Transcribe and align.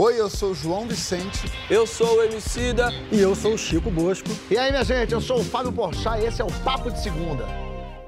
Oi, 0.00 0.14
eu 0.20 0.30
sou 0.30 0.52
o 0.52 0.54
João 0.54 0.86
Vicente. 0.86 1.50
Eu 1.68 1.84
sou 1.84 2.18
o 2.18 2.22
Emicida. 2.22 2.90
E 3.10 3.20
eu 3.20 3.34
sou 3.34 3.54
o 3.54 3.58
Chico 3.58 3.90
Bosco. 3.90 4.28
E 4.48 4.56
aí, 4.56 4.70
minha 4.70 4.84
gente, 4.84 5.12
eu 5.12 5.20
sou 5.20 5.40
o 5.40 5.44
Fábio 5.44 5.72
Porchat 5.72 6.22
e 6.22 6.26
esse 6.26 6.40
é 6.40 6.44
o 6.44 6.52
Papo 6.62 6.88
de 6.88 7.02
Segunda. 7.02 7.44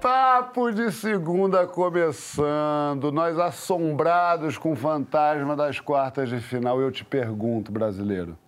Papo 0.00 0.70
de 0.70 0.92
segunda 0.92 1.66
começando, 1.66 3.10
nós 3.10 3.36
assombrados 3.40 4.56
com 4.56 4.70
o 4.70 4.76
fantasma 4.76 5.56
das 5.56 5.80
quartas 5.80 6.28
de 6.28 6.38
final. 6.38 6.80
Eu 6.80 6.92
te 6.92 7.04
pergunto, 7.04 7.72
brasileiro. 7.72 8.38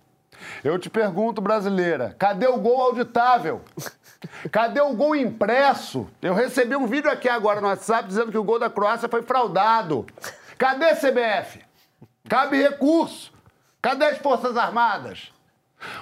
Eu 0.63 0.79
te 0.79 0.89
pergunto, 0.89 1.41
brasileira, 1.41 2.15
cadê 2.17 2.47
o 2.47 2.57
gol 2.57 2.81
auditável? 2.81 3.59
Cadê 4.53 4.79
o 4.79 4.93
gol 4.93 5.17
impresso? 5.17 6.07
Eu 6.21 6.33
recebi 6.33 6.77
um 6.77 6.87
vídeo 6.87 7.11
aqui 7.11 7.27
agora 7.27 7.59
no 7.59 7.67
WhatsApp 7.67 8.07
dizendo 8.07 8.31
que 8.31 8.37
o 8.37 8.43
gol 8.43 8.57
da 8.57 8.69
Croácia 8.69 9.09
foi 9.09 9.21
fraudado. 9.21 10.05
Cadê 10.57 10.95
CBF? 10.95 11.59
Cabe 12.29 12.61
recurso. 12.61 13.32
Cadê 13.83 14.05
as 14.05 14.17
Forças 14.19 14.55
Armadas? 14.55 15.29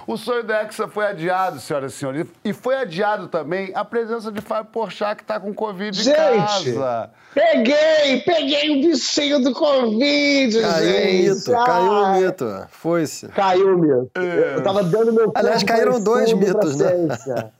O 0.05 0.15
sonho 0.15 0.43
da 0.43 0.61
Hexa 0.61 0.87
foi 0.87 1.07
adiado, 1.07 1.59
senhoras 1.59 1.93
e 1.93 1.97
senhores. 1.97 2.27
E 2.45 2.53
foi 2.53 2.75
adiado 2.75 3.27
também 3.27 3.71
a 3.73 3.83
presença 3.83 4.31
de 4.31 4.39
Fábio 4.39 4.71
Porchat, 4.71 5.15
que 5.15 5.23
está 5.23 5.39
com 5.39 5.51
Covid 5.51 5.97
gente, 5.97 6.11
em 6.11 6.75
casa. 6.75 7.09
Peguei! 7.33 8.21
Peguei 8.23 8.77
o 8.77 8.87
bichinho 8.87 9.41
do 9.41 9.51
Covid, 9.51 10.61
caiu 10.61 10.85
gente! 10.85 11.31
O 11.31 11.35
mito, 11.35 11.51
caiu 11.51 11.91
o 11.91 12.13
mito. 12.13 12.67
Foi-se. 12.70 13.27
Caiu 13.29 13.75
o 13.75 13.77
mito. 13.79 14.11
É. 14.13 14.57
Eu 14.57 14.63
tava 14.63 14.84
dando 14.84 15.11
meu 15.11 15.31
Aliás, 15.34 15.63
caíram 15.63 15.99
dois 15.99 16.31
mitos, 16.34 16.75
né? 16.77 16.91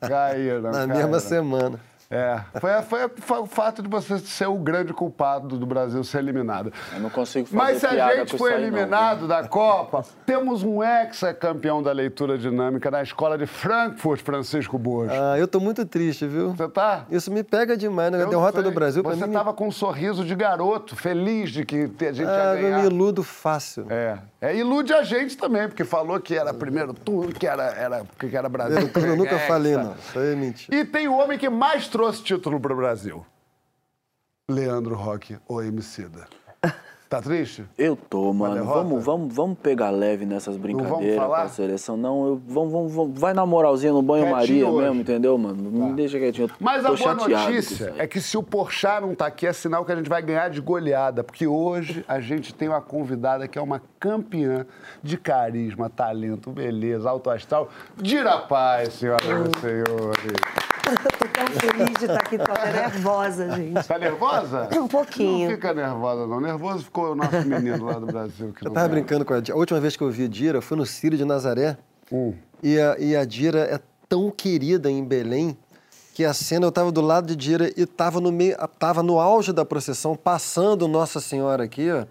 Caíram. 0.08 0.62
Na 0.62 0.72
caíram. 0.72 0.96
mesma 0.96 1.20
semana. 1.20 1.80
É, 2.12 2.42
foi, 2.60 2.82
foi, 2.82 3.10
foi, 3.16 3.40
o 3.40 3.46
fato 3.46 3.82
de 3.82 3.88
você 3.88 4.20
ser 4.20 4.48
o 4.48 4.58
grande 4.58 4.94
culpado 4.94 5.58
do 5.58 5.66
Brasil 5.66 6.04
ser 6.04 6.18
eliminado. 6.18 6.74
Eu 6.94 7.00
não 7.00 7.10
consigo 7.10 7.48
fazer 7.48 7.58
Mas 7.58 7.78
se 7.80 7.88
a 7.88 8.16
gente 8.16 8.38
foi 8.38 8.54
eliminado 8.54 9.22
não, 9.22 9.28
da 9.30 9.48
Copa, 9.48 10.04
temos 10.26 10.62
um 10.62 10.84
ex-campeão 10.84 11.82
da 11.82 11.94
leitura 11.94 12.38
dinâmica 12.38 12.92
na 12.92 13.02
escola 13.02 13.38
de 13.38 13.46
Frankfurt, 13.46 14.22
Francisco 14.22 14.78
Boas. 14.78 15.10
Ah, 15.10 15.40
eu 15.40 15.48
tô 15.48 15.62
muito 15.62 15.86
triste, 15.86 16.28
viu? 16.28 16.52
Você 16.52 16.68
tá? 16.68 17.06
Isso 17.10 17.32
me 17.32 17.44
pega 17.44 17.78
demais, 17.78 18.12
né? 18.12 18.24
A 18.24 18.26
derrota 18.26 18.62
sei. 18.62 18.64
do 18.64 18.72
Brasil 18.72 19.02
Você 19.04 19.26
mim. 19.26 19.32
tava 19.32 19.54
com 19.54 19.70
um 19.70 19.72
sorriso 19.72 20.26
de 20.26 20.36
garoto, 20.36 20.98
feliz 20.98 21.50
de 21.50 21.64
que 21.64 21.90
a 22.02 22.12
gente 22.12 22.28
ah, 22.28 22.56
ia 22.56 22.62
ganhar. 22.62 22.78
Eu 22.80 22.90
me 22.90 22.96
iludo 22.96 23.24
fácil. 23.24 23.88
É. 23.90 24.18
é. 24.42 24.56
Ilude 24.58 24.94
a 24.94 25.04
gente 25.04 25.38
também, 25.38 25.66
porque 25.70 25.86
falou 25.86 26.20
que 26.20 26.36
era 26.36 26.54
primeiro 26.54 26.94
turno, 26.94 27.32
que 27.32 27.48
era, 27.48 27.64
era, 27.72 28.04
que 28.20 28.36
era 28.36 28.50
Brasil. 28.50 28.90
Eu, 28.94 29.02
eu 29.02 29.16
nunca 29.16 29.40
falei, 29.48 29.78
não. 29.78 29.94
Isso 29.94 30.20
aí 30.20 30.34
é 30.34 30.36
mentira. 30.36 30.78
E 30.78 30.84
tem 30.84 31.08
o 31.08 31.18
homem 31.18 31.38
que 31.38 31.50
mais 31.50 31.88
trouxe 31.88 32.01
título 32.24 32.60
pro 32.60 32.76
Brasil. 32.76 33.26
Leandro 34.50 34.96
Roque, 34.96 35.38
o 35.48 35.62
Emicida. 35.62 36.28
Tá 37.12 37.22
triste? 37.22 37.66
Eu 37.78 37.98
tô, 37.98 38.32
mano. 38.32 38.64
Vamos, 38.64 39.04
vamos, 39.04 39.36
vamos 39.36 39.60
pegar 39.60 39.90
leve 39.90 40.26
nessas 40.26 40.56
brincadeiras 40.56 41.22
com 41.22 41.34
a 41.34 41.48
seleção. 41.50 41.98
Não, 41.98 42.26
eu, 42.26 42.42
vamos, 42.48 42.72
vamos, 42.72 42.94
vamos, 42.94 43.20
vai 43.20 43.34
na 43.34 43.46
moralzinha 43.46 43.92
no 43.92 44.02
banho-maria 44.02 44.72
mesmo, 44.72 45.02
entendeu, 45.02 45.38
mano? 45.38 45.70
Não 45.70 45.88
me 45.88 45.94
deixa 45.94 46.18
quietinho. 46.18 46.48
Eu 46.48 46.56
Mas 46.58 46.86
tô 46.86 46.94
a 46.94 46.96
boa 46.96 47.14
notícia 47.16 47.94
é 47.98 48.08
que 48.08 48.22
se 48.22 48.38
o 48.38 48.42
Porchat 48.42 49.02
não 49.02 49.14
tá 49.14 49.26
aqui, 49.26 49.46
é 49.46 49.52
sinal 49.52 49.84
que 49.84 49.92
a 49.92 49.96
gente 49.98 50.08
vai 50.08 50.22
ganhar 50.22 50.50
de 50.50 50.62
goleada. 50.62 51.22
Porque 51.22 51.46
hoje 51.46 52.06
a 52.08 52.22
gente 52.22 52.56
tem 52.56 52.70
uma 52.70 52.80
convidada 52.80 53.46
que 53.46 53.60
é 53.60 53.62
uma 53.62 53.82
campeã 54.00 54.66
de 55.04 55.18
carisma, 55.18 55.90
talento, 55.90 56.50
beleza, 56.50 57.10
alto 57.10 57.30
astral. 57.30 57.68
Dira 57.98 58.38
paz, 58.38 58.94
senhoras 58.94 59.28
e 59.28 59.60
senhores. 59.60 60.81
Tô 61.20 61.28
tão 61.28 61.48
feliz 61.48 61.98
de 61.98 62.06
estar 62.06 62.16
aqui, 62.16 62.38
tô 62.38 62.52
até 62.52 62.72
nervosa, 62.72 63.50
gente. 63.56 63.88
Tá 63.88 63.98
nervosa? 63.98 64.70
Um 64.74 64.88
pouquinho. 64.88 65.50
Não 65.50 65.56
fica 65.56 65.74
nervosa, 65.74 66.28
não. 66.28 66.40
Nervoso 66.40 66.84
ficou 66.84 67.12
o 67.12 67.16
nosso 67.16 67.48
menino 67.48 67.86
lá 67.86 67.94
do 67.94 68.06
Brasil. 68.06 68.54
Que 68.54 68.66
eu 68.66 68.70
não 68.70 68.74
tava 68.74 68.90
quer. 68.90 68.96
brincando 68.96 69.26
com 69.26 69.34
a 69.34 69.40
Dira. 69.40 69.56
A 69.56 69.60
última 69.60 69.80
vez 69.80 69.96
que 69.96 70.04
eu 70.04 70.10
vi 70.12 70.26
a 70.26 70.28
Dira 70.28 70.62
foi 70.62 70.78
no 70.78 70.86
Círio 70.86 71.18
de 71.18 71.26
Nazaré. 71.26 71.78
Hum. 72.12 72.34
E, 72.62 72.80
a, 72.80 72.98
e 73.00 73.16
a 73.16 73.24
Dira 73.24 73.60
é 73.60 73.80
tão 74.10 74.30
querida 74.30 74.90
em 74.90 75.04
Belém 75.04 75.58
que 76.14 76.26
a 76.26 76.34
cena 76.34 76.66
eu 76.66 76.72
tava 76.72 76.92
do 76.92 77.02
lado 77.02 77.28
de 77.28 77.36
Dira 77.36 77.72
e 77.76 77.86
tava 77.86 78.20
no 78.20 78.32
meio, 78.32 78.58
tava 78.78 79.02
no 79.02 79.20
auge 79.20 79.54
da 79.54 79.64
procissão, 79.64 80.16
passando 80.16 80.88
Nossa 80.88 81.20
Senhora 81.22 81.64
aqui, 81.64 81.90
ó. 81.90 82.06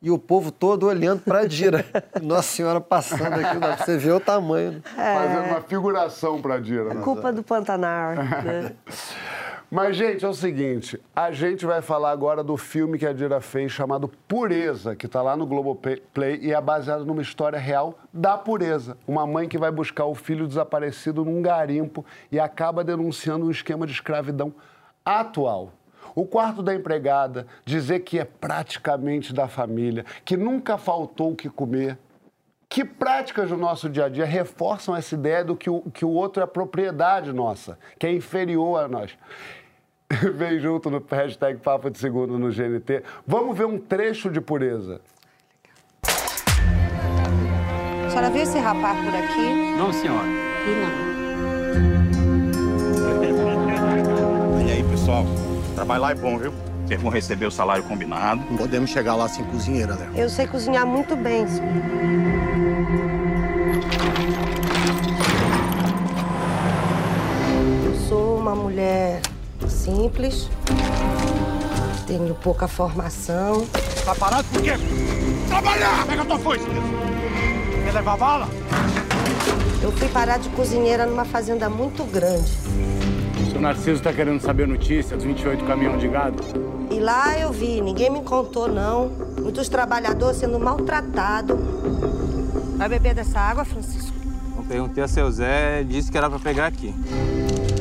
E 0.00 0.10
o 0.12 0.18
povo 0.18 0.52
todo 0.52 0.86
olhando 0.86 1.22
pra 1.22 1.44
Dira. 1.44 1.84
Nossa 2.22 2.48
Senhora 2.48 2.80
passando 2.80 3.34
aqui, 3.34 3.58
pra 3.58 3.76
você 3.76 3.96
ver 3.96 4.12
o 4.12 4.20
tamanho. 4.20 4.72
né? 4.72 4.82
Fazendo 5.14 5.50
uma 5.50 5.60
figuração 5.60 6.40
pra 6.40 6.58
Dira. 6.58 6.94
né? 6.94 7.02
Culpa 7.02 7.32
do 7.32 7.42
Pantanal, 7.42 8.14
né? 8.14 8.72
Mas, 9.70 9.96
gente, 9.96 10.24
é 10.24 10.28
o 10.28 10.32
seguinte: 10.32 10.98
a 11.14 11.30
gente 11.30 11.66
vai 11.66 11.82
falar 11.82 12.10
agora 12.10 12.42
do 12.42 12.56
filme 12.56 12.96
que 12.96 13.04
a 13.04 13.12
Dira 13.12 13.38
fez 13.40 13.70
chamado 13.70 14.08
Pureza, 14.26 14.96
que 14.96 15.04
está 15.04 15.20
lá 15.20 15.36
no 15.36 15.46
Globoplay 15.46 16.38
e 16.40 16.54
é 16.54 16.60
baseado 16.60 17.04
numa 17.04 17.20
história 17.20 17.58
real 17.58 17.98
da 18.10 18.38
pureza. 18.38 18.96
Uma 19.06 19.26
mãe 19.26 19.46
que 19.46 19.58
vai 19.58 19.70
buscar 19.70 20.06
o 20.06 20.14
filho 20.14 20.46
desaparecido 20.46 21.22
num 21.24 21.42
garimpo 21.42 22.02
e 22.32 22.40
acaba 22.40 22.82
denunciando 22.82 23.44
um 23.46 23.50
esquema 23.50 23.86
de 23.86 23.92
escravidão 23.92 24.54
atual. 25.04 25.72
O 26.18 26.26
quarto 26.26 26.64
da 26.64 26.74
empregada, 26.74 27.46
dizer 27.64 28.00
que 28.00 28.18
é 28.18 28.24
praticamente 28.24 29.32
da 29.32 29.46
família, 29.46 30.04
que 30.24 30.36
nunca 30.36 30.76
faltou 30.76 31.30
o 31.30 31.36
que 31.36 31.48
comer. 31.48 31.96
Que 32.68 32.84
práticas 32.84 33.50
do 33.50 33.56
nosso 33.56 33.88
dia 33.88 34.06
a 34.06 34.08
dia 34.08 34.24
reforçam 34.26 34.96
essa 34.96 35.14
ideia 35.14 35.44
do 35.44 35.54
que 35.54 35.70
o, 35.70 35.80
que 35.92 36.04
o 36.04 36.10
outro 36.10 36.42
é 36.42 36.46
propriedade 36.46 37.32
nossa, 37.32 37.78
que 37.96 38.04
é 38.04 38.12
inferior 38.12 38.82
a 38.82 38.88
nós? 38.88 39.16
Vem 40.34 40.58
junto 40.58 40.90
no 40.90 41.00
hashtag 41.08 41.60
Papo 41.60 41.88
de 41.88 41.98
Segundo 41.98 42.36
no 42.36 42.50
GNT. 42.50 43.04
Vamos 43.24 43.56
ver 43.56 43.66
um 43.66 43.78
trecho 43.78 44.28
de 44.28 44.40
pureza. 44.40 45.00
A 48.06 48.10
senhora 48.10 48.30
viu 48.30 48.42
esse 48.42 48.58
rapaz 48.58 48.98
por 49.04 49.14
aqui? 49.14 49.54
Não, 49.78 49.92
senhora. 49.92 50.26
E 50.66 50.74
não. 50.80 51.06
Olha 54.56 54.74
aí, 54.74 54.82
pessoal. 54.82 55.24
O 55.78 55.80
trabalho 55.80 56.02
lá 56.02 56.10
é 56.10 56.14
bom, 56.16 56.36
viu? 56.36 56.52
Vocês 56.84 57.00
vão 57.00 57.08
receber 57.08 57.46
o 57.46 57.52
salário 57.52 57.84
combinado. 57.84 58.42
Não 58.50 58.56
podemos 58.56 58.90
chegar 58.90 59.14
lá 59.14 59.28
sem 59.28 59.44
cozinheira, 59.44 59.94
né? 59.94 60.10
Eu 60.16 60.28
sei 60.28 60.44
cozinhar 60.44 60.84
muito 60.84 61.14
bem. 61.14 61.46
senhor. 61.46 61.68
Eu 67.84 67.94
sou 68.08 68.38
uma 68.38 68.56
mulher 68.56 69.20
simples, 69.68 70.50
tenho 72.08 72.34
pouca 72.34 72.66
formação. 72.66 73.64
Tá 74.04 74.16
parado 74.16 74.48
por 74.52 74.60
quê? 74.60 74.72
Trabalhar! 75.46 76.04
Pega 76.08 76.22
a 76.22 76.24
tua 76.24 76.38
foice! 76.40 76.64
Quer 77.84 77.92
levar 77.94 78.16
bala? 78.16 78.48
Eu 79.80 79.92
fui 79.92 80.08
parar 80.08 80.40
de 80.40 80.48
cozinheira 80.48 81.06
numa 81.06 81.24
fazenda 81.24 81.70
muito 81.70 82.02
grande. 82.02 82.50
O 83.46 83.50
seu 83.50 83.60
Narciso 83.60 84.02
tá 84.02 84.12
querendo 84.12 84.40
saber 84.40 84.64
a 84.64 84.66
notícia 84.66 85.16
dos 85.16 85.24
28 85.24 85.64
caminhões 85.64 86.00
de 86.00 86.08
gado? 86.08 86.42
E 86.90 86.98
lá 86.98 87.38
eu 87.38 87.52
vi, 87.52 87.80
ninguém 87.80 88.10
me 88.10 88.22
contou 88.22 88.68
não. 88.68 89.10
Muitos 89.40 89.68
trabalhadores 89.68 90.38
sendo 90.38 90.58
maltratados. 90.58 91.56
Vai 92.76 92.88
beber 92.88 93.14
dessa 93.14 93.38
água, 93.38 93.64
Francisco? 93.64 94.16
Eu 94.56 94.64
perguntei 94.64 95.02
a 95.02 95.08
seu 95.08 95.30
Zé, 95.30 95.84
disse 95.84 96.10
que 96.10 96.18
era 96.18 96.28
pra 96.28 96.38
pegar 96.38 96.66
aqui. 96.66 96.94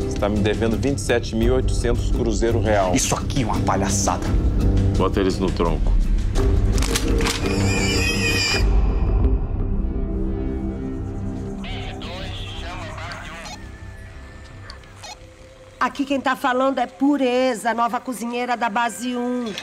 Você 0.07 0.17
tá 0.17 0.29
me 0.29 0.39
devendo 0.39 0.77
27.800 0.77 2.11
cruzeiro 2.15 2.59
real. 2.59 2.95
Isso 2.95 3.15
aqui 3.15 3.43
é 3.43 3.45
uma 3.45 3.59
palhaçada. 3.59 4.25
Bota 4.97 5.19
eles 5.19 5.37
no 5.39 5.51
tronco. 5.51 5.91
Aqui 15.79 16.05
quem 16.05 16.19
tá 16.19 16.35
falando 16.35 16.79
é 16.79 16.87
Pureza, 16.87 17.71
nova 17.71 17.99
cozinheira 17.99 18.57
da 18.57 18.67
base 18.67 19.15
1. 19.15 19.53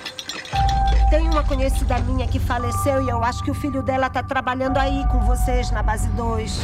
Tem 1.10 1.28
uma 1.28 1.42
conhecida 1.42 1.98
minha 1.98 2.28
que 2.28 2.38
faleceu 2.38 3.02
e 3.02 3.08
eu 3.08 3.22
acho 3.24 3.42
que 3.42 3.50
o 3.50 3.54
filho 3.54 3.82
dela 3.82 4.08
tá 4.08 4.22
trabalhando 4.22 4.78
aí 4.78 5.04
com 5.10 5.18
vocês 5.20 5.72
na 5.72 5.82
base 5.82 6.08
2. 6.10 6.60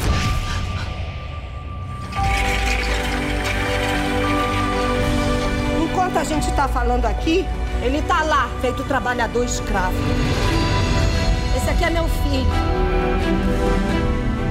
Enquanto 5.83 6.17
a 6.17 6.25
gente 6.25 6.53
tá 6.53 6.69
falando 6.69 7.07
aqui, 7.07 7.45
ele 7.83 8.03
tá 8.03 8.23
lá, 8.23 8.49
feito 8.61 8.85
trabalhador 8.85 9.45
escravo. 9.45 9.97
Esse 11.57 11.71
aqui 11.71 11.85
é 11.85 11.91
meu 11.91 12.09
filho. 12.09 12.51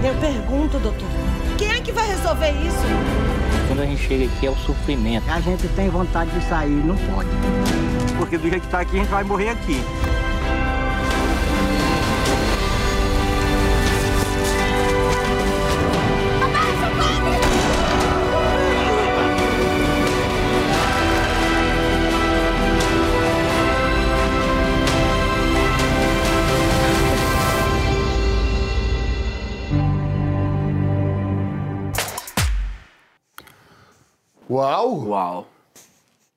Eu 0.04 0.16
pergunto, 0.16 0.78
doutor, 0.78 1.08
quem 1.58 1.72
é 1.72 1.80
que 1.80 1.94
vai 1.94 2.06
resolver 2.06 2.52
isso? 2.52 3.29
Quando 3.80 3.88
a 3.88 3.92
gente 3.92 4.08
chega 4.10 4.26
aqui 4.26 4.46
é 4.46 4.50
o 4.50 4.58
sofrimento. 4.58 5.24
A 5.30 5.40
gente 5.40 5.66
tem 5.70 5.88
vontade 5.88 6.30
de 6.32 6.44
sair, 6.50 6.70
não 6.70 6.98
pode. 6.98 7.30
Porque 8.18 8.38
do 8.38 8.50
jeito 8.50 8.64
que 8.64 8.68
tá 8.68 8.82
aqui, 8.82 8.98
a 8.98 9.00
gente 9.00 9.10
vai 9.10 9.24
morrer 9.24 9.52
aqui. 9.52 9.82
Uau! 34.50 35.08
Uau! 35.08 35.48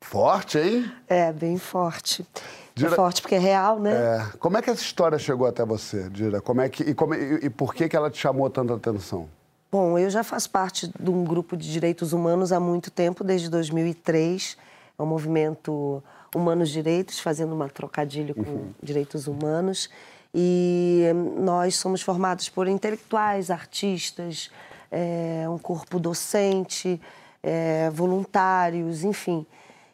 Forte, 0.03 0.59
hein? 0.59 0.93
É, 1.09 1.33
bem 1.33 1.57
forte. 1.57 2.27
Dira... 2.75 2.93
É 2.93 2.95
forte 2.95 3.23
porque 3.23 3.37
é 3.37 3.39
real, 3.39 3.79
né? 3.79 3.93
É. 3.93 4.37
Como 4.39 4.59
é 4.59 4.63
que 4.63 4.69
essa 4.69 4.83
história 4.83 5.19
chegou 5.19 5.47
até 5.47 5.65
você, 5.65 6.11
Dira? 6.11 6.41
Como 6.41 6.61
é 6.61 6.69
que, 6.69 6.83
e, 6.83 6.95
como, 6.95 7.15
e, 7.15 7.47
e 7.47 7.51
por 7.51 7.75
que, 7.75 7.89
que 7.89 7.97
ela 7.97 8.11
te 8.11 8.19
chamou 8.19 8.51
tanta 8.51 8.75
atenção? 8.75 9.29
Bom, 9.71 9.99
eu 9.99 10.11
já 10.11 10.23
faço 10.23 10.51
parte 10.51 10.93
de 11.01 11.11
um 11.11 11.25
grupo 11.25 11.57
de 11.57 11.73
direitos 11.73 12.13
humanos 12.13 12.53
há 12.53 12.61
muito 12.61 12.91
tempo, 12.91 13.25
desde 13.25 13.49
2003. 13.49 14.59
É 14.99 15.03
um 15.03 15.07
movimento 15.07 16.03
Humanos 16.35 16.69
Direitos, 16.69 17.19
fazendo 17.19 17.55
uma 17.55 17.71
trocadilho 17.71 18.35
com 18.35 18.43
uhum. 18.43 18.75
direitos 18.83 19.27
humanos. 19.27 19.89
E 20.35 21.07
nós 21.39 21.77
somos 21.77 22.03
formados 22.03 22.51
por 22.51 22.69
intelectuais, 22.69 23.51
artistas, 23.51 24.51
é, 24.91 25.47
um 25.49 25.59
corpo 25.59 25.99
docente, 25.99 27.01
é, 27.43 27.91
voluntários, 27.91 29.05
enfim. 29.05 29.45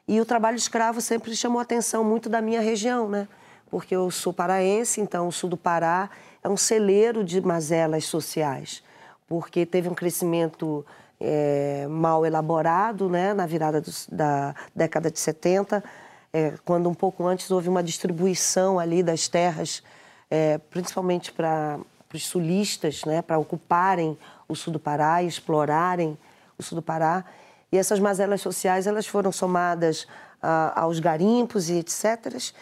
E 0.06 0.20
o 0.20 0.24
trabalho 0.24 0.56
escravo 0.56 1.00
sempre 1.00 1.34
chamou 1.34 1.58
a 1.58 1.62
atenção 1.62 2.04
muito 2.04 2.28
da 2.28 2.40
minha 2.40 2.60
região, 2.60 3.08
né? 3.08 3.28
Porque 3.70 3.94
eu 3.94 4.10
sou 4.10 4.32
paraense, 4.32 5.00
então 5.00 5.28
o 5.28 5.32
sul 5.32 5.50
do 5.50 5.56
Pará 5.56 6.10
é 6.42 6.48
um 6.48 6.56
celeiro 6.56 7.22
de 7.22 7.40
mazelas 7.40 8.04
sociais, 8.04 8.82
porque 9.26 9.66
teve 9.66 9.88
um 9.88 9.94
crescimento 9.94 10.84
é, 11.20 11.86
mal 11.88 12.24
elaborado, 12.24 13.08
né? 13.10 13.34
Na 13.34 13.46
virada 13.46 13.82
da 14.10 14.54
década 14.74 15.10
de 15.10 15.18
70, 15.18 15.84
é, 16.32 16.54
quando 16.64 16.88
um 16.88 16.94
pouco 16.94 17.26
antes 17.26 17.50
houve 17.50 17.68
uma 17.68 17.82
distribuição 17.82 18.78
ali 18.78 19.02
das 19.02 19.28
terras, 19.28 19.82
é, 20.30 20.58
principalmente 20.58 21.32
para 21.32 21.78
os 22.14 22.26
sulistas, 22.26 23.04
né? 23.04 23.20
Para 23.20 23.38
ocuparem 23.38 24.16
o 24.48 24.54
sul 24.54 24.72
do 24.72 24.78
Pará 24.78 25.22
e 25.22 25.26
explorarem 25.26 26.16
o 26.58 26.62
sul 26.62 26.76
do 26.76 26.82
Pará. 26.82 27.24
E 27.70 27.78
essas 27.78 28.00
mazelas 28.00 28.40
sociais 28.40 28.86
elas 28.86 29.06
foram 29.06 29.30
somadas 29.30 30.06
ah, 30.42 30.72
aos 30.74 31.00
garimpos 31.00 31.68
e 31.68 31.74
etc. 31.74 32.52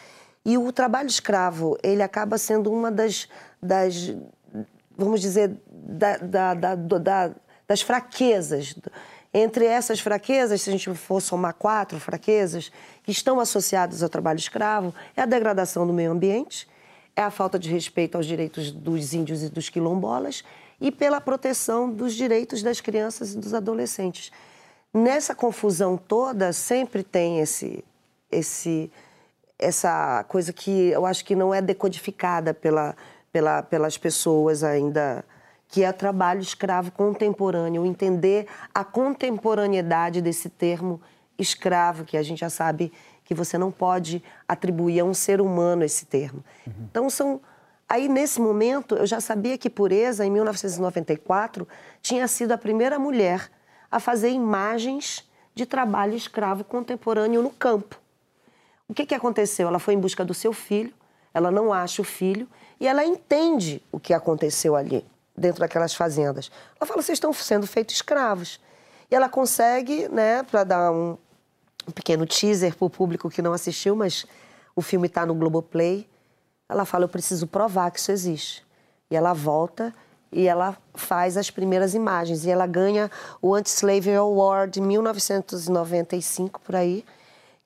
E 0.45 0.59
o 0.59 0.73
trabalho 0.73 1.09
escravo 1.09 1.77
ele 1.83 2.03
acaba 2.03 2.39
sendo 2.39 2.73
uma 2.73 2.91
das, 2.91 3.29
das 3.63 4.15
vamos 4.97 5.21
dizer, 5.21 5.57
da, 5.69 6.17
da, 6.19 6.75
da, 6.75 7.35
das 7.67 7.83
fraquezas. 7.83 8.75
Entre 9.33 9.67
essas 9.67 10.01
fraquezas, 10.01 10.63
se 10.63 10.71
a 10.71 10.73
gente 10.73 10.93
for 10.95 11.21
somar 11.21 11.55
quatro 11.55 12.01
fraquezas 12.01 12.73
que 13.03 13.11
estão 13.11 13.39
associadas 13.39 14.03
ao 14.03 14.09
trabalho 14.09 14.39
escravo, 14.39 14.95
é 15.17 15.23
a 15.23 15.27
degradação 15.27 15.87
do 15.87 15.93
meio 15.93 16.11
ambiente, 16.11 16.67
é 17.15 17.23
a 17.23 17.31
falta 17.31 17.59
de 17.59 17.71
respeito 17.71 18.17
aos 18.17 18.27
direitos 18.27 18.71
dos 18.71 19.13
índios 19.13 19.43
e 19.43 19.49
dos 19.49 19.69
quilombolas 19.69 20.43
e 20.81 20.90
pela 20.90 21.20
proteção 21.20 21.90
dos 21.90 22.14
direitos 22.14 22.62
das 22.62 22.81
crianças 22.81 23.34
e 23.34 23.38
dos 23.38 23.55
adolescentes. 23.55 24.31
Nessa 24.93 25.34
confusão 25.34 25.96
toda, 25.96 26.52
sempre 26.52 27.02
tem 27.02 27.40
esse, 27.40 27.84
esse, 28.31 28.90
essa 29.58 30.25
coisa 30.28 30.52
que 30.52 30.88
eu 30.88 31.05
acho 31.05 31.25
que 31.25 31.34
não 31.34 31.52
é 31.52 31.61
decodificada 31.61 32.55
pela, 32.55 32.96
pela, 33.32 33.62
pelas 33.62 33.99
pessoas 33.99 34.62
ainda, 34.64 35.25
que 35.69 35.82
é 35.82 35.93
trabalho 35.93 36.40
escravo 36.40 36.90
contemporâneo, 36.90 37.84
entender 37.84 38.46
a 38.75 38.84
contemporaneidade 38.84 40.20
desse 40.20 40.49
termo 40.49 41.00
escravo, 41.38 42.05
que 42.05 42.17
a 42.17 42.23
gente 42.23 42.40
já 42.40 42.50
sabe 42.50 42.93
que 43.25 43.34
você 43.34 43.58
não 43.58 43.73
pode 43.73 44.23
atribuir 44.49 45.00
a 45.00 45.05
um 45.05 45.12
ser 45.12 45.40
humano 45.40 45.84
esse 45.84 46.06
termo. 46.06 46.44
Uhum. 46.67 46.73
Então, 46.90 47.11
são 47.11 47.40
Aí, 47.88 48.09
nesse 48.09 48.41
momento, 48.41 48.97
eu 48.97 49.06
já 49.06 49.21
sabia 49.21 49.56
que 49.56 49.71
Pureza, 49.71 50.27
em 50.27 50.31
1994, 50.31 51.67
tinha 52.03 52.27
sido 52.27 52.53
a 52.53 52.59
primeira 52.59 52.99
mulher 52.99 53.50
a 53.91 54.00
fazer 54.00 54.31
imagens 54.31 55.25
de 55.55 55.65
trabalho 55.65 56.15
escravo 56.15 56.65
contemporâneo 56.65 57.43
no 57.43 57.50
campo. 57.50 58.00
O 58.88 58.94
que, 58.94 59.06
que 59.06 59.15
aconteceu? 59.15 59.69
Ela 59.69 59.79
foi 59.79 59.94
em 59.94 60.00
busca 60.00 60.25
do 60.25 60.35
seu 60.35 60.53
filho, 60.53 60.93
ela 61.33 61.50
não 61.50 61.73
acha 61.73 62.03
o 62.03 62.05
filho 62.05 62.49
e 62.81 62.88
ela 62.88 63.05
entende 63.05 63.83
o 63.93 64.00
que 64.00 64.12
aconteceu 64.12 64.75
ali, 64.75 65.05
dentro 65.37 65.61
daquelas 65.61 65.94
fazendas. 65.94 66.50
Ela 66.79 66.87
fala: 66.87 67.03
vocês 67.03 67.17
estão 67.17 67.33
sendo 67.33 67.67
feitos 67.67 67.94
escravos. 67.94 68.61
E 69.09 69.15
ela 69.15 69.29
consegue, 69.29 70.09
né, 70.09 70.43
para 70.43 70.65
dar 70.65 70.91
um, 70.91 71.17
um 71.87 71.93
pequeno 71.93 72.27
teaser 72.27 72.75
para 72.75 72.87
o 72.87 72.91
público 72.91 73.31
que 73.31 73.41
não 73.41 73.53
assistiu, 73.53 73.94
mas 73.94 74.27
o 74.75 74.83
filme 74.83 75.06
está 75.06 75.25
no 75.25 75.35
Globoplay 75.35 76.09
ela 76.69 76.85
fala: 76.85 77.05
Eu 77.05 77.09
preciso 77.09 77.47
provar 77.47 77.91
que 77.91 77.99
isso 77.99 78.13
existe. 78.13 78.65
E 79.11 79.17
ela 79.17 79.33
volta 79.33 79.93
e 80.33 80.47
ela 80.47 80.77
faz 80.95 81.37
as 81.37 81.51
primeiras 81.51 81.95
imagens. 81.95 82.45
E 82.45 82.51
ela 82.51 82.67
ganha 82.67 83.11
o 83.41 83.55
Anti-Slavery 83.55 84.17
Award 84.17 84.73
de 84.73 84.81
1995, 84.81 86.61
por 86.61 86.77
aí, 86.77 87.05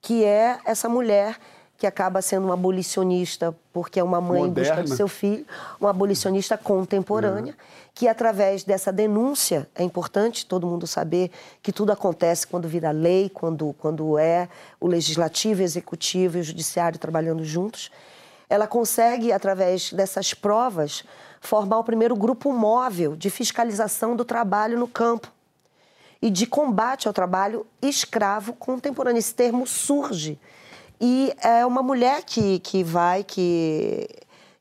que 0.01 0.23
é 0.23 0.59
essa 0.65 0.87
mulher 0.87 1.37
que 1.77 1.87
acaba 1.87 2.21
sendo 2.21 2.45
uma 2.45 2.53
abolicionista, 2.53 3.55
porque 3.73 3.99
é 3.99 4.03
uma 4.03 4.21
mãe 4.21 4.43
Moderna. 4.43 4.51
em 4.51 4.83
busca 4.83 4.83
do 4.83 4.95
seu 4.95 5.07
filho, 5.07 5.43
uma 5.79 5.89
abolicionista 5.89 6.55
contemporânea, 6.55 7.53
uhum. 7.53 7.89
que 7.95 8.07
através 8.07 8.63
dessa 8.63 8.93
denúncia, 8.93 9.67
é 9.73 9.81
importante 9.81 10.45
todo 10.45 10.67
mundo 10.67 10.85
saber 10.85 11.31
que 11.59 11.71
tudo 11.71 11.91
acontece 11.91 12.45
quando 12.45 12.67
vira 12.67 12.91
lei, 12.91 13.29
quando, 13.29 13.73
quando 13.79 14.15
é 14.19 14.47
o 14.79 14.85
legislativo, 14.85 15.61
o 15.61 15.63
executivo 15.63 16.37
e 16.37 16.41
o 16.41 16.43
judiciário 16.43 16.99
trabalhando 16.99 17.43
juntos, 17.43 17.89
ela 18.51 18.67
consegue, 18.67 19.31
através 19.31 19.93
dessas 19.93 20.33
provas, 20.33 21.05
formar 21.39 21.79
o 21.79 21.85
primeiro 21.85 22.17
grupo 22.17 22.51
móvel 22.51 23.15
de 23.15 23.29
fiscalização 23.29 24.13
do 24.13 24.25
trabalho 24.25 24.77
no 24.77 24.89
campo 24.89 25.31
e 26.21 26.29
de 26.29 26.45
combate 26.45 27.07
ao 27.07 27.13
trabalho 27.13 27.65
escravo 27.81 28.51
contemporâneo. 28.51 29.19
Esse 29.19 29.33
termo 29.33 29.65
surge. 29.65 30.37
E 30.99 31.33
é 31.41 31.65
uma 31.65 31.81
mulher 31.81 32.23
que, 32.23 32.59
que 32.59 32.83
vai, 32.83 33.23
que, 33.23 34.09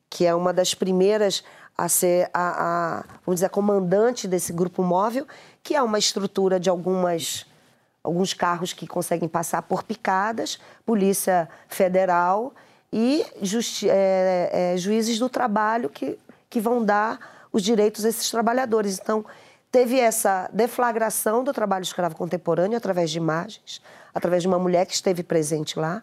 que 0.09 0.25
é 0.25 0.33
uma 0.37 0.53
das 0.53 0.73
primeiras 0.73 1.43
a 1.77 1.89
ser 1.89 2.31
a, 2.33 3.01
a, 3.01 3.05
vamos 3.27 3.39
dizer, 3.41 3.47
a 3.47 3.51
comandante 3.51 4.29
desse 4.29 4.53
grupo 4.53 4.85
móvel, 4.85 5.27
que 5.65 5.75
é 5.75 5.83
uma 5.83 5.99
estrutura 5.99 6.61
de 6.61 6.71
algumas 6.71 7.45
alguns 8.05 8.33
carros 8.33 8.73
que 8.73 8.87
conseguem 8.87 9.29
passar 9.29 9.63
por 9.63 9.83
picadas, 9.83 10.61
Polícia 10.87 11.49
Federal 11.69 12.55
e 12.93 13.25
é, 13.85 14.73
é, 14.75 14.77
juízes 14.77 15.19
do 15.19 15.29
trabalho 15.29 15.89
que, 15.89 16.19
que 16.49 16.61
vão 16.61 16.85
dar 16.85 17.47
os 17.53 17.63
direitos 17.63 18.05
a 18.05 18.09
esses 18.09 18.31
trabalhadores. 18.31 18.99
Então, 19.01 19.25
teve 19.71 19.99
essa 19.99 20.49
deflagração 20.53 21.45
do 21.45 21.53
trabalho 21.53 21.83
escravo 21.83 22.17
contemporâneo 22.17 22.76
através 22.76 23.11
de 23.11 23.19
imagens, 23.19 23.81
através 24.14 24.43
de 24.43 24.49
uma 24.49 24.59
mulher 24.59 24.87
que 24.87 24.95
esteve 24.95 25.23
presente 25.23 25.79
lá, 25.79 26.03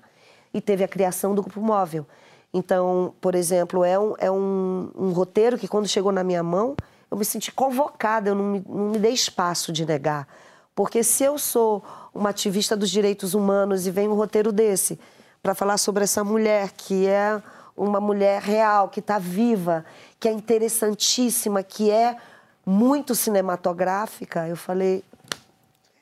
e 0.54 0.62
teve 0.62 0.84
a 0.84 0.88
criação 0.88 1.36
do 1.36 1.42
grupo 1.42 1.62
móvel. 1.62 2.06
Então, 2.54 3.14
por 3.20 3.36
exemplo, 3.36 3.84
é 3.84 4.00
um, 4.00 4.16
é 4.18 4.32
um, 4.32 4.90
um 4.96 5.12
roteiro 5.12 5.58
que, 5.58 5.68
quando 5.68 5.88
chegou 5.88 6.12
na 6.12 6.24
minha 6.24 6.42
mão, 6.42 6.76
eu 7.12 7.18
me 7.18 7.26
senti 7.26 7.52
convocada, 7.52 8.30
eu 8.30 8.36
não 8.36 8.46
me, 8.46 8.64
não 8.68 8.90
me 8.92 9.00
dei 9.00 9.12
espaço 9.12 9.72
de 9.72 9.86
negar. 9.86 10.28
Porque 10.74 11.04
se 11.04 11.24
eu 11.24 11.38
sou 11.38 11.84
uma 12.14 12.30
ativista 12.30 12.76
dos 12.76 12.90
direitos 12.90 13.34
humanos 13.34 13.86
e 13.86 13.92
vem 13.92 14.08
um 14.08 14.14
roteiro 14.14 14.52
desse, 14.52 15.00
para 15.42 15.56
falar 15.56 15.78
sobre 15.78 16.04
essa 16.04 16.24
mulher 16.24 16.72
que 16.72 17.08
é 17.08 17.42
uma 17.76 18.02
mulher 18.02 18.42
real, 18.42 18.90
que 18.90 19.00
está 19.00 19.20
viva, 19.20 19.86
que 20.20 20.28
é 20.28 20.32
interessantíssima, 20.32 21.62
que 21.62 21.92
é 21.92 22.18
muito 22.66 23.14
cinematográfica. 23.14 24.48
Eu 24.48 24.58
falei, 24.58 25.04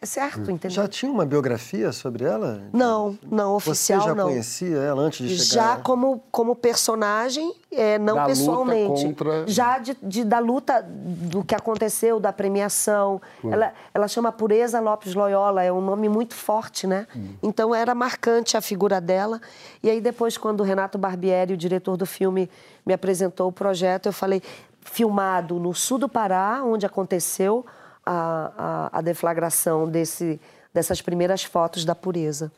certo, 0.05 0.49
hum. 0.49 0.55
entendeu? 0.55 0.71
Já 0.71 0.87
tinha 0.87 1.11
uma 1.11 1.25
biografia 1.25 1.91
sobre 1.91 2.25
ela? 2.25 2.63
Não, 2.73 3.17
não, 3.29 3.55
oficial 3.55 3.99
não. 3.99 4.05
Você 4.05 4.09
já 4.09 4.15
não. 4.15 4.29
conhecia 4.29 4.77
ela 4.77 5.01
antes 5.01 5.27
de 5.27 5.37
chegar? 5.37 5.75
Já 5.75 5.81
como, 5.81 6.23
como 6.31 6.55
personagem, 6.55 7.53
é, 7.71 7.99
não 7.99 8.15
da 8.15 8.25
pessoalmente. 8.25 9.05
Luta 9.05 9.23
contra... 9.25 9.47
Já 9.47 9.77
de, 9.77 9.97
de, 10.01 10.23
da 10.23 10.39
luta 10.39 10.81
do 10.81 11.43
que 11.43 11.53
aconteceu, 11.53 12.19
da 12.19 12.31
premiação. 12.31 13.21
Hum. 13.43 13.51
Ela, 13.51 13.73
ela 13.93 14.07
chama 14.07 14.31
Pureza 14.31 14.79
Lopes 14.79 15.13
Loyola, 15.13 15.63
é 15.63 15.71
um 15.71 15.81
nome 15.81 16.07
muito 16.09 16.33
forte, 16.33 16.87
né? 16.87 17.07
Hum. 17.15 17.35
Então 17.43 17.73
era 17.73 17.93
marcante 17.93 18.55
a 18.57 18.61
figura 18.61 19.01
dela. 19.01 19.41
E 19.83 19.89
aí 19.89 20.01
depois, 20.01 20.37
quando 20.37 20.61
o 20.61 20.63
Renato 20.63 20.97
Barbieri, 20.97 21.53
o 21.53 21.57
diretor 21.57 21.97
do 21.97 22.05
filme, 22.05 22.49
me 22.85 22.93
apresentou 22.93 23.47
o 23.49 23.51
projeto, 23.51 24.07
eu 24.07 24.13
falei, 24.13 24.41
filmado 24.81 25.59
no 25.59 25.73
sul 25.73 25.97
do 25.97 26.07
Pará, 26.07 26.61
onde 26.63 26.85
aconteceu 26.85 27.65
a, 28.05 28.89
a, 28.93 28.99
a 28.99 29.01
deflagração 29.01 29.89
desse, 29.89 30.39
dessas 30.73 31.01
primeiras 31.01 31.43
fotos 31.43 31.83
da 31.83 31.95
pureza. 31.95 32.51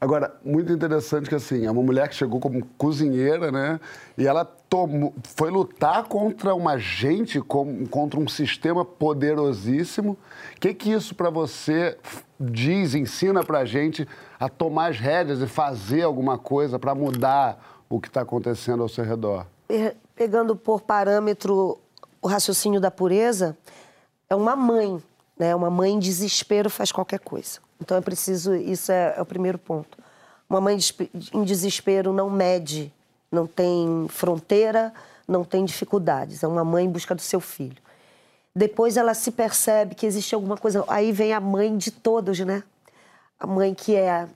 Agora, 0.00 0.34
muito 0.44 0.70
interessante 0.72 1.28
que 1.28 1.34
assim, 1.34 1.64
é 1.64 1.70
uma 1.70 1.82
mulher 1.82 2.08
que 2.08 2.14
chegou 2.14 2.38
como 2.38 2.64
cozinheira, 2.76 3.50
né? 3.50 3.80
E 4.18 4.26
ela 4.26 4.44
tomou, 4.44 5.14
foi 5.22 5.50
lutar 5.50 6.04
contra 6.04 6.54
uma 6.54 6.76
gente, 6.76 7.40
contra 7.40 8.20
um 8.20 8.28
sistema 8.28 8.84
poderosíssimo. 8.84 10.18
O 10.56 10.60
que, 10.60 10.74
que 10.74 10.92
isso 10.92 11.14
para 11.14 11.30
você 11.30 11.96
diz, 12.38 12.94
ensina 12.94 13.42
para 13.42 13.60
a 13.60 13.64
gente 13.64 14.06
a 14.38 14.48
tomar 14.48 14.90
as 14.90 14.98
rédeas 14.98 15.40
e 15.40 15.46
fazer 15.46 16.02
alguma 16.02 16.36
coisa 16.36 16.78
para 16.78 16.94
mudar 16.94 17.82
o 17.88 17.98
que 17.98 18.08
está 18.08 18.20
acontecendo 18.20 18.82
ao 18.82 18.88
seu 18.88 19.04
redor? 19.04 19.46
Pegando 20.14 20.54
por 20.54 20.82
parâmetro 20.82 21.78
o 22.20 22.28
raciocínio 22.28 22.80
da 22.80 22.90
pureza, 22.90 23.56
é 24.28 24.34
uma 24.34 24.56
mãe, 24.56 25.02
né? 25.38 25.54
Uma 25.54 25.70
mãe 25.70 25.92
em 25.92 25.98
desespero 25.98 26.70
faz 26.70 26.90
qualquer 26.92 27.20
coisa. 27.20 27.60
Então 27.80 27.96
é 27.96 28.00
preciso, 28.00 28.54
isso 28.54 28.90
é, 28.92 29.14
é 29.16 29.22
o 29.22 29.26
primeiro 29.26 29.58
ponto. 29.58 29.98
Uma 30.48 30.60
mãe 30.60 30.78
em 31.32 31.44
desespero 31.44 32.12
não 32.12 32.30
mede, 32.30 32.92
não 33.30 33.46
tem 33.46 34.06
fronteira, 34.08 34.92
não 35.26 35.44
tem 35.44 35.64
dificuldades. 35.64 36.42
É 36.42 36.48
uma 36.48 36.64
mãe 36.64 36.84
em 36.84 36.90
busca 36.90 37.14
do 37.14 37.22
seu 37.22 37.40
filho. 37.40 37.82
Depois 38.54 38.96
ela 38.96 39.14
se 39.14 39.32
percebe 39.32 39.94
que 39.94 40.06
existe 40.06 40.34
alguma 40.34 40.56
coisa. 40.56 40.84
Aí 40.86 41.10
vem 41.10 41.32
a 41.32 41.40
mãe 41.40 41.76
de 41.76 41.90
todos, 41.90 42.38
né? 42.40 42.62
A 43.38 43.46
mãe 43.46 43.74
que 43.74 43.96
é 43.96 44.28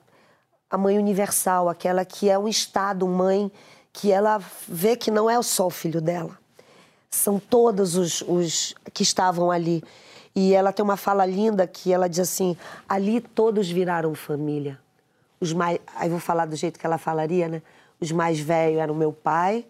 a 0.70 0.76
mãe 0.76 0.98
universal, 0.98 1.68
aquela 1.68 2.04
que 2.04 2.28
é 2.28 2.38
um 2.38 2.48
estado 2.48 3.06
mãe, 3.06 3.50
que 3.92 4.12
ela 4.12 4.38
vê 4.66 4.96
que 4.96 5.10
não 5.10 5.30
é 5.30 5.40
só 5.42 5.66
o 5.66 5.70
filho 5.70 6.00
dela. 6.00 6.36
São 7.10 7.38
todos 7.38 7.96
os, 7.96 8.22
os 8.22 8.74
que 8.92 9.02
estavam 9.02 9.50
ali. 9.50 9.82
E 10.34 10.54
ela 10.54 10.72
tem 10.72 10.84
uma 10.84 10.96
fala 10.96 11.26
linda 11.26 11.66
que 11.66 11.92
ela 11.92 12.08
diz 12.08 12.20
assim: 12.20 12.56
ali 12.88 13.20
todos 13.20 13.70
viraram 13.70 14.14
família. 14.14 14.78
Os 15.40 15.52
mais, 15.52 15.78
aí 15.94 16.08
vou 16.08 16.20
falar 16.20 16.46
do 16.46 16.56
jeito 16.56 16.78
que 16.78 16.86
ela 16.86 16.98
falaria, 16.98 17.48
né? 17.48 17.62
Os 18.00 18.12
mais 18.12 18.38
velhos 18.38 18.78
eram 18.78 18.94
meu 18.94 19.12
pai, 19.12 19.66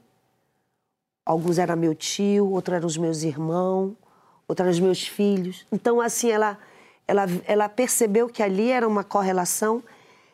alguns 1.25 1.59
eram 1.59 1.76
meu 1.76 1.95
tio, 1.95 2.50
outros 2.50 2.76
eram 2.76 2.87
os 2.87 2.97
meus 2.97 3.23
irmãos, 3.23 3.95
outros 4.47 4.66
eram 4.66 4.71
os 4.71 4.80
meus 4.80 5.07
filhos. 5.07 5.66
Então, 5.71 6.00
assim, 6.00 6.30
ela, 6.30 6.59
ela, 7.07 7.25
ela 7.47 7.68
percebeu 7.68 8.28
que 8.28 8.42
ali 8.42 8.71
era 8.71 8.87
uma 8.87 9.04
correlação. 9.04 9.83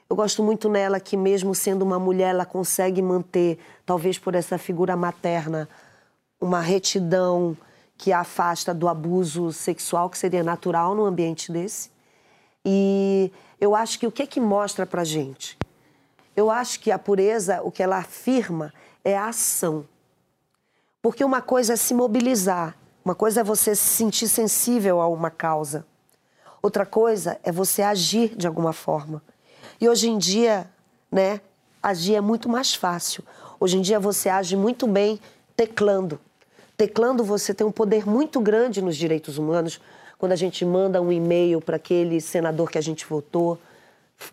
Eu 0.09 0.17
gosto 0.17 0.43
muito 0.43 0.69
nela 0.69 1.01
que, 1.01 1.17
mesmo 1.17 1.55
sendo 1.55 1.83
uma 1.83 1.99
mulher, 1.99 2.31
ela 2.31 2.45
consegue 2.45 3.03
manter, 3.03 3.59
talvez 3.85 4.19
por 4.19 4.35
essa 4.35 4.59
figura 4.59 4.97
materna, 4.97 5.69
uma 6.45 6.61
retidão 6.61 7.57
que 7.97 8.13
a 8.13 8.21
afasta 8.21 8.75
do 8.75 8.87
abuso 8.87 9.51
sexual, 9.51 10.11
que 10.11 10.19
seria 10.19 10.43
natural 10.43 10.95
num 10.95 11.07
ambiente 11.07 11.51
desse. 11.51 11.91
E 12.63 13.33
eu 13.59 13.75
acho 13.75 13.99
que 13.99 14.07
o 14.07 14.13
que 14.13 14.23
é 14.23 14.27
que 14.27 14.41
mostra 14.41 14.85
pra 14.85 15.05
gente? 15.05 15.57
Eu 16.37 16.51
acho 16.51 16.81
que 16.81 16.91
a 16.91 16.99
pureza, 16.99 17.63
o 17.63 17.71
que 17.71 17.83
ela 17.83 17.97
afirma, 17.97 18.75
é 19.03 19.17
a 19.17 19.29
ação. 19.29 19.87
Porque 21.01 21.25
uma 21.25 21.41
coisa 21.41 21.73
é 21.73 21.77
se 21.77 21.95
mobilizar, 21.95 22.77
uma 23.03 23.15
coisa 23.15 23.41
é 23.41 23.45
você 23.45 23.75
se 23.75 23.83
sentir 23.83 24.29
sensível 24.29 25.01
a 25.01 25.09
uma 25.09 25.31
causa. 25.31 25.87
Outra 26.63 26.85
coisa 26.85 27.39
é 27.43 27.51
você 27.51 27.81
agir 27.81 28.37
de 28.37 28.47
alguma 28.47 28.75
forma. 28.75 29.23
E 29.81 29.89
hoje 29.89 30.11
em 30.11 30.19
dia, 30.19 30.71
né, 31.11 31.41
agir 31.83 32.17
é 32.17 32.21
muito 32.21 32.51
mais 32.51 32.75
fácil. 32.75 33.25
Hoje 33.59 33.79
em 33.79 33.81
dia 33.81 33.99
você 33.99 34.29
age 34.29 34.57
muito 34.57 34.87
bem 34.87 35.19
teclando. 35.57 36.21
Teclando 36.77 37.23
você 37.23 37.55
tem 37.55 37.67
um 37.67 37.73
poder 37.73 38.07
muito 38.07 38.41
grande 38.41 38.83
nos 38.83 38.97
direitos 38.97 39.39
humanos, 39.39 39.81
quando 40.19 40.33
a 40.33 40.37
gente 40.37 40.65
manda 40.65 41.01
um 41.01 41.13
e-mail 41.13 41.61
para 41.61 41.77
aquele 41.77 42.21
senador 42.21 42.71
que 42.71 42.79
a 42.79 42.81
gente 42.81 43.07
votou, 43.07 43.59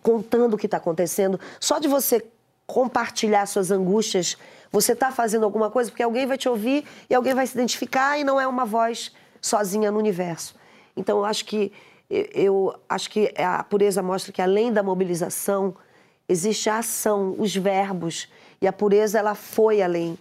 contando 0.01 0.53
o 0.53 0.57
que 0.57 0.65
está 0.65 0.77
acontecendo. 0.77 1.39
Só 1.59 1.79
de 1.79 1.87
você 1.87 2.25
compartilhar 2.65 3.45
suas 3.45 3.69
angústias, 3.69 4.37
você 4.71 4.93
está 4.93 5.11
fazendo 5.11 5.43
alguma 5.43 5.69
coisa, 5.69 5.91
porque 5.91 6.03
alguém 6.03 6.25
vai 6.25 6.37
te 6.37 6.47
ouvir 6.47 6.85
e 7.09 7.13
alguém 7.13 7.33
vai 7.33 7.45
se 7.45 7.53
identificar 7.53 8.17
e 8.17 8.23
não 8.23 8.39
é 8.39 8.47
uma 8.47 8.65
voz 8.65 9.11
sozinha 9.41 9.91
no 9.91 9.99
universo. 9.99 10.55
Então, 10.95 11.19
eu 11.19 11.25
acho 11.25 11.45
que 11.45 11.71
eu 12.09 12.75
acho 12.89 13.09
que 13.09 13.33
a 13.37 13.63
pureza 13.63 14.03
mostra 14.03 14.33
que 14.33 14.41
além 14.41 14.71
da 14.73 14.83
mobilização 14.83 15.73
existe 16.27 16.69
a 16.69 16.79
ação, 16.79 17.35
os 17.37 17.55
verbos 17.55 18.27
e 18.61 18.67
a 18.67 18.73
pureza 18.73 19.17
ela 19.17 19.33
foi 19.33 19.81
além. 19.81 20.17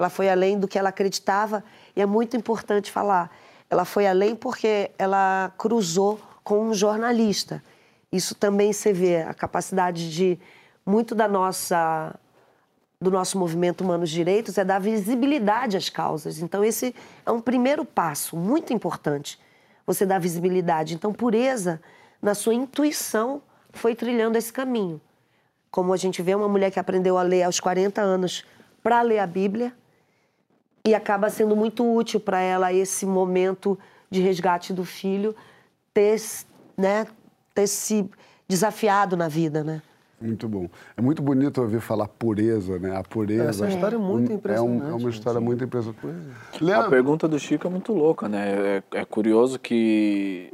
Ela 0.00 0.08
foi 0.08 0.30
além 0.30 0.58
do 0.58 0.66
que 0.66 0.78
ela 0.78 0.88
acreditava 0.88 1.62
e 1.94 2.00
é 2.00 2.06
muito 2.06 2.34
importante 2.34 2.90
falar. 2.90 3.30
Ela 3.68 3.84
foi 3.84 4.06
além 4.06 4.34
porque 4.34 4.90
ela 4.98 5.52
cruzou 5.58 6.18
com 6.42 6.68
um 6.68 6.72
jornalista. 6.72 7.62
Isso 8.10 8.34
também 8.34 8.72
você 8.72 8.94
vê 8.94 9.20
a 9.20 9.34
capacidade 9.34 10.10
de 10.10 10.38
muito 10.86 11.14
da 11.14 11.28
nossa 11.28 12.18
do 12.98 13.10
nosso 13.10 13.38
movimento 13.38 13.82
Humanos 13.82 14.08
Direitos 14.08 14.56
é 14.56 14.64
dar 14.64 14.78
visibilidade 14.78 15.76
às 15.76 15.90
causas. 15.90 16.40
Então 16.40 16.64
esse 16.64 16.94
é 17.26 17.30
um 17.30 17.40
primeiro 17.40 17.84
passo 17.84 18.38
muito 18.38 18.72
importante. 18.72 19.38
Você 19.86 20.06
dar 20.06 20.18
visibilidade. 20.18 20.94
Então 20.94 21.12
pureza 21.12 21.78
na 22.22 22.34
sua 22.34 22.54
intuição 22.54 23.42
foi 23.70 23.94
trilhando 23.94 24.38
esse 24.38 24.50
caminho. 24.50 24.98
Como 25.70 25.92
a 25.92 25.96
gente 25.98 26.22
vê 26.22 26.34
uma 26.34 26.48
mulher 26.48 26.70
que 26.70 26.80
aprendeu 26.80 27.18
a 27.18 27.22
ler 27.22 27.42
aos 27.42 27.60
40 27.60 28.00
anos 28.00 28.46
para 28.82 29.02
ler 29.02 29.18
a 29.18 29.26
Bíblia, 29.26 29.74
e 30.84 30.94
acaba 30.94 31.28
sendo 31.30 31.54
muito 31.54 31.84
útil 31.84 32.20
para 32.20 32.40
ela 32.40 32.72
esse 32.72 33.04
momento 33.04 33.78
de 34.10 34.20
resgate 34.20 34.72
do 34.72 34.84
filho 34.84 35.34
ter, 35.92 36.20
né, 36.76 37.06
ter 37.54 37.66
se 37.66 38.08
desafiado 38.48 39.16
na 39.16 39.28
vida, 39.28 39.62
né? 39.62 39.82
Muito 40.20 40.46
bom. 40.46 40.68
É 40.96 41.00
muito 41.00 41.22
bonito 41.22 41.62
ouvir 41.62 41.80
falar 41.80 42.06
pureza, 42.06 42.78
né? 42.78 42.94
A 42.94 43.02
pureza. 43.02 43.48
Essa 43.64 43.68
história 43.68 43.96
é 43.96 43.98
muito 43.98 44.30
impressionante. 44.30 44.82
É, 44.82 44.84
um, 44.84 44.90
é 44.90 44.94
uma 44.94 45.08
história 45.08 45.40
muito 45.40 45.64
impressionante. 45.64 45.98
Leandro. 46.60 46.86
A 46.86 46.90
pergunta 46.90 47.26
do 47.26 47.38
Chico 47.38 47.66
é 47.66 47.70
muito 47.70 47.94
louca, 47.94 48.28
né? 48.28 48.82
É, 48.92 48.98
é, 48.98 49.04
curioso 49.06 49.58
que 49.58 50.52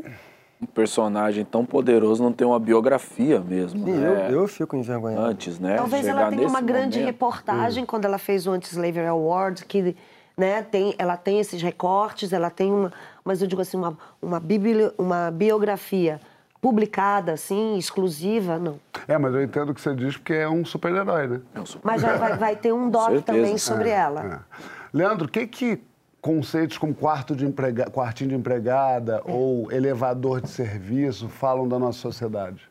um 0.63 0.67
personagem 0.67 1.45
tão 1.45 1.67
poderoso 1.67 2.23
não 2.23 2.33
tem 2.33 2.47
uma 2.47 2.61
biografia 2.61 3.41
mesmo. 3.41 3.85
Sim, 3.85 3.93
né? 3.93 4.29
eu, 4.31 4.43
eu 4.43 4.49
fico 4.49 4.77
envergonhado. 4.77 5.27
Antes, 5.27 5.59
né? 5.59 5.75
Talvez 5.77 6.05
Chegar 6.07 6.21
ela 6.21 6.31
tenha 6.31 6.47
uma 6.47 6.61
grande 6.61 6.99
momento. 6.99 7.13
reportagem 7.13 7.83
Hum. 7.83 7.87
quando 7.87 8.05
ela 8.05 8.19
fez 8.19 8.47
o 8.47 8.53
Anti-Slavery 8.53 9.07
Award, 9.07 9.65
que 9.65 9.97
né, 10.37 10.63
tem, 10.63 10.95
ela 10.99 11.17
tem 11.17 11.41
esses 11.41 11.63
recortes, 11.63 12.33
ela 12.33 12.51
tem 12.51 12.71
uma, 12.71 12.93
mas 13.25 13.41
eu 13.41 13.49
digo 13.49 13.63
assim, 13.63 13.77
uma, 13.77 13.97
uma, 14.21 14.39
bibli, 14.39 14.93
uma 14.99 15.31
biografia 15.31 16.21
publicada, 16.61 17.33
assim, 17.33 17.77
exclusiva, 17.79 18.59
não. 18.59 18.79
É, 19.09 19.17
mas 19.17 19.35
eu 19.35 19.43
entendo 19.43 19.71
o 19.71 19.75
que 19.75 19.81
você 19.81 19.95
diz 19.95 20.17
porque 20.17 20.35
é 20.35 20.49
um 20.49 20.65
super-herói, 20.65 21.27
né? 21.27 21.41
É 21.55 21.61
um 21.61 21.67
super 21.67 21.87
Mas 21.87 22.03
vai, 22.03 22.37
vai 22.37 22.57
ter 22.57 22.73
um 22.73 22.91
doc 22.91 23.23
também 23.25 23.57
sobre 23.57 23.89
É, 23.89 23.93
ela. 23.93 24.45
é. 24.53 24.57
Leandro, 24.93 25.27
o 25.27 25.31
que 25.31 25.47
que 25.47 25.83
conceitos 26.21 26.77
como 26.77 26.95
quarto 26.95 27.37
de 27.37 27.47
emprega... 27.47 27.89
quartinho 27.91 28.31
de 28.31 28.37
empregada 28.37 29.23
ou 29.25 29.71
elevador 29.71 30.41
de 30.41 30.51
serviço 30.51 31.29
falam 31.29 31.69
da 31.69 31.79
nossa 31.79 31.99
sociedade? 31.99 32.69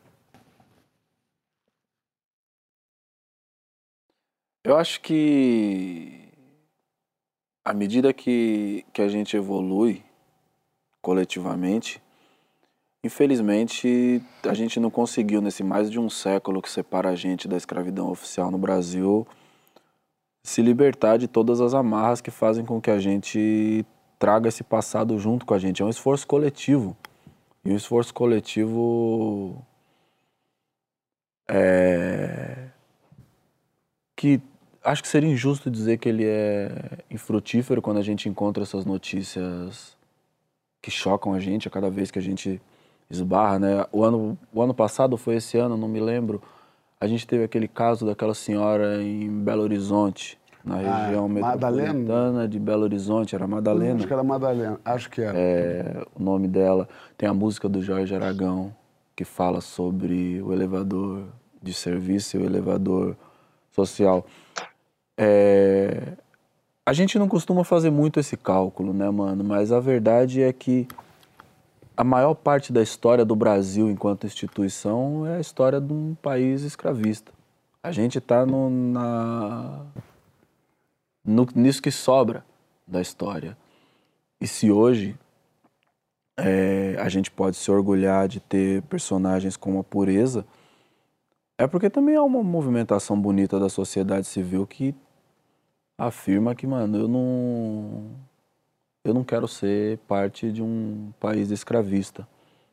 Eu 4.62 4.76
acho 4.76 5.00
que 5.00 6.25
à 7.66 7.74
medida 7.74 8.12
que, 8.12 8.86
que 8.92 9.02
a 9.02 9.08
gente 9.08 9.36
evolui 9.36 10.00
coletivamente, 11.02 12.00
infelizmente 13.02 14.22
a 14.44 14.54
gente 14.54 14.78
não 14.78 14.88
conseguiu, 14.88 15.40
nesse 15.40 15.64
mais 15.64 15.90
de 15.90 15.98
um 15.98 16.08
século 16.08 16.62
que 16.62 16.70
separa 16.70 17.08
a 17.08 17.16
gente 17.16 17.48
da 17.48 17.56
escravidão 17.56 18.08
oficial 18.08 18.52
no 18.52 18.58
Brasil, 18.58 19.26
se 20.44 20.62
libertar 20.62 21.16
de 21.16 21.26
todas 21.26 21.60
as 21.60 21.74
amarras 21.74 22.20
que 22.20 22.30
fazem 22.30 22.64
com 22.64 22.80
que 22.80 22.88
a 22.88 23.00
gente 23.00 23.84
traga 24.16 24.48
esse 24.48 24.62
passado 24.62 25.18
junto 25.18 25.44
com 25.44 25.52
a 25.52 25.58
gente. 25.58 25.82
É 25.82 25.84
um 25.84 25.90
esforço 25.90 26.24
coletivo. 26.24 26.96
E 27.64 27.72
o 27.72 27.76
esforço 27.76 28.14
coletivo 28.14 29.60
é 31.48 32.68
que 34.14 34.40
acho 34.86 35.02
que 35.02 35.08
seria 35.08 35.28
injusto 35.28 35.70
dizer 35.70 35.98
que 35.98 36.08
ele 36.08 36.24
é 36.24 36.70
infrutífero 37.10 37.82
quando 37.82 37.98
a 37.98 38.02
gente 38.02 38.28
encontra 38.28 38.62
essas 38.62 38.84
notícias 38.84 39.96
que 40.80 40.90
chocam 40.90 41.34
a 41.34 41.40
gente 41.40 41.66
a 41.66 41.70
cada 41.70 41.90
vez 41.90 42.10
que 42.10 42.18
a 42.18 42.22
gente 42.22 42.62
esbarra, 43.10 43.58
né? 43.58 43.84
O 43.92 44.04
ano, 44.04 44.38
o 44.52 44.62
ano 44.62 44.72
passado 44.72 45.16
foi 45.16 45.36
esse 45.36 45.58
ano, 45.58 45.76
não 45.76 45.88
me 45.88 46.00
lembro. 46.00 46.40
A 47.00 47.06
gente 47.06 47.26
teve 47.26 47.44
aquele 47.44 47.66
caso 47.66 48.06
daquela 48.06 48.34
senhora 48.34 49.02
em 49.02 49.28
Belo 49.28 49.62
Horizonte, 49.62 50.38
na 50.64 50.76
região 50.76 51.28
Madalena? 51.28 51.92
metropolitana 51.92 52.48
de 52.48 52.58
Belo 52.58 52.82
Horizonte, 52.82 53.34
era 53.34 53.46
Madalena. 53.46 53.96
Acho 53.96 54.06
que 54.06 54.12
era 54.12 54.22
Madalena, 54.24 54.80
acho 54.84 55.10
que 55.10 55.20
era. 55.20 55.38
É, 55.38 56.04
o 56.14 56.22
nome 56.22 56.46
dela. 56.46 56.88
Tem 57.18 57.28
a 57.28 57.34
música 57.34 57.68
do 57.68 57.82
Jorge 57.82 58.14
Aragão, 58.14 58.74
que 59.14 59.24
fala 59.24 59.60
sobre 59.60 60.40
o 60.42 60.52
elevador 60.52 61.24
de 61.60 61.74
serviço 61.74 62.36
e 62.36 62.40
o 62.40 62.44
elevador 62.44 63.16
social. 63.72 64.24
É, 65.16 66.12
a 66.84 66.92
gente 66.92 67.18
não 67.18 67.26
costuma 67.28 67.64
fazer 67.64 67.90
muito 67.90 68.20
esse 68.20 68.36
cálculo, 68.36 68.92
né, 68.92 69.10
mano? 69.10 69.42
Mas 69.42 69.72
a 69.72 69.80
verdade 69.80 70.42
é 70.42 70.52
que 70.52 70.86
a 71.96 72.04
maior 72.04 72.34
parte 72.34 72.72
da 72.72 72.82
história 72.82 73.24
do 73.24 73.34
Brasil 73.34 73.90
enquanto 73.90 74.26
instituição 74.26 75.26
é 75.26 75.38
a 75.38 75.40
história 75.40 75.80
de 75.80 75.92
um 75.92 76.14
país 76.14 76.62
escravista. 76.62 77.32
A 77.82 77.90
gente 77.90 78.18
está 78.18 78.44
no, 78.44 78.68
na, 78.68 79.86
no, 81.24 81.46
nisso 81.54 81.80
que 81.80 81.90
sobra 81.90 82.44
da 82.86 83.00
história. 83.00 83.56
E 84.40 84.46
se 84.46 84.70
hoje 84.70 85.16
é, 86.36 86.96
a 87.00 87.08
gente 87.08 87.30
pode 87.30 87.56
se 87.56 87.70
orgulhar 87.70 88.28
de 88.28 88.40
ter 88.40 88.82
personagens 88.82 89.56
com 89.56 89.72
uma 89.72 89.84
pureza, 89.84 90.44
é 91.58 91.66
porque 91.66 91.88
também 91.88 92.16
há 92.16 92.22
uma 92.22 92.42
movimentação 92.42 93.18
bonita 93.18 93.58
da 93.58 93.70
sociedade 93.70 94.26
civil 94.26 94.66
que 94.66 94.94
afirma 95.98 96.54
que, 96.54 96.66
mano, 96.66 96.98
eu 96.98 97.08
não. 97.08 98.10
Eu 99.04 99.14
não 99.14 99.22
quero 99.22 99.46
ser 99.46 99.98
parte 100.08 100.50
de 100.50 100.62
um 100.62 101.12
país 101.20 101.50
escravista, 101.50 102.26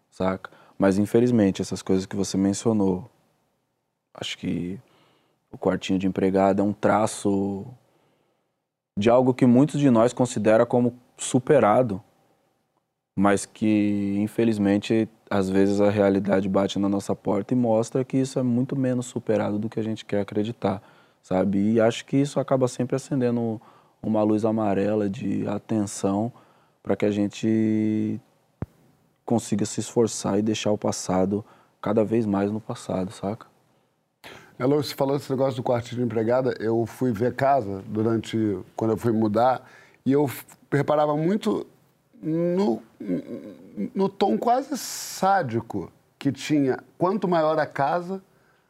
saca? 0.09 0.49
Mas 0.79 0.97
infelizmente, 0.97 1.61
essas 1.61 1.83
coisas 1.83 2.07
que 2.07 2.15
você 2.15 2.37
mencionou, 2.37 3.07
acho 4.15 4.37
que 4.39 4.79
o 5.51 5.57
quartinho 5.57 5.99
de 5.99 6.07
empregada 6.07 6.61
é 6.61 6.65
um 6.65 6.73
traço 6.73 7.65
de 8.97 9.09
algo 9.09 9.33
que 9.33 9.45
muitos 9.45 9.79
de 9.79 9.89
nós 9.91 10.11
considera 10.11 10.65
como 10.65 10.99
superado, 11.17 12.01
mas 13.15 13.45
que 13.45 14.15
infelizmente 14.17 15.07
às 15.29 15.49
vezes 15.49 15.79
a 15.79 15.89
realidade 15.89 16.49
bate 16.49 16.79
na 16.79 16.89
nossa 16.89 17.15
porta 17.15 17.53
e 17.53 17.57
mostra 17.57 18.03
que 18.03 18.17
isso 18.17 18.39
é 18.39 18.43
muito 18.43 18.75
menos 18.75 19.05
superado 19.05 19.59
do 19.59 19.69
que 19.69 19.79
a 19.79 19.83
gente 19.83 20.03
quer 20.05 20.21
acreditar, 20.21 20.81
sabe? 21.23 21.73
E 21.73 21.81
acho 21.81 22.05
que 22.05 22.17
isso 22.17 22.39
acaba 22.39 22.67
sempre 22.67 22.95
acendendo 22.95 23.59
uma 24.01 24.21
luz 24.21 24.43
amarela 24.43 25.09
de 25.09 25.47
atenção 25.47 26.31
para 26.83 26.95
que 26.95 27.05
a 27.05 27.11
gente 27.11 28.19
consiga 29.25 29.65
se 29.65 29.79
esforçar 29.79 30.37
e 30.37 30.41
deixar 30.41 30.71
o 30.71 30.77
passado 30.77 31.43
cada 31.81 32.03
vez 32.03 32.25
mais 32.25 32.51
no 32.51 32.59
passado, 32.59 33.11
saca? 33.11 33.47
Elo, 34.59 34.83
você 34.83 34.93
falou 34.93 35.15
esse 35.15 35.31
negócio 35.31 35.55
do 35.55 35.63
quartinho 35.63 36.01
de 36.01 36.05
empregada, 36.05 36.55
eu 36.59 36.85
fui 36.85 37.11
ver 37.11 37.33
casa 37.33 37.81
durante, 37.87 38.59
quando 38.75 38.91
eu 38.91 38.97
fui 38.97 39.11
mudar, 39.11 39.67
e 40.05 40.11
eu 40.11 40.29
reparava 40.71 41.15
muito 41.17 41.65
no, 42.21 42.81
no 43.95 44.07
tom 44.07 44.37
quase 44.37 44.77
sádico 44.77 45.91
que 46.19 46.31
tinha. 46.31 46.79
Quanto 46.97 47.27
maior 47.27 47.57
a 47.57 47.65
casa, 47.65 48.21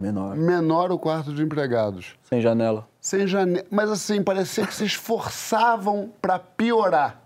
menor, 0.04 0.36
menor 0.36 0.92
o 0.92 1.00
quarto 1.00 1.34
de 1.34 1.42
empregados. 1.42 2.16
Sem 2.24 2.42
janela. 2.42 2.88
Sem 3.00 3.26
janela. 3.26 3.66
Mas 3.72 3.90
assim, 3.90 4.22
parecia 4.22 4.68
que 4.68 4.74
se 4.74 4.84
esforçavam 4.84 6.12
para 6.22 6.38
piorar. 6.38 7.22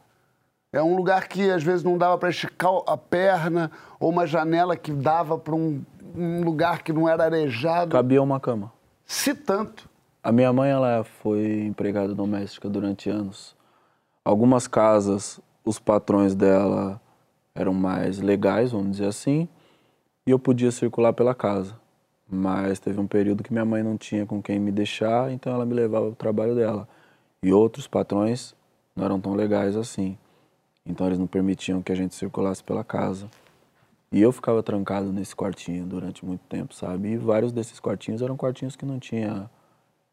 É 0.72 0.84
um 0.84 0.96
lugar 0.96 1.28
que 1.28 1.50
às 1.50 1.64
vezes 1.64 1.84
não 1.84 1.98
dava 1.98 2.18
para 2.18 2.30
esticar 2.30 2.72
a 2.86 2.96
perna, 2.96 3.72
ou 4.00 4.12
uma 4.12 4.28
janela 4.28 4.76
que 4.76 4.92
dava 4.92 5.38
para 5.38 5.56
um, 5.56 5.82
um, 6.16 6.44
lugar 6.44 6.84
que 6.84 6.94
não 6.94 7.10
era 7.10 7.24
arejado. 7.24 7.92
Cabia 7.92 8.22
uma 8.22 8.40
cama. 8.40 8.72
Se 9.06 9.34
tanto. 9.34 9.90
A 10.22 10.32
minha 10.32 10.54
mãe 10.54 10.70
ela 10.70 11.04
foi 11.04 11.66
empregada 11.66 12.14
doméstica 12.14 12.70
durante 12.70 13.10
anos. 13.10 13.56
Algumas 14.24 14.68
casas, 14.68 15.40
os 15.66 15.80
patrões 15.80 16.36
dela 16.36 17.02
eram 17.56 17.74
mais 17.74 18.20
legais, 18.20 18.72
vamos 18.72 18.92
dizer 18.92 19.08
assim, 19.08 19.48
e 20.28 20.32
eu 20.32 20.38
podia 20.38 20.70
circular 20.70 21.14
pela 21.14 21.34
casa. 21.34 21.76
Mas 22.30 22.80
teve 22.80 23.00
um 23.00 23.08
período 23.08 23.44
que 23.44 23.54
minha 23.54 23.64
mãe 23.66 23.82
não 23.82 23.98
tinha 23.98 24.26
com 24.26 24.42
quem 24.42 24.60
me 24.60 24.72
deixar, 24.72 25.32
então 25.32 25.54
ela 25.54 25.66
me 25.66 25.74
levava 25.74 26.08
ao 26.08 26.16
trabalho 26.16 26.56
dela. 26.56 26.88
E 27.42 27.54
outros 27.54 27.88
patrões 27.88 28.54
não 28.96 29.06
eram 29.06 29.20
tão 29.20 29.34
legais 29.34 29.76
assim. 29.76 30.18
Então 30.86 31.08
eles 31.08 31.20
não 31.20 31.28
permitiam 31.28 31.82
que 31.82 31.92
a 31.92 31.96
gente 31.96 32.16
circulasse 32.16 32.64
pela 32.64 32.84
casa. 32.84 33.30
E 34.12 34.22
eu 34.22 34.32
ficava 34.32 34.64
trancado 34.64 35.12
nesse 35.12 35.36
quartinho 35.36 35.86
durante 35.86 36.26
muito 36.26 36.42
tempo, 36.48 36.74
sabe? 36.74 37.10
E 37.10 37.18
vários 37.18 37.52
desses 37.52 37.80
quartinhos 37.80 38.22
eram 38.22 38.38
quartinhos 38.38 38.76
que 38.76 38.86
não 38.86 39.00
tinha 39.00 39.50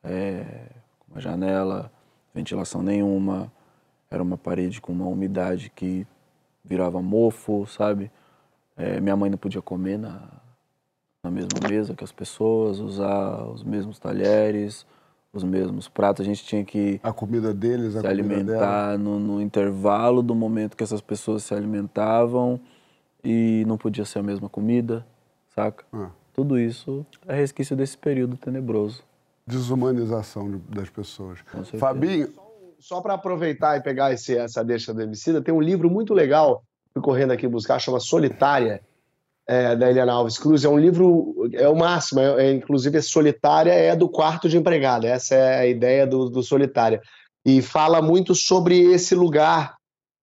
é, 0.02 0.68
uma 1.08 1.20
janela, 1.20 1.90
ventilação 2.34 2.82
nenhuma. 2.82 3.52
Era 4.10 4.22
uma 4.22 4.36
parede 4.36 4.80
com 4.80 4.92
uma 4.92 5.06
umidade 5.06 5.70
que 5.70 6.06
virava 6.64 7.00
mofo, 7.02 7.66
sabe? 7.66 8.10
É, 8.76 9.00
minha 9.00 9.16
mãe 9.16 9.30
não 9.30 9.38
podia 9.38 9.62
comer 9.62 9.98
na, 9.98 10.28
na 11.24 11.30
mesma 11.30 11.58
mesa 11.66 11.94
que 11.94 12.04
as 12.04 12.12
pessoas, 12.12 12.78
usar 12.78 13.42
os 13.46 13.64
mesmos 13.64 13.98
talheres, 13.98 14.86
os 15.32 15.42
mesmos 15.42 15.88
pratos. 15.88 16.20
A 16.20 16.24
gente 16.24 16.44
tinha 16.44 16.62
que 16.62 17.00
a 17.02 17.12
comida 17.12 17.54
deles, 17.54 17.96
a 17.96 18.02
se 18.02 18.06
comida 18.06 18.10
alimentar 18.10 18.98
no, 18.98 19.18
no, 19.18 19.40
intervalo 19.40 20.22
do 20.22 20.34
momento 20.34 20.76
que 20.76 20.84
essas 20.84 21.00
pessoas 21.00 21.42
se 21.42 21.54
alimentavam 21.54 22.60
e 23.24 23.64
não 23.66 23.78
podia 23.78 24.04
ser 24.04 24.18
a 24.18 24.22
mesma 24.22 24.50
comida, 24.50 25.04
saca? 25.54 25.82
Ah. 25.92 26.10
Tudo 26.34 26.58
isso 26.58 27.06
é 27.26 27.34
resquício 27.34 27.74
desse 27.74 27.96
período 27.96 28.36
tenebroso. 28.36 29.02
Desumanização 29.46 30.50
de, 30.50 30.58
das 30.58 30.90
pessoas. 30.90 31.38
Fabinho. 31.78 32.28
Só, 32.34 32.44
só 32.80 33.00
para 33.00 33.14
aproveitar 33.14 33.78
e 33.78 33.82
pegar 33.82 34.12
esse, 34.12 34.36
essa 34.36 34.62
deixa 34.62 34.92
do 34.92 35.00
Emicida, 35.00 35.40
tem 35.40 35.54
um 35.54 35.60
livro 35.60 35.88
muito 35.88 36.12
legal, 36.12 36.62
fui 36.92 37.02
correndo 37.02 37.30
aqui 37.30 37.48
buscar, 37.48 37.78
chama 37.78 37.98
Solitária 37.98 38.82
é, 39.46 39.76
da 39.76 39.90
Eliana 39.90 40.12
Alves 40.12 40.38
Cruz. 40.38 40.64
É 40.64 40.68
um 40.68 40.78
livro, 40.78 41.48
é 41.52 41.68
o 41.68 41.76
máximo, 41.76 42.20
é, 42.20 42.46
é, 42.46 42.52
inclusive 42.52 42.98
é 42.98 43.02
solitária, 43.02 43.72
é 43.72 43.94
do 43.94 44.08
quarto 44.08 44.48
de 44.48 44.56
empregada. 44.56 45.06
Essa 45.06 45.34
é 45.34 45.58
a 45.60 45.66
ideia 45.66 46.06
do, 46.06 46.28
do 46.28 46.42
solitária. 46.42 47.00
E 47.44 47.60
fala 47.60 48.00
muito 48.00 48.34
sobre 48.34 48.78
esse 48.78 49.14
lugar 49.14 49.74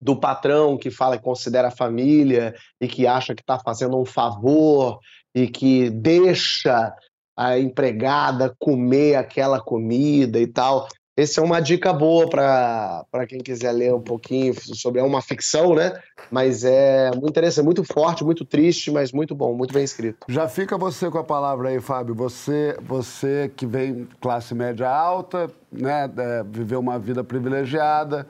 do 0.00 0.18
patrão 0.18 0.78
que 0.78 0.90
fala 0.90 1.18
que 1.18 1.24
considera 1.24 1.68
a 1.68 1.72
família 1.72 2.54
e 2.80 2.88
que 2.88 3.06
acha 3.06 3.34
que 3.34 3.42
está 3.42 3.58
fazendo 3.58 3.98
um 3.98 4.06
favor 4.06 4.98
e 5.34 5.46
que 5.46 5.90
deixa 5.90 6.94
a 7.36 7.58
empregada 7.58 8.54
comer 8.58 9.16
aquela 9.16 9.60
comida 9.60 10.40
e 10.40 10.46
tal. 10.46 10.88
Essa 11.20 11.42
é 11.42 11.44
uma 11.44 11.60
dica 11.60 11.92
boa 11.92 12.26
para 12.30 13.26
quem 13.28 13.40
quiser 13.40 13.72
ler 13.72 13.92
um 13.92 14.00
pouquinho 14.00 14.54
sobre. 14.74 15.02
É 15.02 15.04
uma 15.04 15.20
ficção, 15.20 15.74
né? 15.74 15.92
Mas 16.30 16.64
é 16.64 17.10
muito 17.10 17.28
interessante, 17.28 17.64
muito 17.66 17.84
forte, 17.84 18.24
muito 18.24 18.42
triste, 18.42 18.90
mas 18.90 19.12
muito 19.12 19.34
bom, 19.34 19.54
muito 19.54 19.74
bem 19.74 19.84
escrito. 19.84 20.20
Já 20.26 20.48
fica 20.48 20.78
você 20.78 21.10
com 21.10 21.18
a 21.18 21.24
palavra 21.24 21.68
aí, 21.68 21.78
Fábio. 21.78 22.14
Você, 22.14 22.74
você 22.80 23.52
que 23.54 23.66
vem 23.66 24.08
classe 24.18 24.54
média 24.54 24.88
alta, 24.88 25.50
né? 25.70 26.10
É, 26.16 26.42
viveu 26.42 26.80
uma 26.80 26.98
vida 26.98 27.22
privilegiada, 27.22 28.26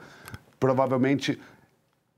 provavelmente 0.59 1.39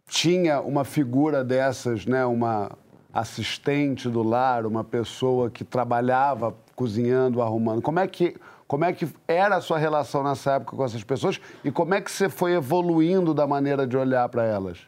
tinha 0.07 0.59
uma 0.59 0.83
figura 0.83 1.43
dessas, 1.43 2.07
né? 2.07 2.25
Uma 2.25 2.71
assistente 3.13 4.09
do 4.09 4.23
lar, 4.23 4.65
uma 4.65 4.83
pessoa 4.83 5.51
que 5.51 5.63
trabalhava 5.63 6.55
cozinhando, 6.75 7.43
arrumando. 7.43 7.79
Como 7.79 7.99
é 7.99 8.07
que 8.07 8.36
como 8.73 8.86
é 8.86 8.91
que 8.91 9.07
era 9.27 9.57
a 9.57 9.62
sua 9.62 9.77
relação 9.77 10.23
nessa 10.23 10.53
época 10.53 10.75
com 10.75 10.83
essas 10.83 11.03
pessoas 11.03 11.39
e 11.63 11.69
como 11.69 11.93
é 11.93 12.01
que 12.01 12.12
você 12.12 12.27
foi 12.27 12.55
evoluindo 12.55 13.31
da 13.31 13.45
maneira 13.45 13.86
de 13.86 13.95
olhar 13.95 14.27
para 14.29 14.45
elas? 14.45 14.79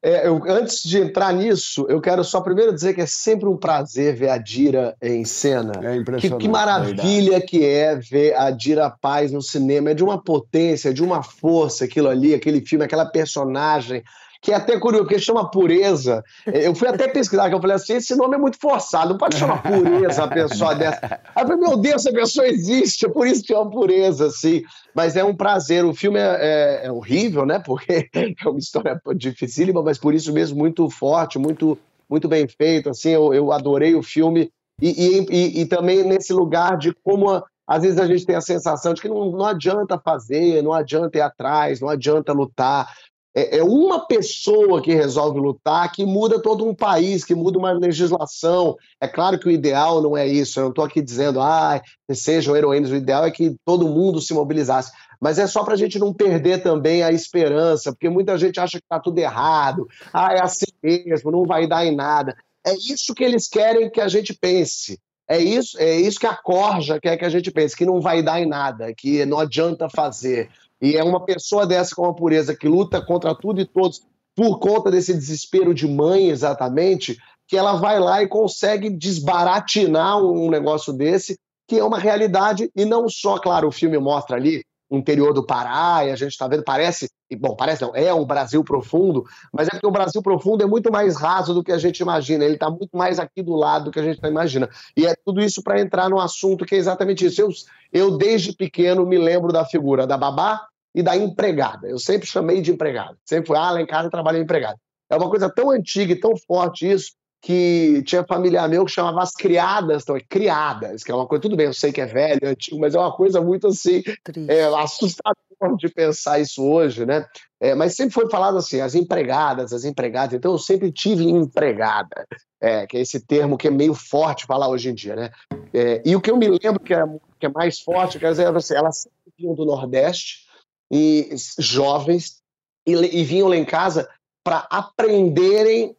É, 0.00 0.28
eu, 0.28 0.40
antes 0.46 0.80
de 0.84 0.98
entrar 0.98 1.32
nisso, 1.32 1.84
eu 1.88 2.00
quero 2.00 2.22
só 2.22 2.40
primeiro 2.40 2.72
dizer 2.72 2.94
que 2.94 3.00
é 3.00 3.06
sempre 3.06 3.48
um 3.48 3.56
prazer 3.56 4.14
ver 4.14 4.28
a 4.28 4.38
Dira 4.38 4.96
em 5.02 5.24
cena. 5.24 5.72
É 5.82 5.96
impressionante. 5.96 6.40
Que, 6.40 6.46
que 6.46 6.48
maravilha 6.48 7.40
verdade. 7.40 7.46
que 7.46 7.64
é 7.64 7.96
ver 7.96 8.36
a 8.36 8.52
Dira 8.52 8.88
Paz 8.88 9.32
no 9.32 9.42
cinema. 9.42 9.90
É 9.90 9.94
de 9.94 10.04
uma 10.04 10.22
potência, 10.22 10.94
de 10.94 11.02
uma 11.02 11.24
força 11.24 11.86
aquilo 11.86 12.08
ali, 12.08 12.34
aquele 12.34 12.60
filme, 12.60 12.84
aquela 12.84 13.04
personagem 13.04 14.04
que 14.40 14.52
é 14.52 14.54
até 14.54 14.78
curioso, 14.78 15.04
porque 15.04 15.18
chama 15.18 15.50
pureza. 15.50 16.24
Eu 16.46 16.74
fui 16.74 16.88
até 16.88 17.06
pesquisar, 17.08 17.48
que 17.48 17.54
eu 17.54 17.60
falei 17.60 17.76
assim, 17.76 17.94
esse 17.94 18.14
nome 18.16 18.36
é 18.36 18.38
muito 18.38 18.58
forçado, 18.58 19.10
não 19.10 19.18
pode 19.18 19.36
chamar 19.36 19.62
pureza 19.62 20.24
a 20.24 20.28
pessoa 20.28 20.74
dessa. 20.74 21.20
Aí 21.34 21.42
eu 21.42 21.48
falei, 21.48 21.56
meu 21.56 21.76
Deus, 21.76 22.06
essa 22.06 22.12
pessoa 22.12 22.48
existe, 22.48 23.04
é 23.04 23.08
por 23.08 23.26
isso 23.26 23.42
que 23.42 23.48
chama 23.48 23.70
pureza, 23.70 24.26
assim. 24.26 24.62
Mas 24.94 25.14
é 25.14 25.22
um 25.22 25.34
prazer, 25.34 25.84
o 25.84 25.94
filme 25.94 26.18
é, 26.18 26.22
é, 26.22 26.86
é 26.86 26.92
horrível, 26.92 27.44
né, 27.44 27.58
porque 27.64 28.08
é 28.14 28.48
uma 28.48 28.58
história 28.58 29.00
dificílima, 29.14 29.82
mas 29.82 29.98
por 29.98 30.14
isso 30.14 30.32
mesmo 30.32 30.58
muito 30.58 30.88
forte, 30.88 31.38
muito, 31.38 31.78
muito 32.08 32.26
bem 32.26 32.48
feito, 32.48 32.88
assim, 32.88 33.10
eu, 33.10 33.34
eu 33.34 33.52
adorei 33.52 33.94
o 33.94 34.02
filme. 34.02 34.50
E, 34.80 35.26
e, 35.28 35.60
e, 35.60 35.66
também 35.66 36.02
nesse 36.04 36.32
lugar 36.32 36.78
de 36.78 36.94
como... 37.04 37.28
A, 37.30 37.44
às 37.66 37.84
vezes 37.84 38.00
a 38.00 38.06
gente 38.06 38.26
tem 38.26 38.34
a 38.34 38.40
sensação 38.40 38.92
de 38.92 39.00
que 39.00 39.08
não, 39.08 39.30
não 39.30 39.44
adianta 39.44 39.96
fazer, 39.96 40.60
não 40.60 40.72
adianta 40.72 41.18
ir 41.18 41.20
atrás, 41.20 41.80
não 41.80 41.88
adianta 41.88 42.32
lutar 42.32 42.88
é, 43.34 43.58
é 43.58 43.62
uma 43.62 44.06
pessoa 44.06 44.82
que 44.82 44.92
resolve 44.92 45.38
lutar 45.38 45.90
que 45.92 46.04
muda 46.04 46.40
todo 46.40 46.66
um 46.66 46.74
país, 46.74 47.24
que 47.24 47.34
muda 47.34 47.58
uma 47.58 47.72
legislação. 47.72 48.76
É 49.00 49.06
claro 49.06 49.38
que 49.38 49.46
o 49.46 49.50
ideal 49.50 50.02
não 50.02 50.16
é 50.16 50.26
isso, 50.26 50.58
eu 50.58 50.64
não 50.64 50.70
estou 50.70 50.84
aqui 50.84 51.00
dizendo, 51.00 51.40
ah, 51.40 51.80
sejam 52.12 52.56
heroínas, 52.56 52.90
o 52.90 52.96
ideal 52.96 53.24
é 53.24 53.30
que 53.30 53.54
todo 53.64 53.88
mundo 53.88 54.20
se 54.20 54.34
mobilizasse. 54.34 54.92
Mas 55.20 55.38
é 55.38 55.46
só 55.46 55.62
para 55.62 55.74
a 55.74 55.76
gente 55.76 55.98
não 55.98 56.14
perder 56.14 56.62
também 56.62 57.02
a 57.02 57.12
esperança, 57.12 57.92
porque 57.92 58.08
muita 58.08 58.38
gente 58.38 58.58
acha 58.58 58.78
que 58.78 58.84
está 58.84 58.98
tudo 58.98 59.18
errado, 59.18 59.86
ah, 60.12 60.32
é 60.32 60.42
assim 60.42 60.66
mesmo, 60.82 61.30
não 61.30 61.44
vai 61.44 61.66
dar 61.66 61.84
em 61.84 61.94
nada. 61.94 62.36
É 62.66 62.74
isso 62.74 63.14
que 63.14 63.24
eles 63.24 63.48
querem 63.48 63.90
que 63.90 64.00
a 64.00 64.08
gente 64.08 64.34
pense. 64.34 64.98
É 65.28 65.38
isso, 65.38 65.78
é 65.78 65.94
isso 65.94 66.18
que 66.18 66.26
a 66.26 66.34
Corja 66.34 66.98
quer 67.00 67.16
que 67.16 67.24
a 67.24 67.28
gente 67.28 67.52
pense, 67.52 67.76
que 67.76 67.86
não 67.86 68.00
vai 68.00 68.20
dar 68.20 68.40
em 68.40 68.46
nada, 68.46 68.92
que 68.92 69.24
não 69.24 69.38
adianta 69.38 69.88
fazer. 69.88 70.50
E 70.80 70.96
é 70.96 71.04
uma 71.04 71.24
pessoa 71.24 71.66
dessa 71.66 71.94
com 71.94 72.02
uma 72.02 72.14
pureza 72.14 72.56
que 72.56 72.68
luta 72.68 73.04
contra 73.04 73.34
tudo 73.34 73.60
e 73.60 73.66
todos 73.66 74.02
por 74.34 74.58
conta 74.58 74.90
desse 74.90 75.12
desespero 75.12 75.74
de 75.74 75.86
mãe, 75.86 76.28
exatamente, 76.28 77.18
que 77.46 77.56
ela 77.56 77.74
vai 77.74 77.98
lá 77.98 78.22
e 78.22 78.28
consegue 78.28 78.88
desbaratinar 78.88 80.22
um 80.22 80.48
negócio 80.48 80.92
desse, 80.92 81.36
que 81.68 81.78
é 81.78 81.84
uma 81.84 81.98
realidade, 81.98 82.70
e 82.74 82.84
não 82.84 83.08
só, 83.08 83.38
claro, 83.38 83.68
o 83.68 83.72
filme 83.72 83.98
mostra 83.98 84.36
ali 84.36 84.62
interior 84.90 85.32
do 85.32 85.44
Pará, 85.44 86.04
e 86.04 86.10
a 86.10 86.16
gente 86.16 86.32
está 86.32 86.48
vendo, 86.48 86.64
parece, 86.64 87.08
bom, 87.38 87.54
parece 87.54 87.82
não, 87.82 87.94
é 87.94 88.12
um 88.12 88.24
Brasil 88.24 88.64
profundo, 88.64 89.24
mas 89.52 89.68
é 89.68 89.70
porque 89.70 89.86
o 89.86 89.90
Brasil 89.90 90.20
profundo 90.20 90.64
é 90.64 90.66
muito 90.66 90.90
mais 90.90 91.16
raso 91.16 91.54
do 91.54 91.62
que 91.62 91.70
a 91.70 91.78
gente 91.78 92.00
imagina, 92.00 92.44
ele 92.44 92.54
está 92.54 92.68
muito 92.68 92.96
mais 92.96 93.18
aqui 93.18 93.42
do 93.42 93.54
lado 93.54 93.86
do 93.86 93.90
que 93.90 94.00
a 94.00 94.04
gente 94.04 94.18
imagina. 94.26 94.68
E 94.96 95.06
é 95.06 95.14
tudo 95.24 95.40
isso 95.40 95.62
para 95.62 95.80
entrar 95.80 96.08
no 96.08 96.18
assunto 96.18 96.64
que 96.64 96.74
é 96.74 96.78
exatamente 96.78 97.24
isso. 97.24 97.40
Eu, 97.40 97.48
eu, 97.92 98.16
desde 98.16 98.52
pequeno, 98.52 99.06
me 99.06 99.18
lembro 99.18 99.52
da 99.52 99.64
figura 99.64 100.06
da 100.06 100.16
babá, 100.16 100.66
e 100.94 101.02
da 101.02 101.16
empregada. 101.16 101.88
Eu 101.88 101.98
sempre 101.98 102.26
chamei 102.26 102.60
de 102.60 102.72
empregada. 102.72 103.16
Sempre 103.24 103.48
fui, 103.48 103.56
ah, 103.56 103.70
lá 103.70 103.80
em 103.80 103.86
casa 103.86 104.10
trabalhei 104.10 104.42
empregada. 104.42 104.78
É 105.08 105.16
uma 105.16 105.28
coisa 105.28 105.50
tão 105.50 105.70
antiga 105.70 106.12
e 106.12 106.20
tão 106.20 106.36
forte 106.36 106.90
isso, 106.90 107.12
que 107.40 108.02
tinha 108.04 108.22
familiar 108.24 108.68
meu 108.68 108.84
que 108.84 108.92
chamava 108.92 109.22
as 109.22 109.32
criadas, 109.32 110.02
então, 110.02 110.18
criadas, 110.28 111.02
que 111.02 111.10
é 111.10 111.14
uma 111.14 111.26
coisa, 111.26 111.40
tudo 111.40 111.56
bem, 111.56 111.66
eu 111.66 111.72
sei 111.72 111.90
que 111.90 112.00
é 112.00 112.06
velho, 112.06 112.48
antigo, 112.48 112.78
mas 112.78 112.94
é 112.94 112.98
uma 112.98 113.12
coisa 113.12 113.40
muito 113.40 113.68
assim, 113.68 114.02
é, 114.48 114.64
assustador 114.64 115.76
de 115.78 115.88
pensar 115.88 116.38
isso 116.38 116.62
hoje, 116.62 117.06
né? 117.06 117.26
É, 117.58 117.74
mas 117.74 117.94
sempre 117.94 118.12
foi 118.12 118.28
falado 118.30 118.58
assim, 118.58 118.80
as 118.80 118.94
empregadas, 118.94 119.72
as 119.72 119.84
empregadas, 119.84 120.34
então 120.34 120.52
eu 120.52 120.58
sempre 120.58 120.92
tive 120.92 121.24
empregada, 121.24 122.26
é, 122.60 122.86
que 122.86 122.98
é 122.98 123.00
esse 123.00 123.20
termo 123.20 123.56
que 123.56 123.68
é 123.68 123.70
meio 123.70 123.94
forte 123.94 124.46
falar 124.46 124.68
hoje 124.68 124.90
em 124.90 124.94
dia, 124.94 125.16
né? 125.16 125.30
É, 125.72 126.02
e 126.04 126.14
o 126.14 126.20
que 126.20 126.30
eu 126.30 126.36
me 126.36 126.46
lembro 126.48 126.80
que 126.80 126.92
é, 126.92 127.02
que 127.38 127.46
é 127.46 127.48
mais 127.48 127.80
forte, 127.80 128.18
quer 128.18 128.32
dizer, 128.32 128.54
assim, 128.54 128.74
elas 128.74 128.98
sempre 128.98 129.32
vinham 129.38 129.54
do 129.54 129.64
Nordeste, 129.64 130.50
e 130.90 131.30
jovens, 131.58 132.42
e, 132.86 132.92
e 132.92 133.24
vinham 133.24 133.48
lá 133.48 133.56
em 133.56 133.64
casa 133.64 134.08
para 134.42 134.66
aprenderem 134.70 135.96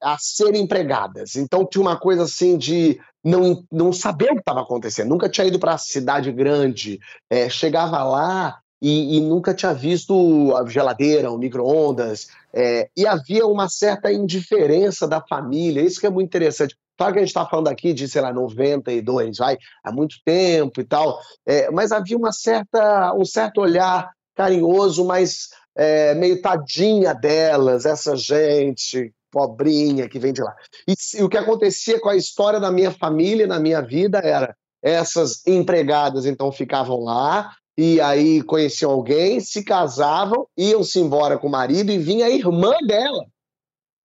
a 0.00 0.16
ser 0.18 0.54
empregadas. 0.54 1.36
Então 1.36 1.66
tinha 1.66 1.82
uma 1.82 1.98
coisa 1.98 2.24
assim 2.24 2.56
de 2.56 3.00
não, 3.24 3.64
não 3.70 3.92
saber 3.92 4.30
o 4.30 4.34
que 4.34 4.40
estava 4.40 4.60
acontecendo. 4.60 5.08
Nunca 5.08 5.28
tinha 5.28 5.46
ido 5.46 5.58
para 5.58 5.74
a 5.74 5.78
cidade 5.78 6.30
grande, 6.32 7.00
é, 7.30 7.48
chegava 7.48 8.02
lá 8.04 8.58
e, 8.80 9.16
e, 9.16 9.20
nunca 9.20 9.54
tinha 9.54 9.72
visto 9.72 10.54
a 10.56 10.66
geladeira, 10.68 11.30
o 11.30 11.38
micro-ondas. 11.38 12.28
É, 12.52 12.88
e 12.96 13.06
havia 13.06 13.46
uma 13.46 13.68
certa 13.68 14.12
indiferença 14.12 15.06
da 15.06 15.20
família. 15.20 15.82
Isso 15.82 16.00
que 16.00 16.06
é 16.06 16.10
muito 16.10 16.26
interessante. 16.26 16.76
Claro 16.96 17.12
que 17.14 17.18
a 17.20 17.22
gente 17.22 17.30
está 17.30 17.46
falando 17.46 17.68
aqui 17.68 17.92
de, 17.92 18.08
sei 18.08 18.20
lá, 18.20 18.32
92, 18.32 19.38
vai, 19.38 19.56
há 19.82 19.90
muito 19.90 20.16
tempo 20.24 20.80
e 20.80 20.84
tal, 20.84 21.18
é, 21.46 21.70
mas 21.70 21.90
havia 21.90 22.16
uma 22.16 22.32
certa, 22.32 23.14
um 23.14 23.24
certo 23.24 23.60
olhar 23.60 24.10
carinhoso, 24.36 25.04
mas 25.04 25.48
é, 25.74 26.14
meio 26.14 26.40
tadinha 26.40 27.14
delas, 27.14 27.86
essa 27.86 28.14
gente 28.14 29.12
pobrinha 29.32 30.08
que 30.08 30.18
vem 30.18 30.32
de 30.32 30.42
lá. 30.42 30.54
E, 30.86 30.94
e 31.18 31.22
o 31.22 31.28
que 31.28 31.38
acontecia 31.38 31.98
com 31.98 32.10
a 32.10 32.16
história 32.16 32.60
da 32.60 32.70
minha 32.70 32.92
família, 32.92 33.46
na 33.46 33.58
minha 33.58 33.80
vida, 33.80 34.18
era 34.18 34.54
essas 34.82 35.46
empregadas 35.46 36.26
então 36.26 36.50
ficavam 36.50 37.00
lá 37.00 37.54
e 37.78 38.00
aí 38.00 38.42
conheciam 38.42 38.90
alguém, 38.90 39.40
se 39.40 39.64
casavam, 39.64 40.46
iam-se 40.58 40.98
embora 40.98 41.38
com 41.38 41.46
o 41.46 41.50
marido 41.50 41.90
e 41.90 41.98
vinha 41.98 42.26
a 42.26 42.30
irmã 42.30 42.74
dela 42.86 43.24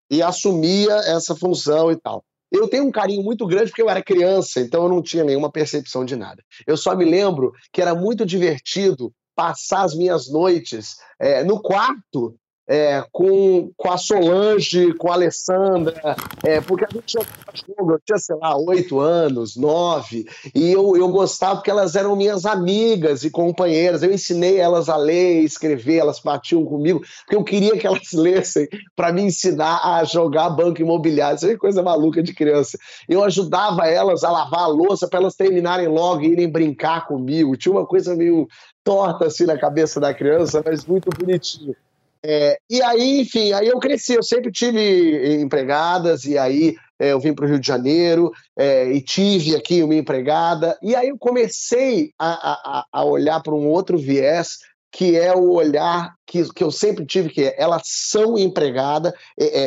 e 0.09 0.21
assumia 0.21 0.93
essa 1.05 1.35
função 1.35 1.91
e 1.91 1.97
tal. 1.97 2.23
Eu 2.49 2.69
tenho 2.69 2.85
um 2.85 2.91
carinho 2.91 3.21
muito 3.23 3.45
grande 3.45 3.69
porque 3.69 3.81
eu 3.81 3.89
era 3.89 4.01
criança, 4.01 4.61
então 4.61 4.83
eu 4.83 4.89
não 4.89 5.01
tinha 5.01 5.23
nenhuma 5.23 5.51
percepção 5.51 6.05
de 6.05 6.15
nada. 6.15 6.41
Eu 6.65 6.77
só 6.77 6.95
me 6.95 7.03
lembro 7.03 7.51
que 7.73 7.81
era 7.81 7.93
muito 7.93 8.25
divertido 8.25 9.11
passar 9.35 9.83
as 9.83 9.93
minhas 9.93 10.31
noites 10.31 10.95
é, 11.19 11.43
no 11.43 11.61
quarto 11.61 12.35
é, 12.67 13.03
com, 13.11 13.71
com 13.77 13.89
a 13.89 13.97
Solange, 13.97 14.93
com 14.95 15.09
a 15.09 15.13
Alessandra, 15.13 16.15
é, 16.43 16.59
porque 16.59 16.85
a 16.85 16.89
gente 16.91 17.05
tinha 17.05 17.25
jogo, 17.67 17.93
eu 17.93 17.99
tinha, 18.05 18.17
sei 18.17 18.35
lá, 18.35 18.57
oito 18.57 18.99
anos, 18.99 19.55
nove, 19.55 20.25
e 20.53 20.71
eu, 20.71 20.95
eu 20.97 21.07
gostava 21.09 21.55
porque 21.55 21.71
elas 21.71 21.95
eram 21.95 22.15
minhas 22.15 22.45
amigas 22.45 23.23
e 23.23 23.29
companheiras. 23.29 24.03
Eu 24.03 24.13
ensinei 24.13 24.57
elas 24.57 24.89
a 24.89 24.97
ler 24.97 25.41
escrever, 25.43 25.97
elas 25.97 26.19
batiam 26.19 26.65
comigo, 26.65 27.01
porque 27.21 27.35
eu 27.35 27.43
queria 27.43 27.77
que 27.77 27.87
elas 27.87 28.11
lessem 28.13 28.67
para 28.95 29.13
me 29.13 29.21
ensinar 29.21 29.79
a 29.83 30.03
jogar 30.03 30.49
banco 30.49 30.81
imobiliário. 30.81 31.37
Isso 31.37 31.47
é 31.47 31.55
coisa 31.57 31.81
maluca 31.81 32.21
de 32.21 32.33
criança. 32.33 32.77
Eu 33.07 33.23
ajudava 33.23 33.87
elas 33.87 34.23
a 34.23 34.31
lavar 34.31 34.63
a 34.63 34.67
louça 34.67 35.07
para 35.07 35.19
elas 35.19 35.35
terminarem 35.35 35.87
logo 35.87 36.23
e 36.23 36.31
irem 36.31 36.49
brincar 36.49 37.07
comigo. 37.07 37.55
Tinha 37.55 37.71
uma 37.71 37.85
coisa 37.85 38.15
meio 38.15 38.47
torta 38.83 39.25
assim 39.25 39.45
na 39.45 39.57
cabeça 39.57 39.99
da 39.99 40.13
criança, 40.13 40.61
mas 40.65 40.85
muito 40.85 41.09
bonitinho. 41.17 41.75
É, 42.23 42.57
e 42.69 42.81
aí, 42.81 43.21
enfim, 43.21 43.53
aí 43.53 43.67
eu 43.67 43.79
cresci, 43.79 44.13
eu 44.13 44.23
sempre 44.23 44.51
tive 44.51 45.41
empregadas, 45.41 46.25
e 46.25 46.37
aí 46.37 46.75
é, 46.99 47.11
eu 47.11 47.19
vim 47.19 47.33
para 47.33 47.45
o 47.45 47.47
Rio 47.47 47.59
de 47.59 47.67
Janeiro 47.67 48.31
é, 48.57 48.91
e 48.91 49.01
tive 49.01 49.55
aqui 49.55 49.83
uma 49.83 49.95
empregada, 49.95 50.77
e 50.81 50.95
aí 50.95 51.09
eu 51.09 51.17
comecei 51.17 52.11
a, 52.17 52.79
a, 52.79 52.85
a 52.91 53.03
olhar 53.05 53.41
para 53.41 53.53
um 53.53 53.67
outro 53.67 53.97
viés, 53.97 54.57
que 54.91 55.15
é 55.15 55.33
o 55.33 55.51
olhar 55.51 56.15
que, 56.25 56.51
que 56.53 56.63
eu 56.63 56.71
sempre 56.71 57.05
tive, 57.05 57.29
que 57.29 57.43
é, 57.43 57.55
elas 57.57 57.83
são 57.85 58.37
empregada, 58.37 59.13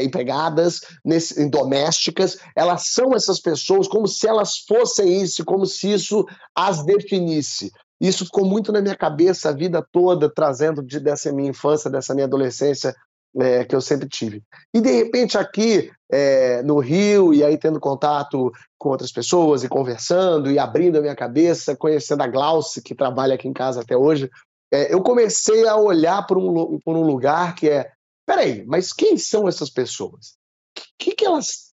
empregadas 0.02 0.80
nesse, 1.04 1.48
domésticas, 1.48 2.38
elas 2.56 2.88
são 2.88 3.14
essas 3.14 3.38
pessoas 3.38 3.86
como 3.86 4.08
se 4.08 4.26
elas 4.26 4.58
fossem 4.66 5.22
isso, 5.22 5.44
como 5.44 5.66
se 5.66 5.92
isso 5.92 6.26
as 6.54 6.84
definisse. 6.84 7.70
Isso 8.00 8.24
ficou 8.24 8.44
muito 8.44 8.72
na 8.72 8.80
minha 8.80 8.96
cabeça 8.96 9.50
a 9.50 9.52
vida 9.52 9.84
toda, 9.92 10.32
trazendo 10.32 10.82
de, 10.82 10.98
dessa 10.98 11.30
minha 11.32 11.50
infância, 11.50 11.90
dessa 11.90 12.14
minha 12.14 12.26
adolescência 12.26 12.94
é, 13.38 13.64
que 13.64 13.74
eu 13.74 13.80
sempre 13.80 14.08
tive. 14.08 14.42
E 14.74 14.80
de 14.80 14.90
repente 14.90 15.36
aqui 15.36 15.90
é, 16.10 16.62
no 16.62 16.78
Rio, 16.78 17.32
e 17.32 17.44
aí 17.44 17.56
tendo 17.58 17.78
contato 17.78 18.50
com 18.78 18.88
outras 18.88 19.12
pessoas 19.12 19.62
e 19.62 19.68
conversando 19.68 20.50
e 20.50 20.58
abrindo 20.58 20.98
a 20.98 21.00
minha 21.02 21.14
cabeça, 21.14 21.76
conhecendo 21.76 22.22
a 22.22 22.26
Glauce, 22.26 22.82
que 22.82 22.94
trabalha 22.94 23.34
aqui 23.34 23.46
em 23.46 23.52
casa 23.52 23.82
até 23.82 23.96
hoje, 23.96 24.30
é, 24.72 24.92
eu 24.92 25.02
comecei 25.02 25.66
a 25.66 25.76
olhar 25.76 26.26
por 26.26 26.38
um, 26.38 26.78
por 26.80 26.96
um 26.96 27.02
lugar 27.02 27.54
que 27.54 27.68
é: 27.68 27.90
peraí, 28.26 28.64
mas 28.66 28.92
quem 28.92 29.18
são 29.18 29.48
essas 29.48 29.68
pessoas? 29.68 30.38
O 30.78 30.82
que, 30.98 31.14
que, 31.14 31.24
elas 31.24 31.72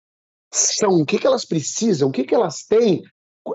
são? 0.53 1.01
O 1.01 1.07
que, 1.07 1.19
que 1.19 1.27
elas 1.27 1.45
precisam? 1.45 2.09
O 2.09 2.13
que, 2.13 2.25
que 2.25 2.35
elas 2.35 2.65
têm 2.69 3.03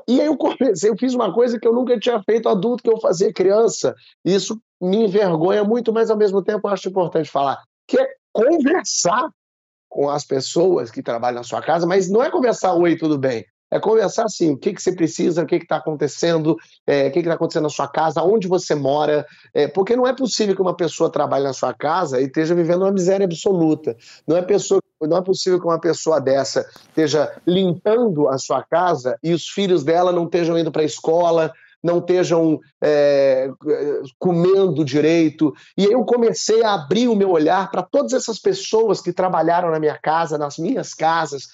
e 0.07 0.19
aí 0.19 0.27
eu 0.27 0.37
comecei, 0.37 0.89
eu 0.89 0.97
fiz 0.97 1.13
uma 1.13 1.33
coisa 1.33 1.59
que 1.59 1.67
eu 1.67 1.73
nunca 1.73 1.99
tinha 1.99 2.21
feito 2.23 2.49
adulto, 2.49 2.83
que 2.83 2.89
eu 2.89 2.99
fazia 2.99 3.33
criança. 3.33 3.95
Isso 4.23 4.59
me 4.81 5.05
envergonha 5.05 5.63
muito, 5.63 5.93
mas 5.93 6.09
ao 6.09 6.17
mesmo 6.17 6.43
tempo 6.43 6.67
eu 6.67 6.71
acho 6.71 6.89
importante 6.89 7.29
falar, 7.29 7.61
que 7.87 7.99
é 7.99 8.07
conversar 8.31 9.29
com 9.89 10.09
as 10.09 10.25
pessoas 10.25 10.91
que 10.91 11.01
trabalham 11.01 11.37
na 11.37 11.43
sua 11.43 11.61
casa, 11.61 11.87
mas 11.87 12.09
não 12.09 12.21
é 12.21 12.29
conversar, 12.29 12.73
oi, 12.73 12.97
tudo 12.97 13.17
bem? 13.17 13.45
É 13.69 13.79
conversar 13.79 14.23
assim, 14.25 14.51
o 14.51 14.57
que, 14.57 14.73
que 14.73 14.81
você 14.81 14.93
precisa, 14.93 15.43
o 15.43 15.45
que 15.45 15.55
está 15.55 15.77
acontecendo, 15.77 16.55
é, 16.85 17.07
o 17.07 17.11
que 17.11 17.19
está 17.19 17.33
acontecendo 17.33 17.63
na 17.63 17.69
sua 17.69 17.87
casa, 17.87 18.23
onde 18.23 18.47
você 18.47 18.73
mora, 18.73 19.25
é, 19.53 19.67
porque 19.67 19.95
não 19.95 20.07
é 20.07 20.13
possível 20.13 20.55
que 20.55 20.61
uma 20.61 20.75
pessoa 20.75 21.11
trabalhe 21.11 21.43
na 21.43 21.53
sua 21.53 21.73
casa 21.73 22.21
e 22.21 22.25
esteja 22.25 22.55
vivendo 22.55 22.83
uma 22.83 22.91
miséria 22.91 23.25
absoluta. 23.25 23.95
Não 24.25 24.37
é, 24.37 24.41
pessoa, 24.41 24.81
não 25.01 25.17
é 25.17 25.21
possível 25.21 25.59
que 25.59 25.67
uma 25.67 25.79
pessoa 25.79 26.21
dessa 26.21 26.65
esteja 26.87 27.31
limpando 27.45 28.29
a 28.29 28.37
sua 28.37 28.63
casa 28.63 29.17
e 29.21 29.33
os 29.33 29.47
filhos 29.47 29.83
dela 29.83 30.11
não 30.11 30.25
estejam 30.25 30.57
indo 30.57 30.71
para 30.71 30.81
a 30.81 30.85
escola, 30.85 31.51
não 31.83 31.99
estejam 31.99 32.59
é, 32.81 33.49
comendo 34.17 34.83
direito. 34.83 35.53
E 35.77 35.85
eu 35.85 36.03
comecei 36.03 36.63
a 36.63 36.73
abrir 36.73 37.07
o 37.07 37.15
meu 37.15 37.29
olhar 37.29 37.69
para 37.69 37.83
todas 37.83 38.13
essas 38.13 38.39
pessoas 38.39 39.01
que 39.01 39.13
trabalharam 39.13 39.71
na 39.71 39.79
minha 39.79 39.97
casa, 39.97 40.37
nas 40.37 40.57
minhas 40.57 40.93
casas, 40.93 41.47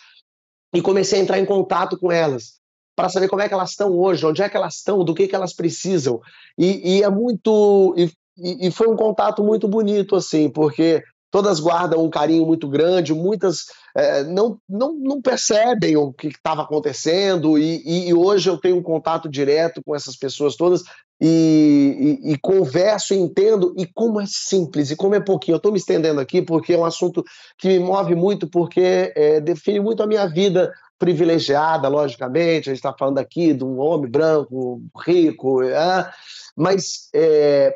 e 0.73 0.81
comecei 0.81 1.19
a 1.19 1.23
entrar 1.23 1.39
em 1.39 1.45
contato 1.45 1.97
com 1.97 2.11
elas 2.11 2.61
para 2.95 3.09
saber 3.09 3.27
como 3.27 3.41
é 3.41 3.47
que 3.47 3.53
elas 3.53 3.71
estão 3.71 3.91
hoje, 3.91 4.25
onde 4.25 4.41
é 4.41 4.49
que 4.49 4.55
elas 4.57 4.75
estão, 4.75 5.03
do 5.03 5.13
que 5.13 5.27
que 5.27 5.35
elas 5.35 5.53
precisam. 5.53 6.21
E, 6.57 6.97
e 6.97 7.03
é 7.03 7.09
muito 7.09 7.95
e, 7.97 8.67
e, 8.67 8.71
foi 8.71 8.87
um 8.87 8.95
contato 8.95 9.43
muito 9.43 9.67
bonito 9.67 10.15
assim, 10.15 10.49
porque 10.49 11.03
todas 11.33 11.59
guardam 11.59 12.05
um 12.05 12.11
carinho 12.11 12.45
muito 12.45 12.69
grande, 12.69 13.11
muitas 13.11 13.65
é, 13.97 14.23
não, 14.23 14.59
não, 14.69 14.93
não 14.93 15.19
percebem 15.19 15.97
o 15.97 16.13
que 16.13 16.27
estava 16.27 16.61
acontecendo, 16.61 17.57
e, 17.57 17.81
e, 17.83 18.09
e, 18.09 18.13
hoje 18.13 18.47
eu 18.47 18.55
tenho 18.55 18.77
um 18.77 18.83
contato 18.83 19.27
direto 19.27 19.81
com 19.83 19.95
essas 19.95 20.15
pessoas 20.15 20.55
todas 20.55 20.83
e, 21.19 22.19
e, 22.23 22.37
converso 22.37 23.15
e 23.15 23.17
entendo, 23.17 23.73
e 23.75 23.87
como 23.87 24.21
é 24.21 24.25
simples, 24.27 24.91
e 24.91 24.95
como 24.95 25.15
é 25.15 25.19
pouquinho. 25.19 25.55
Eu 25.55 25.57
estou 25.57 25.71
me 25.71 25.79
estendendo 25.79 26.21
aqui 26.21 26.39
porque 26.39 26.73
é 26.73 26.77
um 26.77 26.85
assunto 26.85 27.23
que 27.57 27.67
me 27.67 27.79
move 27.79 28.13
muito, 28.13 28.47
porque 28.47 29.11
é, 29.15 29.41
define 29.41 29.79
muito 29.79 30.03
a 30.03 30.07
minha 30.07 30.27
vida 30.27 30.71
privilegiada, 30.99 31.87
logicamente, 31.87 32.69
a 32.69 32.73
gente 32.73 32.79
está 32.79 32.93
falando 32.93 33.17
aqui 33.17 33.53
de 33.53 33.63
um 33.63 33.79
homem 33.79 34.09
branco, 34.09 34.83
rico, 35.03 35.63
é, 35.63 36.11
mas 36.55 37.09
é, 37.11 37.75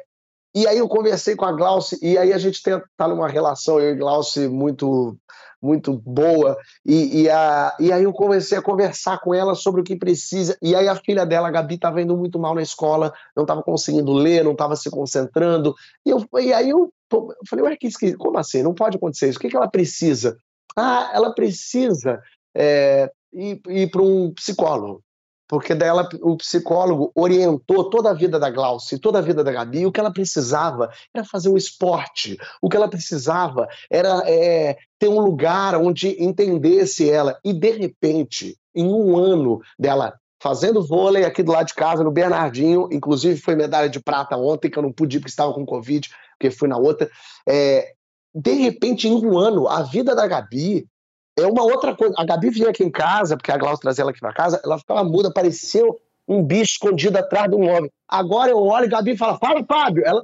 e 0.61 0.67
aí 0.67 0.79
eu 0.79 0.87
conversei 0.87 1.35
com 1.35 1.45
a 1.45 1.51
Glauce, 1.51 1.99
e 2.01 2.17
aí 2.17 2.33
a 2.33 2.37
gente 2.39 2.55
está 2.55 3.07
numa 3.07 3.27
relação, 3.27 3.79
eu 3.79 3.91
e 3.91 3.95
Glauce, 3.95 4.47
muito 4.47 5.15
muito 5.59 5.91
boa, 5.91 6.55
e, 6.85 7.23
e, 7.23 7.29
a, 7.29 7.75
e 7.79 7.91
aí 7.91 8.03
eu 8.03 8.13
comecei 8.13 8.57
a 8.57 8.61
conversar 8.61 9.19
com 9.19 9.33
ela 9.33 9.55
sobre 9.55 9.81
o 9.81 9.83
que 9.83 9.95
precisa, 9.95 10.55
e 10.61 10.75
aí 10.75 10.87
a 10.87 10.95
filha 10.95 11.25
dela, 11.25 11.47
a 11.47 11.51
Gabi, 11.51 11.75
estava 11.75 12.01
indo 12.01 12.15
muito 12.15 12.37
mal 12.39 12.53
na 12.53 12.61
escola, 12.61 13.11
não 13.35 13.43
estava 13.43 13.63
conseguindo 13.63 14.13
ler, 14.13 14.43
não 14.43 14.51
estava 14.51 14.75
se 14.75 14.89
concentrando, 14.89 15.75
e, 16.05 16.11
eu, 16.11 16.23
e 16.39 16.53
aí 16.53 16.69
eu, 16.69 16.91
eu 17.11 17.35
falei, 17.49 17.65
ué, 17.65 17.75
que 17.75 17.87
esquisito, 17.87 18.19
como 18.19 18.37
assim? 18.37 18.61
Não 18.61 18.73
pode 18.73 18.97
acontecer 18.97 19.29
isso, 19.29 19.39
o 19.39 19.41
que, 19.41 19.49
que 19.49 19.57
ela 19.57 19.69
precisa? 19.69 20.37
Ah, 20.75 21.11
ela 21.13 21.33
precisa 21.33 22.19
é, 22.55 23.11
ir, 23.33 23.59
ir 23.67 23.89
para 23.89 24.01
um 24.01 24.31
psicólogo 24.33 25.03
porque 25.47 25.73
dela 25.73 26.07
o 26.21 26.35
psicólogo 26.35 27.11
orientou 27.15 27.89
toda 27.89 28.11
a 28.11 28.13
vida 28.13 28.39
da 28.39 28.49
Glauce, 28.49 28.99
toda 28.99 29.19
a 29.19 29.21
vida 29.21 29.43
da 29.43 29.51
Gabi, 29.51 29.85
o 29.85 29.91
que 29.91 29.99
ela 29.99 30.11
precisava 30.11 30.89
era 31.13 31.23
fazer 31.23 31.49
um 31.49 31.57
esporte, 31.57 32.37
o 32.61 32.69
que 32.69 32.75
ela 32.75 32.89
precisava 32.89 33.67
era 33.89 34.23
é, 34.25 34.77
ter 34.99 35.07
um 35.07 35.19
lugar 35.19 35.75
onde 35.75 36.21
entendesse 36.21 37.09
ela, 37.09 37.39
e 37.43 37.53
de 37.53 37.71
repente, 37.71 38.57
em 38.75 38.87
um 38.87 39.17
ano 39.17 39.61
dela 39.79 40.13
fazendo 40.39 40.85
vôlei 40.85 41.25
aqui 41.25 41.41
do 41.41 41.51
lado 41.51 41.67
de 41.67 41.73
casa, 41.73 42.03
no 42.03 42.11
Bernardinho, 42.11 42.87
inclusive 42.91 43.39
foi 43.39 43.55
medalha 43.55 43.89
de 43.89 43.99
prata 43.99 44.37
ontem, 44.37 44.69
que 44.69 44.77
eu 44.77 44.83
não 44.83 44.91
pude 44.91 45.19
porque 45.19 45.29
estava 45.29 45.53
com 45.53 45.65
Covid, 45.65 46.07
porque 46.37 46.51
fui 46.51 46.67
na 46.67 46.77
outra, 46.77 47.09
é, 47.47 47.93
de 48.35 48.53
repente, 48.53 49.07
em 49.07 49.13
um 49.13 49.37
ano, 49.37 49.67
a 49.67 49.81
vida 49.81 50.15
da 50.15 50.27
Gabi 50.27 50.87
é 51.37 51.45
uma 51.45 51.63
outra 51.63 51.95
coisa. 51.95 52.13
A 52.17 52.25
Gabi 52.25 52.49
vinha 52.49 52.69
aqui 52.69 52.83
em 52.83 52.91
casa, 52.91 53.37
porque 53.37 53.51
a 53.51 53.57
Glaucia 53.57 53.79
trazia 53.79 54.01
ela 54.01 54.11
aqui 54.11 54.19
pra 54.19 54.33
casa, 54.33 54.59
ela 54.63 54.79
ficava 54.79 55.03
muda, 55.03 55.31
parecia 55.31 55.83
um 56.27 56.43
bicho 56.43 56.73
escondido 56.73 57.17
atrás 57.17 57.49
de 57.49 57.55
um 57.55 57.69
homem. 57.69 57.91
Agora 58.07 58.51
eu 58.51 58.57
olho 58.57 58.85
e 58.85 58.87
a 58.87 58.89
Gabi 58.89 59.15
fala, 59.15 59.37
fala, 59.37 59.63
Fábio. 59.63 60.03
Ela... 60.05 60.23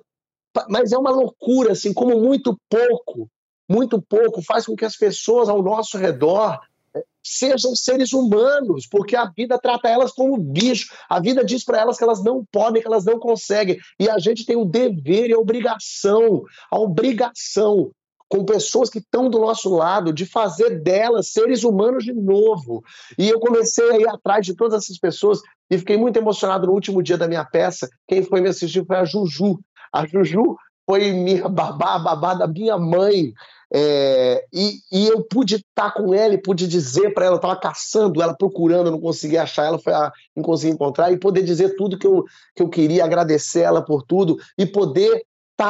Mas 0.70 0.92
é 0.92 0.98
uma 0.98 1.12
loucura, 1.12 1.72
assim, 1.72 1.94
como 1.94 2.20
muito 2.20 2.58
pouco, 2.70 3.30
muito 3.70 4.02
pouco 4.02 4.42
faz 4.42 4.66
com 4.66 4.76
que 4.76 4.86
as 4.86 4.96
pessoas 4.96 5.50
ao 5.50 5.64
nosso 5.64 5.98
redor 5.98 6.60
eh, 6.96 7.04
sejam 7.24 7.76
seres 7.76 8.14
humanos, 8.14 8.86
porque 8.86 9.16
a 9.16 9.26
vida 9.26 9.58
trata 9.58 9.90
elas 9.90 10.12
como 10.12 10.38
bicho. 10.38 10.94
A 11.10 11.20
vida 11.20 11.44
diz 11.44 11.64
para 11.64 11.80
elas 11.80 11.98
que 11.98 12.04
elas 12.04 12.24
não 12.24 12.46
podem, 12.52 12.82
que 12.82 12.88
elas 12.88 13.06
não 13.06 13.18
conseguem. 13.18 13.80
E 14.00 14.10
a 14.10 14.20
gente 14.20 14.46
tem 14.46 14.56
o 14.56 14.66
dever 14.66 15.30
e 15.30 15.34
a 15.34 15.40
obrigação, 15.40 16.44
a 16.70 16.78
obrigação 16.78 17.92
com 18.34 18.44
pessoas 18.44 18.90
que 18.90 18.98
estão 18.98 19.30
do 19.30 19.38
nosso 19.38 19.70
lado, 19.70 20.12
de 20.12 20.26
fazer 20.26 20.82
delas 20.82 21.28
seres 21.28 21.64
humanos 21.64 22.04
de 22.04 22.14
novo. 22.14 22.84
E 23.16 23.30
eu 23.30 23.40
comecei 23.40 23.92
a 23.92 24.00
ir 24.00 24.10
atrás 24.10 24.44
de 24.44 24.56
todas 24.56 24.82
essas 24.82 24.98
pessoas 24.98 25.40
e 25.70 25.78
fiquei 25.78 25.98
muito 25.98 26.18
emocionado 26.18 26.66
no 26.66 26.74
último 26.74 27.04
dia 27.04 27.16
da 27.16 27.28
minha 27.28 27.46
peça. 27.46 27.88
Quem 28.08 28.24
foi 28.24 28.42
me 28.42 28.50
assistir 28.50 28.84
foi 28.88 28.96
a 28.96 29.06
Juju. 29.06 29.60
A 29.94 30.08
Juju 30.08 30.56
foi 30.84 31.12
minha 31.12 31.46
babá, 31.48 32.00
babá 32.00 32.34
da 32.34 32.48
minha 32.48 32.76
mãe. 32.76 33.34
É, 33.72 34.44
e, 34.52 34.80
e, 34.92 35.08
eu 35.10 35.24
pude 35.24 35.58
estar 35.58 35.92
com 35.94 36.12
ela 36.12 36.34
e 36.34 36.42
pude 36.42 36.68
dizer 36.68 37.14
para 37.14 37.26
ela, 37.26 37.36
eu 37.36 37.38
estava 37.38 37.56
caçando 37.56 38.20
ela, 38.20 38.36
procurando, 38.36 38.90
não 38.90 39.00
conseguia 39.00 39.44
achar 39.44 39.66
ela, 39.66 39.78
foi 39.78 39.94
a, 39.94 40.12
não 40.36 40.44
consegui 40.44 40.74
encontrar, 40.74 41.12
e 41.12 41.18
poder 41.18 41.44
dizer 41.44 41.76
tudo 41.76 41.98
que 41.98 42.06
eu, 42.06 42.24
que 42.56 42.62
eu 42.64 42.70
queria, 42.70 43.04
agradecer 43.04 43.62
ela 43.62 43.84
por 43.84 44.04
tudo, 44.04 44.38
e 44.58 44.66
poder 44.66 45.24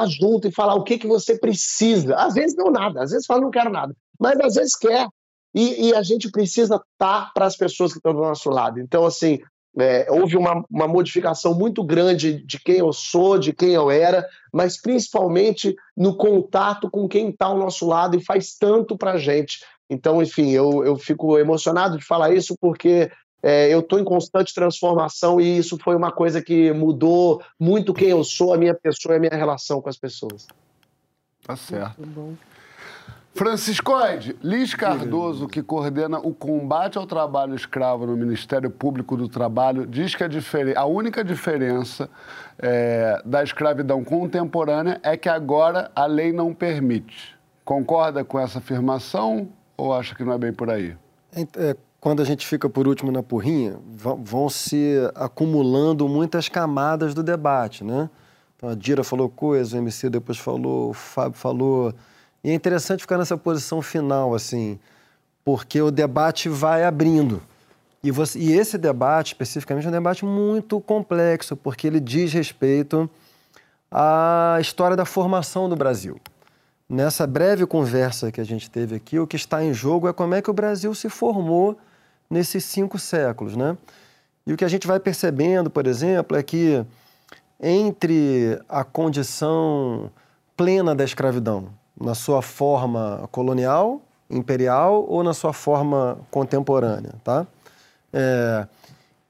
junto 0.08 0.48
e 0.48 0.52
falar 0.52 0.76
o 0.76 0.84
que, 0.84 0.98
que 0.98 1.08
você 1.08 1.38
precisa. 1.38 2.16
Às 2.16 2.34
vezes 2.34 2.56
não 2.56 2.72
nada, 2.72 3.04
às 3.04 3.12
vezes 3.12 3.26
fala 3.26 3.42
não 3.42 3.52
quero 3.52 3.70
nada, 3.70 3.96
mas 4.20 4.40
às 4.40 4.56
vezes 4.56 4.76
quer. 4.76 5.08
E, 5.56 5.90
e 5.90 5.96
a 5.96 6.02
gente 6.02 6.32
precisa 6.32 6.76
estar 6.76 7.26
tá 7.26 7.32
para 7.34 7.46
as 7.46 7.56
pessoas 7.56 7.92
que 7.92 8.00
estão 8.00 8.14
do 8.14 8.22
nosso 8.22 8.50
lado. 8.50 8.80
Então, 8.80 9.06
assim, 9.06 9.40
é, 9.80 10.08
houve 10.10 10.38
uma, 10.38 10.64
uma 10.70 10.88
modificação 10.88 11.54
muito 11.54 11.84
grande 11.84 12.44
de 12.46 12.60
quem 12.60 12.78
eu 12.78 12.94
sou, 12.94 13.38
de 13.38 13.54
quem 13.54 13.72
eu 13.72 13.90
era, 13.90 14.28
mas 14.52 14.80
principalmente 14.80 15.76
no 15.98 16.16
contato 16.16 16.90
com 16.90 17.08
quem 17.08 17.30
está 17.30 17.48
ao 17.48 17.58
nosso 17.58 17.88
lado 17.88 18.18
e 18.18 18.24
faz 18.24 18.56
tanto 18.58 18.98
para 18.98 19.14
a 19.14 19.18
gente. 19.18 19.60
Então, 19.90 20.22
enfim, 20.22 20.52
eu, 20.52 20.84
eu 20.86 20.98
fico 20.98 21.38
emocionado 21.38 21.98
de 21.98 22.06
falar 22.06 22.34
isso 22.34 22.56
porque 22.60 23.12
é, 23.44 23.68
eu 23.74 23.82
estou 23.82 24.00
em 24.00 24.06
constante 24.06 24.54
transformação 24.54 25.42
e 25.42 25.58
isso 25.58 25.78
foi 25.78 25.96
uma 25.96 26.14
coisa 26.14 26.42
que 26.42 26.72
mudou 26.72 27.44
muito 27.60 27.94
quem 27.94 28.08
eu 28.08 28.24
sou, 28.24 28.54
a 28.54 28.58
minha 28.58 28.74
pessoa 28.74 29.16
e 29.16 29.18
a 29.18 29.20
minha 29.20 29.36
relação 29.36 29.82
com 29.82 29.90
as 29.90 29.98
pessoas. 29.98 30.48
Tá 31.46 31.58
certo. 31.58 32.02
Franciscoide, 33.36 34.38
Liz 34.44 34.76
Cardoso, 34.76 35.48
que 35.48 35.62
coordena 35.62 36.20
o 36.20 36.34
combate 36.34 36.98
ao 36.98 37.06
trabalho 37.06 37.56
escravo 37.56 38.06
no 38.06 38.16
Ministério 38.16 38.70
Público 38.70 39.18
do 39.18 39.28
Trabalho, 39.28 39.88
diz 39.88 40.16
que 40.16 40.24
a, 40.24 40.30
a 40.78 40.86
única 40.86 41.24
diferença 41.24 42.10
é, 42.60 43.22
da 43.26 43.44
escravidão 43.44 44.04
contemporânea 44.04 45.02
é 45.04 45.18
que 45.18 45.28
agora 45.28 45.92
a 45.96 46.06
lei 46.06 46.32
não 46.32 46.54
permite. 46.54 47.36
Concorda 47.66 48.24
com 48.24 48.40
essa 48.40 48.60
afirmação 48.60 49.50
ou 49.76 49.94
acha 49.94 50.14
que 50.14 50.24
não 50.24 50.34
é 50.34 50.38
bem 50.38 50.54
por 50.54 50.70
aí? 50.70 50.96
É, 51.58 51.76
quando 52.04 52.22
a 52.22 52.26
gente 52.26 52.46
fica 52.46 52.68
por 52.68 52.86
último 52.86 53.14
na 53.14 53.24
porrinha, 53.24 53.80
vão 53.88 54.50
se 54.50 54.96
acumulando 55.16 56.06
muitas 56.06 56.50
camadas 56.50 57.14
do 57.14 57.24
debate, 57.24 57.82
né? 57.82 58.10
Então 58.58 58.70
a 58.70 58.76
Dira 58.76 59.06
falou 59.06 59.30
coisa, 59.30 59.78
o 59.78 59.80
MC 59.80 60.10
depois 60.10 60.38
falou, 60.38 60.90
o 60.90 60.94
Fábio 60.94 61.40
falou. 61.40 61.94
E 62.44 62.50
é 62.50 62.54
interessante 62.54 63.00
ficar 63.00 63.18
nessa 63.18 63.38
posição 63.38 63.82
final, 63.82 64.36
assim, 64.36 64.78
porque 65.46 65.82
o 65.82 65.90
debate 65.90 66.50
vai 66.50 66.84
abrindo. 66.84 67.42
E, 68.04 68.12
você, 68.12 68.38
e 68.38 68.52
esse 68.52 68.78
debate, 68.78 69.28
especificamente, 69.28 69.86
é 69.86 69.88
um 69.88 69.94
debate 69.94 70.26
muito 70.26 70.82
complexo, 70.82 71.56
porque 71.56 71.88
ele 71.88 72.02
diz 72.02 72.34
respeito 72.34 73.10
à 73.90 74.58
história 74.60 74.98
da 74.98 75.06
formação 75.06 75.70
do 75.70 75.76
Brasil. 75.78 76.20
Nessa 76.90 77.26
breve 77.26 77.66
conversa 77.66 78.30
que 78.30 78.42
a 78.42 78.46
gente 78.46 78.70
teve 78.70 78.94
aqui, 78.94 79.18
o 79.18 79.26
que 79.26 79.38
está 79.38 79.64
em 79.64 79.74
jogo 79.74 80.10
é 80.10 80.12
como 80.12 80.36
é 80.36 80.42
que 80.42 80.50
o 80.50 80.54
Brasil 80.54 80.94
se 80.94 81.08
formou 81.08 81.80
nesses 82.34 82.66
cinco 82.66 82.98
séculos. 82.98 83.56
Né? 83.56 83.78
E 84.46 84.52
o 84.52 84.58
que 84.58 84.66
a 84.66 84.68
gente 84.68 84.88
vai 84.88 85.00
percebendo, 85.00 85.70
por 85.70 85.88
exemplo, 85.88 86.36
é 86.36 86.44
que 86.44 86.84
entre 87.62 88.60
a 88.68 88.84
condição 88.84 90.12
plena 90.58 90.94
da 90.94 91.04
escravidão, 91.04 91.70
na 92.00 92.16
sua 92.16 92.42
forma 92.42 93.28
colonial, 93.32 94.02
imperial 94.30 95.06
ou 95.08 95.24
na 95.24 95.34
sua 95.34 95.54
forma 95.54 96.18
contemporânea, 96.30 97.14
tá? 97.24 97.46
É, 98.12 98.68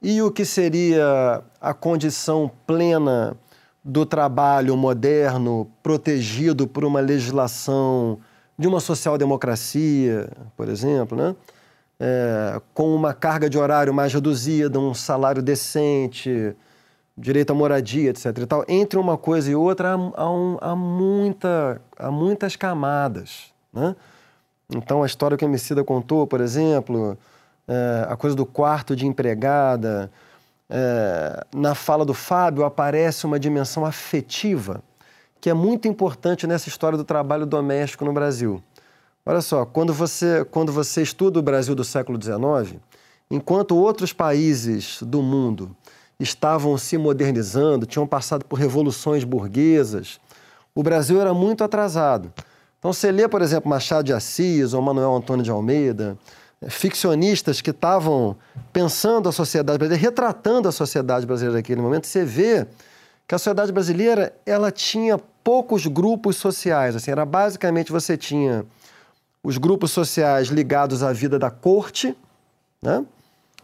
e 0.02 0.20
o 0.20 0.30
que 0.30 0.44
seria 0.44 1.42
a 1.60 1.72
condição 1.72 2.50
plena 2.66 3.36
do 3.84 4.04
trabalho 4.04 4.76
moderno, 4.76 5.70
protegido 5.82 6.66
por 6.66 6.84
uma 6.84 7.00
legislação 7.00 8.18
de 8.58 8.66
uma 8.66 8.80
social-democracia, 8.80 10.28
por 10.56 10.68
exemplo, 10.68 11.16
né? 11.16 11.36
É, 11.98 12.60
com 12.72 12.94
uma 12.94 13.14
carga 13.14 13.48
de 13.48 13.58
horário 13.58 13.92
mais 13.92 14.12
reduzida, 14.12 14.78
um 14.78 14.94
salário 14.94 15.42
decente, 15.42 16.54
direito 17.16 17.52
à 17.52 17.54
moradia, 17.54 18.10
etc. 18.10 18.26
E 18.38 18.46
tal. 18.46 18.64
Entre 18.68 18.98
uma 18.98 19.16
coisa 19.16 19.50
e 19.50 19.54
outra 19.54 19.92
há, 19.92 20.30
um, 20.30 20.58
há, 20.60 20.74
muita, 20.74 21.80
há 21.98 22.10
muitas 22.10 22.56
camadas. 22.56 23.52
Né? 23.72 23.94
Então, 24.74 25.02
a 25.02 25.06
história 25.06 25.36
que 25.36 25.44
a 25.44 25.48
Emicida 25.48 25.84
contou, 25.84 26.26
por 26.26 26.40
exemplo, 26.40 27.16
é, 27.68 28.06
a 28.08 28.16
coisa 28.16 28.34
do 28.34 28.44
quarto 28.44 28.96
de 28.96 29.06
empregada, 29.06 30.10
é, 30.68 31.44
na 31.54 31.74
fala 31.74 32.04
do 32.04 32.14
Fábio 32.14 32.64
aparece 32.64 33.26
uma 33.26 33.38
dimensão 33.38 33.84
afetiva 33.84 34.82
que 35.40 35.50
é 35.50 35.54
muito 35.54 35.86
importante 35.86 36.46
nessa 36.46 36.70
história 36.70 36.96
do 36.96 37.04
trabalho 37.04 37.44
doméstico 37.44 38.02
no 38.02 38.14
Brasil. 38.14 38.62
Olha 39.26 39.40
só, 39.40 39.64
quando 39.64 39.94
você, 39.94 40.44
quando 40.44 40.70
você 40.70 41.00
estuda 41.00 41.38
o 41.38 41.42
Brasil 41.42 41.74
do 41.74 41.82
século 41.82 42.20
XIX, 42.22 42.78
enquanto 43.30 43.74
outros 43.74 44.12
países 44.12 44.98
do 45.02 45.22
mundo 45.22 45.74
estavam 46.20 46.76
se 46.76 46.98
modernizando, 46.98 47.86
tinham 47.86 48.06
passado 48.06 48.44
por 48.44 48.58
revoluções 48.58 49.24
burguesas, 49.24 50.20
o 50.74 50.82
Brasil 50.82 51.20
era 51.22 51.32
muito 51.32 51.64
atrasado. 51.64 52.30
Então, 52.78 52.92
você 52.92 53.10
lê, 53.10 53.26
por 53.26 53.40
exemplo, 53.40 53.70
Machado 53.70 54.04
de 54.04 54.12
Assis 54.12 54.74
ou 54.74 54.82
Manuel 54.82 55.14
Antônio 55.14 55.42
de 55.42 55.50
Almeida, 55.50 56.18
eh, 56.60 56.68
ficcionistas 56.68 57.62
que 57.62 57.70
estavam 57.70 58.36
pensando 58.74 59.26
a 59.26 59.32
sociedade 59.32 59.78
brasileira, 59.78 60.02
retratando 60.02 60.68
a 60.68 60.72
sociedade 60.72 61.24
brasileira 61.24 61.56
naquele 61.56 61.80
momento, 61.80 62.06
você 62.06 62.26
vê 62.26 62.66
que 63.26 63.34
a 63.34 63.38
sociedade 63.38 63.72
brasileira 63.72 64.34
ela 64.44 64.70
tinha 64.70 65.16
poucos 65.42 65.86
grupos 65.86 66.36
sociais. 66.36 66.94
Assim, 66.94 67.10
era 67.10 67.24
basicamente 67.24 67.90
você 67.90 68.18
tinha 68.18 68.66
os 69.44 69.58
grupos 69.58 69.90
sociais 69.90 70.48
ligados 70.48 71.02
à 71.02 71.12
vida 71.12 71.38
da 71.38 71.50
corte, 71.50 72.16
né? 72.82 73.04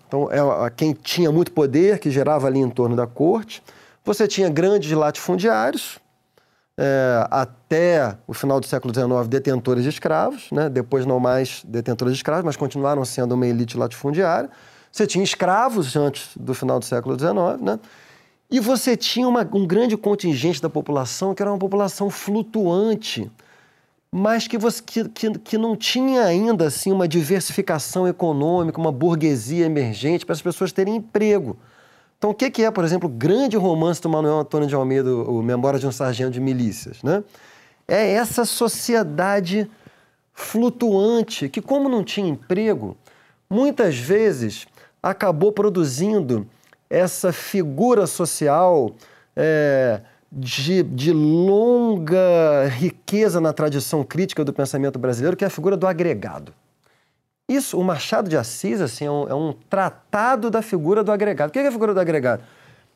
Então, 0.07 0.29
é 0.31 0.71
quem 0.71 0.93
tinha 0.93 1.33
muito 1.33 1.53
poder, 1.53 1.99
que 2.01 2.11
gerava 2.11 2.47
ali 2.47 2.59
em 2.59 2.69
torno 2.69 2.97
da 2.97 3.07
corte. 3.07 3.63
Você 4.05 4.27
tinha 4.27 4.51
grandes 4.51 4.91
latifundiários, 4.91 5.99
é, 6.77 7.27
até 7.31 8.17
o 8.27 8.35
final 8.35 8.59
do 8.59 8.67
século 8.67 8.93
XIX, 8.93 9.29
detentores 9.29 9.85
de 9.85 9.89
escravos, 9.89 10.51
né? 10.51 10.69
depois 10.69 11.07
não 11.07 11.21
mais 11.21 11.63
detentores 11.65 12.15
de 12.15 12.19
escravos, 12.19 12.45
mas 12.45 12.57
continuaram 12.57 13.05
sendo 13.05 13.35
uma 13.35 13.47
elite 13.47 13.77
latifundiária. 13.77 14.51
Você 14.91 15.07
tinha 15.07 15.23
escravos 15.23 15.95
antes 15.95 16.31
do 16.37 16.53
final 16.55 16.79
do 16.79 16.85
século 16.85 17.17
XIX, 17.17 17.63
né? 17.63 17.79
E 18.51 18.59
você 18.59 18.97
tinha 18.97 19.29
uma, 19.29 19.49
um 19.53 19.65
grande 19.65 19.97
contingente 19.97 20.61
da 20.61 20.69
população 20.69 21.35
que 21.35 21.43
era 21.43 21.53
uma 21.53 21.59
população 21.59 22.11
flutuante, 22.11 23.31
mas 24.13 24.49
que, 24.49 24.59
você, 24.59 24.83
que, 24.83 25.09
que, 25.09 25.39
que 25.39 25.59
não 25.59 25.77
tinha 25.77 26.25
ainda 26.25 26.67
assim 26.67 26.91
uma 26.91 27.07
diversificação 27.07 28.09
econômica, 28.09 28.81
uma 28.81 28.91
burguesia 28.91 29.65
emergente 29.65 30.27
para 30.27 30.33
as 30.33 30.43
pessoas 30.43 30.73
terem 30.73 30.97
emprego. 30.97 31.57
Então, 32.19 32.31
o 32.31 32.35
que, 32.35 32.51
que 32.51 32.65
é, 32.65 32.71
por 32.71 32.85
exemplo, 32.85 33.09
o 33.09 33.13
grande 33.13 33.57
romance 33.57 34.03
do 34.03 34.09
Manuel 34.09 34.41
Antônio 34.41 34.69
de 34.69 34.75
Almeida, 34.75 35.15
o 35.15 35.43
Memória 35.43 35.79
de 35.79 35.87
um 35.87 35.93
Sargento 35.93 36.33
de 36.33 36.41
Milícias? 36.41 37.03
Né? 37.03 37.23
É 37.87 38.13
essa 38.13 38.45
sociedade 38.45 39.71
flutuante 40.35 41.49
que, 41.49 41.63
como 41.63 41.89
não 41.89 42.03
tinha 42.03 42.29
emprego, 42.29 42.97
muitas 43.49 43.97
vezes 43.97 44.67
acabou 45.03 45.53
produzindo 45.53 46.47
essa 46.91 47.33
figura 47.33 48.07
social 48.07 48.95
é, 49.37 50.01
de, 50.31 50.83
de, 50.83 51.13
longa 51.13 52.69
riqueza 52.69 53.41
na 53.41 53.53
tradição 53.53 54.05
crítica 54.05 54.45
do 54.45 54.53
pensamento 54.53 54.99
brasileiro, 54.99 55.37
que 55.37 55.45
é 55.45 55.47
a 55.49 55.51
figura 55.51 55.77
do 55.77 55.87
agregado. 55.87 56.55
Isso, 57.49 57.79
o 57.79 57.83
Machado 57.83 58.29
de 58.29 58.37
Assis, 58.37 58.81
assim, 58.81 59.07
é 59.07 59.11
um, 59.11 59.29
é 59.29 59.35
um 59.35 59.53
tratado 59.69 60.51
da 60.51 60.63
figura 60.63 61.03
do 61.03 61.11
agregado. 61.11 61.51
O 61.51 61.53
que 61.53 61.59
é 61.59 61.67
a 61.67 61.73
figura 61.73 61.93
do 61.93 61.99
agregado? 61.99 62.45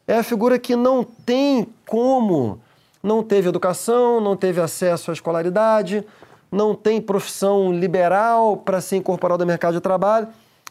É 0.07 0.19
a 0.19 0.23
figura 0.23 0.59
que 0.59 0.77
não 0.77 1.03
tem 1.03 1.67
como, 1.87 2.61
não 3.03 3.23
teve 3.23 3.49
educação, 3.49 4.21
não 4.21 4.37
teve 4.37 4.61
acesso 4.61 5.11
à 5.11 5.15
escolaridade, 5.15 6.05
não 6.53 6.73
tem 6.73 7.01
profissão 7.01 7.73
liberal 7.73 8.57
para 8.57 8.81
ser 8.81 8.97
incorporada 8.97 9.43
ao 9.43 9.49
mercado 9.49 9.75
de 9.75 9.81
trabalho. 9.81 10.29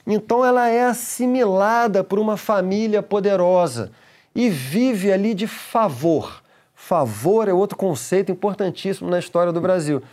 Então 0.07 0.45
ela 0.45 0.69
é 0.69 0.85
assimilada 0.85 2.03
por 2.03 2.19
uma 2.19 2.37
família 2.37 3.03
poderosa 3.03 3.91
e 4.33 4.49
vive 4.49 5.11
ali 5.11 5.33
de 5.33 5.47
favor. 5.47 6.42
Favor 6.85 7.47
é 7.47 7.53
outro 7.53 7.77
conceito 7.77 8.29
importantíssimo 8.29 9.09
na 9.09 9.17
história 9.17 9.53
do 9.53 9.61
Brasil. 9.61 10.03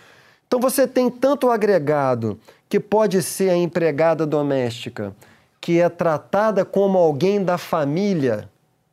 Então 0.46 0.60
você 0.60 0.86
tem 0.86 1.10
tanto 1.10 1.48
o 1.48 1.50
agregado, 1.50 2.38
que 2.68 2.78
pode 2.78 3.20
ser 3.24 3.50
a 3.50 3.56
empregada 3.56 4.24
doméstica, 4.24 5.12
que 5.60 5.80
é 5.80 5.88
tratada 5.88 6.64
como 6.64 6.96
alguém 6.96 7.42
da 7.42 7.58
família. 7.58 8.48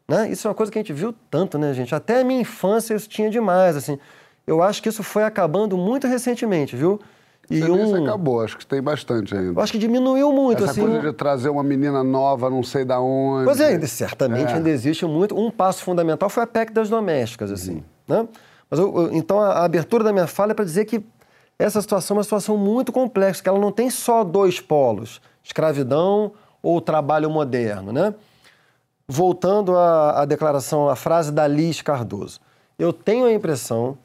Né? 0.08 0.28
Isso 0.32 0.48
é 0.48 0.50
uma 0.50 0.56
coisa 0.56 0.72
que 0.72 0.80
a 0.80 0.82
gente 0.82 0.92
viu 0.92 1.14
tanto, 1.30 1.60
né, 1.60 1.72
gente? 1.72 1.94
Até 1.94 2.22
a 2.22 2.24
minha 2.24 2.42
infância 2.42 2.96
isso 2.96 3.08
tinha 3.08 3.30
demais, 3.30 3.78
assim. 3.78 4.00
Eu 4.48 4.64
acho 4.64 4.82
que 4.82 4.90
isso 4.90 5.04
foi 5.04 5.24
acabando 5.24 5.78
muito 5.78 6.08
recentemente, 6.08 6.76
viu? 6.76 7.00
E 7.50 7.64
um... 7.64 8.04
acabou, 8.04 8.42
acho 8.42 8.58
que 8.58 8.66
tem 8.66 8.82
bastante 8.82 9.34
ainda. 9.36 9.60
Eu 9.60 9.64
acho 9.64 9.72
que 9.72 9.78
diminuiu 9.78 10.32
muito, 10.34 10.64
Essa 10.64 10.72
assim. 10.72 10.82
coisa 10.82 11.00
de 11.00 11.14
trazer 11.14 11.50
uma 11.50 11.64
menina 11.64 12.04
nova, 12.04 12.50
não 12.50 12.62
sei 12.62 12.84
da 12.84 13.00
onde. 13.00 13.46
Pois 13.46 13.60
é, 13.62 13.80
certamente 13.88 14.52
É. 14.52 14.56
ainda 14.56 14.70
existe 14.70 15.06
muito. 15.06 15.38
Um 15.40 15.50
passo 15.50 15.84
fundamental 15.84 16.30
foi 16.30 16.44
a 16.44 16.48
PEC 16.48 16.74
das 16.74 16.90
domésticas, 16.90 17.50
assim. 17.52 17.82
Né? 18.08 18.28
Mas 18.70 18.80
eu- 18.80 18.94
eu- 18.98 19.14
então 19.14 19.40
a, 19.40 19.48
a 19.60 19.64
abertura 19.66 20.04
da 20.04 20.12
minha 20.12 20.28
fala 20.28 20.52
é 20.52 20.54
para 20.56 20.66
dizer 20.66 20.84
que 20.86 21.02
essa 21.58 21.80
situação 21.82 22.16
é 22.16 22.18
uma 22.18 22.24
situação 22.24 22.58
muito 22.58 22.92
complexa, 22.92 23.42
que 23.42 23.48
ela 23.48 23.60
não 23.60 23.72
tem 23.72 23.90
só 23.90 24.24
dois 24.26 24.60
polos, 24.60 25.22
escravidão 25.42 26.34
ou 26.62 26.82
trabalho 26.82 27.30
moderno, 27.30 27.94
né? 27.94 28.14
Voltando 29.08 29.76
à, 29.78 30.22
à 30.22 30.26
declaração, 30.26 30.90
à 30.90 30.96
frase 30.96 31.32
da 31.32 31.48
Liz 31.48 31.82
Cardoso. 31.82 32.40
Eu 32.78 32.92
tenho 32.92 33.26
a 33.26 33.32
impressão 33.32 33.98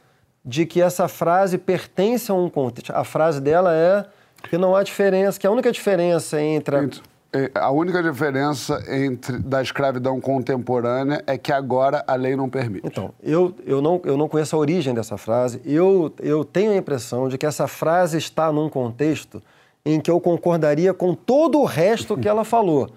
de 0.44 0.66
que 0.66 0.80
essa 0.80 1.08
frase 1.08 1.56
pertence 1.56 2.30
a 2.30 2.34
um 2.34 2.48
contexto. 2.48 2.90
A 2.90 3.04
frase 3.04 3.40
dela 3.40 3.74
é 3.74 4.04
que 4.48 4.58
não 4.58 4.74
há 4.74 4.82
diferença, 4.82 5.38
que 5.38 5.46
a 5.46 5.50
única 5.50 5.70
diferença 5.70 6.40
entre 6.40 6.76
a 6.76 6.88
É, 7.32 7.50
A 7.54 7.70
única 7.70 8.02
diferença 8.02 8.82
entre 8.88 9.38
da 9.38 9.62
escravidão 9.62 10.20
contemporânea 10.20 11.22
é 11.26 11.38
que 11.38 11.52
agora 11.52 12.04
a 12.06 12.14
lei 12.14 12.36
não 12.36 12.48
permite. 12.48 12.86
Então, 12.86 13.14
eu, 13.22 13.54
eu, 13.64 13.80
não, 13.80 14.00
eu 14.04 14.16
não 14.16 14.28
conheço 14.28 14.54
a 14.56 14.58
origem 14.58 14.92
dessa 14.92 15.16
frase. 15.16 15.60
Eu, 15.64 16.12
eu 16.18 16.44
tenho 16.44 16.72
a 16.72 16.76
impressão 16.76 17.28
de 17.28 17.38
que 17.38 17.46
essa 17.46 17.66
frase 17.66 18.18
está 18.18 18.52
num 18.52 18.68
contexto 18.68 19.42
em 19.84 20.00
que 20.00 20.10
eu 20.10 20.20
concordaria 20.20 20.92
com 20.92 21.14
todo 21.14 21.58
o 21.58 21.64
resto 21.64 22.16
que 22.16 22.28
ela 22.28 22.44
falou. 22.44 22.90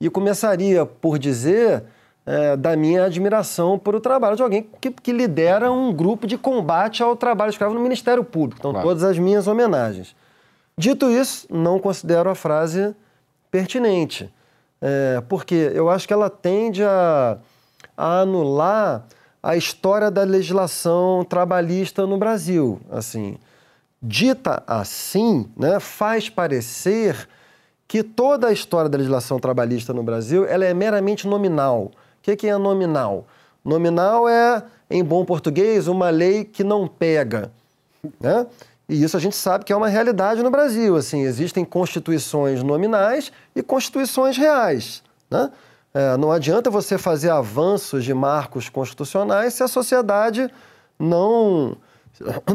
E 0.00 0.08
começaria 0.08 0.86
por 0.86 1.18
dizer 1.18 1.84
é, 2.24 2.56
da 2.56 2.76
minha 2.76 3.04
admiração 3.04 3.78
por 3.78 3.94
o 3.94 4.00
trabalho 4.00 4.36
de 4.36 4.42
alguém 4.42 4.68
que, 4.80 4.90
que 4.90 5.12
lidera 5.12 5.70
um 5.72 5.92
grupo 5.92 6.26
de 6.26 6.38
combate 6.38 7.02
ao 7.02 7.16
trabalho 7.16 7.50
escravo 7.50 7.74
no 7.74 7.80
Ministério 7.80 8.22
Público. 8.22 8.60
Então, 8.60 8.72
Claro. 8.72 8.86
todas 8.86 9.02
as 9.02 9.18
minhas 9.18 9.46
homenagens. 9.46 10.14
Dito 10.76 11.10
isso, 11.10 11.46
não 11.50 11.78
considero 11.78 12.30
a 12.30 12.34
frase 12.34 12.94
pertinente, 13.50 14.32
é, 14.80 15.22
porque 15.28 15.70
eu 15.74 15.90
acho 15.90 16.06
que 16.06 16.12
ela 16.14 16.30
tende 16.30 16.82
a, 16.82 17.36
a 17.96 18.20
anular 18.20 19.04
a 19.42 19.56
história 19.56 20.10
da 20.10 20.22
legislação 20.22 21.24
trabalhista 21.28 22.06
no 22.06 22.16
Brasil. 22.16 22.80
Assim, 22.90 23.36
dita 24.00 24.62
assim, 24.66 25.50
né, 25.56 25.78
faz 25.80 26.30
parecer 26.30 27.28
que 27.86 28.02
toda 28.02 28.48
a 28.48 28.52
história 28.52 28.88
da 28.88 28.96
legislação 28.96 29.38
trabalhista 29.38 29.92
no 29.92 30.02
Brasil 30.02 30.46
ela 30.46 30.64
é 30.64 30.72
meramente 30.72 31.26
nominal. 31.28 31.90
O 32.30 32.36
que, 32.36 32.46
é 32.46 32.56
nominal? 32.56 33.26
Nominal 33.64 34.28
é, 34.28 34.62
em 34.90 35.02
bom 35.02 35.24
português, 35.24 35.88
uma 35.88 36.08
lei 36.10 36.44
que 36.44 36.62
não 36.62 36.86
pega. 36.86 37.50
Né? 38.20 38.46
E 38.88 39.02
isso 39.02 39.16
a 39.16 39.20
gente 39.20 39.34
sabe 39.36 39.64
que 39.64 39.72
é 39.72 39.76
uma 39.76 39.88
realidade 39.88 40.42
no 40.42 40.50
Brasil. 40.50 40.96
Assim, 40.96 41.22
existem 41.22 41.64
constituições 41.64 42.62
nominais 42.62 43.32
e 43.56 43.62
constituições 43.62 44.36
reais. 44.36 45.02
Né? 45.30 45.50
É, 45.94 46.16
não 46.16 46.30
adianta 46.32 46.70
você 46.70 46.96
fazer 46.96 47.30
avanços 47.30 48.04
de 48.04 48.14
marcos 48.14 48.68
constitucionais 48.68 49.54
se 49.54 49.62
a 49.62 49.68
sociedade 49.68 50.48
não 50.98 51.76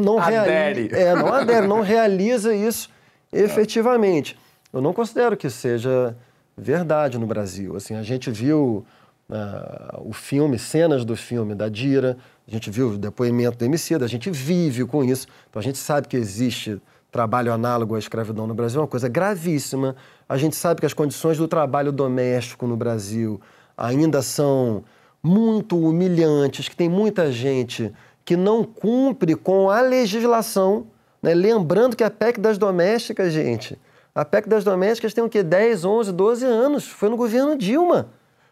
não 0.00 0.18
Adere. 0.18 0.88
reali- 0.88 0.90
é, 0.92 1.14
não 1.14 1.32
adere, 1.32 1.66
não 1.66 1.80
realiza 1.82 2.54
isso 2.54 2.88
efetivamente. 3.32 4.38
Eu 4.72 4.80
não 4.80 4.92
considero 4.92 5.36
que 5.36 5.50
seja 5.50 6.16
verdade 6.56 7.18
no 7.18 7.26
Brasil. 7.26 7.76
Assim, 7.76 7.94
a 7.94 8.02
gente 8.02 8.30
viu 8.30 8.84
ah, 9.30 9.98
o 10.04 10.12
filme, 10.12 10.58
cenas 10.58 11.04
do 11.04 11.14
filme 11.16 11.54
da 11.54 11.68
Dira, 11.68 12.16
a 12.46 12.50
gente 12.50 12.70
viu 12.70 12.90
o 12.90 12.98
depoimento 12.98 13.58
do 13.58 13.64
Emicida, 13.64 14.04
a 14.04 14.08
gente 14.08 14.30
vive 14.30 14.84
com 14.86 15.04
isso. 15.04 15.26
Então 15.50 15.60
a 15.60 15.62
gente 15.62 15.78
sabe 15.78 16.08
que 16.08 16.16
existe 16.16 16.80
trabalho 17.10 17.52
análogo 17.52 17.94
à 17.94 17.98
escravidão 17.98 18.46
no 18.46 18.54
Brasil, 18.54 18.80
é 18.80 18.82
uma 18.82 18.88
coisa 18.88 19.08
gravíssima. 19.08 19.94
A 20.28 20.36
gente 20.36 20.56
sabe 20.56 20.80
que 20.80 20.86
as 20.86 20.94
condições 20.94 21.36
do 21.36 21.46
trabalho 21.46 21.92
doméstico 21.92 22.66
no 22.66 22.76
Brasil 22.76 23.40
ainda 23.76 24.22
são 24.22 24.82
muito 25.22 25.78
humilhantes, 25.78 26.68
que 26.68 26.76
tem 26.76 26.88
muita 26.88 27.30
gente 27.30 27.92
que 28.24 28.36
não 28.36 28.62
cumpre 28.62 29.34
com 29.34 29.70
a 29.70 29.80
legislação, 29.80 30.86
né? 31.22 31.34
lembrando 31.34 31.96
que 31.96 32.04
a 32.04 32.10
PEC 32.10 32.40
das 32.40 32.58
domésticas, 32.58 33.32
gente, 33.32 33.78
a 34.14 34.24
PEC 34.24 34.48
das 34.48 34.64
domésticas 34.64 35.14
tem 35.14 35.24
o 35.24 35.28
quê? 35.28 35.42
10, 35.42 35.84
11, 35.84 36.12
12 36.12 36.44
anos, 36.44 36.88
foi 36.88 37.08
no 37.08 37.16
governo 37.16 37.56
Dilma. 37.56 38.10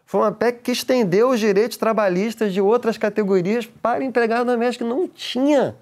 Foi 0.09 0.21
uma 0.21 0.31
PEC 0.31 0.61
que 0.63 0.71
estendeu 0.71 1.31
os 1.31 1.37
direitos 1.41 1.75
trabalhistas 1.75 2.53
de 2.53 2.61
outras 2.61 2.97
categorias 2.97 3.65
para 3.65 4.05
empregado 4.05 4.45
doméstico. 4.45 4.85
Não 4.87 5.05
tinha. 5.05 5.75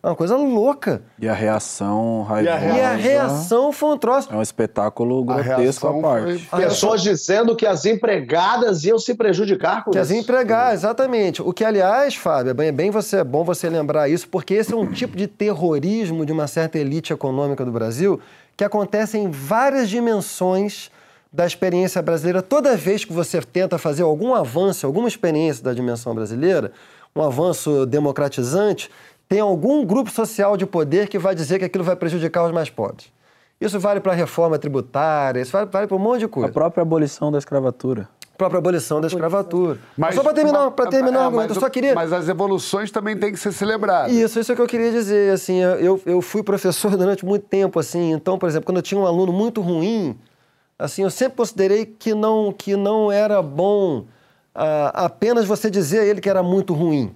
É 0.00 0.06
uma 0.06 0.14
coisa 0.14 0.36
louca. 0.36 1.02
E 1.18 1.28
a 1.28 1.34
reação 1.34 2.22
raivosa. 2.22 2.64
E 2.64 2.80
a 2.80 2.92
reação 2.94 3.72
foi 3.72 3.88
um 3.94 3.98
troço. 3.98 4.32
É 4.32 4.36
um 4.36 4.40
espetáculo 4.40 5.24
grotesco 5.24 5.88
à 5.88 6.00
parte. 6.00 6.38
foi- 6.46 6.62
Pessoas 6.62 7.02
dizendo 7.02 7.56
que 7.56 7.66
as 7.66 7.84
empregadas 7.84 8.84
iam 8.84 9.00
se 9.00 9.16
prejudicar 9.16 9.82
com 9.84 9.90
Que 9.90 9.98
as 9.98 10.10
isso. 10.10 10.20
empregar, 10.20 10.72
exatamente. 10.72 11.42
O 11.42 11.52
que, 11.52 11.64
aliás, 11.64 12.14
Fábio, 12.14 12.50
é 12.62 12.70
bem 12.70 12.88
você, 12.92 13.16
é 13.16 13.24
bom 13.24 13.42
você 13.42 13.68
lembrar 13.68 14.08
isso, 14.08 14.28
porque 14.28 14.54
esse 14.54 14.72
é 14.72 14.76
um 14.76 14.86
tipo 14.92 15.16
de 15.16 15.26
terrorismo 15.26 16.24
de 16.24 16.30
uma 16.30 16.46
certa 16.46 16.78
elite 16.78 17.12
econômica 17.12 17.64
do 17.64 17.72
Brasil 17.72 18.20
que 18.56 18.62
acontece 18.62 19.18
em 19.18 19.28
várias 19.28 19.88
dimensões 19.88 20.88
da 21.32 21.46
experiência 21.46 22.02
brasileira. 22.02 22.42
Toda 22.42 22.76
vez 22.76 23.04
que 23.04 23.12
você 23.12 23.40
tenta 23.40 23.78
fazer 23.78 24.02
algum 24.02 24.34
avanço, 24.34 24.86
alguma 24.86 25.08
experiência 25.08 25.64
da 25.64 25.72
dimensão 25.72 26.14
brasileira, 26.14 26.72
um 27.16 27.22
avanço 27.22 27.86
democratizante, 27.86 28.90
tem 29.28 29.40
algum 29.40 29.84
grupo 29.84 30.10
social 30.10 30.56
de 30.56 30.66
poder 30.66 31.08
que 31.08 31.18
vai 31.18 31.34
dizer 31.34 31.58
que 31.58 31.64
aquilo 31.64 31.84
vai 31.84 31.96
prejudicar 31.96 32.44
os 32.44 32.52
mais 32.52 32.68
pobres. 32.68 33.06
Isso 33.58 33.78
vale 33.78 34.00
para 34.00 34.12
a 34.12 34.14
reforma 34.14 34.58
tributária, 34.58 35.40
isso 35.40 35.52
vale, 35.52 35.70
vale 35.70 35.86
para 35.86 35.96
um 35.96 36.00
monte 36.00 36.20
de 36.20 36.28
coisa 36.28 36.50
A 36.50 36.52
própria 36.52 36.82
abolição 36.82 37.30
da 37.30 37.38
escravatura. 37.38 38.08
própria 38.36 38.58
abolição 38.58 39.00
da 39.00 39.06
escravatura. 39.06 39.78
Mas, 39.96 40.16
só 40.16 40.22
para 40.22 40.32
terminar, 40.34 40.70
para 40.72 40.90
terminar 40.90 41.18
é, 41.18 41.22
o 41.22 41.24
argumento, 41.26 41.48
mas 41.48 41.56
eu 41.56 41.60
só 41.60 41.70
queria... 41.70 41.94
Mas 41.94 42.12
as 42.12 42.28
evoluções 42.28 42.90
também 42.90 43.16
têm 43.16 43.30
que 43.30 43.38
ser 43.38 43.52
celebradas. 43.52 44.12
Isso, 44.12 44.40
isso 44.40 44.50
é 44.50 44.54
o 44.54 44.56
que 44.56 44.62
eu 44.62 44.66
queria 44.66 44.90
dizer, 44.90 45.32
assim, 45.32 45.60
eu, 45.62 46.00
eu 46.04 46.20
fui 46.20 46.42
professor 46.42 46.90
durante 46.98 47.24
muito 47.24 47.46
tempo, 47.46 47.78
assim, 47.78 48.12
então, 48.12 48.36
por 48.36 48.48
exemplo, 48.48 48.66
quando 48.66 48.78
eu 48.78 48.82
tinha 48.82 49.00
um 49.00 49.06
aluno 49.06 49.32
muito 49.32 49.60
ruim, 49.60 50.18
assim, 50.78 51.02
eu 51.02 51.10
sempre 51.10 51.36
considerei 51.36 51.86
que 51.86 52.14
não, 52.14 52.52
que 52.52 52.76
não 52.76 53.10
era 53.10 53.40
bom 53.40 54.04
ah, 54.54 55.04
apenas 55.04 55.46
você 55.46 55.70
dizer 55.70 56.00
a 56.00 56.04
ele 56.04 56.20
que 56.20 56.28
era 56.28 56.42
muito 56.42 56.74
ruim. 56.74 57.14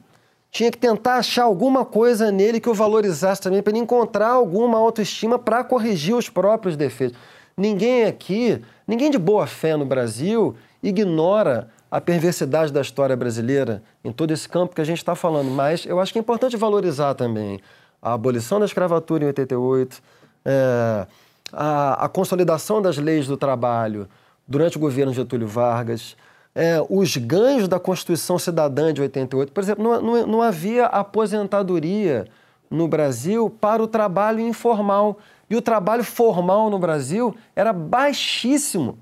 Tinha 0.50 0.70
que 0.70 0.78
tentar 0.78 1.16
achar 1.16 1.44
alguma 1.44 1.84
coisa 1.84 2.32
nele 2.32 2.60
que 2.60 2.70
o 2.70 2.74
valorizasse 2.74 3.42
também, 3.42 3.62
para 3.62 3.72
ele 3.72 3.80
encontrar 3.80 4.30
alguma 4.30 4.78
autoestima 4.78 5.38
para 5.38 5.62
corrigir 5.62 6.14
os 6.14 6.30
próprios 6.30 6.76
defeitos. 6.76 7.18
Ninguém 7.56 8.04
aqui, 8.04 8.62
ninguém 8.86 9.10
de 9.10 9.18
boa 9.18 9.46
fé 9.46 9.76
no 9.76 9.84
Brasil, 9.84 10.56
ignora 10.82 11.68
a 11.90 12.00
perversidade 12.00 12.72
da 12.72 12.80
história 12.80 13.16
brasileira 13.16 13.82
em 14.04 14.12
todo 14.12 14.30
esse 14.30 14.48
campo 14.48 14.74
que 14.74 14.80
a 14.80 14.84
gente 14.84 14.98
está 14.98 15.14
falando. 15.14 15.50
Mas 15.50 15.84
eu 15.84 16.00
acho 16.00 16.12
que 16.12 16.18
é 16.18 16.20
importante 16.20 16.56
valorizar 16.56 17.14
também 17.14 17.60
a 18.00 18.14
abolição 18.14 18.58
da 18.58 18.66
escravatura 18.66 19.24
em 19.24 19.26
88, 19.28 20.02
é, 20.44 21.06
a, 21.52 22.04
a 22.04 22.08
consolidação 22.08 22.80
das 22.82 22.96
leis 22.98 23.26
do 23.26 23.36
trabalho 23.36 24.08
durante 24.46 24.76
o 24.76 24.80
governo 24.80 25.12
de 25.12 25.16
Getúlio 25.18 25.46
Vargas, 25.48 26.16
é, 26.54 26.76
os 26.88 27.16
ganhos 27.16 27.68
da 27.68 27.78
Constituição 27.78 28.38
Cidadã 28.38 28.92
de 28.92 29.00
88. 29.02 29.52
Por 29.52 29.62
exemplo, 29.62 29.84
não, 29.84 30.00
não- 30.00 30.26
não 30.26 30.42
havia 30.42 30.86
aposentadoria 30.86 32.26
no 32.70 32.88
Brasil 32.88 33.50
para 33.50 33.82
o 33.82 33.86
trabalho 33.86 34.40
informal. 34.40 35.18
E 35.48 35.54
o 35.54 35.62
trabalho 35.62 36.02
formal 36.02 36.68
no 36.70 36.78
Brasil 36.78 37.34
era 37.54 37.72
baixíssimo 37.72 38.98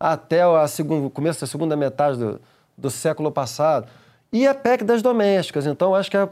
até 0.00 0.46
o 0.46 1.10
começo 1.10 1.40
da 1.42 1.46
segunda 1.46 1.76
metade 1.76 2.18
do, 2.18 2.40
do 2.76 2.90
século 2.90 3.30
passado. 3.30 3.86
E 4.32 4.46
a 4.46 4.54
PEC 4.54 4.82
das 4.84 5.02
domésticas. 5.02 5.66
Então, 5.66 5.94
acho 5.94 6.10
que 6.10 6.16
a- 6.16 6.28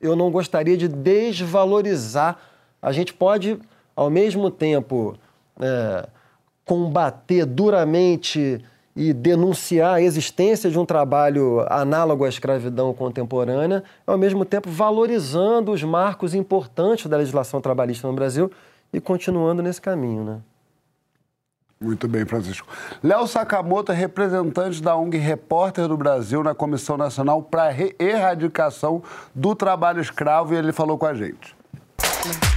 eu 0.00 0.14
não 0.16 0.30
gostaria 0.30 0.76
de 0.76 0.88
desvalorizar. 0.88 2.36
A 2.82 2.92
gente 2.92 3.12
pode, 3.14 3.58
ao 3.94 4.10
mesmo 4.10 4.50
tempo, 4.50 5.16
é, 5.60 6.08
combater 6.64 7.44
duramente 7.44 8.62
e 8.94 9.12
denunciar 9.12 9.94
a 9.94 10.02
existência 10.02 10.70
de 10.70 10.78
um 10.78 10.84
trabalho 10.84 11.64
análogo 11.68 12.24
à 12.24 12.28
escravidão 12.28 12.92
contemporânea, 12.92 13.82
ao 14.06 14.18
mesmo 14.18 14.44
tempo 14.44 14.68
valorizando 14.68 15.72
os 15.72 15.82
marcos 15.82 16.34
importantes 16.34 17.06
da 17.06 17.16
legislação 17.16 17.60
trabalhista 17.60 18.06
no 18.06 18.14
Brasil 18.14 18.50
e 18.92 19.00
continuando 19.00 19.62
nesse 19.62 19.80
caminho, 19.80 20.24
né? 20.24 20.40
Muito 21.82 22.06
bem, 22.06 22.26
Francisco. 22.26 22.68
Léo 23.02 23.26
Sakamoto 23.26 23.90
é 23.90 23.94
representante 23.94 24.82
da 24.82 24.94
ONG 24.94 25.16
Repórter 25.16 25.88
do 25.88 25.96
Brasil 25.96 26.42
na 26.42 26.54
Comissão 26.54 26.98
Nacional 26.98 27.42
para 27.42 27.68
a 27.68 27.74
Erradicação 27.98 29.02
do 29.34 29.54
Trabalho 29.54 29.98
Escravo 29.98 30.52
e 30.52 30.58
ele 30.58 30.72
falou 30.72 30.98
com 30.98 31.06
a 31.06 31.14
gente. 31.14 31.56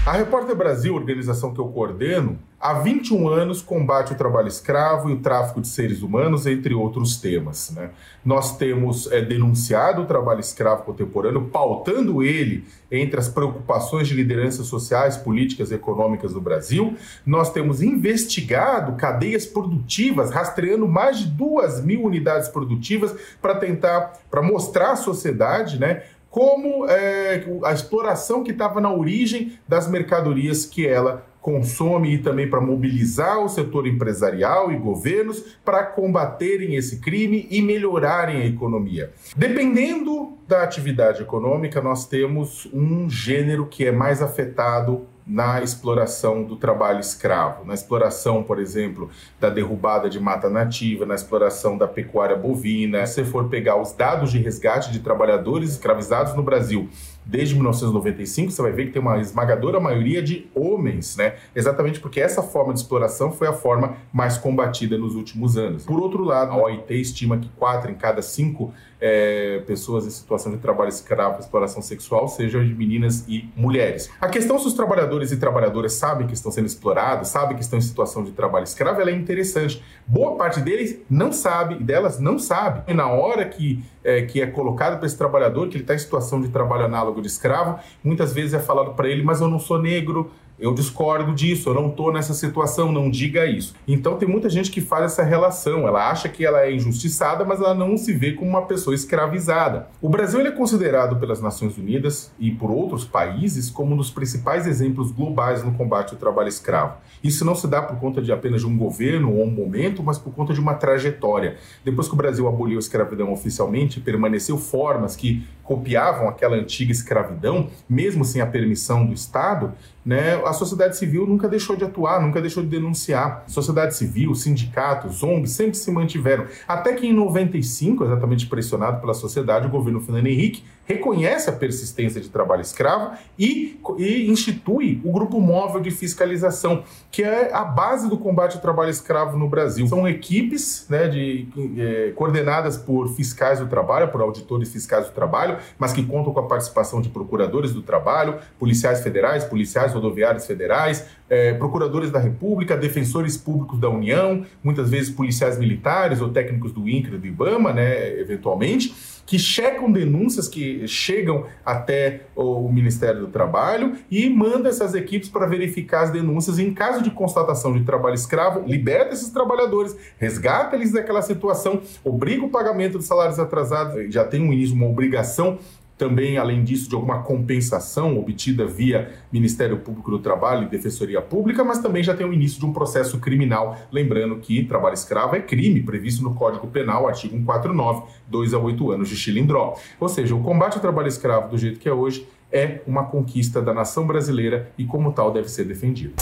A 0.06 0.12
Repórter 0.12 0.56
Brasil, 0.56 0.94
organização 0.94 1.54
que 1.54 1.60
eu 1.62 1.68
coordeno, 1.70 2.38
há 2.60 2.74
21 2.74 3.30
anos 3.30 3.62
combate 3.62 4.12
o 4.12 4.16
trabalho 4.16 4.50
escravo 4.50 5.10
e 5.10 5.14
o 5.14 5.20
tráfico 5.20 5.62
de 5.62 5.70
seres 5.70 6.02
humanos, 6.02 6.46
entre 6.46 6.74
outros 6.74 7.16
temas. 7.16 7.72
Né? 7.72 7.92
Nós 8.26 8.58
temos 8.58 9.10
é, 9.10 9.22
denunciado 9.22 10.02
o 10.02 10.06
trabalho 10.06 10.42
escravo 10.42 10.84
contemporâneo, 10.84 11.46
pautando 11.46 12.22
ele 12.22 12.66
entre 12.92 13.18
as 13.18 13.30
preocupações 13.30 14.08
de 14.08 14.14
lideranças 14.14 14.68
sociais, 14.68 15.16
políticas 15.16 15.72
e 15.72 15.76
econômicas 15.76 16.34
do 16.34 16.42
Brasil. 16.42 16.96
Nós 17.26 17.52
temos 17.52 17.82
investigado 17.82 18.98
cadeias 18.98 19.46
produtivas, 19.46 20.30
rastreando 20.30 20.88
mais 20.88 21.20
de 21.20 21.28
duas 21.28 21.82
mil 21.82 22.04
unidades 22.04 22.50
produtivas 22.50 23.16
para 23.42 23.56
tentar, 23.56 24.14
para 24.30 24.42
mostrar 24.42 24.92
à 24.92 24.96
sociedade, 24.98 25.80
né, 25.80 26.04
como 26.34 26.90
é, 26.90 27.46
a 27.64 27.74
exploração 27.74 28.44
que 28.44 28.50
estava 28.50 28.82
na 28.82 28.92
origem 28.92 29.54
das 29.68 29.88
mercadorias 29.88 30.66
que 30.66 30.88
ela 30.88 31.28
consome 31.40 32.16
e 32.16 32.18
também 32.18 32.50
para 32.50 32.60
mobilizar 32.60 33.38
o 33.38 33.48
setor 33.48 33.86
empresarial 33.86 34.72
e 34.72 34.76
governos 34.76 35.58
para 35.64 35.84
combaterem 35.84 36.74
esse 36.74 37.00
crime 37.02 37.48
e 37.52 37.62
melhorarem 37.62 38.38
a 38.38 38.46
economia. 38.48 39.12
Dependendo 39.38 40.36
da 40.48 40.64
atividade 40.64 41.22
econômica, 41.22 41.80
nós 41.82 42.08
temos 42.08 42.68
um 42.74 43.08
gênero 43.08 43.68
que 43.68 43.86
é 43.86 43.92
mais 43.92 44.20
afetado 44.20 45.06
na 45.26 45.62
exploração 45.62 46.44
do 46.44 46.56
trabalho 46.56 47.00
escravo, 47.00 47.66
na 47.66 47.74
exploração, 47.74 48.44
por 48.44 48.60
exemplo, 48.60 49.10
da 49.40 49.50
derrubada 49.50 50.10
de 50.10 50.20
mata 50.20 50.50
nativa, 50.50 51.06
na 51.06 51.16
exploração 51.16 51.78
da 51.78 51.88
pecuária 51.88 52.36
bovina. 52.36 53.06
Se 53.06 53.16
você 53.16 53.26
for 53.26 53.48
pegar 53.48 53.82
os 53.82 53.94
dados 53.94 54.32
de 54.32 54.40
resgate 54.40 54.92
de 54.92 55.00
trabalhadores 55.00 55.72
escravizados 55.72 56.36
no 56.36 56.44
Brasil 56.44 56.90
desde 57.26 57.56
1995, 57.56 58.52
você 58.52 58.62
vai 58.62 58.72
ver 58.72 58.88
que 58.88 58.92
tem 58.92 59.02
uma 59.02 59.18
esmagadora 59.20 59.80
maioria 59.80 60.22
de 60.22 60.48
homens, 60.54 61.16
né? 61.16 61.36
Exatamente 61.56 62.00
porque 62.00 62.20
essa 62.20 62.44
forma 62.44 62.74
de 62.74 62.80
exploração 62.80 63.32
foi 63.32 63.48
a 63.48 63.54
forma 63.54 63.96
mais 64.12 64.38
combatida 64.38 64.98
nos 64.98 65.16
últimos 65.16 65.58
anos. 65.58 65.86
Por 65.86 66.02
outro 66.02 66.24
lado, 66.24 66.52
a 66.52 66.58
OIT 66.58 66.94
estima 67.00 67.38
que 67.38 67.50
quatro 67.58 67.90
em 67.90 67.96
cada 67.96 68.22
cinco 68.22 68.74
é, 69.06 69.62
pessoas 69.68 70.08
em 70.08 70.10
situação 70.10 70.50
de 70.50 70.60
trabalho 70.60 70.88
escravo, 70.88 71.42
exploração 71.42 71.82
sexual, 71.82 72.30
sejam 72.30 72.64
de 72.64 72.74
meninas 72.74 73.26
e 73.28 73.50
mulheres. 73.54 74.10
A 74.22 74.30
questão 74.30 74.58
se 74.58 74.66
os 74.66 74.74
trabalhadores 74.74 75.30
e 75.34 75.38
trabalhadoras 75.38 75.92
sabem 75.92 76.26
que 76.26 76.34
estão 76.34 76.50
sendo 76.50 76.68
explorados, 76.68 77.28
sabem 77.28 77.58
que 77.58 77.62
estão 77.62 77.78
em 77.78 77.82
situação 77.82 78.24
de 78.24 78.32
trabalho 78.32 78.64
escravo, 78.64 79.02
ela 79.02 79.10
é 79.10 79.14
interessante. 79.14 79.84
Boa 80.08 80.38
parte 80.38 80.62
deles 80.62 81.02
não 81.10 81.34
sabe, 81.34 81.76
e 81.76 81.84
delas 81.84 82.18
não 82.18 82.40
sabe. 82.40 82.90
E 82.90 82.94
na 82.94 83.10
hora 83.10 83.44
que 83.44 83.84
é, 84.04 84.22
que 84.24 84.42
é 84.42 84.48
colocado 84.48 84.98
para 84.98 85.06
esse 85.06 85.18
trabalhador, 85.18 85.68
que 85.70 85.76
ele 85.76 85.84
está 85.84 85.96
em 85.96 86.00
situação 86.00 86.42
de 86.42 86.50
trabalho 86.50 86.86
análogo 86.86 87.22
de 87.22 87.28
escravo, 87.28 87.80
muitas 88.04 88.34
vezes 88.34 88.54
é 88.54 88.60
falado 88.60 88.94
para 88.94 89.08
ele, 89.08 89.24
mas 89.24 89.42
eu 89.42 89.48
não 89.48 89.60
sou 89.60 89.82
negro, 89.82 90.32
eu 90.60 90.74
discordo 90.74 91.34
disso, 91.34 91.70
eu 91.70 91.74
não 91.74 91.90
estou 91.90 92.14
nessa 92.14 92.34
situação, 92.34 92.92
não 92.92 93.10
diga 93.10 93.46
isso. 93.46 93.76
Então 93.88 94.18
tem 94.18 94.28
muita 94.28 94.50
gente 94.50 94.70
que 94.70 94.82
faz 94.82 95.06
essa 95.06 95.24
relação, 95.24 95.88
ela 95.88 96.10
acha 96.10 96.30
que 96.30 96.46
ela 96.46 96.62
é 96.62 96.74
injustiçada, 96.74 97.44
mas 97.44 97.60
ela 97.60 97.74
não 97.74 97.98
se 97.98 98.14
vê 98.14 98.34
como 98.34 98.50
uma 98.50 98.64
pessoa 98.64 98.94
escravizada. 98.94 99.88
O 100.02 100.10
Brasil 100.10 100.40
é 100.42 100.52
considerado 100.52 101.18
pelas 101.18 101.42
Nações 101.42 101.78
Unidas 101.78 102.32
e 102.40 102.52
por 102.52 102.70
outros 102.70 103.04
países 103.04 103.70
como 103.70 103.94
um 103.94 103.98
dos 103.98 104.12
principais 104.12 104.68
exemplos 104.68 105.12
globais 105.12 105.64
no 105.64 105.74
combate 105.74 106.14
ao 106.14 106.20
trabalho 106.20 106.50
escravo. 106.50 106.98
Isso 107.24 107.44
não 107.44 107.56
se 107.56 107.68
dá 107.68 107.82
por 107.82 107.98
conta 107.98 108.22
de 108.22 108.32
apenas 108.32 108.62
de 108.62 108.68
um 108.68 108.78
governo 108.78 109.34
ou 109.34 109.44
um 109.44 109.52
momento, 109.52 110.04
mas 110.04 110.18
por 110.18 110.34
conta 110.34 110.54
de 110.54 110.60
uma 110.60 110.76
trajetória. 110.76 111.58
Depois 111.84 112.08
que 112.08 112.14
o 112.14 112.18
Brasil 112.18 112.48
aboliu 112.48 112.78
a 112.78 112.80
escravidão 112.80 113.32
oficialmente, 113.32 114.00
permaneceu 114.00 114.58
formas 114.58 115.16
que 115.16 115.46
copiavam 115.64 116.28
aquela 116.28 116.56
antiga 116.56 116.92
escravidão, 116.92 117.70
mesmo 117.90 118.26
sem 118.26 118.42
a 118.42 118.46
permissão 118.46 119.06
do 119.06 119.14
Estado, 119.14 119.74
né, 120.06 120.36
a 120.46 120.52
sociedade 120.52 120.98
civil 120.98 121.26
nunca 121.26 121.48
deixou 121.48 121.76
de 121.76 121.86
atuar, 121.86 122.22
nunca 122.22 122.42
deixou 122.42 122.62
de 122.62 122.70
denunciar. 122.70 123.46
Sociedade 123.48 123.96
civil, 123.96 124.36
sindicatos, 124.36 125.24
ONGs 125.24 125.52
sempre 125.52 125.78
se 125.78 125.90
mantiveram. 125.90 126.46
Até 126.68 126.94
que 126.94 127.08
em 127.08 127.14
95, 127.14 128.04
exatamente 128.04 128.46
pressionado 128.48 129.00
pela 129.00 129.14
sociedade, 129.14 129.66
o 129.66 129.70
governo 129.70 130.02
Fernando 130.02 130.28
Henrique 130.28 130.64
reconhece 130.86 131.50
a 131.50 131.54
persistência 131.54 132.20
de 132.20 132.30
trabalho 132.30 132.62
escravo 132.62 133.16
e, 133.38 133.80
e, 133.98 134.30
institui 134.30 135.02
o 135.04 135.12
Grupo 135.12 135.40
Móvel 135.40 135.82
de 135.82 135.92
Fiscalização, 135.92 136.84
que 137.12 137.24
é 137.24 137.54
a 137.54 137.64
base 137.64 138.10
do 138.10 138.18
combate 138.18 138.56
ao 138.56 138.62
trabalho 138.62 138.90
escravo 138.90 139.38
no 139.38 139.48
Brasil. 139.48 139.88
São 139.88 140.08
equipes 140.08 140.86
né, 140.90 141.08
de, 141.08 141.48
é, 141.78 142.12
coordenadas 142.12 142.78
por 142.78 143.10
fiscais 143.16 143.60
do 143.60 143.68
trabalho, 143.68 144.10
por 144.10 144.22
auditores 144.22 144.72
fiscais 144.72 145.08
do 145.08 145.14
trabalho, 145.14 145.58
mas 145.78 145.94
que 145.94 146.04
contam 146.04 146.34
com 146.34 146.40
a 146.40 146.48
participação 146.48 147.02
de 147.02 147.10
procuradores 147.10 147.72
do 147.72 147.82
trabalho, 147.82 148.40
policiais 148.60 149.02
federais, 149.02 149.44
policiais 149.44 149.94
rodoviários 149.94 150.46
federais, 150.46 151.06
é, 151.30 151.54
procuradores 151.54 152.12
da 152.12 152.20
República, 152.20 152.78
defensores 152.78 153.38
públicos 153.38 153.80
da 153.80 153.90
União, 153.90 154.46
muitas 154.64 154.90
vezes 154.90 155.10
policiais 155.10 155.58
militares 155.58 156.22
ou 156.22 156.30
técnicos 156.30 156.72
do 156.72 156.88
INCRA 156.88 157.16
e 157.16 157.20
do 157.20 157.28
IBAMA, 157.28 157.74
né, 157.74 158.20
eventualmente 158.20 158.94
que 159.26 159.40
checam 159.40 159.92
denúncias 159.92 160.48
que 160.48 160.88
chegam 160.88 161.46
até 161.66 162.22
o 162.36 162.70
Ministério 162.70 163.22
do 163.22 163.28
Trabalho 163.28 163.96
e 164.12 164.30
manda 164.30 164.70
essas 164.70 164.94
equipes 164.94 165.30
para 165.30 165.46
verificar 165.46 166.04
as 166.04 166.12
denúncias. 166.12 166.60
Em 166.60 166.74
caso 166.74 167.02
de 167.02 167.10
constatação 167.10 167.74
de 167.74 167.84
trabalho 167.84 168.16
escravo, 168.16 168.68
liberta 168.68 169.14
esses 169.14 169.30
trabalhadores, 169.30 169.96
resgata 170.18 170.76
eles 170.76 170.92
daquela 170.92 171.22
situação, 171.22 171.82
obriga 172.04 172.46
o 172.46 172.50
pagamento 172.50 172.98
de 172.98 173.06
salários 173.06 173.40
atrasados, 173.40 174.14
já 174.14 174.24
tem 174.24 174.42
um 174.42 174.52
início, 174.52 174.76
uma 174.76 174.88
obrigação 174.88 175.58
também, 176.04 176.38
além 176.38 176.66
disso, 176.66 176.90
de 176.90 176.96
alguma 176.96 177.24
compensação 177.24 178.20
obtida 178.20 178.68
via 178.68 179.14
Ministério 179.32 179.78
Público 179.78 180.12
do 180.12 180.20
Trabalho 180.20 180.64
e 180.64 180.70
Defensoria 180.70 181.22
Pública, 181.22 181.64
mas 181.64 181.80
também 181.80 182.04
já 182.04 182.14
tem 182.14 182.28
o 182.28 182.34
início 182.34 182.60
de 182.60 182.66
um 182.66 182.74
processo 182.74 183.20
criminal. 183.20 183.78
Lembrando 183.90 184.36
que 184.36 184.66
trabalho 184.66 184.96
escravo 184.96 185.34
é 185.38 185.40
crime 185.40 185.82
previsto 185.82 186.22
no 186.22 186.36
Código 186.36 186.68
Penal, 186.68 187.08
artigo 187.08 187.38
149, 187.38 188.04
2 188.28 188.54
a 188.54 188.60
8 188.60 188.92
anos 188.92 189.08
de 189.08 189.16
chilindró. 189.16 189.78
Ou 189.98 190.10
seja, 190.10 190.36
o 190.36 190.44
combate 190.44 190.76
ao 190.76 190.82
trabalho 190.82 191.08
escravo 191.08 191.48
do 191.48 191.58
jeito 191.58 191.80
que 191.80 191.88
é 191.88 191.94
hoje 191.94 192.28
é 192.52 192.82
uma 192.86 193.06
conquista 193.06 193.62
da 193.62 193.74
nação 193.74 194.06
brasileira 194.06 194.70
e, 194.78 194.84
como 194.84 195.14
tal, 195.14 195.32
deve 195.32 195.48
ser 195.48 195.64
defendido. 195.64 196.16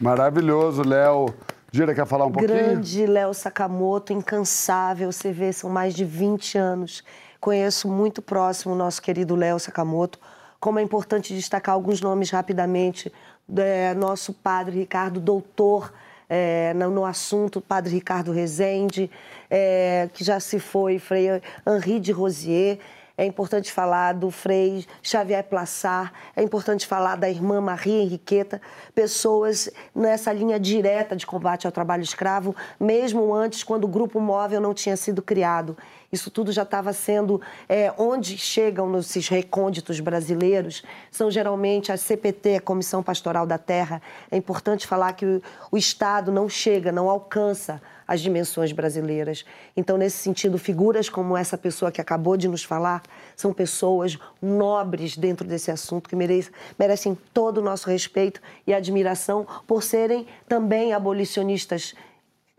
Maravilhoso, 0.00 0.82
Léo. 0.82 1.32
Gira, 1.70 1.94
quer 1.94 2.06
falar 2.06 2.26
um 2.26 2.32
pouquinho? 2.32 2.58
Grande 2.58 3.06
Léo 3.06 3.32
Sakamoto, 3.32 4.12
incansável. 4.12 5.12
Você 5.12 5.30
vê, 5.30 5.52
são 5.52 5.70
mais 5.70 5.94
de 5.94 6.04
20 6.04 6.58
anos 6.58 7.04
Conheço 7.40 7.88
muito 7.88 8.22
próximo 8.22 8.74
o 8.74 8.76
nosso 8.76 9.00
querido 9.00 9.34
Léo 9.34 9.58
Sakamoto. 9.58 10.18
Como 10.58 10.78
é 10.78 10.82
importante 10.82 11.34
destacar 11.34 11.74
alguns 11.74 12.00
nomes 12.00 12.30
rapidamente. 12.30 13.12
É, 13.56 13.94
nosso 13.94 14.32
padre 14.32 14.78
Ricardo, 14.78 15.20
doutor 15.20 15.92
é, 16.28 16.74
no, 16.74 16.90
no, 16.90 17.04
assunto, 17.04 17.60
padre 17.60 17.94
Ricardo 17.94 18.32
Rezende, 18.32 19.10
é, 19.48 20.08
que 20.12 20.24
já 20.24 20.40
se 20.40 20.58
foi, 20.58 20.98
Frei 20.98 21.40
Henri 21.66 22.00
de 22.00 22.12
Rosier. 22.12 22.78
É 23.18 23.24
importante 23.24 23.72
falar 23.72 24.12
do 24.12 24.30
Frei 24.30 24.84
Xavier 25.02 25.42
Plassar, 25.42 26.12
é 26.34 26.42
importante 26.42 26.86
falar 26.86 27.16
da 27.16 27.30
irmã 27.30 27.62
Maria 27.62 28.02
Henriqueta, 28.02 28.60
pessoas 28.94 29.70
nessa 29.94 30.30
linha 30.34 30.60
direta 30.60 31.16
de 31.16 31.24
combate 31.24 31.66
ao 31.66 31.72
trabalho 31.72 32.02
escravo, 32.02 32.54
mesmo 32.78 33.32
antes, 33.32 33.64
quando 33.64 33.84
o 33.84 33.88
grupo 33.88 34.20
móvel 34.20 34.60
não 34.60 34.74
tinha 34.74 34.98
sido 34.98 35.22
criado. 35.22 35.78
Isso 36.12 36.30
tudo 36.30 36.52
já 36.52 36.62
estava 36.62 36.92
sendo. 36.92 37.40
É, 37.68 37.92
onde 37.98 38.38
chegam 38.38 38.88
nesses 38.90 39.28
recônditos 39.28 40.00
brasileiros 40.00 40.82
são 41.10 41.30
geralmente 41.30 41.92
a 41.92 41.96
CPT, 41.96 42.56
a 42.56 42.60
Comissão 42.60 43.02
Pastoral 43.02 43.46
da 43.46 43.58
Terra. 43.58 44.00
É 44.30 44.36
importante 44.36 44.86
falar 44.86 45.12
que 45.12 45.26
o, 45.26 45.42
o 45.72 45.76
Estado 45.76 46.30
não 46.30 46.48
chega, 46.48 46.92
não 46.92 47.08
alcança 47.08 47.80
as 48.06 48.20
dimensões 48.20 48.72
brasileiras. 48.72 49.44
Então, 49.76 49.98
nesse 49.98 50.18
sentido, 50.18 50.58
figuras 50.58 51.08
como 51.08 51.36
essa 51.36 51.58
pessoa 51.58 51.90
que 51.90 52.00
acabou 52.00 52.36
de 52.36 52.46
nos 52.46 52.62
falar 52.62 53.02
são 53.34 53.52
pessoas 53.52 54.16
nobres 54.40 55.16
dentro 55.16 55.46
desse 55.46 55.70
assunto 55.70 56.08
que 56.08 56.14
merecem, 56.14 56.52
merecem 56.78 57.18
todo 57.34 57.58
o 57.58 57.62
nosso 57.62 57.90
respeito 57.90 58.40
e 58.66 58.72
admiração 58.72 59.46
por 59.66 59.82
serem 59.82 60.26
também 60.48 60.92
abolicionistas 60.92 61.94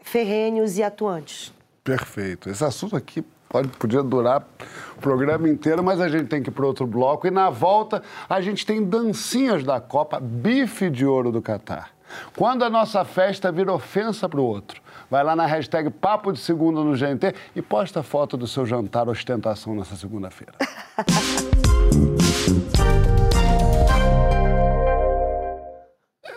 ferrêneos 0.01 0.77
e 0.77 0.83
atuantes. 0.83 1.53
Perfeito. 1.83 2.49
Esse 2.49 2.65
assunto 2.65 2.95
aqui 2.95 3.23
Pode, 3.49 3.69
podia 3.69 4.03
durar 4.03 4.45
o 4.97 4.99
programa 4.99 5.47
inteiro, 5.47 5.83
mas 5.83 6.01
a 6.01 6.09
gente 6.09 6.25
tem 6.27 6.43
que 6.43 6.49
ir 6.49 6.53
para 6.53 6.65
outro 6.65 6.85
bloco. 6.85 7.25
E 7.27 7.31
na 7.31 7.49
volta, 7.49 8.01
a 8.29 8.41
gente 8.41 8.65
tem 8.65 8.83
dancinhas 8.83 9.63
da 9.63 9.79
Copa, 9.79 10.19
bife 10.19 10.89
de 10.89 11.05
ouro 11.05 11.31
do 11.31 11.41
Catar. 11.41 11.91
Quando 12.35 12.63
a 12.63 12.69
nossa 12.69 13.03
festa 13.05 13.51
vira 13.51 13.73
ofensa 13.73 14.27
para 14.29 14.39
o 14.39 14.43
outro. 14.43 14.81
Vai 15.09 15.23
lá 15.23 15.35
na 15.35 15.45
hashtag 15.45 15.89
Papo 15.89 16.31
de 16.31 16.39
Segunda 16.39 16.81
no 16.83 16.93
GNT 16.97 17.33
e 17.55 17.61
posta 17.61 18.03
foto 18.03 18.35
do 18.37 18.47
seu 18.47 18.65
jantar 18.65 19.07
ostentação 19.09 19.75
nessa 19.75 19.95
segunda-feira. 19.95 20.53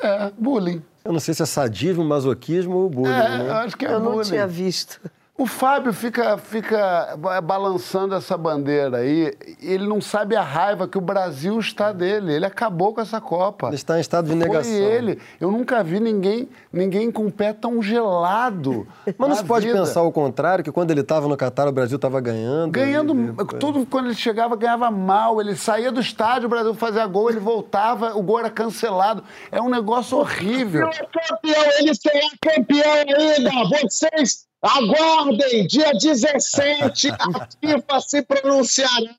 é, 0.02 0.32
bullying. 0.38 0.82
Eu 1.04 1.12
não 1.12 1.20
sei 1.20 1.34
se 1.34 1.42
é 1.42 1.46
sadismo, 1.46 2.04
masoquismo 2.04 2.76
ou 2.76 2.90
bullying. 2.90 3.12
É, 3.12 3.38
né? 3.38 3.48
eu 3.48 3.54
acho 3.54 3.76
que 3.76 3.86
é 3.86 3.92
Eu 3.92 4.00
não 4.00 4.12
bullying. 4.12 4.28
tinha 4.28 4.46
visto. 4.46 5.00
O 5.40 5.46
Fábio 5.46 5.90
fica, 5.94 6.36
fica 6.36 7.16
balançando 7.42 8.14
essa 8.14 8.36
bandeira 8.36 8.98
aí. 8.98 9.32
Ele 9.62 9.86
não 9.86 9.98
sabe 9.98 10.36
a 10.36 10.42
raiva 10.42 10.86
que 10.86 10.98
o 10.98 11.00
Brasil 11.00 11.58
está 11.58 11.92
dele. 11.92 12.34
Ele 12.34 12.44
acabou 12.44 12.92
com 12.92 13.00
essa 13.00 13.22
Copa. 13.22 13.68
Ele 13.68 13.76
está 13.76 13.96
em 13.96 14.02
estado 14.02 14.28
de 14.28 14.34
negação. 14.34 14.70
Foi 14.70 14.82
ele. 14.82 15.18
Eu 15.40 15.50
nunca 15.50 15.82
vi 15.82 15.98
ninguém, 15.98 16.46
ninguém 16.70 17.10
com 17.10 17.24
o 17.24 17.32
pé 17.32 17.54
tão 17.54 17.82
gelado. 17.82 18.86
Mas 19.16 19.28
não 19.30 19.34
se 19.34 19.44
pode 19.44 19.66
vida. 19.66 19.78
pensar 19.78 20.02
o 20.02 20.12
contrário, 20.12 20.62
que 20.62 20.70
quando 20.70 20.90
ele 20.90 21.00
estava 21.00 21.26
no 21.26 21.38
Catar, 21.38 21.66
o 21.68 21.72
Brasil 21.72 21.96
estava 21.96 22.20
ganhando. 22.20 22.72
Ganhando, 22.72 23.14
e- 23.14 23.58
tudo 23.58 23.86
quando 23.86 24.08
ele 24.08 24.14
chegava 24.16 24.54
ganhava 24.56 24.90
mal. 24.90 25.40
Ele 25.40 25.56
saía 25.56 25.90
do 25.90 26.02
estádio, 26.02 26.48
o 26.48 26.50
Brasil 26.50 26.74
fazia 26.74 27.06
gol, 27.06 27.30
ele 27.30 27.40
voltava, 27.40 28.14
o 28.14 28.22
gol 28.22 28.40
era 28.40 28.50
cancelado. 28.50 29.24
É 29.50 29.58
um 29.58 29.70
negócio 29.70 30.18
horrível. 30.18 30.86
Ele 30.86 30.98
é 30.98 31.06
campeão, 31.06 31.64
ele 31.78 31.94
será 31.94 32.28
campeão 32.42 32.92
ainda. 32.92 33.50
Vocês 33.80 34.49
aguardem, 34.62 35.66
dia 35.66 35.92
17, 35.92 37.08
a 37.10 37.48
FIFA 37.60 38.00
se 38.00 38.22
pronunciará. 38.22 39.14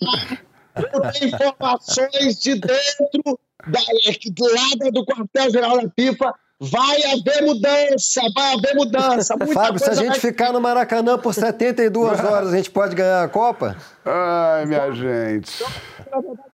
Tenho 1.14 1.28
informações 1.34 2.39
de 2.39 2.56
dentro 2.56 3.39
da 3.68 3.80
lá 3.80 4.92
do 4.92 5.06
quartel-geral 5.06 5.82
da 5.82 5.89
FIFA. 5.98 6.34
Vai 6.64 6.98
haver 7.06 7.42
mudança, 7.44 8.22
vai 8.36 8.54
haver 8.54 8.76
mudança. 8.76 9.36
Muita 9.36 9.52
Fábio, 9.54 9.80
se 9.80 9.89
a 9.89 9.96
gente 9.96 10.10
vai- 10.10 10.20
ficar 10.20 10.54
no 10.54 10.62
Maracanã 10.62 11.18
por 11.18 11.34
72 11.34 12.20
horas, 12.24 12.54
a 12.54 12.56
gente 12.58 12.70
pode 12.70 12.94
ganhar 12.96 13.24
a 13.24 13.28
Copa? 13.28 13.76
Ai, 14.06 14.68
minha 14.68 14.92
gente. 14.92 15.64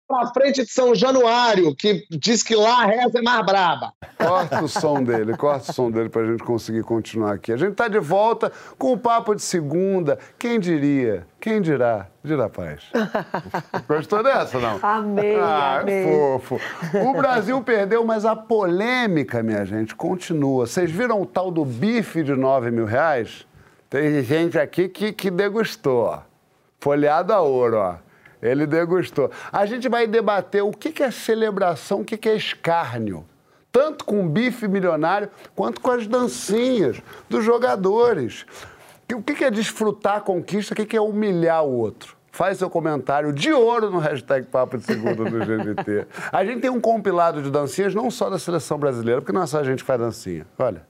Pra 0.08 0.28
frente 0.28 0.64
de 0.64 0.72
São 0.72 0.96
Januário, 0.96 1.76
que 1.76 2.06
diz 2.10 2.42
que 2.42 2.56
lá 2.56 2.84
a 2.84 2.86
reza 2.86 3.20
é 3.20 3.22
mais 3.22 3.46
braba. 3.46 3.92
Corta 4.18 4.64
o 4.64 4.68
som 4.68 5.04
dele, 5.04 5.36
corta 5.36 5.70
o 5.72 5.74
som 5.74 5.92
dele 5.92 6.08
pra 6.08 6.26
gente 6.26 6.44
conseguir 6.44 6.82
continuar 6.84 7.34
aqui. 7.34 7.52
A 7.52 7.58
gente 7.58 7.76
tá 7.76 7.90
de 7.90 8.00
volta 8.00 8.50
com 8.78 8.94
o 8.94 8.98
papo 8.98 9.36
de 9.36 9.42
segunda. 9.42 10.18
Quem 10.40 10.62
diria? 10.62 11.28
Quem 11.42 11.62
dirá? 11.62 12.08
Dirá 12.24 12.48
paz. 12.48 12.84
Gostou 13.86 14.24
dessa, 14.24 14.58
não? 14.60 14.80
Amei, 14.82 15.36
ah, 15.36 15.80
amei. 15.82 16.06
É 16.06 16.40
fofo. 16.40 16.60
O 17.06 17.14
Brasil 17.14 17.62
perdeu, 17.62 18.06
mas 18.06 18.24
a 18.24 18.34
polêmica, 18.34 19.44
minha 19.44 19.66
gente, 19.66 19.94
continua. 19.94 20.66
Vocês 20.68 20.90
viram 20.90 21.22
o 21.22 21.26
tal 21.26 21.52
do 21.52 21.66
bife 21.66 22.24
de 22.24 22.34
9 22.34 22.72
mil 22.72 22.86
reais? 22.86 23.46
Tem 23.90 24.24
gente 24.24 24.58
aqui 24.58 24.88
que, 24.88 25.12
que 25.12 25.30
degustou, 25.30 26.06
ó. 26.06 26.20
Folhado 26.80 27.34
a 27.34 27.42
ouro, 27.42 27.78
ó. 27.78 28.07
Ele 28.42 28.66
degustou. 28.66 29.32
A 29.52 29.66
gente 29.66 29.90
vai 29.90 30.08
debater 30.08 30.64
o 30.64 30.72
que 30.72 31.02
é 31.02 31.12
celebração, 31.12 32.02
o 32.02 32.06
que 32.06 32.28
é 32.30 32.36
escárnio. 32.36 33.26
Tanto 33.72 34.06
com 34.06 34.26
o 34.26 34.30
bife 34.30 34.68
milionário, 34.68 35.30
quanto 35.56 35.82
com 35.82 35.92
as 35.92 36.08
dancinhas 36.08 37.02
dos 37.30 37.44
jogadores. 37.44 38.46
O 39.14 39.22
que 39.22 39.44
é 39.44 39.52
desfrutar 39.52 40.18
a 40.18 40.22
conquista, 40.22 40.74
o 40.74 40.78
que 40.78 40.98
é 40.98 41.02
humilhar 41.02 41.64
o 41.64 41.72
outro? 41.72 42.16
Faz 42.32 42.58
seu 42.60 42.70
comentário 42.70 43.34
de 43.34 43.52
ouro 43.52 43.90
no 43.90 43.98
hashtag 43.98 44.46
Papo 44.48 44.78
de 44.78 44.84
Segunda 44.84 45.24
do 45.24 45.40
GNT. 45.40 46.08
A 46.32 46.46
gente 46.46 46.62
tem 46.62 46.70
um 46.70 46.80
compilado 46.80 47.42
de 47.42 47.50
dancinhas, 47.50 47.96
não 47.96 48.12
só 48.12 48.30
da 48.30 48.38
seleção 48.38 48.78
brasileira, 48.78 49.22
porque 49.22 49.34
não 49.34 49.42
é 49.42 49.48
só 49.48 49.60
a 49.60 49.64
gente 49.64 49.80
que 49.80 49.86
faz 49.86 50.00
dancinha. 50.00 50.46
Olha 50.60 50.84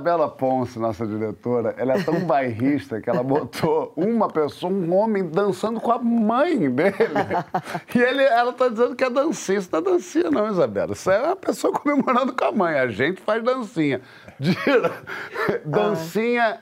Isabela 0.00 0.30
Ponce, 0.30 0.78
nossa 0.78 1.06
diretora, 1.06 1.74
ela 1.76 1.92
é 1.92 2.02
tão 2.02 2.20
bairrista 2.24 3.00
que 3.02 3.10
ela 3.10 3.22
botou 3.22 3.92
uma 3.94 4.28
pessoa, 4.28 4.72
um 4.72 4.94
homem, 4.94 5.28
dançando 5.28 5.78
com 5.78 5.92
a 5.92 5.98
mãe 5.98 6.70
dele. 6.70 6.94
E 7.94 7.98
ele, 7.98 8.22
ela 8.22 8.52
tá 8.52 8.68
dizendo 8.68 8.94
que 8.96 9.04
é 9.04 9.10
dancinha. 9.10 9.58
Isso 9.58 9.68
não 9.72 9.78
é 9.80 9.82
dancinha, 9.82 10.30
não, 10.30 10.48
Isabela. 10.48 10.92
Isso 10.92 11.10
é 11.10 11.18
uma 11.22 11.36
pessoa 11.36 11.72
comemorando 11.72 12.32
com 12.32 12.44
a 12.44 12.52
mãe. 12.52 12.78
A 12.78 12.88
gente 12.88 13.20
faz 13.20 13.42
dancinha. 13.42 14.00
Dira, 14.38 14.92
dancinha 15.64 16.60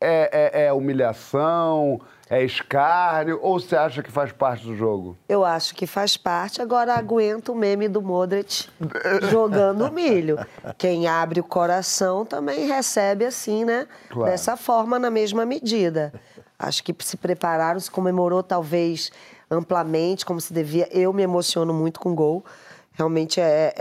é, 0.00 0.50
é- 0.52 0.66
é 0.66 0.72
humilhação, 0.72 2.00
é 2.28 2.42
escárnio, 2.42 3.38
ou 3.42 3.60
você 3.60 3.76
acha 3.76 4.02
que 4.02 4.10
faz 4.10 4.32
parte 4.32 4.64
do 4.64 4.74
jogo? 4.74 5.16
Eu 5.28 5.44
acho 5.44 5.74
que 5.74 5.86
faz 5.86 6.16
parte. 6.16 6.62
Agora 6.62 6.94
aguenta 6.94 7.52
o 7.52 7.54
meme 7.54 7.86
do 7.86 8.00
Modric 8.00 8.68
jogando 9.30 9.92
milho. 9.92 10.38
Quem 10.78 11.06
abre 11.06 11.40
o 11.40 11.44
coração 11.44 12.24
também 12.24 12.66
recebe 12.66 13.26
assim, 13.26 13.64
né? 13.64 13.86
Claro. 14.08 14.30
Dessa 14.30 14.56
forma, 14.56 14.98
na 14.98 15.10
mesma 15.10 15.44
medida. 15.44 16.12
Acho 16.58 16.82
que 16.82 16.94
se 17.00 17.16
prepararam, 17.16 17.78
se 17.78 17.90
comemorou 17.90 18.42
talvez 18.42 19.12
amplamente, 19.50 20.24
como 20.24 20.40
se 20.40 20.52
devia. 20.52 20.88
Eu 20.90 21.12
me 21.12 21.22
emociono 21.22 21.74
muito 21.74 22.00
com 22.00 22.14
gol. 22.14 22.42
Realmente 22.92 23.40
é, 23.40 23.74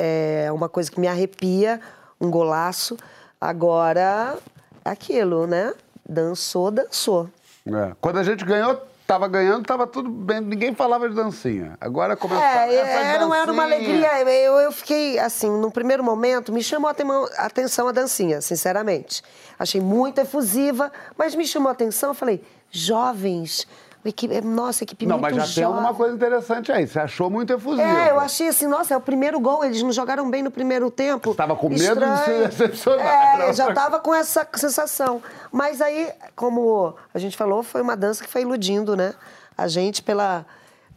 é 0.46 0.52
uma 0.52 0.68
coisa 0.68 0.92
que 0.92 1.00
me 1.00 1.08
arrepia, 1.08 1.80
um 2.20 2.30
golaço. 2.30 2.98
Agora, 3.40 4.38
é 4.84 4.90
aquilo, 4.90 5.48
né? 5.48 5.74
Dançou, 6.08 6.70
dançou. 6.72 7.30
É. 7.66 7.96
Quando 8.02 8.18
a 8.20 8.24
gente 8.24 8.44
ganhou, 8.44 8.82
tava 9.08 9.28
ganhando, 9.28 9.66
tava 9.66 9.88
tudo 9.88 10.10
bem, 10.10 10.42
ninguém 10.42 10.74
falava 10.74 11.08
de 11.08 11.16
dancinha. 11.16 11.78
Agora 11.80 12.16
começou 12.16 12.44
É, 12.44 12.76
essa 12.76 13.16
é, 13.16 13.20
não 13.20 13.34
era 13.34 13.52
uma 13.52 13.64
alegria. 13.64 14.22
Eu, 14.22 14.54
eu 14.56 14.72
fiquei, 14.72 15.20
assim, 15.20 15.50
no 15.50 15.72
primeiro 15.72 16.04
momento, 16.04 16.52
me 16.52 16.64
chamou 16.64 16.90
a 16.90 17.46
atenção 17.46 17.88
a 17.88 17.92
dancinha, 17.92 18.42
sinceramente. 18.42 19.24
Achei 19.58 19.80
muito 19.80 20.20
efusiva, 20.20 20.92
mas 21.18 21.36
me 21.36 21.46
chamou 21.46 21.70
a 21.70 21.74
atenção. 21.74 22.10
Eu 22.10 22.16
falei, 22.16 22.44
jovens, 22.70 23.68
equipe, 24.10 24.42
nossa, 24.42 24.84
equipe 24.84 25.06
Não, 25.06 25.18
muito 25.18 25.36
mas 25.36 25.50
já 25.50 25.56
tem 25.56 25.64
alguma 25.64 25.94
coisa 25.94 26.16
interessante 26.16 26.72
aí. 26.72 26.88
Você 26.88 27.00
achou 27.00 27.30
muito 27.30 27.54
efusivo. 27.54 27.88
É, 27.88 28.12
eu 28.12 28.20
achei 28.20 28.48
assim, 28.48 28.68
nossa, 28.68 28.94
é 28.94 28.98
o 28.98 29.02
primeiro 29.02 29.40
gol, 29.40 29.64
eles 29.64 29.82
não 29.82 29.92
jogaram 29.92 30.30
bem 30.30 30.44
no 30.44 30.52
primeiro 30.52 30.92
tempo. 30.92 31.32
Estava 31.32 31.56
com 31.56 31.70
medo 31.70 31.80
de 31.80 31.86
ser 31.86 31.98
Estranho. 32.00 32.48
decepcionado. 32.48 33.44
É, 33.44 33.54
já 33.54 33.70
estava 33.70 34.00
com 34.00 34.14
essa 34.14 34.48
sensação. 34.56 35.22
Mas 35.52 35.82
aí, 35.82 36.12
como 36.36 36.96
a 37.14 37.20
gente 37.20 37.38
falou, 37.38 37.64
foi 37.64 37.82
uma 37.82 37.96
dança 37.96 38.24
que 38.24 38.30
foi 38.30 38.42
iludindo, 38.42 38.96
né? 38.96 39.14
A 39.58 39.68
gente 39.68 40.02
pela, 40.02 40.46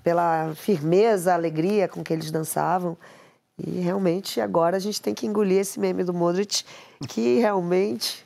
pela 0.03 0.53
firmeza, 0.55 1.35
alegria 1.35 1.89
com 1.89 2.03
que 2.03 2.13
eles 2.13 2.31
dançavam. 2.31 2.97
E 3.59 3.81
realmente 3.81 4.41
agora 4.41 4.77
a 4.77 4.81
gente 4.81 5.01
tem 5.01 5.15
que 5.15 5.27
engolir 5.27 5.61
esse 5.61 5.81
meme 5.81 6.05
do 6.05 6.13
Modric, 6.13 6.65
que 7.09 7.39
realmente 7.39 8.25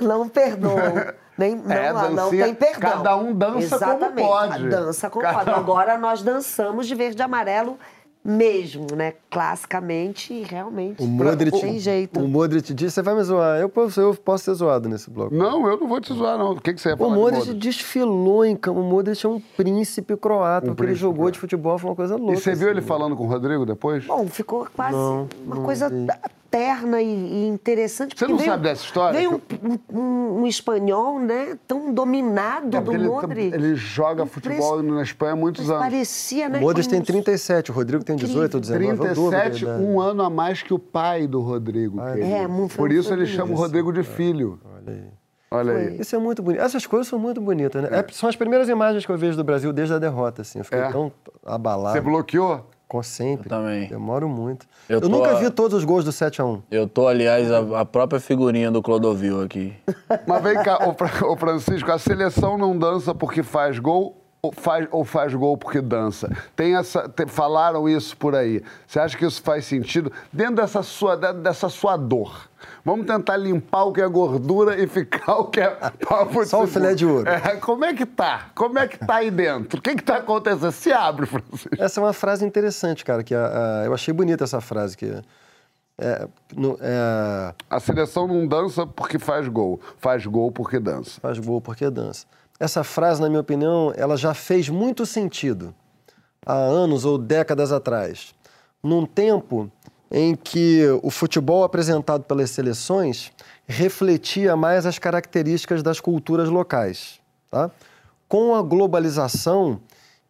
não 0.00 0.28
perdoa. 0.28 1.14
Nem, 1.40 1.56
não, 1.56 1.72
É, 1.72 1.92
não 1.92 2.14
dancinha, 2.16 2.44
tem 2.44 2.54
perdão. 2.54 2.80
cada 2.90 3.16
um 3.16 3.32
dança 3.32 3.78
como 3.78 3.92
Exatamente, 3.94 4.26
pode. 4.28 4.68
Dança 4.68 5.08
como 5.10 5.22
Cada 5.24 5.38
pode. 5.38 5.50
Agora 5.58 5.96
nós 5.98 6.22
dançamos 6.22 6.86
de 6.86 6.94
verde 6.94 7.20
e 7.20 7.22
amarelo 7.24 7.78
mesmo, 8.22 8.86
né? 8.94 9.14
Classicamente 9.30 10.34
e 10.34 10.42
realmente. 10.42 11.02
O 11.02 11.06
Modric, 11.06 11.58
Tem 11.58 11.78
jeito. 11.78 12.20
o 12.20 12.28
Modric 12.28 12.74
disse, 12.74 12.96
você 12.96 13.02
vai 13.02 13.14
me 13.14 13.22
zoar. 13.22 13.58
Eu 13.58 13.70
posso, 13.70 13.98
eu 13.98 14.14
posso 14.14 14.44
ser 14.44 14.52
zoado 14.52 14.90
nesse 14.90 15.08
bloco. 15.08 15.34
Não, 15.34 15.66
eu 15.66 15.78
não 15.78 15.88
vou 15.88 15.98
te 16.02 16.12
zoar, 16.12 16.36
não. 16.36 16.52
O 16.52 16.60
que, 16.60 16.74
que 16.74 16.80
você 16.82 16.90
ia 16.90 16.94
O 16.94 16.98
falar 16.98 17.10
de 17.14 17.16
Modric 17.18 17.38
Modric? 17.46 17.58
desfilou 17.58 18.44
em 18.44 18.54
campo. 18.54 18.78
O 18.80 18.84
Modric 18.84 19.24
é 19.24 19.28
um 19.28 19.40
príncipe 19.56 20.14
croata. 20.18 20.68
Um 20.68 20.72
o 20.72 20.76
que 20.76 20.82
ele 20.82 20.94
jogou 20.94 21.30
de 21.30 21.38
futebol 21.38 21.78
foi 21.78 21.88
uma 21.88 21.96
coisa 21.96 22.16
louca. 22.16 22.34
E 22.34 22.36
você 22.36 22.54
viu 22.54 22.68
assim. 22.68 22.76
ele 22.78 22.86
falando 22.86 23.16
com 23.16 23.24
o 23.24 23.26
Rodrigo 23.26 23.64
depois? 23.64 24.04
Bom, 24.04 24.26
ficou 24.28 24.66
quase 24.76 24.94
Não, 24.94 25.26
uma 25.46 25.56
não 25.56 25.62
coisa 25.62 25.88
vi. 25.88 26.06
Terna 26.50 27.00
e, 27.00 27.06
e 27.06 27.46
interessante. 27.48 28.10
Você 28.18 28.24
porque 28.24 28.32
não 28.32 28.38
veio- 28.38 28.50
sabe 28.50 28.62
dessa 28.64 28.82
história? 28.84 29.16
Veio 29.18 29.40
um, 29.62 29.98
um- 29.98 30.40
um 30.42 30.46
espanhol, 30.46 31.18
né? 31.20 31.56
Tão 31.66 31.92
dominado 31.94 32.76
É, 32.76 32.80
do 32.80 32.92
ele, 32.92 33.06
Modric. 33.08 33.54
ele 33.54 33.74
joga 33.76 34.26
futebol 34.26 34.82
na 34.82 35.02
Espanha 35.02 35.32
há 35.32 35.36
muitos 35.36 35.70
anos. 35.70 35.82
parecia, 35.82 36.48
né? 36.48 36.58
O 36.58 36.62
Modric 36.62 36.88
tem 36.88 37.00
37, 37.00 37.70
o 37.70 37.74
Rodrigo 37.74 38.02
tem 38.02 38.16
18 38.16 38.54
ou 38.54 38.60
19. 38.60 38.84
é 38.86 38.92
o 38.92 38.96
dobro 38.96 39.30
da 39.30 39.40
37, 39.40 39.62
idade. 39.64 39.82
um 39.82 40.00
ano 40.00 40.22
a 40.22 40.30
mais 40.30 40.62
que 40.62 40.74
o 40.74 40.78
pai 40.78 41.26
do 41.26 41.40
Rodrigo. 41.40 42.00
querido. 42.02 42.26
É, 42.26 42.46
muito- 42.48 42.74
Por 42.76 42.90
isso 42.90 43.12
ele 43.12 43.26
chama 43.26 43.52
o 43.52 43.56
Rodrigo 43.56 43.92
de 43.92 44.02
filho. 44.02 44.58
Olha 44.74 44.92
aí. 44.92 45.04
Olha 45.52 45.72
aí. 45.74 46.00
Isso 46.00 46.14
é 46.14 46.18
muito 46.18 46.42
bonito. 46.42 46.60
Essas 46.60 46.86
coisas 46.86 47.08
são 47.08 47.18
muito 47.18 47.40
bonitas, 47.40 47.82
né? 47.82 47.88
É, 47.92 48.12
são 48.12 48.28
as 48.28 48.36
primeiras 48.36 48.68
imagens 48.68 49.04
que 49.04 49.10
eu 49.10 49.18
vejo 49.18 49.36
do 49.36 49.42
Brasil 49.44 49.72
desde 49.72 49.94
a 49.94 49.98
derrota, 49.98 50.42
assim. 50.42 50.58
Eu 50.60 50.64
fiquei 50.64 50.78
É. 50.80 50.90
tão 50.92 51.10
abalado. 51.44 51.92
Você 51.94 52.00
bloqueou? 52.00 52.64
Com 52.90 53.04
sempre. 53.04 53.46
Eu 53.46 53.50
também. 53.50 53.88
Demoro 53.88 54.28
muito. 54.28 54.66
Eu 54.88 54.98
Eu, 54.98 55.08
nunca 55.08 55.30
a- 55.30 55.34
vi 55.34 55.48
todos 55.48 55.78
os 55.78 55.84
gols 55.84 56.04
do 56.04 56.10
7x1. 56.10 56.60
Eu 56.72 56.88
tô, 56.88 57.06
aliás, 57.06 57.48
a, 57.48 57.82
a 57.82 57.84
própria 57.84 58.18
figurinha 58.18 58.68
do 58.68 58.82
Clodovil 58.82 59.40
aqui. 59.42 59.72
Mas 60.26 60.42
vem 60.42 60.60
cá, 60.60 60.76
ô 61.24 61.36
Francisco, 61.36 61.88
a 61.92 62.00
seleção 62.00 62.58
não 62.58 62.76
dança 62.76 63.14
porque 63.14 63.44
faz 63.44 63.78
gol 63.78 64.19
ou 64.42 64.52
faz, 64.52 64.88
ou 64.90 65.04
faz 65.04 65.34
gol 65.34 65.56
porque 65.58 65.80
dança? 65.80 66.30
Tem 66.56 66.74
essa, 66.76 67.12
falaram 67.28 67.88
isso 67.88 68.16
por 68.16 68.34
aí. 68.34 68.62
Você 68.86 68.98
acha 68.98 69.16
que 69.16 69.24
isso 69.26 69.42
faz 69.42 69.64
sentido? 69.66 70.10
Dentro 70.32 70.56
dessa 70.56 70.82
sua, 70.82 71.16
dessa 71.16 71.68
sua 71.68 71.96
dor. 71.96 72.48
Vamos 72.84 73.06
tentar 73.06 73.36
limpar 73.36 73.84
o 73.84 73.92
que 73.92 74.00
é 74.00 74.08
gordura 74.08 74.80
e 74.80 74.86
ficar 74.86 75.36
o 75.36 75.44
que 75.44 75.60
é 75.60 75.68
papo 75.70 76.44
Só 76.46 76.62
o 76.62 76.66
seguro. 76.66 76.66
filé 76.68 76.94
de 76.94 77.06
ouro. 77.06 77.28
É, 77.28 77.56
como 77.56 77.84
é 77.84 77.94
que 77.94 78.06
tá? 78.06 78.46
Como 78.54 78.78
é 78.78 78.86
que 78.88 78.98
tá 78.98 79.16
aí 79.16 79.30
dentro? 79.30 79.78
O 79.78 79.82
que 79.82 79.94
que 79.94 80.02
tá 80.02 80.16
acontecendo? 80.16 80.72
Se 80.72 80.92
abre, 80.92 81.26
Francisco. 81.26 81.68
Essa 81.78 82.00
é 82.00 82.02
uma 82.04 82.12
frase 82.12 82.44
interessante, 82.44 83.04
cara, 83.04 83.22
que 83.22 83.34
a- 83.34 83.80
a- 83.82 83.84
eu 83.86 83.92
achei 83.94 84.12
bonita 84.12 84.44
essa 84.44 84.60
frase. 84.60 84.96
Que 84.96 85.22
é, 85.98 86.28
no- 86.56 86.78
é, 86.80 87.54
A 87.68 87.78
seleção 87.80 88.26
não 88.26 88.46
dança 88.46 88.86
porque 88.86 89.18
faz 89.18 89.46
gol. 89.48 89.80
Faz 89.98 90.24
gol 90.26 90.50
porque 90.50 90.78
dança. 90.78 91.20
faz 91.20 91.38
gol 91.38 91.60
porque 91.60 91.88
dança. 91.90 92.26
Essa 92.60 92.84
frase, 92.84 93.22
na 93.22 93.28
minha 93.30 93.40
opinião, 93.40 93.90
ela 93.96 94.18
já 94.18 94.34
fez 94.34 94.68
muito 94.68 95.06
sentido 95.06 95.74
há 96.44 96.52
anos 96.52 97.06
ou 97.06 97.16
décadas 97.16 97.72
atrás. 97.72 98.34
Num 98.82 99.06
tempo 99.06 99.72
em 100.10 100.36
que 100.36 100.84
o 101.02 101.10
futebol 101.10 101.64
apresentado 101.64 102.24
pelas 102.24 102.50
seleções 102.50 103.32
refletia 103.66 104.56
mais 104.56 104.84
as 104.84 104.98
características 104.98 105.82
das 105.82 106.00
culturas 106.00 106.50
locais. 106.50 107.18
Tá? 107.50 107.70
Com 108.28 108.54
a 108.54 108.60
globalização, 108.60 109.80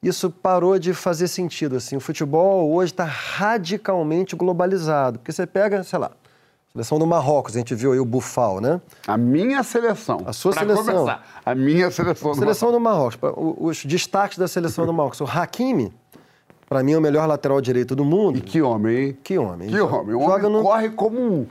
isso 0.01 0.31
parou 0.31 0.79
de 0.79 0.95
fazer 0.95 1.27
sentido. 1.27 1.77
Assim. 1.77 1.97
O 1.97 2.01
futebol 2.01 2.71
hoje 2.73 2.93
está 2.93 3.05
radicalmente 3.05 4.37
globalizado. 4.37 5.19
Porque 5.19 5.33
você 5.33 5.47
pega, 5.47 5.83
sei 5.83 5.99
lá, 5.99 6.13
seleção 6.73 6.99
do 6.99 7.07
Marrocos, 7.07 7.55
a 7.57 7.59
gente 7.59 7.75
viu 7.75 7.93
aí 7.93 7.99
o 7.99 8.05
Bufal, 8.05 8.61
né? 8.61 8.81
A 9.07 9.17
minha 9.17 9.63
seleção. 9.63 10.19
A 10.25 10.33
sua 10.33 10.53
Pra 10.53 10.61
seleção. 10.63 10.85
começar, 10.85 11.27
a 11.45 11.55
minha 11.55 11.91
seleção. 11.91 12.31
do 12.33 12.39
Seleção 12.39 12.71
do 12.73 12.79
Marrocos. 12.81 13.17
pra- 13.17 13.31
o- 13.33 13.57
Os 13.67 13.85
destaques 13.85 14.39
da 14.39 14.47
seleção 14.47 14.87
do 14.87 14.93
Marrocos. 14.93 15.21
O 15.21 15.25
Hakimi, 15.25 15.93
para 16.69 16.83
mim, 16.85 16.93
é 16.93 16.99
o 16.99 17.01
melhor 17.01 17.27
lateral 17.27 17.61
direito 17.61 17.97
do 17.97 18.05
mundo. 18.05 18.39
E 18.39 18.41
que 18.41 18.63
homem, 18.63 18.97
hein? 19.09 19.19
Que 19.25 19.37
homem. 19.37 19.69
Que 19.69 19.81
homem. 19.81 20.15
O 20.15 20.21
Joga 20.21 20.47
homem 20.47 20.53
no, 20.59 20.63
corre 20.63 20.91
como 20.91 21.19
um, 21.21 21.47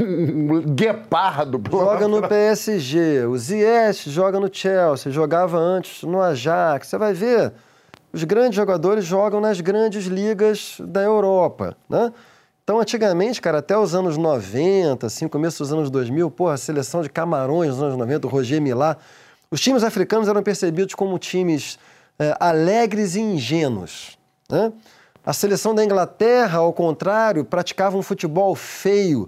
um 0.00 0.60
guepardo. 0.74 1.60
joga 1.70 2.06
no 2.06 2.20
PSG. 2.28 3.24
O 3.26 3.36
Ziyech 3.38 4.10
joga 4.10 4.38
no 4.38 4.48
Chelsea. 4.52 5.10
Jogava 5.10 5.56
antes 5.58 6.02
no 6.02 6.20
Ajax. 6.20 6.88
Você 6.88 6.98
vai 6.98 7.14
ver, 7.14 7.52
os 8.12 8.22
grandes 8.24 8.56
jogadores 8.56 9.04
jogam 9.06 9.40
nas 9.40 9.58
grandes 9.60 10.04
ligas 10.04 10.76
da 10.80 11.00
Europa, 11.02 11.74
né? 11.88 12.12
Então, 12.62 12.78
antigamente, 12.78 13.40
cara, 13.40 13.58
até 13.58 13.76
os 13.76 13.94
anos 13.94 14.16
90, 14.16 15.06
assim, 15.06 15.26
começo 15.26 15.58
dos 15.58 15.72
anos 15.72 15.90
2000, 15.90 16.30
porra, 16.30 16.54
a 16.54 16.56
seleção 16.56 17.02
de 17.02 17.08
Camarões 17.08 17.70
nos 17.70 17.82
anos 17.82 17.96
90, 17.96 18.26
o 18.26 18.30
Roger 18.30 18.60
Milá, 18.60 18.96
os 19.50 19.60
times 19.60 19.82
africanos 19.82 20.28
eram 20.28 20.42
percebidos 20.42 20.94
como 20.94 21.18
times 21.18 21.78
eh, 22.18 22.36
alegres 22.38 23.16
e 23.16 23.20
ingênuos. 23.20 24.16
Né? 24.48 24.72
A 25.24 25.32
seleção 25.32 25.74
da 25.74 25.84
Inglaterra, 25.84 26.58
ao 26.58 26.72
contrário, 26.72 27.44
praticava 27.44 27.96
um 27.96 28.02
futebol 28.02 28.54
feio, 28.54 29.26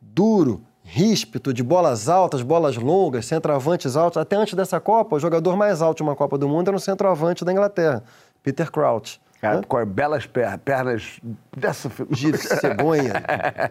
duro, 0.00 0.60
ríspido, 0.82 1.54
de 1.54 1.62
bolas 1.62 2.08
altas, 2.08 2.42
bolas 2.42 2.76
longas, 2.76 3.26
centroavantes 3.26 3.96
altos. 3.96 4.18
Até 4.18 4.34
antes 4.34 4.54
dessa 4.54 4.80
Copa, 4.80 5.16
o 5.16 5.20
jogador 5.20 5.56
mais 5.56 5.80
alto 5.80 5.98
de 5.98 6.02
uma 6.02 6.16
Copa 6.16 6.36
do 6.36 6.48
Mundo 6.48 6.68
era 6.68 6.76
um 6.76 6.80
centroavante 6.80 7.44
da 7.44 7.52
Inglaterra, 7.52 8.02
Peter 8.42 8.70
Crouch. 8.70 9.20
Cara, 9.40 9.62
com 9.62 9.76
as 9.76 9.88
belas 9.88 10.26
pernas, 10.26 11.18
dessa... 11.56 11.90
de 12.10 12.36
cegonha, 12.36 13.14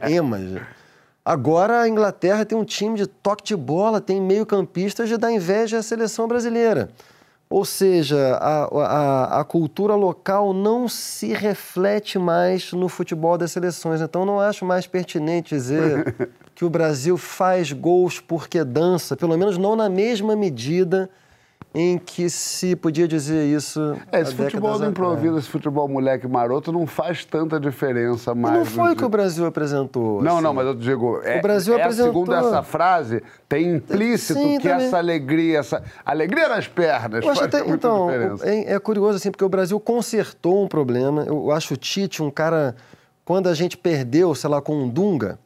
emas. 0.09 0.61
Agora 1.23 1.81
a 1.81 1.87
Inglaterra 1.87 2.43
tem 2.43 2.57
um 2.57 2.65
time 2.65 2.97
de 2.97 3.05
toque 3.05 3.43
de 3.43 3.55
bola, 3.55 4.01
tem 4.01 4.19
meio-campistas 4.19 5.07
de 5.07 5.17
dar 5.17 5.31
inveja 5.31 5.77
à 5.77 5.83
seleção 5.83 6.27
brasileira. 6.27 6.89
Ou 7.49 7.65
seja, 7.65 8.35
a, 8.35 8.63
a, 8.65 9.41
a 9.41 9.43
cultura 9.43 9.95
local 9.95 10.53
não 10.53 10.87
se 10.87 11.33
reflete 11.33 12.19
mais 12.19 12.71
no 12.73 12.87
futebol 12.87 13.37
das 13.37 13.51
seleções. 13.51 14.01
Então 14.01 14.23
não 14.23 14.39
acho 14.39 14.63
mais 14.63 14.85
pertinente 14.85 15.55
dizer 15.55 16.31
que 16.53 16.63
o 16.63 16.69
Brasil 16.69 17.17
faz 17.17 17.71
gols 17.71 18.19
porque 18.19 18.63
dança, 18.63 19.17
pelo 19.17 19.35
menos 19.35 19.57
não 19.57 19.75
na 19.75 19.89
mesma 19.89 20.35
medida 20.35 21.09
em 21.73 21.99
que 21.99 22.29
se 22.31 22.75
podia 22.75 23.07
dizer 23.07 23.45
isso. 23.45 23.95
É, 24.11 24.21
esse 24.21 24.33
futebol 24.33 24.79
do 24.79 24.85
improviso, 24.87 25.37
esse 25.37 25.47
futebol 25.49 25.87
moleque 25.87 26.27
maroto 26.27 26.71
não 26.71 26.87
faz 26.87 27.23
tanta 27.23 27.59
diferença 27.59 28.33
mais. 28.33 28.57
Não 28.57 28.65
foi 28.65 28.93
o 28.93 28.95
que 28.95 29.05
o 29.05 29.09
Brasil 29.09 29.45
apresentou. 29.45 30.19
Não, 30.21 30.35
assim. 30.35 30.43
não, 30.43 30.53
mas 30.53 30.65
eu 30.65 30.73
digo, 30.73 31.21
é, 31.23 31.37
O 31.37 31.41
Brasil 31.43 31.75
é 31.77 31.81
apresentou- 31.81 32.11
segundo 32.25 32.33
essa 32.33 32.63
frase, 32.63 33.21
tem 33.47 33.75
implícito 33.75 34.39
Sim, 34.39 34.57
que 34.57 34.67
também. 34.67 34.87
essa 34.87 34.97
alegria, 34.97 35.59
essa 35.59 35.83
alegria 36.03 36.49
nas 36.49 36.67
pernas 36.67 37.23
Eu 37.23 37.29
acho 37.29 37.41
faz 37.41 37.53
até- 37.53 37.69
então, 37.69 38.07
diferença. 38.07 38.49
é, 38.49 38.73
é 38.73 38.79
curioso 38.79 39.17
assim, 39.17 39.29
porque 39.29 39.45
o 39.45 39.49
Brasil 39.49 39.79
consertou 39.79 40.63
um 40.63 40.67
problema. 40.67 41.23
Eu 41.27 41.51
acho 41.51 41.75
o 41.75 41.77
Tite 41.77 42.23
um 42.23 42.31
cara. 42.31 42.75
Quando 43.23 43.47
a 43.47 43.53
gente 43.53 43.77
perdeu, 43.77 44.33
sei 44.33 44.49
lá, 44.49 44.59
com 44.59 44.85
o 44.85 44.89
Dunga, 44.89 45.37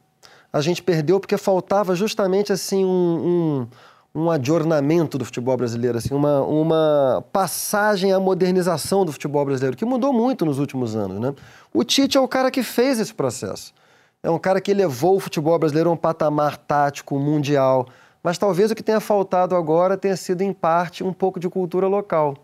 a 0.53 0.61
gente 0.61 0.81
perdeu 0.81 1.19
porque 1.19 1.35
faltava 1.37 1.93
justamente 1.95 2.53
assim 2.53 2.85
um, 2.85 2.87
um, 2.87 3.67
um 4.15 4.29
adornamento 4.29 5.17
do 5.17 5.25
futebol 5.25 5.57
brasileiro, 5.57 5.97
assim, 5.97 6.13
uma, 6.13 6.41
uma 6.41 7.25
passagem 7.31 8.13
à 8.13 8.19
modernização 8.19 9.03
do 9.03 9.11
futebol 9.11 9.43
brasileiro, 9.43 9.75
que 9.75 9.85
mudou 9.85 10.13
muito 10.13 10.45
nos 10.45 10.59
últimos 10.59 10.95
anos. 10.95 11.19
Né? 11.19 11.33
O 11.73 11.83
Tite 11.83 12.17
é 12.17 12.21
o 12.21 12.27
cara 12.27 12.51
que 12.51 12.61
fez 12.61 12.99
esse 12.99 13.13
processo. 13.13 13.73
É 14.21 14.29
um 14.29 14.37
cara 14.37 14.61
que 14.61 14.73
levou 14.73 15.15
o 15.15 15.19
futebol 15.19 15.57
brasileiro 15.57 15.89
a 15.89 15.93
um 15.93 15.97
patamar 15.97 16.57
tático 16.57 17.17
mundial. 17.17 17.87
Mas 18.21 18.37
talvez 18.37 18.71
o 18.71 18.75
que 18.75 18.83
tenha 18.83 18.99
faltado 18.99 19.55
agora 19.55 19.97
tenha 19.97 20.15
sido, 20.15 20.41
em 20.41 20.53
parte, 20.53 21.03
um 21.03 21.11
pouco 21.11 21.39
de 21.39 21.49
cultura 21.49 21.87
local. 21.87 22.35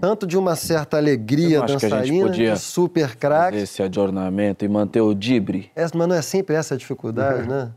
Tanto 0.00 0.26
de 0.26 0.36
uma 0.36 0.56
certa 0.56 0.96
alegria 0.96 1.62
dançarina, 1.62 2.30
de 2.30 2.56
super 2.58 3.14
craques. 3.14 3.62
Esse 3.62 3.80
adornamento 3.80 4.64
e 4.64 4.68
manter 4.68 5.02
o 5.02 5.14
dibre. 5.14 5.70
Essa, 5.76 5.96
mas 5.96 6.08
não 6.08 6.16
é 6.16 6.22
sempre 6.22 6.56
essa 6.56 6.74
a 6.74 6.76
dificuldade, 6.76 7.46
né? 7.48 7.70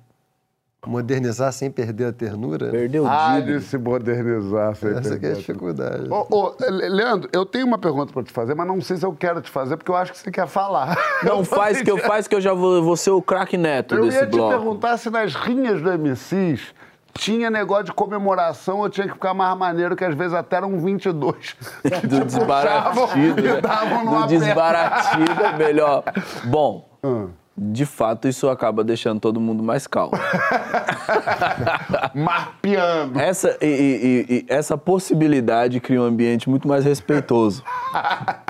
Modernizar 0.86 1.51
sem 1.51 1.71
perder 1.71 2.05
a 2.05 2.13
ternura. 2.13 2.69
Perdeu 2.69 3.03
o 3.03 3.07
Ah, 3.07 3.39
de 3.39 3.59
se 3.61 3.78
modernizar. 3.78 4.75
sem 4.75 4.89
Essa 4.91 5.01
que 5.01 5.07
é 5.07 5.15
a 5.15 5.19
perder. 5.19 5.36
dificuldade. 5.36 6.07
Ô, 6.09 6.28
ô, 6.30 6.55
Le- 6.59 6.88
Leandro, 6.89 7.28
eu 7.34 7.45
tenho 7.45 7.65
uma 7.65 7.78
pergunta 7.80 8.13
pra 8.13 8.23
te 8.23 8.32
fazer, 8.32 8.53
mas 8.55 8.67
não 8.67 8.80
sei 8.80 8.95
se 8.95 9.05
eu 9.05 9.11
quero 9.13 9.41
te 9.41 9.49
fazer, 9.49 9.75
porque 9.75 9.89
eu 9.89 9.95
acho 9.95 10.11
que 10.11 10.17
você 10.19 10.30
quer 10.32 10.47
falar. 10.47 10.95
Não 11.23 11.43
faz 11.45 11.82
que 11.82 11.89
eu 11.89 11.97
faz 11.97 12.28
que 12.28 12.36
eu 12.36 12.39
já 12.41 12.53
vou, 12.53 12.82
vou 12.84 12.95
ser 12.95 13.09
o 13.09 13.21
craque 13.21 13.57
neto 13.57 13.95
Eu 13.95 14.05
desse 14.05 14.17
ia 14.19 14.28
te 14.28 14.32
bloco. 14.32 14.49
perguntar 14.55 14.97
se 14.97 15.09
nas 15.09 15.34
rinhas 15.36 15.82
do 15.82 15.91
MCs 15.91 16.73
tinha 17.13 17.49
negócio 17.49 17.86
de 17.86 17.93
comemoração 17.93 18.78
ou 18.78 18.89
tinha 18.89 19.07
que 19.07 19.13
ficar 19.13 19.34
mais 19.34 19.57
maneiro, 19.57 19.95
que 19.95 20.05
às 20.05 20.13
vezes 20.13 20.34
até 20.36 20.57
eram 20.57 20.80
22. 20.80 21.55
Do 22.07 22.23
desbaratido, 22.23 23.39
e 23.39 23.43
né? 23.43 23.61
Do 23.61 24.28
desbaratido 24.28 25.41
é 25.43 25.57
melhor. 25.57 26.03
Bom, 26.45 26.88
Hum. 27.03 27.30
De 27.58 27.86
fato 27.88 28.28
isso 28.28 28.47
acaba 28.49 28.84
deixando 28.84 29.20
todo 29.20 29.39
mundo 29.39 29.64
mais 29.64 29.88
calmo. 29.88 30.14
Marpeando. 32.14 33.20
Essa, 33.20 33.58
e, 33.62 33.66
e- 33.66 34.26
e- 34.36 34.45
essa 34.47 34.78
possibilidade 34.78 35.80
cria 35.80 36.01
um 36.01 36.05
ambiente 36.05 36.49
muito 36.49 36.68
mais 36.68 36.86
respeitoso. 36.86 37.64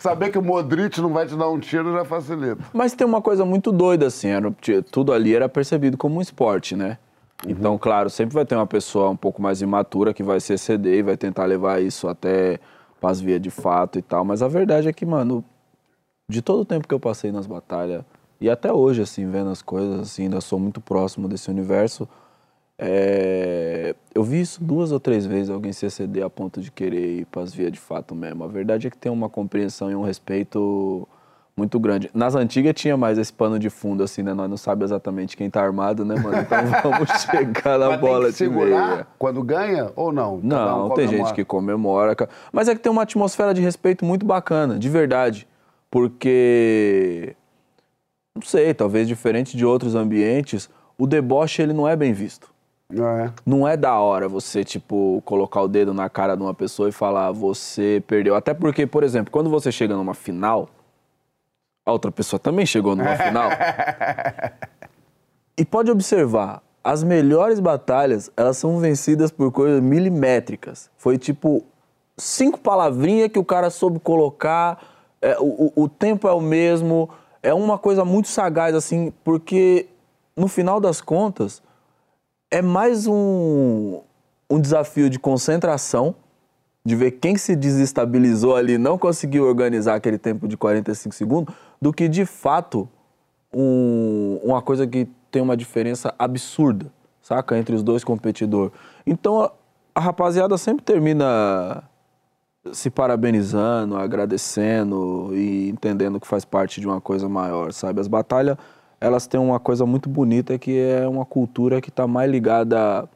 Saber 0.00 0.30
que 0.30 0.38
o 0.38 0.42
Modric 0.42 1.00
não 1.00 1.12
vai 1.12 1.26
te 1.26 1.36
dar 1.36 1.48
um 1.48 1.58
tiro 1.58 1.92
já 1.92 2.04
facilita. 2.04 2.62
Mas 2.72 2.94
tem 2.94 3.06
uma 3.06 3.22
coisa 3.22 3.44
muito 3.44 3.70
doida, 3.70 4.06
assim, 4.06 4.28
era, 4.28 4.52
tudo 4.90 5.12
ali 5.12 5.34
era 5.34 5.48
percebido 5.48 5.96
como 5.96 6.18
um 6.18 6.20
esporte, 6.20 6.74
né? 6.74 6.98
Uhum. 7.44 7.52
Então, 7.52 7.78
claro, 7.78 8.10
sempre 8.10 8.34
vai 8.34 8.44
ter 8.44 8.56
uma 8.56 8.66
pessoa 8.66 9.10
um 9.10 9.16
pouco 9.16 9.40
mais 9.40 9.62
imatura 9.62 10.12
que 10.12 10.22
vai 10.22 10.40
se 10.40 10.52
exceder 10.52 10.98
e 10.98 11.02
vai 11.02 11.16
tentar 11.16 11.44
levar 11.44 11.80
isso 11.80 12.08
até 12.08 12.58
as 13.00 13.20
vias 13.20 13.40
de 13.40 13.50
fato 13.50 13.98
e 13.98 14.02
tal. 14.02 14.24
Mas 14.24 14.42
a 14.42 14.48
verdade 14.48 14.88
é 14.88 14.92
que, 14.92 15.06
mano, 15.06 15.44
de 16.28 16.42
todo 16.42 16.62
o 16.62 16.64
tempo 16.64 16.88
que 16.88 16.94
eu 16.94 16.98
passei 17.00 17.30
nas 17.30 17.46
batalhas, 17.46 18.02
e 18.40 18.48
até 18.48 18.72
hoje, 18.72 19.02
assim, 19.02 19.28
vendo 19.30 19.50
as 19.50 19.62
coisas, 19.62 20.00
assim, 20.00 20.24
ainda 20.24 20.40
sou 20.40 20.58
muito 20.58 20.80
próximo 20.80 21.28
desse 21.28 21.50
universo, 21.50 22.08
é... 22.78 23.94
eu 24.14 24.22
vi 24.22 24.40
isso 24.40 24.62
duas 24.62 24.92
ou 24.92 25.00
três 25.00 25.26
vezes, 25.26 25.50
alguém 25.50 25.72
se 25.72 25.86
exceder 25.86 26.24
a 26.24 26.30
ponto 26.30 26.60
de 26.60 26.70
querer 26.70 27.20
ir 27.20 27.26
para 27.26 27.42
as 27.42 27.52
vias 27.52 27.72
de 27.72 27.80
fato 27.80 28.14
mesmo. 28.14 28.44
A 28.44 28.48
verdade 28.48 28.86
é 28.86 28.90
que 28.90 28.98
tem 28.98 29.10
uma 29.10 29.28
compreensão 29.28 29.90
e 29.90 29.96
um 29.96 30.02
respeito 30.02 31.06
muito 31.58 31.78
grande. 31.80 32.08
Nas 32.14 32.36
antigas 32.36 32.72
tinha 32.74 32.96
mais 32.96 33.18
esse 33.18 33.32
pano 33.32 33.58
de 33.58 33.68
fundo, 33.68 34.04
assim, 34.04 34.22
né? 34.22 34.32
Nós 34.32 34.48
não 34.48 34.56
sabemos 34.56 34.92
exatamente 34.92 35.36
quem 35.36 35.50
tá 35.50 35.60
armado, 35.60 36.04
né, 36.04 36.14
mano? 36.14 36.38
Então 36.38 36.58
vamos 36.90 37.10
chegar 37.22 37.78
na 37.78 37.90
Mas 37.90 38.00
bola 38.00 38.22
tem 38.22 38.30
que 38.30 38.38
segurar 38.38 38.82
de 38.82 38.92
meia. 38.92 39.06
quando 39.18 39.42
ganha 39.42 39.90
ou 39.96 40.12
não? 40.12 40.38
Não, 40.40 40.86
um 40.86 40.94
tem 40.94 41.08
gente 41.08 41.34
que 41.34 41.44
comemora. 41.44 42.14
Mas 42.52 42.68
é 42.68 42.74
que 42.74 42.80
tem 42.80 42.92
uma 42.92 43.02
atmosfera 43.02 43.52
de 43.52 43.60
respeito 43.60 44.04
muito 44.04 44.24
bacana, 44.24 44.78
de 44.78 44.88
verdade. 44.88 45.48
Porque, 45.90 47.34
não 48.38 48.46
sei, 48.46 48.72
talvez 48.74 49.06
diferente 49.08 49.56
de 49.56 49.64
outros 49.66 49.94
ambientes, 49.94 50.68
o 50.96 51.06
deboche 51.06 51.62
ele 51.62 51.72
não 51.72 51.86
é 51.88 51.94
bem 51.96 52.12
visto. 52.12 52.50
É. 52.90 53.30
Não 53.44 53.68
é 53.68 53.76
da 53.76 53.98
hora 54.00 54.28
você, 54.28 54.64
tipo, 54.64 55.20
colocar 55.24 55.60
o 55.60 55.68
dedo 55.68 55.92
na 55.92 56.08
cara 56.08 56.34
de 56.36 56.42
uma 56.42 56.54
pessoa 56.54 56.88
e 56.88 56.92
falar, 56.92 57.30
você 57.32 58.02
perdeu. 58.06 58.34
Até 58.34 58.54
porque, 58.54 58.86
por 58.86 59.02
exemplo, 59.04 59.30
quando 59.30 59.50
você 59.50 59.70
chega 59.70 59.94
numa 59.94 60.14
final, 60.14 60.70
a 61.84 61.92
outra 61.92 62.10
pessoa 62.10 62.40
também 62.40 62.64
chegou 62.64 62.96
numa 62.96 63.14
final. 63.18 63.50
E 65.56 65.64
pode 65.64 65.90
observar, 65.90 66.62
as 66.82 67.02
melhores 67.02 67.60
batalhas, 67.60 68.30
elas 68.36 68.56
são 68.56 68.78
vencidas 68.78 69.30
por 69.30 69.50
coisas 69.52 69.82
milimétricas. 69.82 70.90
Foi 70.96 71.18
tipo 71.18 71.64
cinco 72.16 72.58
palavrinhas 72.58 73.28
que 73.30 73.38
o 73.38 73.44
cara 73.44 73.68
soube 73.68 73.98
colocar, 73.98 74.80
é, 75.20 75.36
o, 75.38 75.72
o- 75.76 75.82
o 75.84 75.88
tempo 75.88 76.26
é 76.28 76.32
o 76.32 76.40
mesmo, 76.40 77.10
é 77.42 77.52
uma 77.54 77.78
coisa 77.78 78.04
muito 78.04 78.28
sagaz, 78.28 78.74
assim, 78.74 79.12
porque 79.24 79.86
no 80.36 80.48
final 80.48 80.80
das 80.80 81.00
contas, 81.00 81.62
é 82.50 82.62
mais 82.62 83.06
um, 83.06 84.00
um 84.48 84.60
desafio 84.60 85.10
de 85.10 85.18
concentração, 85.18 86.14
de 86.84 86.96
ver 86.96 87.12
quem 87.12 87.36
se 87.36 87.54
desestabilizou 87.54 88.56
ali 88.56 88.78
não 88.78 88.96
conseguiu 88.96 89.44
organizar 89.46 89.94
aquele 89.96 90.16
tempo 90.16 90.48
de 90.48 90.56
45 90.56 91.14
segundos, 91.14 91.54
do 91.82 91.92
que 91.92 92.08
de 92.08 92.24
fato 92.24 92.88
um- 93.52 94.40
uma 94.42 94.62
coisa 94.62 94.86
que 94.86 95.06
tem 95.30 95.42
uma 95.42 95.56
diferença 95.56 96.14
absurda, 96.18 96.90
saca? 97.20 97.58
Entre 97.58 97.74
os 97.74 97.82
dois 97.82 98.02
competidores. 98.04 98.72
Então 99.06 99.40
a, 99.42 99.52
a 99.94 100.00
rapaziada 100.00 100.56
sempre 100.56 100.84
termina 100.84 101.82
se 102.72 102.90
parabenizando, 102.90 103.96
agradecendo 103.96 105.30
e 105.32 105.68
entendendo 105.68 106.20
que 106.20 106.26
faz 106.26 106.44
parte 106.44 106.80
de 106.80 106.86
uma 106.86 107.00
coisa 107.00 107.28
maior, 107.28 107.72
sabe? 107.72 108.00
As 108.00 108.08
batalhas, 108.08 108.56
elas 109.00 109.26
têm 109.26 109.40
uma 109.40 109.60
coisa 109.60 109.86
muito 109.86 110.08
bonita 110.08 110.58
que 110.58 110.78
é 110.78 111.06
uma 111.06 111.24
cultura 111.24 111.80
que 111.80 111.88
está 111.88 112.06
mais 112.06 112.30
ligada 112.30 113.08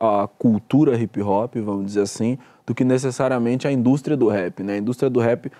à 0.00 0.28
cultura 0.38 0.96
hip 0.96 1.20
hop, 1.22 1.56
vamos 1.56 1.86
dizer 1.86 2.02
assim, 2.02 2.38
do 2.66 2.74
que 2.74 2.84
necessariamente 2.84 3.66
à 3.68 3.72
indústria 3.72 4.16
do 4.16 4.28
rap, 4.28 4.62
né? 4.62 4.74
A 4.74 4.78
indústria 4.78 5.08
do 5.08 5.20
rap, 5.20 5.50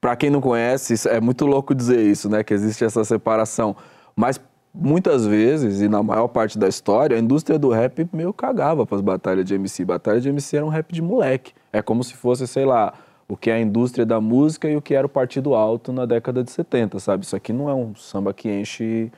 para 0.00 0.16
quem 0.16 0.30
não 0.30 0.40
conhece, 0.40 1.08
é 1.08 1.20
muito 1.20 1.44
louco 1.46 1.74
dizer 1.74 2.00
isso, 2.00 2.28
né? 2.28 2.42
Que 2.42 2.54
existe 2.54 2.84
essa 2.84 3.04
separação. 3.04 3.76
Mas 4.16 4.40
muitas 4.72 5.26
vezes, 5.26 5.80
e 5.80 5.88
na 5.88 6.02
maior 6.02 6.28
parte 6.28 6.58
da 6.58 6.68
história, 6.68 7.16
a 7.16 7.20
indústria 7.20 7.58
do 7.58 7.70
rap 7.70 8.08
meio 8.12 8.32
cagava 8.32 8.86
para 8.86 8.96
as 8.96 9.02
batalhas 9.02 9.44
de 9.44 9.54
MC. 9.54 9.84
Batalha 9.84 10.20
de 10.20 10.28
MC 10.28 10.56
era 10.56 10.64
um 10.66 10.70
rap 10.70 10.92
de 10.92 11.02
moleque. 11.02 11.52
É 11.72 11.82
como 11.82 12.02
se 12.04 12.14
fosse, 12.14 12.46
sei 12.46 12.64
lá, 12.64 12.94
o 13.28 13.36
que 13.36 13.50
é 13.50 13.54
a 13.54 13.60
indústria 13.60 14.06
da 14.06 14.20
música 14.20 14.68
e 14.68 14.76
o 14.76 14.82
que 14.82 14.94
era 14.94 15.06
o 15.06 15.10
Partido 15.10 15.54
Alto 15.54 15.92
na 15.92 16.06
década 16.06 16.42
de 16.42 16.50
70, 16.50 16.98
sabe? 16.98 17.24
Isso 17.24 17.36
aqui 17.36 17.52
não 17.52 17.68
é 17.68 17.74
um 17.74 17.94
samba 17.94 18.32
que 18.32 18.48
enche 18.48 19.10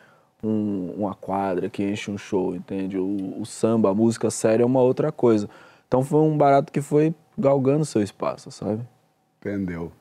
um- 0.43 0.93
uma 0.97 1.15
quadra, 1.15 1.69
que 1.69 1.83
enche 1.83 2.11
um 2.11 2.19
show, 2.19 2.55
entende? 2.55 2.99
O, 2.99 3.41
o 3.41 3.47
samba, 3.47 3.91
a 3.91 3.95
música 3.95 4.31
séria 4.31 4.63
é 4.65 4.67
uma 4.67 4.81
outra 4.81 5.13
coisa. 5.13 5.49
Então 5.87 6.03
foi 6.03 6.21
um 6.21 6.37
barato 6.37 6.73
que 6.73 6.81
foi 6.81 7.15
galgando 7.39 7.85
seu 7.85 8.03
espaço, 8.03 8.51
sabe? 8.51 8.81
Entendeu. 9.41 9.93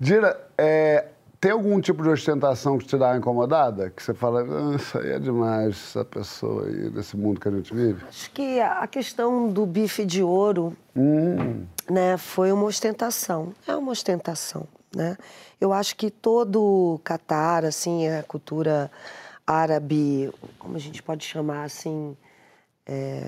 Dira, 0.00 0.38
é, 0.58 1.06
tem 1.40 1.52
algum 1.52 1.80
tipo 1.80 2.02
de 2.02 2.08
ostentação 2.08 2.76
que 2.78 2.86
te 2.86 2.96
dá 2.96 3.08
uma 3.10 3.18
incomodada? 3.18 3.90
Que 3.90 4.02
você 4.02 4.14
fala, 4.14 4.42
"Ah, 4.42 4.76
isso 4.76 4.98
aí 4.98 5.12
é 5.12 5.18
demais, 5.18 5.74
essa 5.74 6.04
pessoa 6.04 6.66
aí, 6.66 6.90
desse 6.90 7.16
mundo 7.16 7.38
que 7.40 7.48
a 7.48 7.50
gente 7.50 7.74
vive? 7.74 8.04
Acho 8.08 8.30
que 8.32 8.60
a 8.60 8.86
questão 8.86 9.48
do 9.50 9.64
bife 9.66 10.04
de 10.04 10.22
ouro 10.22 10.72
Hum, 10.96 11.64
né, 11.90 12.16
foi 12.16 12.52
uma 12.52 12.64
ostentação. 12.64 13.54
É 13.66 13.74
uma 13.74 13.92
ostentação, 13.92 14.66
né? 14.94 15.16
Eu 15.60 15.72
acho 15.72 15.96
que 15.96 16.10
todo 16.10 17.00
Catar, 17.04 17.64
assim, 17.64 18.08
a 18.08 18.22
cultura 18.22 18.90
árabe, 19.46 20.32
como 20.58 20.76
a 20.76 20.80
gente 20.80 21.02
pode 21.02 21.24
chamar, 21.24 21.64
assim, 21.64 22.16
é, 22.86 23.22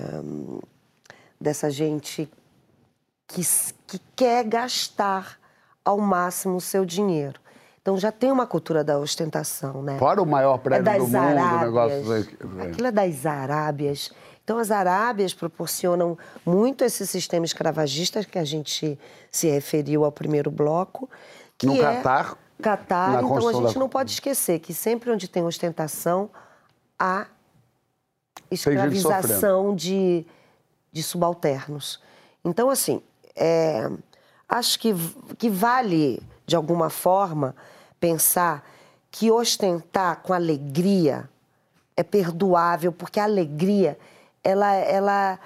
dessa 1.41 1.71
gente 1.71 2.29
que, 3.27 3.43
que 3.87 4.01
quer 4.15 4.45
gastar 4.45 5.39
ao 5.85 5.99
máximo 5.99 6.57
o 6.57 6.61
seu 6.61 6.85
dinheiro. 6.85 7.41
Então 7.81 7.97
já 7.97 8.11
tem 8.11 8.33
uma 8.33 8.47
cultura 8.47 8.83
da 8.83 8.99
ostentação, 8.99 9.81
né? 9.81 9.97
fora 9.97 10.21
o 10.21 10.27
maior 10.27 10.59
prédio 10.59 10.85
das 10.85 10.99
do 10.99 11.05
mundo, 11.05 11.15
o 11.15 11.19
Arábias. 11.19 11.63
negócio... 11.63 12.13
aí. 12.13 12.69
Aquilo 12.69 12.87
é 12.89 12.93
das 12.93 13.25
Arábias. 13.25 14.11
Então, 14.47 14.59
as 14.59 14.71
Arábias 14.71 15.35
proporcionam 15.35 16.17
muito 16.45 16.85
esse 16.85 17.05
sistema 17.05 17.45
escravagista 17.45 18.23
que 18.23 18.39
a 18.39 18.45
gente 18.45 18.97
se 19.29 19.51
referiu 19.51 20.05
ao 20.05 20.13
primeiro 20.13 20.53
bloco. 20.53 21.11
Que 21.59 21.67
No 21.67 21.75
é 21.75 21.81
Catar, 21.81 22.39
Catar. 22.63 23.25
Então, 23.25 23.49
a 23.49 23.53
gente 23.53 23.77
não 23.77 23.89
pode 23.89 24.13
esquecer 24.13 24.61
que 24.61 24.73
sempre 24.73 25.11
onde 25.11 25.27
tem 25.27 25.43
ostentação, 25.43 26.31
há 26.97 27.27
escravização 28.49 29.75
de, 29.75 30.25
de 30.93 31.03
subalternos. 31.03 32.01
Então, 32.45 32.71
assim, 32.71 33.03
é, 33.35 33.91
acho 34.49 34.79
que, 34.79 34.95
que 35.37 35.51
vale, 35.51 36.23
de 36.47 36.55
alguma 36.55 36.89
forma, 36.89 37.53
pensar 37.99 38.65
que 39.11 39.29
ostentar 39.29 40.23
com 40.23 40.33
alegria 40.33 41.29
é 41.97 42.05
perdoável, 42.05 42.93
porque 42.93 43.19
a 43.19 43.25
alegria, 43.25 43.99
ela, 44.47 44.75
ela, 44.75 45.39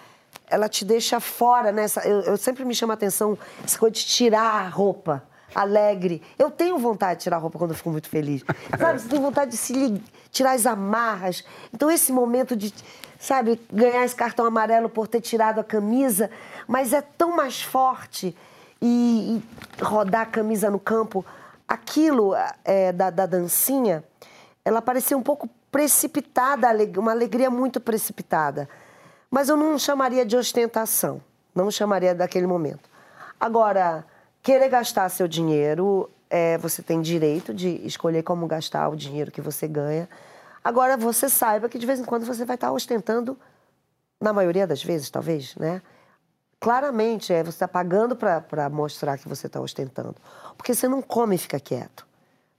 ela 0.49 0.69
te 0.69 0.85
deixa 0.85 1.19
fora, 1.21 1.73
né? 1.73 1.87
Eu, 2.05 2.21
eu 2.23 2.37
sempre 2.37 2.65
me 2.65 2.75
chama 2.75 2.93
a 2.93 2.97
atenção 2.97 3.39
essa 3.65 3.79
coisa 3.79 3.95
de 3.95 4.05
tirar 4.05 4.43
a 4.43 4.69
roupa 4.69 5.23
alegre. 5.55 6.23
Eu 6.39 6.51
tenho 6.51 6.79
vontade 6.79 7.19
de 7.19 7.23
tirar 7.25 7.37
a 7.37 7.41
roupa 7.41 7.59
quando 7.59 7.71
eu 7.71 7.77
fico 7.77 7.91
muito 7.91 8.09
feliz. 8.09 8.45
Sabe, 8.79 9.01
você 9.01 9.09
tem 9.09 9.21
vontade 9.21 9.51
de 9.53 9.57
se 9.57 9.73
li- 9.73 10.03
tirar 10.31 10.53
as 10.53 10.67
amarras. 10.67 11.43
Então, 11.75 11.91
esse 11.91 12.13
momento 12.13 12.55
de, 12.55 12.73
sabe, 13.19 13.61
ganhar 13.73 14.05
esse 14.05 14.15
cartão 14.15 14.45
amarelo 14.47 14.89
por 14.89 15.09
ter 15.09 15.21
tirado 15.21 15.59
a 15.59 15.65
camisa, 15.65 16.31
mas 16.69 16.93
é 16.93 17.01
tão 17.01 17.35
mais 17.35 17.63
forte 17.63 18.37
e, 18.81 19.43
e 19.81 19.83
rodar 19.83 20.23
a 20.23 20.27
camisa 20.27 20.71
no 20.71 20.79
campo. 20.79 21.25
Aquilo 21.67 22.33
é, 22.65 22.93
da, 22.93 23.11
da 23.11 23.27
dancinha, 23.27 24.05
ela 24.65 24.81
parecia 24.83 25.17
um 25.17 25.23
pouco 25.23 25.49
precipitada, 25.73 26.69
uma 26.99 27.11
alegria 27.13 27.51
muito 27.51 27.81
precipitada. 27.81 28.69
Mas 29.31 29.49
eu 29.49 29.57
não 29.57 29.79
chamaria 29.79 30.27
de 30.27 30.37
ostentação, 30.37 31.23
não 31.55 31.71
chamaria 31.71 32.15
daquele 32.15 32.47
momento. 32.47 32.89
Agora, 33.39 34.05
querer 34.43 34.69
gastar 34.69 35.09
seu 35.09 35.29
dinheiro, 35.29 36.11
é, 36.29 36.59
você 36.59 36.83
tem 36.83 37.01
direito 37.01 37.55
de 37.55 37.69
escolher 37.87 38.23
como 38.23 38.47
gastar 38.47 38.89
o 38.89 38.97
dinheiro 38.97 39.31
que 39.31 39.41
você 39.41 39.69
ganha. 39.69 40.09
Agora, 40.63 40.97
você 40.97 41.29
saiba 41.29 41.69
que 41.69 41.79
de 41.79 41.87
vez 41.87 42.01
em 42.01 42.05
quando 42.05 42.27
você 42.27 42.45
vai 42.45 42.57
estar 42.57 42.73
ostentando, 42.73 43.39
na 44.21 44.33
maioria 44.33 44.67
das 44.67 44.83
vezes, 44.83 45.09
talvez, 45.09 45.57
né? 45.57 45.81
Claramente, 46.61 47.33
é, 47.33 47.43
você 47.43 47.57
está 47.57 47.67
pagando 47.67 48.15
para 48.15 48.69
mostrar 48.69 49.17
que 49.17 49.27
você 49.27 49.47
está 49.47 49.59
ostentando. 49.61 50.15
Porque 50.59 50.75
você 50.75 50.87
não 50.87 51.01
come 51.01 51.37
e 51.37 51.39
fica 51.39 51.59
quieto. 51.59 52.07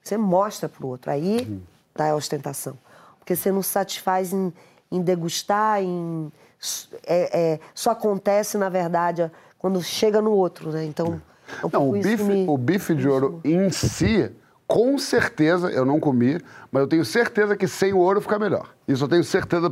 Você 0.03 0.17
mostra 0.17 0.67
para 0.67 0.83
o 0.83 0.89
outro. 0.89 1.11
Aí 1.11 1.61
tá 1.93 2.09
a 2.09 2.15
ostentação. 2.15 2.75
Porque 3.19 3.35
você 3.35 3.51
não 3.51 3.61
satisfaz 3.61 4.33
em, 4.33 4.51
em 4.91 5.01
degustar, 5.01 5.83
em. 5.83 6.31
É- 7.05 7.39
é, 7.53 7.59
só 7.73 7.91
acontece, 7.91 8.57
na 8.57 8.69
verdade, 8.69 9.31
quando 9.57 9.81
chega 9.81 10.21
no 10.21 10.31
outro, 10.31 10.71
né? 10.71 10.85
Então. 10.85 11.21
é 11.61 11.65
um 11.65 11.69
Não, 11.69 11.69
pouco 11.69 11.97
o 11.97 12.01
bife, 12.01 12.23
me- 12.23 12.45
o 12.47 12.57
bife 12.57 12.95
de 12.95 13.07
ouro 13.09 13.41
em 13.43 13.69
si, 13.71 14.31
com 14.65 14.97
certeza, 14.97 15.69
eu 15.69 15.83
não 15.85 15.99
comi, 15.99 16.39
mas 16.71 16.81
eu 16.83 16.87
tenho 16.87 17.03
certeza 17.03 17.57
que 17.57 17.67
sem 17.67 17.91
o 17.91 17.97
ouro 17.97 18.21
fica 18.21 18.39
melhor. 18.39 18.69
Isso 18.87 19.03
eu 19.03 19.07
tenho 19.09 19.23
certeza 19.23 19.69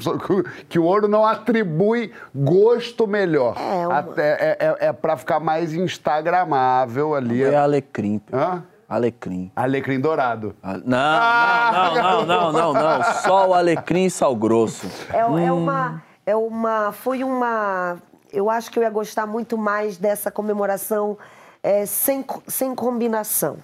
que, 0.68 0.78
o 0.78 0.84
ouro 0.84 1.08
não 1.08 1.26
atribui 1.26 2.12
gosto 2.36 3.08
melhor. 3.08 3.56
É, 3.58 3.88
uma- 3.88 3.98
Até, 4.00 4.30
é, 4.32 4.58
é, 4.60 4.88
é 4.88 4.92
pra 4.94 5.16
ficar 5.16 5.40
mais 5.40 5.74
instagramável 5.74 7.16
ali. 7.16 7.44
É 7.44 7.56
alecrim. 7.56 8.20
Hã? 8.34 8.62
Alecrim. 8.90 9.52
Alecrim 9.56 10.00
dourado. 10.02 10.56
Ah, 10.64 10.80
Não, 10.84 11.94
não, 11.96 12.26
não, 12.26 12.26
não, 12.26 12.52
não, 12.52 12.74
não. 12.74 13.04
Só 13.22 13.50
o 13.50 13.54
alecrim 13.54 14.06
e 14.06 14.12
sal 14.12 14.36
grosso. 14.36 14.88
É, 15.14 15.26
Hum. 15.26 15.38
é 15.38 15.52
uma. 15.52 16.04
É 16.30 16.36
uma. 16.36 16.92
Foi 16.92 17.24
uma. 17.24 17.98
Eu 18.32 18.52
acho 18.52 18.70
que 18.70 18.78
eu 18.78 18.84
ia 18.84 18.90
gostar 18.92 19.26
muito 19.26 19.58
mais 19.58 19.98
dessa 19.98 20.30
comemoração 20.30 21.18
é, 21.64 21.88
sem, 21.88 22.24
sem 22.48 22.76
combinação. 22.76 23.58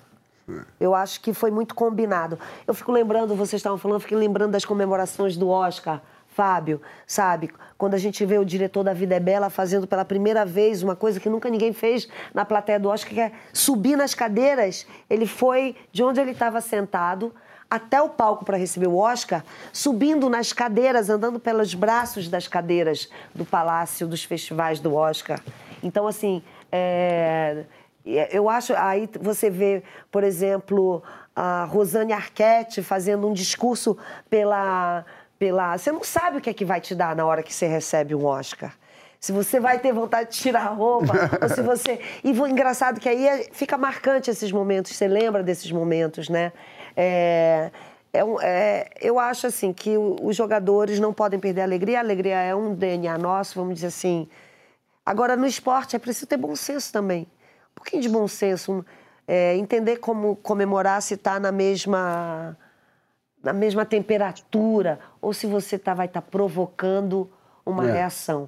Eu 0.79 0.95
acho 0.95 1.21
que 1.21 1.31
foi 1.31 1.51
muito 1.51 1.75
combinado. 1.75 2.39
Eu 2.65 2.73
fico 2.73 2.91
lembrando, 2.91 3.35
vocês 3.35 3.59
estavam 3.59 3.77
falando, 3.77 3.97
eu 3.97 3.99
fico 3.99 4.15
lembrando 4.15 4.53
das 4.53 4.65
comemorações 4.65 5.37
do 5.37 5.47
Oscar, 5.47 6.01
Fábio, 6.27 6.81
sabe? 7.05 7.51
Quando 7.77 7.93
a 7.93 7.99
gente 7.99 8.25
vê 8.25 8.39
o 8.39 8.45
diretor 8.45 8.83
da 8.83 8.93
Vida 8.93 9.13
é 9.13 9.19
Bela 9.19 9.51
fazendo 9.51 9.85
pela 9.85 10.03
primeira 10.03 10.43
vez 10.43 10.81
uma 10.81 10.95
coisa 10.95 11.19
que 11.19 11.29
nunca 11.29 11.51
ninguém 11.51 11.71
fez 11.71 12.07
na 12.33 12.45
plateia 12.45 12.79
do 12.79 12.89
Oscar, 12.89 13.13
que 13.13 13.21
é 13.21 13.31
subir 13.53 13.95
nas 13.95 14.15
cadeiras. 14.15 14.87
Ele 15.07 15.27
foi 15.27 15.75
de 15.91 16.03
onde 16.03 16.19
ele 16.19 16.31
estava 16.31 16.59
sentado 16.61 17.31
até 17.75 18.01
o 18.01 18.09
palco 18.09 18.45
para 18.45 18.57
receber 18.57 18.87
o 18.87 18.97
Oscar, 18.97 19.43
subindo 19.71 20.29
nas 20.29 20.53
cadeiras, 20.53 21.09
andando 21.09 21.39
pelos 21.39 21.73
braços 21.73 22.27
das 22.27 22.47
cadeiras 22.47 23.09
do 23.33 23.45
palácio, 23.45 24.07
dos 24.07 24.23
festivais 24.23 24.79
do 24.79 24.95
Oscar. 24.95 25.39
Então, 25.83 26.07
assim, 26.07 26.41
é, 26.71 27.65
eu 28.05 28.49
acho. 28.49 28.73
Aí 28.75 29.09
você 29.19 29.49
vê, 29.49 29.83
por 30.11 30.23
exemplo, 30.23 31.01
a 31.35 31.65
Rosane 31.65 32.13
Arquette 32.13 32.81
fazendo 32.81 33.27
um 33.27 33.33
discurso 33.33 33.97
pela, 34.29 35.05
pela. 35.37 35.77
Você 35.77 35.91
não 35.91 36.03
sabe 36.03 36.37
o 36.37 36.41
que 36.41 36.49
é 36.49 36.53
que 36.53 36.65
vai 36.65 36.79
te 36.79 36.95
dar 36.95 37.15
na 37.15 37.25
hora 37.25 37.43
que 37.43 37.53
você 37.53 37.67
recebe 37.67 38.15
um 38.15 38.25
Oscar. 38.25 38.73
Se 39.19 39.31
você 39.31 39.59
vai 39.59 39.79
ter 39.79 39.91
vontade 39.91 40.29
de 40.29 40.37
tirar 40.37 40.67
a 40.67 40.69
roupa, 40.69 41.13
ou 41.41 41.49
se 41.49 41.61
você. 41.61 41.99
E 42.23 42.31
o 42.31 42.47
engraçado 42.47 42.99
que 42.99 43.09
aí 43.09 43.27
é- 43.27 43.49
fica 43.51 43.77
marcante 43.77 44.29
esses 44.29 44.51
momentos, 44.51 44.95
você 44.95 45.07
lembra 45.07 45.41
desses 45.41 45.71
momentos, 45.71 46.29
né? 46.29 46.51
É, 46.95 47.71
é 48.13 48.23
um- 48.23 48.39
é, 48.41 48.89
eu 49.01 49.19
acho 49.19 49.47
assim 49.47 49.73
que 49.73 49.97
os 49.97 50.35
jogadores 50.35 50.99
não 50.99 51.13
podem 51.13 51.39
perder 51.39 51.61
a 51.61 51.63
alegria. 51.65 51.97
A 51.97 52.01
alegria 52.01 52.35
é 52.37 52.55
um 52.55 52.73
DNA 52.73 53.17
nosso, 53.17 53.59
vamos 53.59 53.75
dizer 53.75 53.87
assim. 53.87 54.27
Agora, 55.05 55.35
no 55.35 55.45
esporte, 55.45 55.95
é 55.95 55.99
preciso 55.99 56.25
ter 56.27 56.37
bom 56.37 56.55
senso 56.55 56.91
também. 56.91 57.23
Um 57.71 57.75
pouquinho 57.75 58.01
de 58.01 58.09
bom 58.09 58.27
senso. 58.27 58.85
é, 59.27 59.55
entender 59.57 59.97
como 59.97 60.35
comemorar 60.35 61.01
se 61.01 61.15
está 61.15 61.39
na 61.39 61.51
mesma, 61.51 62.55
na 63.43 63.51
mesma 63.53 63.83
temperatura 63.83 64.99
ou 65.19 65.33
se 65.33 65.47
você 65.47 65.79
tá, 65.79 65.95
vai 65.95 66.05
estar 66.05 66.21
provocando 66.21 67.27
uma 67.65 67.89
É. 67.89 67.93
reação. 67.93 68.47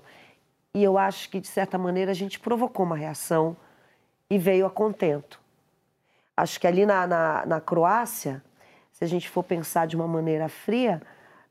E 0.75 0.83
eu 0.83 0.95
acho 0.95 1.31
que, 1.31 1.39
de 1.39 1.47
certa 1.47 1.75
maneira, 1.79 2.11
a 2.11 2.13
gente 2.13 2.39
provocou 2.39 2.85
uma 2.85 2.95
reação 2.95 3.57
e 4.29 4.37
veio 4.37 4.67
a 4.67 4.69
contento. 4.69 5.39
Acho 6.37 6.59
que 6.59 6.67
ali 6.67 6.85
na, 6.85 7.07
na, 7.07 7.45
na 7.47 7.59
Croácia, 7.59 8.43
se 8.93 9.03
a 9.03 9.07
gente 9.07 9.27
for 9.27 9.43
pensar 9.43 9.87
de 9.87 9.95
uma 9.95 10.07
maneira 10.07 10.47
fria, 10.47 11.01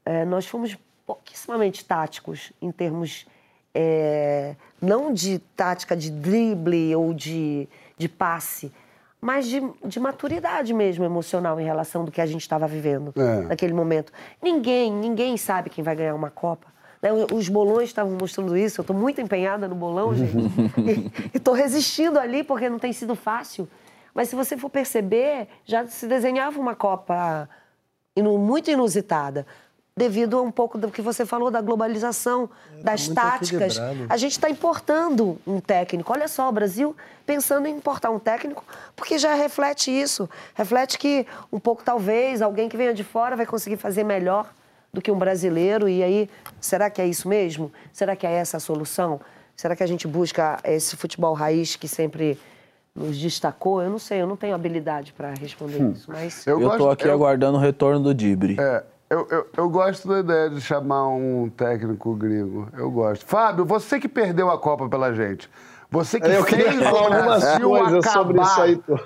eh, 0.04 0.24
nós 0.24 0.46
fomos 0.46 0.78
pouquíssimamente 1.04 1.84
táticos 1.84 2.52
em 2.62 2.70
termos 2.70 3.26
eh, 3.74 4.54
não 4.80 5.12
de 5.12 5.38
tática 5.56 5.96
de 5.96 6.10
drible 6.10 6.94
ou 6.94 7.12
de, 7.12 7.68
de 7.98 8.08
passe, 8.08 8.72
mas 9.20 9.46
de, 9.48 9.60
de 9.84 9.98
maturidade 9.98 10.72
mesmo 10.72 11.04
emocional 11.04 11.58
em 11.60 11.64
relação 11.64 12.04
do 12.04 12.12
que 12.12 12.20
a 12.20 12.26
gente 12.26 12.42
estava 12.42 12.66
vivendo 12.68 13.12
É. 13.16 13.40
naquele 13.42 13.72
momento. 13.74 14.12
Ninguém, 14.40 14.92
ninguém 14.92 15.36
sabe 15.36 15.68
quem 15.68 15.82
vai 15.82 15.96
ganhar 15.96 16.14
uma 16.14 16.30
Copa. 16.30 16.68
né? 17.02 17.10
Os 17.32 17.48
bolões 17.48 17.88
estavam 17.88 18.12
mostrando 18.20 18.56
isso. 18.56 18.80
Eu 18.80 18.82
estou 18.82 18.94
muito 18.96 19.20
empenhada 19.20 19.66
no 19.66 19.74
bolão, 19.74 20.14
gente. 20.14 20.36
e 21.34 21.36
estou 21.38 21.54
resistindo 21.54 22.18
ali 22.20 22.44
porque 22.44 22.68
não 22.70 22.78
tem 22.78 22.92
sido 22.92 23.14
fácil. 23.16 23.68
Mas 24.16 24.30
se 24.30 24.34
você 24.34 24.56
for 24.56 24.70
perceber, 24.70 25.46
já 25.66 25.86
se 25.86 26.06
desenhava 26.06 26.58
uma 26.58 26.74
Copa 26.74 27.46
muito 28.18 28.70
inusitada. 28.70 29.46
Devido 29.94 30.38
a 30.38 30.42
um 30.42 30.50
pouco 30.50 30.78
do 30.78 30.90
que 30.90 31.02
você 31.02 31.26
falou 31.26 31.50
da 31.50 31.60
globalização, 31.60 32.48
das 32.82 33.08
muito 33.08 33.14
táticas. 33.14 33.76
equilibrado. 33.76 34.06
A 34.08 34.16
gente 34.16 34.32
está 34.32 34.48
importando 34.48 35.38
um 35.46 35.60
técnico. 35.60 36.10
Olha 36.10 36.28
só, 36.28 36.48
o 36.48 36.52
Brasil 36.52 36.96
pensando 37.26 37.66
em 37.66 37.76
importar 37.76 38.08
um 38.10 38.18
técnico, 38.18 38.64
porque 38.94 39.18
já 39.18 39.34
reflete 39.34 39.90
isso. 39.90 40.28
Reflete 40.54 40.98
que 40.98 41.26
um 41.52 41.60
pouco, 41.60 41.82
talvez, 41.84 42.40
alguém 42.40 42.70
que 42.70 42.76
venha 42.76 42.94
de 42.94 43.04
fora 43.04 43.36
vai 43.36 43.44
conseguir 43.44 43.76
fazer 43.76 44.02
melhor 44.02 44.50
do 44.94 45.02
que 45.02 45.10
um 45.10 45.18
brasileiro. 45.18 45.90
E 45.90 46.02
aí, 46.02 46.30
será 46.58 46.88
que 46.88 47.02
é 47.02 47.06
isso 47.06 47.28
mesmo? 47.28 47.70
Será 47.92 48.16
que 48.16 48.26
é 48.26 48.32
essa 48.32 48.56
a 48.56 48.60
solução? 48.60 49.20
Será 49.54 49.76
que 49.76 49.82
a 49.82 49.86
gente 49.86 50.08
busca 50.08 50.58
esse 50.64 50.96
futebol 50.96 51.34
raiz 51.34 51.76
que 51.76 51.86
sempre 51.86 52.38
nos 52.96 53.18
destacou? 53.18 53.82
Eu 53.82 53.90
não 53.90 53.98
sei, 53.98 54.22
eu 54.22 54.26
não 54.26 54.36
tenho 54.36 54.54
habilidade 54.54 55.12
para 55.12 55.34
responder 55.34 55.80
Hum. 55.82 55.92
isso, 55.92 56.10
mas... 56.10 56.46
Eu, 56.46 56.58
tô 56.78 56.88
aqui 56.90 57.08
aguardando 57.08 57.58
o 57.58 57.60
retorno 57.60 58.00
do 58.00 58.14
Dibre. 58.14 58.56
É, 58.58 58.82
eu, 59.10 59.26
eu, 59.30 59.46
eu 59.56 59.68
gosto 59.68 60.08
da 60.08 60.20
ideia 60.20 60.50
de 60.50 60.60
chamar 60.60 61.08
um 61.08 61.48
técnico 61.48 62.14
gringo. 62.14 62.68
Eu 62.76 62.90
gosto. 62.90 63.24
Fábio, 63.26 63.64
você 63.64 64.00
que 64.00 64.08
perdeu 64.08 64.50
a 64.50 64.58
Copa 64.58 64.88
pela 64.88 65.12
gente. 65.12 65.48
Você 65.90 66.18
que 66.18 66.26
Eu 66.26 66.42
fez 66.42 66.74
o 66.80 67.08
Brasil 67.08 67.68
coisas 67.68 68.04
acabar. 68.04 68.12
sobre 68.12 68.40
isso 68.42 68.60
aí, 68.60 68.76
pô. 68.76 68.98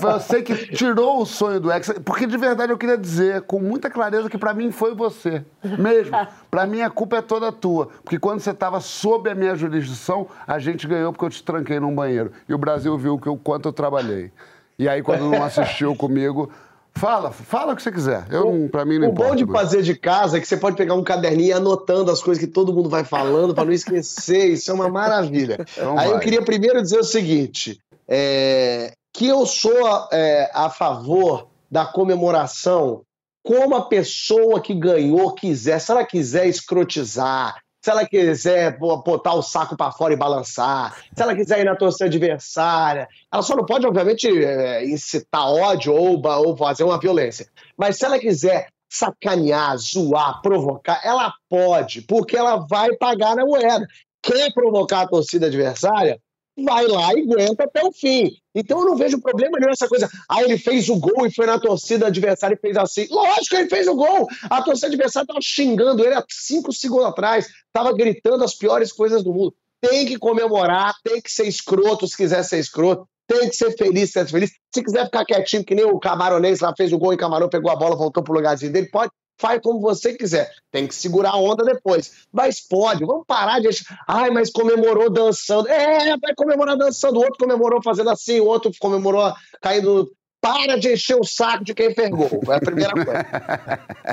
Você 0.00 0.42
que 0.42 0.54
tirou 0.74 1.22
o 1.22 1.26
sonho 1.26 1.60
do 1.60 1.70
Hexa. 1.70 2.00
Porque 2.00 2.26
de 2.26 2.36
verdade 2.36 2.72
eu 2.72 2.78
queria 2.78 2.98
dizer 2.98 3.42
com 3.42 3.60
muita 3.60 3.88
clareza 3.88 4.28
que 4.28 4.36
pra 4.36 4.52
mim 4.52 4.72
foi 4.72 4.94
você. 4.94 5.44
Mesmo. 5.78 6.16
Pra 6.50 6.66
mim 6.66 6.80
a 6.82 6.90
culpa 6.90 7.18
é 7.18 7.22
toda 7.22 7.52
tua. 7.52 7.88
Porque 8.02 8.18
quando 8.18 8.40
você 8.40 8.50
estava 8.50 8.80
sob 8.80 9.30
a 9.30 9.34
minha 9.34 9.54
jurisdição, 9.54 10.26
a 10.46 10.58
gente 10.58 10.86
ganhou 10.86 11.12
porque 11.12 11.24
eu 11.26 11.30
te 11.30 11.42
tranquei 11.42 11.78
num 11.78 11.94
banheiro. 11.94 12.32
E 12.48 12.54
o 12.54 12.58
Brasil 12.58 12.96
viu 12.98 13.18
que 13.18 13.28
o 13.28 13.36
quanto 13.36 13.68
eu 13.68 13.72
trabalhei. 13.72 14.32
E 14.78 14.88
aí 14.88 15.00
quando 15.02 15.30
não 15.30 15.42
assistiu 15.44 15.94
comigo, 15.94 16.50
fala, 16.94 17.30
fala 17.30 17.72
o 17.72 17.76
que 17.76 17.82
você 17.82 17.92
quiser. 17.92 18.26
Eu, 18.30 18.68
pra 18.72 18.84
mim 18.84 18.98
não 18.98 19.08
O 19.08 19.10
importa. 19.12 19.30
bom 19.30 19.36
de 19.36 19.46
fazer 19.46 19.82
de 19.82 19.94
casa 19.94 20.38
é 20.38 20.40
que 20.40 20.48
você 20.48 20.56
pode 20.56 20.76
pegar 20.76 20.94
um 20.94 21.04
caderninho 21.04 21.50
e 21.50 21.52
anotando 21.52 22.10
as 22.10 22.20
coisas 22.20 22.42
que 22.44 22.50
todo 22.50 22.72
mundo 22.72 22.88
vai 22.88 23.04
falando 23.04 23.54
para 23.54 23.64
não 23.64 23.72
esquecer. 23.72 24.48
Isso 24.50 24.70
é 24.72 24.74
uma 24.74 24.88
maravilha. 24.88 25.64
Então 25.72 25.96
Aí 25.96 26.06
eu 26.08 26.14
vai. 26.14 26.20
queria 26.20 26.42
primeiro 26.42 26.82
dizer 26.82 26.98
o 26.98 27.04
seguinte: 27.04 27.80
é, 28.08 28.92
que 29.12 29.26
eu 29.26 29.46
sou 29.46 30.08
é, 30.12 30.50
a 30.54 30.70
favor 30.70 31.48
da 31.70 31.84
comemoração 31.86 33.02
como 33.42 33.74
a 33.76 33.88
pessoa 33.88 34.60
que 34.60 34.74
ganhou 34.74 35.34
quiser. 35.34 35.80
Se 35.80 35.90
ela 35.90 36.04
quiser 36.04 36.46
escrotizar, 36.46 37.56
se 37.82 37.90
ela 37.90 38.06
quiser 38.06 38.78
bo- 38.78 39.02
botar 39.02 39.34
o 39.34 39.42
saco 39.42 39.76
para 39.76 39.92
fora 39.92 40.12
e 40.12 40.16
balançar, 40.16 40.94
se 41.16 41.22
ela 41.22 41.34
quiser 41.34 41.60
ir 41.60 41.64
na 41.64 41.76
torcida 41.76 42.06
adversária, 42.06 43.08
ela 43.32 43.42
só 43.42 43.56
não 43.56 43.64
pode, 43.64 43.86
obviamente, 43.86 44.26
é, 44.28 44.84
incitar 44.84 45.48
ódio 45.50 45.94
ou, 45.94 46.56
fazer 46.56 46.84
uma 46.84 46.98
violência. 46.98 47.48
Mas 47.76 47.96
se 47.96 48.04
ela 48.04 48.18
quiser 48.18 48.68
sacanear, 48.90 49.76
zoar, 49.78 50.40
provocar, 50.42 51.00
ela 51.04 51.32
pode, 51.48 52.02
porque 52.02 52.36
ela 52.36 52.56
vai 52.68 52.94
pagar 52.96 53.36
na 53.36 53.44
moeda. 53.44 53.86
Quer 54.22 54.52
provocar 54.52 55.02
a 55.02 55.08
torcida 55.08 55.46
adversária? 55.46 56.20
Vai 56.64 56.86
lá 56.86 57.14
e 57.14 57.22
aguenta 57.22 57.64
até 57.64 57.84
o 57.84 57.92
fim. 57.92 58.32
Então 58.54 58.80
eu 58.80 58.86
não 58.86 58.96
vejo 58.96 59.20
problema 59.20 59.58
nenhum 59.58 59.70
nessa 59.70 59.86
coisa. 59.86 60.08
Ah, 60.28 60.42
ele 60.42 60.58
fez 60.58 60.88
o 60.88 60.96
gol 60.96 61.26
e 61.26 61.32
foi 61.32 61.46
na 61.46 61.58
torcida 61.58 62.08
adversária 62.08 62.54
e 62.54 62.60
fez 62.60 62.76
assim. 62.76 63.06
Lógico 63.10 63.56
ele 63.56 63.68
fez 63.68 63.86
o 63.86 63.94
gol. 63.94 64.26
A 64.50 64.60
torcida 64.62 64.88
adversária 64.88 65.24
estava 65.24 65.40
xingando 65.40 66.04
ele 66.04 66.14
há 66.14 66.24
cinco 66.28 66.72
segundos 66.72 67.06
atrás, 67.06 67.46
estava 67.66 67.92
gritando 67.92 68.42
as 68.42 68.54
piores 68.54 68.92
coisas 68.92 69.22
do 69.22 69.32
mundo. 69.32 69.54
Tem 69.80 70.04
que 70.04 70.18
comemorar, 70.18 70.94
tem 71.04 71.20
que 71.20 71.30
ser 71.30 71.46
escroto 71.46 72.08
se 72.08 72.16
quiser 72.16 72.42
ser 72.42 72.58
escroto, 72.58 73.06
tem 73.28 73.48
que 73.48 73.54
ser 73.54 73.76
feliz 73.76 74.10
se 74.10 74.14
quiser 74.14 74.26
ser 74.26 74.32
feliz. 74.32 74.50
Se 74.74 74.82
quiser 74.82 75.04
ficar 75.04 75.24
quietinho, 75.24 75.64
que 75.64 75.74
nem 75.76 75.84
o 75.84 76.00
camaronês 76.00 76.58
lá 76.58 76.74
fez 76.76 76.92
o 76.92 76.98
gol 76.98 77.12
e 77.12 77.16
o 77.16 77.18
camarão 77.18 77.48
pegou 77.48 77.70
a 77.70 77.76
bola, 77.76 77.94
voltou 77.94 78.22
pro 78.22 78.34
lugarzinho 78.34 78.72
dele, 78.72 78.88
pode. 78.88 79.12
Faz 79.38 79.60
como 79.62 79.80
você 79.80 80.14
quiser. 80.14 80.50
Tem 80.70 80.86
que 80.86 80.94
segurar 80.94 81.30
a 81.30 81.36
onda 81.36 81.64
depois. 81.64 82.26
Mas 82.32 82.60
pode. 82.60 83.04
Vamos 83.04 83.24
parar 83.26 83.60
de. 83.60 83.68
Ai, 84.06 84.30
mas 84.30 84.50
comemorou 84.50 85.08
dançando. 85.08 85.68
É, 85.68 86.16
vai 86.18 86.34
comemorar 86.34 86.76
dançando. 86.76 87.18
O 87.18 87.22
outro 87.22 87.38
comemorou 87.38 87.80
fazendo 87.82 88.10
assim, 88.10 88.40
o 88.40 88.46
outro 88.46 88.70
comemorou 88.78 89.32
caindo. 89.62 90.10
Para 90.40 90.78
de 90.78 90.92
encher 90.92 91.16
o 91.16 91.24
saco 91.24 91.64
de 91.64 91.74
quem 91.74 91.92
fez 91.92 92.10
gol. 92.10 92.40
É 92.48 92.54
a 92.54 92.60
primeira 92.60 92.92
coisa. 92.92 93.26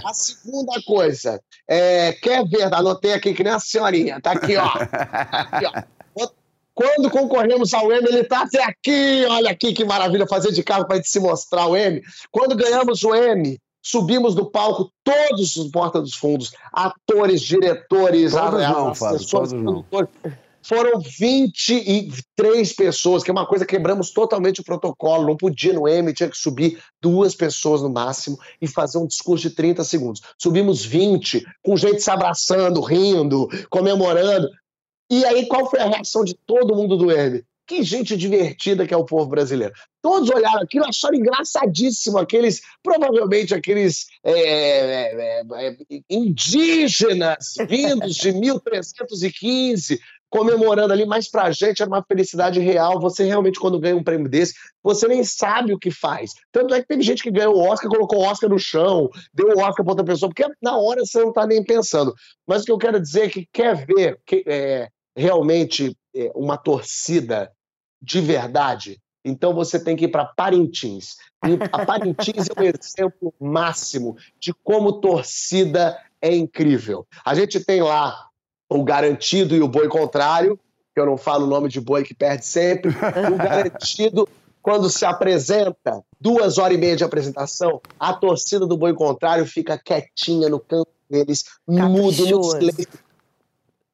A 0.03 0.11
segunda 0.11 0.81
coisa, 0.83 1.39
é, 1.67 2.13
quer 2.13 2.43
ver? 2.47 2.73
Anotei 2.73 3.13
aqui 3.13 3.31
que 3.31 3.43
nem 3.43 3.53
a 3.53 3.59
senhorinha. 3.59 4.19
Tá 4.19 4.31
aqui, 4.31 4.57
ó. 4.57 4.65
Aqui, 4.65 5.65
ó. 5.67 5.83
Quando 6.75 7.09
concorremos 7.09 7.73
ao 7.73 7.89
M, 7.89 8.05
ele 8.05 8.25
tá 8.25 8.41
até 8.41 8.61
aqui. 8.61 9.25
Olha 9.29 9.49
aqui 9.49 9.73
que 9.73 9.85
maravilha 9.85 10.27
fazer 10.27 10.51
de 10.51 10.61
carro 10.61 10.85
para 10.85 11.01
se 11.01 11.21
mostrar 11.21 11.67
o 11.67 11.77
M. 11.77 12.01
Quando 12.29 12.53
ganhamos 12.53 13.01
o 13.03 13.15
M, 13.15 13.57
subimos 13.85 14.33
do 14.33 14.49
palco 14.49 14.91
todos 15.03 15.55
os 15.55 15.69
porta 15.69 16.01
dos 16.01 16.15
fundos, 16.15 16.51
atores, 16.73 17.41
diretores, 17.41 18.31
Todos 18.33 18.61
a- 18.63 18.69
não, 18.71 18.89
as 18.89 18.97
Fábio, 18.99 19.19
pessoas, 19.19 19.49
todos 19.51 19.63
não. 19.63 19.83
produtores. 19.83 20.09
Foram 20.63 20.99
23 20.99 22.73
pessoas, 22.73 23.23
que 23.23 23.29
é 23.29 23.33
uma 23.33 23.45
coisa, 23.45 23.67
quebramos 23.67 24.09
totalmente 24.09 24.61
o 24.61 24.63
protocolo. 24.63 25.27
Não 25.27 25.37
podia 25.37 25.71
no 25.73 25.87
M, 25.87 26.11
tinha 26.11 26.27
que 26.27 26.35
subir 26.35 26.81
duas 26.99 27.35
pessoas 27.35 27.83
no 27.83 27.89
máximo 27.91 28.35
e 28.59 28.67
fazer 28.67 28.97
um 28.97 29.05
discurso 29.05 29.47
de 29.47 29.55
30 29.55 29.83
segundos. 29.83 30.21
Subimos 30.41 30.83
20, 30.83 31.45
com 31.63 31.77
gente 31.77 32.01
se 32.01 32.09
abraçando, 32.09 32.81
rindo, 32.81 33.47
comemorando. 33.69 34.49
E 35.11 35.23
aí, 35.25 35.45
qual 35.47 35.69
foi 35.69 35.79
a 35.81 35.85
reação 35.87 36.23
de 36.23 36.33
todo 36.47 36.75
mundo 36.75 36.97
do 36.97 37.11
M? 37.11 37.43
Que 37.67 37.83
gente 37.83 38.15
divertida 38.15 38.85
que 38.85 38.93
é 38.93 38.97
o 38.97 39.05
povo 39.05 39.27
brasileiro. 39.27 39.73
Todos 40.01 40.29
olharam 40.29 40.61
aquilo, 40.61 40.85
acharam 40.85 41.15
engraçadíssimo, 41.15 42.17
aqueles, 42.17 42.61
provavelmente 42.83 43.55
aqueles 43.55 44.05
é, 44.23 44.31
é, 44.31 45.41
é, 45.41 45.67
é 45.67 45.77
indígenas 46.09 47.55
vindos 47.67 48.15
de 48.15 48.31
1315, 48.31 49.99
comemorando 50.29 50.91
ali, 50.91 51.05
mas 51.05 51.29
pra 51.29 51.49
gente 51.51 51.81
era 51.81 51.89
uma 51.89 52.03
felicidade 52.03 52.59
real. 52.59 52.99
Você 52.99 53.23
realmente, 53.23 53.59
quando 53.59 53.79
ganha 53.79 53.95
um 53.95 54.03
prêmio 54.03 54.29
desse, 54.29 54.53
você 54.83 55.07
nem 55.07 55.23
sabe 55.23 55.73
o 55.73 55.79
que 55.79 55.89
faz. 55.89 56.31
Tanto 56.51 56.73
é 56.73 56.81
que 56.81 56.87
teve 56.87 57.01
gente 57.01 57.23
que 57.23 57.31
ganhou 57.31 57.55
o 57.55 57.61
Oscar, 57.61 57.89
colocou 57.89 58.19
o 58.19 58.23
Oscar 58.25 58.49
no 58.49 58.59
chão, 58.59 59.09
deu 59.33 59.47
o 59.47 59.59
Oscar 59.59 59.83
pra 59.83 59.91
outra 59.91 60.05
pessoa, 60.05 60.29
porque 60.29 60.45
na 60.61 60.77
hora 60.77 61.05
você 61.05 61.19
não 61.19 61.31
tá 61.31 61.47
nem 61.47 61.63
pensando. 61.63 62.13
Mas 62.45 62.61
o 62.61 62.65
que 62.65 62.71
eu 62.71 62.77
quero 62.77 62.99
dizer 62.99 63.23
é 63.23 63.29
que 63.29 63.47
quer 63.51 63.85
ver 63.85 64.19
que, 64.25 64.43
é, 64.45 64.89
realmente 65.15 65.95
é, 66.13 66.31
uma 66.35 66.57
torcida 66.57 67.51
de 68.05 68.21
verdade, 68.21 69.01
então 69.25 69.55
você 69.55 69.79
tem 69.79 69.95
que 69.95 70.05
ir 70.05 70.09
para 70.09 70.23
Parintins. 70.23 71.17
E 71.43 71.57
a 71.71 71.85
Parintins 71.85 72.47
é 72.55 72.61
um 72.61 72.63
exemplo 72.79 73.33
máximo 73.39 74.15
de 74.39 74.53
como 74.53 75.01
torcida 75.01 75.97
é 76.21 76.33
incrível. 76.33 77.07
A 77.25 77.33
gente 77.33 77.59
tem 77.59 77.81
lá 77.81 78.27
o 78.69 78.83
garantido 78.83 79.55
e 79.55 79.61
o 79.61 79.67
boi 79.67 79.87
contrário, 79.87 80.59
que 80.93 81.01
eu 81.01 81.05
não 81.05 81.17
falo 81.17 81.45
o 81.45 81.49
nome 81.49 81.67
de 81.67 81.81
boi 81.81 82.03
que 82.03 82.13
perde 82.13 82.45
sempre. 82.45 82.91
O 82.91 83.37
garantido, 83.37 84.29
quando 84.61 84.89
se 84.89 85.05
apresenta, 85.05 86.03
duas 86.21 86.59
horas 86.59 86.77
e 86.77 86.79
meia 86.79 86.95
de 86.95 87.03
apresentação, 87.03 87.81
a 87.99 88.13
torcida 88.13 88.67
do 88.67 88.77
boi 88.77 88.93
contrário 88.93 89.45
fica 89.45 89.77
quietinha 89.77 90.49
no 90.49 90.59
canto 90.59 90.89
deles, 91.09 91.45
mudo, 91.67 92.27
no 92.27 92.43
silêncio. 92.43 92.87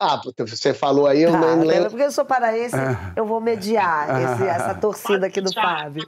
Ah, 0.04 0.20
você 0.40 0.74
falou 0.74 1.06
aí, 1.06 1.22
eu 1.22 1.32
Tá, 1.32 1.38
nem 1.40 1.50
até 1.52 1.64
lembro. 1.66 1.90
porque 1.92 2.04
eu 2.06 2.12
sou 2.12 2.26
paraense, 2.26 2.76
Ah. 2.76 3.14
eu 3.16 3.24
vou 3.24 3.40
mediar 3.40 4.10
esse- 4.34 4.48
essa 4.48 4.74
torcida 4.74 5.28
aqui 5.28 5.40
do 5.40 5.54
Fábio. 5.54 6.08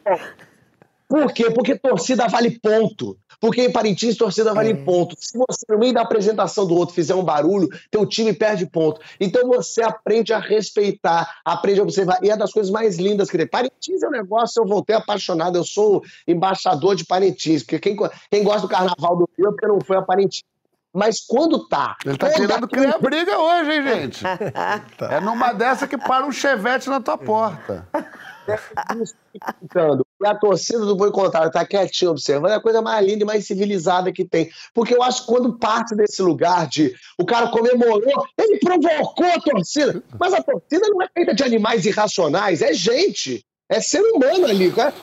Por 1.08 1.32
quê? 1.32 1.52
Porque 1.52 1.78
torcida 1.78 2.28
vale 2.28 2.60
ponto. 2.60 3.16
Porque 3.40 3.62
em 3.62 3.72
Parintins, 3.72 4.18
torcida 4.18 4.52
vale 4.52 4.74
ponto. 4.74 5.16
Se 5.20 5.38
você, 5.38 5.64
no 5.70 5.78
meio 5.78 5.94
da 5.94 6.02
apresentação 6.02 6.66
do 6.66 6.74
outro, 6.74 6.96
fizer 6.96 7.14
um 7.14 7.24
barulho, 7.24 7.68
teu 7.92 8.04
time 8.08 8.34
perde 8.34 8.66
ponto. 8.66 9.00
Então 9.20 9.48
você 9.48 9.84
aprende 9.84 10.34
a 10.34 10.40
respeitar, 10.40 11.30
aprende 11.46 11.80
a 11.80 11.84
observar. 11.84 12.18
E 12.24 12.32
é 12.32 12.38
das 12.38 12.52
coisas 12.52 12.72
mais 12.72 12.98
lindas 12.98 13.30
que 13.30 13.38
tem. 13.38 13.46
Parintins 13.46 14.02
é 14.02 14.08
um 14.08 14.12
negócio, 14.12 14.60
eu 14.64 14.66
voltei 14.68 14.96
apaixonado. 14.96 15.56
Eu 15.56 15.64
sou 15.64 16.02
embaixador 16.28 16.96
de 16.96 17.06
Parintins. 17.06 17.62
Porque 17.62 17.78
quem, 17.80 17.96
quem 18.32 18.44
gosta 18.44 18.62
do 18.62 18.70
carnaval 18.70 19.16
do 19.18 19.30
Rio 19.38 19.50
é 19.50 19.52
porque 19.52 19.68
não 19.68 19.82
foi 19.82 19.98
a 19.98 20.02
Parintins. 20.02 20.42
Mas 20.94 21.20
quando 21.26 21.68
tá. 21.68 21.96
Ele 22.06 22.18
tá 22.18 22.30
querendo 22.30 22.68
criar 22.68 22.90
aquela- 22.90 23.00
briga 23.00 23.38
hoje, 23.40 23.72
hein, 23.72 23.84
gente? 23.84 24.24
É 25.10 25.20
numa 25.20 25.52
dessa 25.54 25.88
que 25.88 25.98
para 25.98 26.26
um 26.26 26.32
chevette 26.32 26.90
na 26.90 27.02
tua 27.02 27.18
porta. 27.18 27.88
E 30.22 30.28
a 30.28 30.36
torcida 30.36 30.80
do 30.86 30.96
Boi 30.96 31.12
Contrário 31.12 31.52
tá 31.52 31.66
quietinha 31.66 32.12
observando, 32.12 32.52
é 32.52 32.56
a 32.56 32.62
coisa 32.62 32.82
mais 32.82 33.06
linda 33.06 33.24
e 33.24 33.26
mais 33.26 33.46
civilizada 33.46 34.12
que 34.12 34.24
tem. 34.26 34.50
Porque 34.74 34.94
eu 34.96 35.02
acho 35.02 35.22
que 35.22 35.28
quando 35.28 35.58
parte 35.58 35.96
desse 35.96 36.22
lugar 36.22 36.68
de 36.68 36.94
o 37.18 37.26
cara 37.26 37.48
comemorou, 37.48 38.26
ele 38.38 38.60
provocou 38.60 39.26
a 39.26 39.40
torcida. 39.40 40.04
Mas 40.20 40.34
a 40.34 40.42
torcida 40.44 40.88
não 40.90 41.02
é 41.02 41.08
feita 41.14 41.34
de 41.34 41.44
animais 41.44 41.86
irracionais, 41.86 42.62
é 42.62 42.74
gente. 42.74 43.44
É 43.70 43.80
ser 43.82 44.02
humano 44.02 44.46
ali. 44.46 44.72
Cara. 44.72 44.94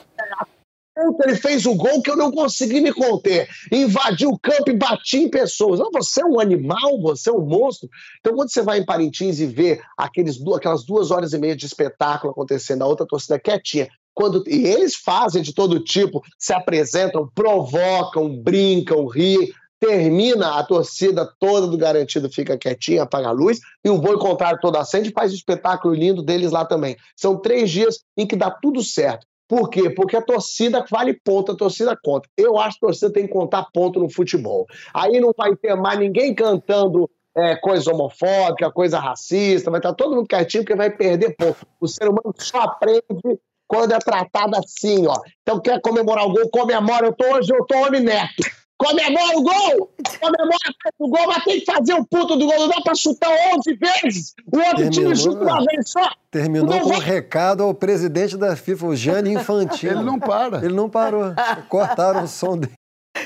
Ele 0.97 1.35
fez 1.35 1.65
o 1.65 1.73
gol 1.73 2.01
que 2.01 2.11
eu 2.11 2.17
não 2.17 2.31
consegui 2.31 2.81
me 2.81 2.93
conter. 2.93 3.47
Invadiu 3.71 4.29
o 4.29 4.39
campo 4.39 4.69
e 4.69 4.77
bati 4.77 5.17
em 5.19 5.29
pessoas. 5.29 5.79
Não, 5.79 5.89
você 5.89 6.21
é 6.21 6.25
um 6.25 6.39
animal, 6.39 6.99
você 7.01 7.29
é 7.29 7.33
um 7.33 7.45
monstro. 7.45 7.89
Então, 8.19 8.35
quando 8.35 8.51
você 8.51 8.61
vai 8.61 8.79
em 8.79 8.85
Parintins 8.85 9.39
e 9.39 9.45
vê 9.45 9.81
aqueles, 9.97 10.37
aquelas 10.53 10.83
duas 10.83 11.09
horas 11.09 11.31
e 11.31 11.37
meia 11.37 11.55
de 11.55 11.65
espetáculo 11.65 12.31
acontecendo, 12.31 12.81
a 12.81 12.87
outra 12.87 13.05
torcida 13.05 13.39
quietinha, 13.39 13.87
quando, 14.13 14.43
e 14.45 14.65
eles 14.65 14.95
fazem 14.95 15.41
de 15.41 15.53
todo 15.53 15.81
tipo, 15.81 16.21
se 16.37 16.53
apresentam, 16.53 17.29
provocam, 17.33 18.37
brincam, 18.37 19.07
riem, 19.07 19.53
termina 19.79 20.59
a 20.59 20.63
torcida 20.63 21.27
toda 21.39 21.65
do 21.65 21.77
garantido 21.77 22.29
fica 22.29 22.57
quietinha, 22.57 23.03
apaga 23.03 23.29
a 23.29 23.31
luz, 23.31 23.59
e 23.83 23.89
o 23.89 23.97
boi 23.97 24.17
contrário 24.19 24.59
todo 24.61 24.75
acende 24.75 25.09
e 25.09 25.13
faz 25.13 25.31
o 25.31 25.35
espetáculo 25.35 25.95
lindo 25.95 26.21
deles 26.21 26.51
lá 26.51 26.65
também. 26.65 26.95
São 27.15 27.35
três 27.35 27.71
dias 27.71 27.99
em 28.15 28.27
que 28.27 28.35
dá 28.35 28.51
tudo 28.51 28.83
certo. 28.83 29.25
Por 29.51 29.69
quê? 29.69 29.89
Porque 29.89 30.15
a 30.15 30.21
torcida 30.21 30.85
vale 30.89 31.13
ponto, 31.13 31.51
a 31.51 31.57
torcida 31.57 31.93
conta. 32.01 32.25
Eu 32.37 32.57
acho 32.57 32.79
que 32.79 32.85
a 32.85 32.87
torcida 32.87 33.11
tem 33.11 33.27
que 33.27 33.33
contar 33.33 33.67
ponto 33.73 33.99
no 33.99 34.09
futebol. 34.09 34.65
Aí 34.93 35.19
não 35.19 35.33
vai 35.37 35.53
ter 35.57 35.75
mais 35.75 35.99
ninguém 35.99 36.33
cantando 36.33 37.09
é, 37.35 37.57
coisa 37.57 37.91
homofóbica, 37.91 38.71
coisa 38.71 38.97
racista, 38.97 39.69
vai 39.69 39.79
estar 39.79 39.93
todo 39.93 40.15
mundo 40.15 40.25
quietinho 40.25 40.63
porque 40.63 40.77
vai 40.77 40.89
perder 40.89 41.35
ponto. 41.35 41.67
O 41.81 41.87
ser 41.89 42.05
humano 42.05 42.33
só 42.37 42.61
aprende 42.61 43.41
quando 43.67 43.91
é 43.91 43.99
tratado 43.99 44.55
assim, 44.55 45.05
ó. 45.05 45.19
Então 45.41 45.59
quer 45.59 45.81
comemorar 45.81 46.25
o 46.25 46.31
gol, 46.31 46.49
comemora. 46.49 47.07
Eu 47.07 47.13
tô 47.13 47.35
hoje, 47.35 47.53
eu 47.53 47.65
tô 47.65 47.75
homem 47.75 47.99
neto. 47.99 48.60
Comemora 48.83 49.37
o 49.37 49.43
gol! 49.43 49.91
Comemora 50.19 50.57
o 50.99 51.07
gol, 51.09 51.27
mas 51.27 51.43
tem 51.43 51.59
que 51.59 51.65
fazer 51.71 51.93
o 51.93 52.05
puto 52.05 52.35
do 52.35 52.45
gol. 52.47 52.59
Não 52.59 52.67
dá 52.69 52.81
pra 52.83 52.95
chutar 52.95 53.29
11 53.55 53.73
vezes. 53.75 54.33
O 54.51 54.57
outro 54.57 54.89
time 54.89 54.91
Terminou, 54.91 55.15
chuta 55.15 55.43
uma 55.43 55.65
vez 55.65 55.89
só. 55.89 56.09
Terminou 56.31 56.79
com 56.81 56.89
um 56.89 56.99
recado 56.99 57.63
ao 57.63 57.73
presidente 57.73 58.35
da 58.37 58.55
FIFA, 58.55 58.85
o 58.87 58.95
Gianni 58.95 59.33
Infantino. 59.35 59.99
Ele 59.99 60.03
não 60.03 60.19
para. 60.19 60.57
Ele 60.65 60.73
não 60.73 60.89
parou. 60.89 61.33
Cortaram 61.69 62.23
o 62.23 62.27
som 62.27 62.57
dele, 62.57 62.73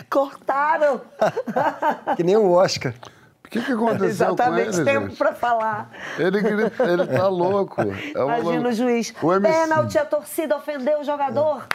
Cortaram! 0.10 1.02
que 2.18 2.24
nem 2.24 2.36
o 2.36 2.52
Oscar. 2.52 2.94
O 3.46 3.48
que, 3.48 3.62
que 3.62 3.72
aconteceu 3.72 4.08
Exatamente, 4.10 4.72
com 4.72 4.76
ele, 4.78 4.84
tempo 4.86 5.16
para 5.16 5.34
falar. 5.34 5.92
Ele, 6.18 6.42
grita- 6.42 6.84
ele 6.84 7.08
tá 7.08 7.28
louco. 7.30 7.80
É 7.82 7.86
Imagina 8.22 8.70
o 8.70 8.74
juiz. 8.74 9.14
O 9.22 9.32
MC 9.34 9.54
Pênalti, 9.54 9.98
a 9.98 10.04
torcida 10.06 10.58
ofendeu 10.58 11.00
o 11.00 11.04
jogador. 11.06 11.66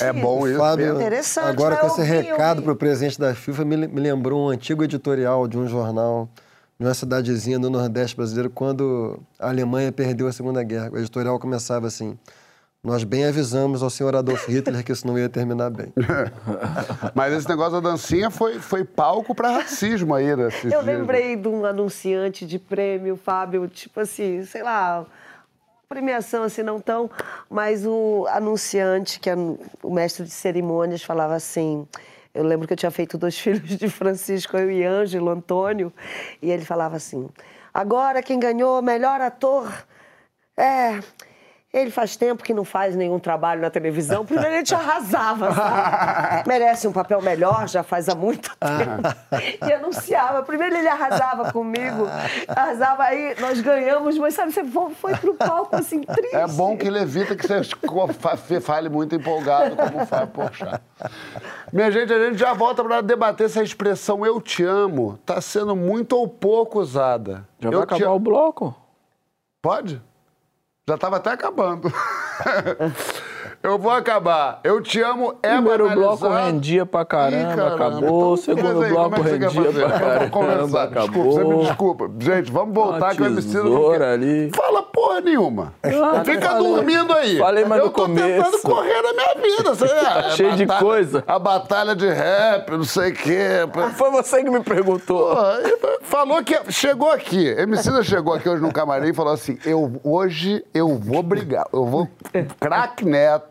É 0.00 0.12
bom 0.12 0.46
isso. 0.46 0.58
Fábio, 0.58 0.94
Interessante, 0.94 1.46
agora 1.46 1.76
com 1.76 1.86
esse 1.86 2.00
ouvir, 2.00 2.12
recado 2.12 2.62
para 2.62 2.72
o 2.72 2.76
presidente 2.76 3.18
da 3.18 3.34
FIFA, 3.34 3.64
me, 3.64 3.76
me 3.86 4.00
lembrou 4.00 4.46
um 4.46 4.48
antigo 4.48 4.82
editorial 4.84 5.46
de 5.46 5.58
um 5.58 5.66
jornal 5.66 6.28
de 6.78 6.86
uma 6.86 6.94
cidadezinha 6.94 7.58
do 7.58 7.70
Nordeste 7.70 8.16
brasileiro, 8.16 8.50
quando 8.50 9.18
a 9.38 9.48
Alemanha 9.48 9.92
perdeu 9.92 10.26
a 10.26 10.32
Segunda 10.32 10.62
Guerra. 10.62 10.90
O 10.92 10.98
editorial 10.98 11.38
começava 11.38 11.86
assim: 11.86 12.18
Nós 12.82 13.04
bem 13.04 13.24
avisamos 13.24 13.82
ao 13.82 13.90
senhor 13.90 14.16
Adolf 14.16 14.48
Hitler 14.48 14.84
que 14.84 14.90
isso 14.90 15.06
não 15.06 15.16
ia 15.16 15.28
terminar 15.28 15.70
bem. 15.70 15.92
Mas 17.14 17.32
esse 17.34 17.48
negócio 17.48 17.80
da 17.80 17.90
dancinha 17.90 18.30
foi, 18.30 18.58
foi 18.58 18.84
palco 18.84 19.34
pra 19.34 19.50
racismo 19.50 20.14
aí, 20.14 20.34
né? 20.34 20.46
Eu 20.64 20.70
dias. 20.70 20.84
lembrei 20.84 21.36
de 21.36 21.46
um 21.46 21.64
anunciante 21.64 22.44
de 22.44 22.58
prêmio, 22.58 23.16
Fábio, 23.16 23.68
tipo 23.68 24.00
assim, 24.00 24.44
sei 24.44 24.62
lá, 24.64 25.06
premiação 25.92 26.42
assim 26.42 26.62
não 26.62 26.80
tão, 26.80 27.10
mas 27.50 27.84
o 27.84 28.26
anunciante, 28.30 29.20
que 29.20 29.28
é 29.28 29.34
o 29.36 29.90
mestre 29.92 30.24
de 30.24 30.30
cerimônias, 30.30 31.02
falava 31.02 31.34
assim. 31.34 31.86
Eu 32.34 32.44
lembro 32.44 32.66
que 32.66 32.72
eu 32.72 32.76
tinha 32.78 32.90
feito 32.90 33.18
dois 33.18 33.36
filhos 33.38 33.76
de 33.76 33.88
Francisco, 33.90 34.56
eu 34.56 34.70
e 34.70 34.82
Ângelo 34.82 35.28
Antônio, 35.28 35.92
e 36.40 36.50
ele 36.50 36.64
falava 36.64 36.96
assim: 36.96 37.28
agora 37.74 38.22
quem 38.22 38.40
ganhou 38.40 38.80
melhor 38.80 39.20
ator 39.20 39.70
é. 40.56 41.00
Ele 41.72 41.90
faz 41.90 42.16
tempo 42.16 42.42
que 42.44 42.52
não 42.52 42.64
faz 42.66 42.94
nenhum 42.94 43.18
trabalho 43.18 43.62
na 43.62 43.70
televisão. 43.70 44.26
Primeiro 44.26 44.56
ele 44.56 44.62
te 44.62 44.74
arrasava, 44.74 45.54
sabe? 45.54 46.42
Merece 46.46 46.86
um 46.86 46.92
papel 46.92 47.22
melhor, 47.22 47.66
já 47.66 47.82
faz 47.82 48.10
há 48.10 48.14
muito 48.14 48.50
tempo. 48.58 49.66
E 49.66 49.72
anunciava. 49.72 50.42
Primeiro 50.42 50.76
ele 50.76 50.86
arrasava 50.86 51.50
comigo, 51.50 52.06
arrasava 52.46 53.04
aí, 53.04 53.34
nós 53.40 53.58
ganhamos, 53.62 54.18
mas 54.18 54.34
sabe, 54.34 54.52
você 54.52 54.62
foi 54.96 55.14
pro 55.16 55.32
palco 55.34 55.74
assim, 55.76 56.02
triste. 56.02 56.36
É 56.36 56.46
bom 56.46 56.76
que 56.76 56.86
ele 56.86 56.98
evita 56.98 57.34
que 57.34 57.46
você 57.46 57.62
fa- 58.18 58.36
fale 58.60 58.90
muito 58.90 59.14
empolgado, 59.14 59.74
como 59.74 60.02
o 60.02 60.06
Fábio 60.06 60.28
Porchat. 60.28 60.78
Minha 61.72 61.90
gente, 61.90 62.12
a 62.12 62.28
gente 62.28 62.36
já 62.38 62.52
volta 62.52 62.84
para 62.84 63.00
debater 63.00 63.48
se 63.48 63.58
a 63.58 63.62
expressão 63.62 64.26
eu 64.26 64.42
te 64.42 64.62
amo 64.62 65.18
está 65.22 65.40
sendo 65.40 65.74
muito 65.74 66.18
ou 66.18 66.28
pouco 66.28 66.80
usada. 66.80 67.48
Já 67.58 67.70
eu 67.70 67.78
vai 67.78 67.84
acabar 67.84 68.04
amo- 68.08 68.16
o 68.16 68.18
bloco? 68.20 68.76
Pode? 69.62 70.02
Já 70.88 70.96
estava 70.96 71.16
até 71.16 71.30
acabando. 71.30 71.92
eu 73.62 73.78
vou 73.78 73.90
acabar. 73.92 74.60
Eu 74.64 74.80
te 74.82 75.00
amo 75.00 75.34
é 75.42 75.54
Primeiro 75.54 75.84
banalizado. 75.88 76.18
bloco 76.18 76.34
rendia 76.34 76.84
pra 76.86 77.04
caramba, 77.04 77.52
Ih, 77.52 77.56
caramba. 77.56 77.74
acabou. 77.74 78.34
Então, 78.34 78.36
Segundo 78.36 78.82
aí, 78.82 78.90
bloco 78.90 79.14
é 79.14 79.22
rendia 79.22 79.50
pra 79.50 80.28
conversar. 80.28 80.88
caramba, 80.88 81.00
Desculpa, 81.06 81.30
você 81.30 81.38
me 81.38 81.44
acabou. 81.46 81.64
desculpa. 81.64 82.10
Gente, 82.18 82.50
vamos 82.52 82.74
voltar 82.74 82.98
Uma 83.06 83.14
que 83.14 83.22
o 83.22 83.26
MC 83.26 83.56
não 83.56 83.64
tesoura 83.64 83.98
quer- 83.98 84.12
ali. 84.12 84.50
Fala 84.54 84.82
porra 84.82 85.20
nenhuma. 85.20 85.72
Ah, 85.82 86.24
Fica 86.24 86.48
falei- 86.50 86.72
dormindo 86.74 87.12
aí. 87.12 87.38
falei 87.38 87.64
eu 87.64 87.68
tô 87.90 88.06
tentando 88.06 88.42
começo. 88.42 88.62
correr 88.62 89.02
na 89.02 89.12
minha 89.12 89.34
vida. 89.56 89.74
Você, 89.74 89.86
Tá 90.02 90.30
cheio 90.30 90.56
de 90.56 90.66
coisa. 90.66 91.24
A 91.26 91.38
batalha 91.38 91.94
de 91.94 92.08
rap, 92.08 92.70
não 92.72 92.84
sei 92.84 93.10
o 93.10 93.14
quê. 93.14 93.48
Foi 93.96 94.10
você 94.10 94.42
que 94.42 94.50
me 94.50 94.60
perguntou. 94.60 95.34
Porra, 95.34 95.58
Falou 96.02 96.42
que 96.44 96.58
chegou 96.70 97.10
aqui. 97.10 97.46
Emicida 97.46 98.02
chegou 98.02 98.34
aqui 98.34 98.48
hoje 98.48 98.60
no 98.60 98.72
camarim 98.72 99.08
e 99.10 99.14
falou 99.14 99.32
assim: 99.32 99.56
eu, 99.64 100.00
hoje 100.04 100.62
eu 100.74 100.96
vou 100.98 101.22
brigar, 101.22 101.64
eu 101.72 101.86
vou 101.86 102.08
craque 102.60 103.04
nela. 103.04 103.42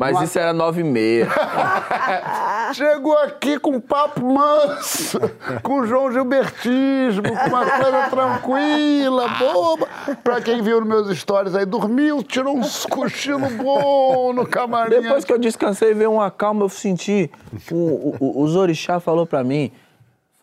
Mas 0.00 0.20
isso 0.22 0.38
era 0.38 0.52
nove 0.52 0.80
e 0.80 0.84
meia. 0.84 1.28
Chegou 2.74 3.16
aqui 3.18 3.58
com 3.58 3.80
papo 3.80 4.24
manso, 4.24 5.18
com 5.62 5.86
João 5.86 6.10
Gilbertismo, 6.12 7.22
com 7.22 7.48
uma 7.48 7.64
coisa 7.66 8.08
tranquila, 8.10 9.28
boba. 9.38 9.86
Pra 10.22 10.40
quem 10.40 10.62
viu 10.62 10.80
nos 10.80 10.88
meus 10.88 11.18
stories 11.18 11.54
aí, 11.54 11.64
dormiu, 11.66 12.22
tirou 12.22 12.56
um 12.56 12.62
cochilo 12.90 13.48
bom 13.50 14.32
no 14.32 14.46
camarim. 14.46 14.90
Depois 15.02 15.24
que 15.24 15.32
eu 15.32 15.38
descansei, 15.38 15.94
veio 15.94 16.12
uma 16.12 16.30
calma, 16.30 16.64
eu 16.64 16.68
senti. 16.68 17.30
O, 17.70 17.74
o, 17.74 18.16
o- 18.20 18.42
os 18.42 18.56
orixá 18.56 18.98
falou 19.00 19.26
pra 19.26 19.44
mim: 19.44 19.70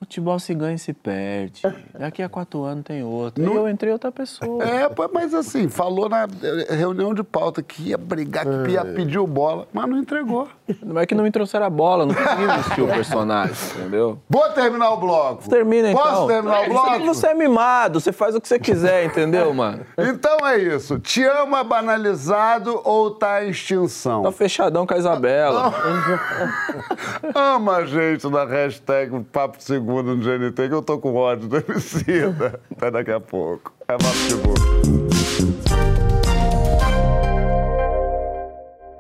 futebol 0.02 0.40
se 0.40 0.54
ganha 0.56 0.74
e 0.76 0.80
se 0.80 0.94
perde. 0.94 1.62
Daqui 1.98 2.24
a 2.24 2.28
quatro 2.28 2.64
anos 2.64 2.84
tem 2.84 3.04
outro. 3.04 3.44
Não- 3.44 3.54
E 3.54 3.56
eu 3.58 3.70
entrei 3.70 3.92
outra 3.94 4.12
pessoa. 4.12 4.64
É, 4.64 4.90
mas 5.14 5.34
assim, 5.34 5.70
falou 5.70 6.10
na 6.10 6.24
eh, 6.70 6.76
reunião 6.76 7.14
de 7.14 7.24
pauta 7.24 7.62
que 7.62 7.90
ia 7.90 7.98
brigar, 8.00 8.46
que 8.66 8.72
ia 8.72 8.84
pedir 8.84 9.20
o 9.20 9.28
bola, 9.28 9.68
mas 9.72 9.88
não 9.88 9.98
entregou. 10.00 10.48
Não 10.84 11.00
é 11.02 11.06
que 11.06 11.16
não 11.16 11.24
me 11.24 11.32
trouxeram 11.32 11.66
a 11.66 11.70
bola, 11.70 12.06
não 12.06 12.14
consegui 12.14 12.48
vestir 12.48 12.84
o 12.84 12.88
personagem, 12.94 13.56
entendeu? 13.76 14.20
Vou 14.30 14.50
terminar 14.50 14.92
o 14.92 14.98
bloco. 14.98 15.50
Termina 15.50 15.92
então. 15.92 16.02
Posso 16.02 16.28
terminar 16.28 16.62
o 16.62 16.70
bloco? 16.70 17.06
Você 17.06 17.28
é 17.28 17.34
mimado, 17.34 18.00
você 18.00 18.12
faz 18.12 18.36
o 18.36 18.42
que 18.42 18.48
você 18.48 18.60
quiser, 18.60 19.06
entendeu, 19.06 19.54
mano? 19.54 19.86
Então 19.98 20.48
é 20.48 20.58
isso. 20.58 21.00
Te 21.00 21.24
ama 21.24 21.64
banalizado 21.64 22.82
ou 22.84 23.12
tá 23.12 23.44
em 23.44 23.50
extinção? 23.50 24.24
Tá 24.24 24.32
fechadão 24.32 24.86
com 24.86 24.94
a 24.94 24.98
Isabela. 24.98 25.74
Ama 27.34 27.78
a 27.78 27.86
gente 27.86 28.28
na 28.28 28.46
hashtag 28.46 29.22
Papo 29.32 29.62
Segundo 29.62 30.16
no 30.16 30.24
GNT, 30.24 30.68
que 30.68 30.74
eu 30.74 30.82
tô 30.82 30.98
com 30.98 31.14
ódio 31.16 31.48
do 31.48 31.58
Emicida. 31.58 32.60
Até 32.76 32.92
daqui 32.92 33.12
a 33.12 33.20
pouco. 33.20 33.72
É 33.88 33.94
Papo 33.94 34.04
Segundo. 34.06 35.11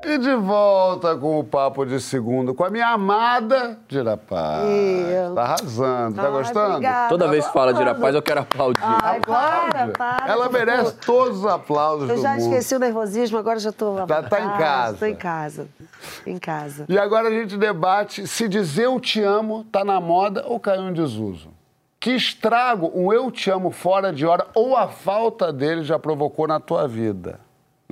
E 0.03 0.17
de 0.17 0.33
volta 0.35 1.15
com 1.15 1.39
o 1.39 1.43
Papo 1.43 1.85
de 1.85 1.99
Segundo, 2.01 2.55
com 2.55 2.63
a 2.63 2.69
minha 2.71 2.87
amada 2.87 3.77
Dira 3.87 4.17
Paz. 4.17 4.63
Eu. 4.67 5.35
Tá 5.35 5.41
arrasando, 5.43 6.15
tá 6.15 6.23
Ai, 6.23 6.31
gostando? 6.31 6.69
obrigada. 6.71 7.09
Toda 7.09 7.27
vez 7.27 7.45
que 7.45 7.53
fala 7.53 7.71
de 7.73 7.83
rapaz, 7.83 8.15
eu 8.15 8.21
quero 8.21 8.39
aplaudir. 8.41 8.81
Ai, 8.83 9.19
para, 9.19 9.87
para. 9.89 10.27
Ela 10.27 10.49
merece 10.49 10.95
todos 11.05 11.39
os 11.39 11.45
aplausos 11.45 12.09
Eu 12.09 12.15
do 12.15 12.21
já 12.21 12.31
mundo. 12.31 12.41
esqueci 12.41 12.75
o 12.75 12.79
nervosismo, 12.79 13.37
agora 13.37 13.59
já 13.59 13.71
tô 13.71 13.93
Tá- 14.07 14.23
tá 14.23 14.41
em 14.41 14.49
casa. 14.57 14.97
Tô 14.97 15.05
em 15.05 15.15
casa. 15.15 15.67
Em 16.25 16.37
casa. 16.39 16.85
E 16.89 16.97
agora 16.97 17.27
a 17.27 17.31
gente 17.31 17.55
debate 17.55 18.25
se 18.25 18.47
dizer 18.49 18.85
eu 18.85 18.99
te 18.99 19.21
amo 19.21 19.65
tá 19.71 19.85
na 19.85 20.01
moda 20.01 20.43
ou 20.47 20.59
caiu 20.59 20.89
em 20.89 20.93
desuso. 20.93 21.49
Que 21.99 22.11
estrago 22.15 22.91
um 22.95 23.13
eu 23.13 23.29
te 23.29 23.51
amo 23.51 23.69
fora 23.69 24.11
de 24.11 24.25
hora 24.25 24.47
ou 24.55 24.75
a 24.75 24.87
falta 24.87 25.53
dele 25.53 25.83
já 25.83 25.99
provocou 25.99 26.47
na 26.47 26.59
tua 26.59 26.87
vida? 26.87 27.39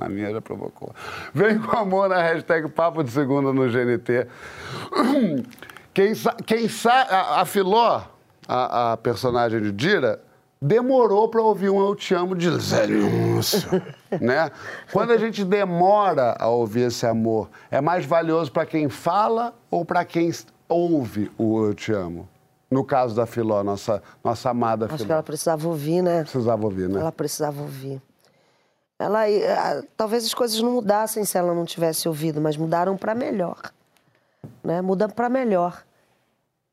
Na 0.00 0.08
minha 0.08 0.32
já 0.32 0.40
provocou. 0.40 0.94
Vem 1.34 1.58
com 1.58 1.76
amor 1.76 2.08
na 2.08 2.22
hashtag 2.22 2.66
Papo 2.70 3.04
de 3.04 3.10
Segunda 3.10 3.52
no 3.52 3.68
GNT. 3.68 4.26
Quem, 5.92 6.14
sa 6.14 6.32
quem 6.46 6.68
sa 6.68 7.02
a, 7.02 7.40
a 7.40 7.44
Filó, 7.44 8.00
a, 8.46 8.92
a 8.92 8.96
personagem 8.96 9.60
de 9.60 9.72
Dira, 9.72 10.22
demorou 10.62 11.28
para 11.28 11.42
ouvir 11.42 11.68
um 11.68 11.80
Eu 11.80 11.96
Te 11.96 12.14
Amo 12.14 12.36
de 12.36 12.48
Zé 12.60 12.86
Lúcio, 12.86 13.82
né? 14.20 14.52
Quando 14.92 15.10
a 15.10 15.16
gente 15.16 15.44
demora 15.44 16.36
a 16.38 16.46
ouvir 16.48 16.82
esse 16.82 17.04
amor, 17.04 17.50
é 17.72 17.80
mais 17.80 18.06
valioso 18.06 18.52
para 18.52 18.64
quem 18.64 18.88
fala 18.88 19.52
ou 19.68 19.84
para 19.84 20.04
quem 20.04 20.30
ouve 20.68 21.28
o 21.36 21.66
Eu 21.66 21.74
Te 21.74 21.92
Amo? 21.92 22.28
No 22.70 22.84
caso 22.84 23.16
da 23.16 23.26
Filó, 23.26 23.64
nossa, 23.64 24.00
nossa 24.22 24.48
amada 24.48 24.86
Acho 24.86 24.94
que 24.98 25.02
Filó. 25.02 25.14
ela 25.14 25.22
precisava 25.24 25.66
ouvir, 25.66 26.02
né? 26.02 26.22
Precisava 26.22 26.64
ouvir, 26.64 26.88
né? 26.88 27.00
Ela 27.00 27.12
precisava 27.12 27.60
ouvir. 27.60 28.00
Ela, 29.00 29.30
eh, 29.30 29.82
talvez 29.96 30.26
as 30.26 30.34
coisas 30.34 30.60
não 30.60 30.72
mudassem 30.72 31.24
se 31.24 31.38
ela 31.38 31.54
não 31.54 31.64
tivesse 31.64 32.06
ouvido, 32.06 32.38
mas 32.40 32.56
mudaram 32.56 32.96
para 32.98 33.14
melhor, 33.14 33.72
né? 34.62 34.82
Mudam 34.82 35.08
para 35.08 35.28
melhor. 35.30 35.82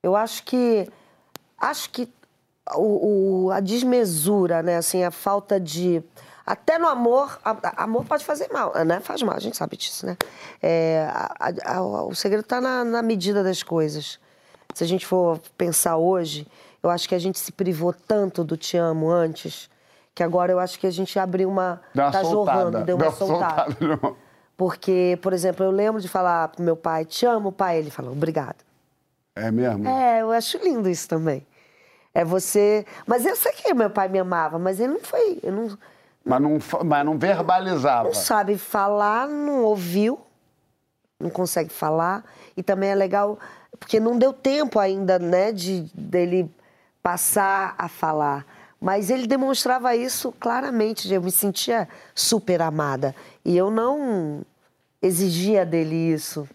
Eu 0.03 0.13
acho 0.13 0.43
que 0.43 0.89
acho 1.57 1.89
que 1.89 2.09
o, 2.75 3.45
o- 3.45 3.51
a 3.51 3.61
desmesura, 3.61 4.61
né? 4.61 4.75
Assim, 4.75 5.03
a 5.05 5.09
falta 5.11 5.57
de 5.57 6.03
até 6.45 6.77
no 6.77 6.87
amor, 6.87 7.39
a- 7.45 7.51
a- 7.63 7.83
amor 7.83 8.03
pode 8.05 8.25
fazer 8.25 8.49
mal, 8.51 8.73
né? 8.85 8.99
Faz 8.99 9.21
mal, 9.23 9.35
a 9.35 9.39
gente 9.39 9.55
sabe 9.55 9.77
disso, 9.77 10.05
né? 10.05 10.17
É, 10.61 11.07
a- 11.65 11.81
o 11.81 12.13
segredo 12.13 12.41
está 12.43 12.59
na, 12.59 12.83
na 12.83 13.01
medida 13.01 13.41
das 13.41 13.63
coisas. 13.63 14.19
Se 14.73 14.83
a 14.83 14.87
gente 14.87 15.05
for 15.05 15.39
pensar 15.57 15.95
hoje, 15.95 16.45
eu 16.83 16.89
acho 16.89 17.07
que 17.07 17.15
a 17.15 17.19
gente 17.19 17.39
se 17.39 17.53
privou 17.53 17.93
tanto 17.93 18.43
do 18.43 18.57
te 18.57 18.75
amo 18.77 19.09
antes, 19.09 19.69
que 20.17 20.23
agora 20.23 20.51
eu 20.51 20.59
acho 20.59 20.79
que 20.79 20.87
a 20.87 20.91
gente 20.91 21.19
abriu 21.19 21.47
uma. 21.47 21.79
Deu 21.93 22.03
uma 22.03 22.11
tá 22.11 22.23
soltada. 22.23 22.57
jorrando, 22.59 22.85
deu 22.85 22.95
uma 22.95 23.11
soltada. 23.11 23.77
novo. 23.79 24.17
Porque, 24.57 25.19
por 25.21 25.31
exemplo, 25.31 25.63
eu 25.63 25.69
lembro 25.69 26.01
de 26.01 26.07
falar 26.07 26.47
pro 26.47 26.63
meu 26.63 26.75
pai, 26.75 27.05
te 27.05 27.23
amo, 27.27 27.51
pai. 27.51 27.77
Ele 27.77 27.91
falou, 27.91 28.13
obrigado. 28.13 28.55
É 29.35 29.51
mesmo? 29.51 29.87
É, 29.87 30.23
eu 30.23 30.31
acho 30.31 30.57
lindo 30.57 30.89
isso 30.89 31.07
também. 31.07 31.45
É 32.15 32.25
você. 32.25 32.83
Mas 33.05 33.27
eu 33.27 33.35
sei 33.35 33.51
que 33.51 33.71
meu 33.75 33.91
pai 33.91 34.09
me 34.09 34.17
amava, 34.17 34.57
mas 34.57 34.79
ele 34.79 34.93
não 34.93 34.99
foi. 35.01 35.39
Ele 35.43 35.51
não, 35.51 35.77
Mas, 36.25 36.41
não, 36.41 36.57
mas 36.83 37.05
não 37.05 37.19
verbalizava. 37.19 38.05
não 38.07 38.15
sabe 38.15 38.57
falar, 38.57 39.27
não 39.27 39.65
ouviu, 39.65 40.19
não 41.19 41.29
consegue 41.29 41.69
falar. 41.69 42.23
E 42.57 42.63
também 42.63 42.89
é 42.89 42.95
legal, 42.95 43.37
porque 43.79 43.99
não 43.99 44.17
deu 44.17 44.33
tempo 44.33 44.79
ainda, 44.79 45.19
né, 45.19 45.51
de 45.51 45.81
dele 45.93 46.51
passar 47.03 47.75
a 47.77 47.87
falar. 47.87 48.56
Mas 48.79 49.09
ele 49.09 49.25
demonstrava 49.25 49.95
isso 49.95 50.31
claramente, 50.39 51.11
eu 51.11 51.21
me 51.21 51.31
sentia 51.31 51.87
super 52.13 52.61
amada. 52.61 53.15
E 53.43 53.57
eu 53.57 53.71
não 53.71 54.41
exigia 55.01 55.65
dele 55.65 55.95
isso. 55.95 56.47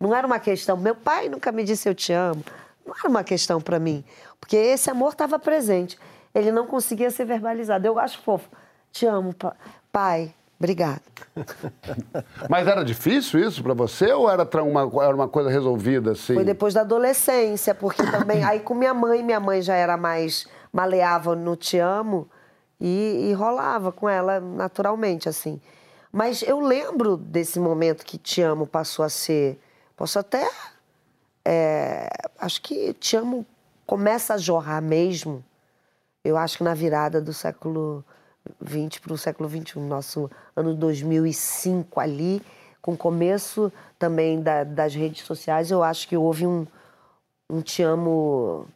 Não 0.00 0.14
era 0.14 0.26
uma 0.26 0.38
questão. 0.38 0.76
Meu 0.76 0.94
pai 0.94 1.28
nunca 1.28 1.50
me 1.50 1.64
disse 1.64 1.88
eu 1.88 1.94
te 1.94 2.12
amo. 2.12 2.42
Não 2.86 2.94
era 2.98 3.08
uma 3.08 3.24
questão 3.24 3.60
para 3.60 3.78
mim. 3.78 4.04
Porque 4.40 4.56
esse 4.56 4.90
amor 4.90 5.12
estava 5.12 5.38
presente. 5.38 5.98
Ele 6.34 6.52
não 6.52 6.66
conseguia 6.66 7.10
ser 7.10 7.24
verbalizado. 7.24 7.86
Eu 7.86 7.98
acho 7.98 8.20
fofo. 8.22 8.48
Te 8.92 9.04
amo, 9.06 9.34
pa- 9.34 9.56
pai. 9.92 10.32
Obrigada. 10.58 11.00
Mas 12.48 12.66
era 12.66 12.84
difícil 12.84 13.40
isso 13.40 13.62
pra 13.62 13.72
você 13.74 14.12
ou 14.12 14.30
era 14.30 14.44
uma, 14.62 14.82
era 15.04 15.14
uma 15.14 15.28
coisa 15.28 15.48
resolvida 15.50 16.12
assim? 16.12 16.34
Foi 16.34 16.44
depois 16.44 16.74
da 16.74 16.82
adolescência, 16.82 17.74
porque 17.74 18.02
também. 18.04 18.44
Aí 18.44 18.60
com 18.60 18.74
minha 18.74 18.92
mãe, 18.92 19.22
minha 19.22 19.40
mãe 19.40 19.62
já 19.62 19.74
era 19.74 19.96
mais 19.96 20.46
maleável 20.72 21.34
no 21.36 21.56
te 21.56 21.78
amo 21.78 22.28
e, 22.80 23.28
e 23.30 23.32
rolava 23.32 23.90
com 23.92 24.08
ela 24.08 24.40
naturalmente, 24.40 25.28
assim. 25.28 25.60
Mas 26.12 26.42
eu 26.42 26.60
lembro 26.60 27.16
desse 27.16 27.60
momento 27.60 28.04
que 28.04 28.18
te 28.18 28.42
amo 28.42 28.66
passou 28.66 29.04
a 29.04 29.08
ser. 29.08 29.58
Posso 29.96 30.18
até. 30.18 30.48
é, 31.44 32.08
acho 32.38 32.60
que 32.62 32.92
te 32.94 33.16
amo 33.16 33.46
começa 33.86 34.34
a 34.34 34.38
jorrar 34.38 34.80
mesmo. 34.82 35.44
Eu 36.24 36.36
acho 36.36 36.58
que 36.58 36.64
na 36.64 36.74
virada 36.74 37.20
do 37.20 37.32
século 37.32 38.04
XX 38.64 38.98
para 39.00 39.12
o 39.12 39.18
século 39.18 39.48
XXI, 39.48 39.78
nosso 39.80 40.30
ano 40.54 40.74
2005 40.74 41.98
ali, 42.00 42.42
com 42.82 42.92
o 42.92 42.96
começo 42.96 43.72
também 43.98 44.40
da- 44.42 44.64
das 44.64 44.94
redes 44.94 45.24
sociais, 45.24 45.70
eu 45.70 45.82
acho 45.82 46.08
que 46.08 46.16
houve 46.16 46.46
um, 46.46 46.66
um 47.48 47.60
te 47.62 47.82
amo 47.82 48.66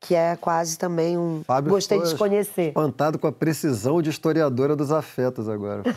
que 0.00 0.14
é 0.14 0.34
quase 0.36 0.78
também 0.78 1.16
um. 1.18 1.42
Fábio 1.46 1.70
Gostei 1.70 1.98
de 1.98 2.04
ficou 2.10 2.16
te 2.26 2.30
conhecer. 2.30 2.68
Espantado 2.68 3.18
com 3.18 3.26
a 3.26 3.32
precisão 3.32 4.00
de 4.00 4.08
historiadora 4.10 4.74
dos 4.74 4.90
afetos 4.90 5.48
agora. 5.48 5.82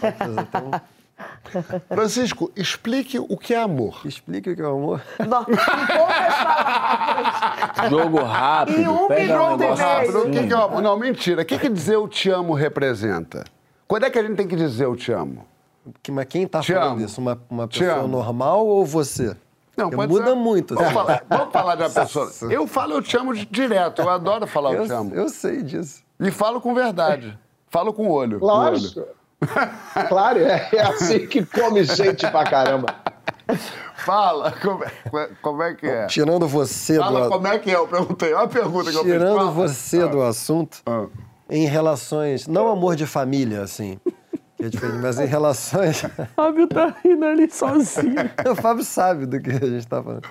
Um- 1.16 1.94
Francisco, 1.96 2.52
explique 2.56 3.18
o 3.20 3.38
que 3.38 3.54
é 3.54 3.62
amor. 3.62 4.02
Explique 4.04 4.50
o 4.50 4.56
que 4.56 4.62
é 4.62 4.66
amor. 4.66 5.02
Não, 5.20 5.42
em 5.44 5.46
poucas 5.46 6.36
palavras. 6.44 7.90
Jogo 7.90 8.24
rápido. 8.24 8.82
E 8.82 8.88
um 8.88 9.08
pega 9.08 9.42
um 9.42 9.58
minuto 9.58 9.64
e 9.64 9.68
negócio 9.68 9.86
meio. 9.86 10.10
O 10.28 10.32
que, 10.32 10.38
assim. 10.40 10.48
que 10.48 10.54
é 10.54 10.58
amor? 10.58 10.82
Não, 10.82 10.98
mentira. 10.98 11.42
O 11.44 11.46
que, 11.46 11.58
que 11.60 11.70
dizer 11.70 11.96
eu 11.96 12.08
te 12.08 12.30
amo 12.30 12.54
representa? 12.54 13.44
Quando 13.88 14.06
é 14.06 14.10
que 14.10 14.18
a 14.20 14.24
gente 14.24 14.36
tem 14.36 14.48
que 14.48 14.56
dizer 14.56 14.86
eu 14.86 14.96
te 14.96 15.12
amo? 15.12 15.46
Que- 16.02 16.12
Mas 16.12 16.26
quem 16.26 16.48
tá 16.48 16.60
Te 16.62 16.74
falando 16.74 16.94
amo. 16.98 17.06
isso? 17.06 17.22
Uma, 17.22 17.40
uma 17.50 17.68
pessoa 17.68 17.94
amo. 18.00 18.08
normal 18.08 18.66
ou 18.66 18.86
você? 18.86 19.36
Não, 19.76 19.90
muda 19.90 20.26
ser- 20.28 20.36
muito. 20.36 20.76
Vamos 20.76 20.88
assim. 20.90 20.96
falar, 20.96 21.24
vamos 21.30 21.52
falar 21.54 21.76
de 21.76 21.84
uma 21.84 21.90
pessoa. 21.92 22.32
Eu 22.52 22.68
falo 22.68 22.94
eu 22.94 23.02
te 23.02 23.18
amo 23.18 23.34
direto. 23.36 24.02
Eu 24.02 24.10
adoro 24.10 24.46
falar 24.48 24.74
eu, 24.74 24.82
Eu, 24.82 24.86
te 24.88 24.92
amo. 24.94 25.16
eu 25.16 25.30
sei 25.30 25.62
disso. 25.64 26.04
E 26.20 26.30
falo 26.32 26.62
com 26.62 26.74
verdade. 26.74 27.38
Falo 27.70 27.92
com 27.94 28.08
o 28.08 28.12
olho. 28.12 28.38
Lógico. 28.40 29.00
olho. 29.00 29.08
Claro, 30.08 30.40
é, 30.40 30.70
é 30.74 30.82
assim 30.82 31.28
que 31.28 31.44
come 31.46 31.84
gente 31.84 32.26
pra 32.30 32.44
caramba. 32.46 32.88
Fala, 34.06 34.52
como 34.62 34.84
é, 35.20 35.30
como 35.42 35.64
é 35.64 35.74
que 35.74 35.86
é? 35.88 36.06
Tirando 36.08 36.48
você 36.48 36.98
Fala 36.98 37.24
do 37.24 37.30
como 37.30 37.48
é 37.48 37.58
que 37.60 37.72
é, 37.72 37.76
eu 37.76 37.88
perguntei. 37.88 38.34
Olha 38.34 38.46
a 38.46 38.48
pergunta 38.48 38.90
que 38.92 38.98
eu 38.98 39.04
fiz. 39.04 39.12
Tirando 39.12 39.36
Fala. 39.38 39.52
você 39.52 40.08
do 40.08 40.22
assunto, 40.22 40.82
Ah. 40.86 41.06
em 41.50 41.66
relações, 41.66 42.48
não 42.48 42.68
amor 42.70 42.96
de 42.96 43.06
família, 43.06 43.62
assim, 43.62 44.00
é 44.66 44.70
diferente, 44.70 45.00
mas 45.00 45.20
em 45.20 45.26
relações. 45.26 46.04
Fábio 46.36 46.68
tá 46.68 46.96
rindo 47.04 47.26
ali 47.26 47.50
sozinho. 47.50 48.16
o 48.50 48.56
Fábio 48.56 48.84
sabe 48.84 49.26
do 49.26 49.40
que 49.42 49.52
a 49.52 49.60
gente 49.60 49.88
tá 49.88 50.02
falando. 50.02 50.28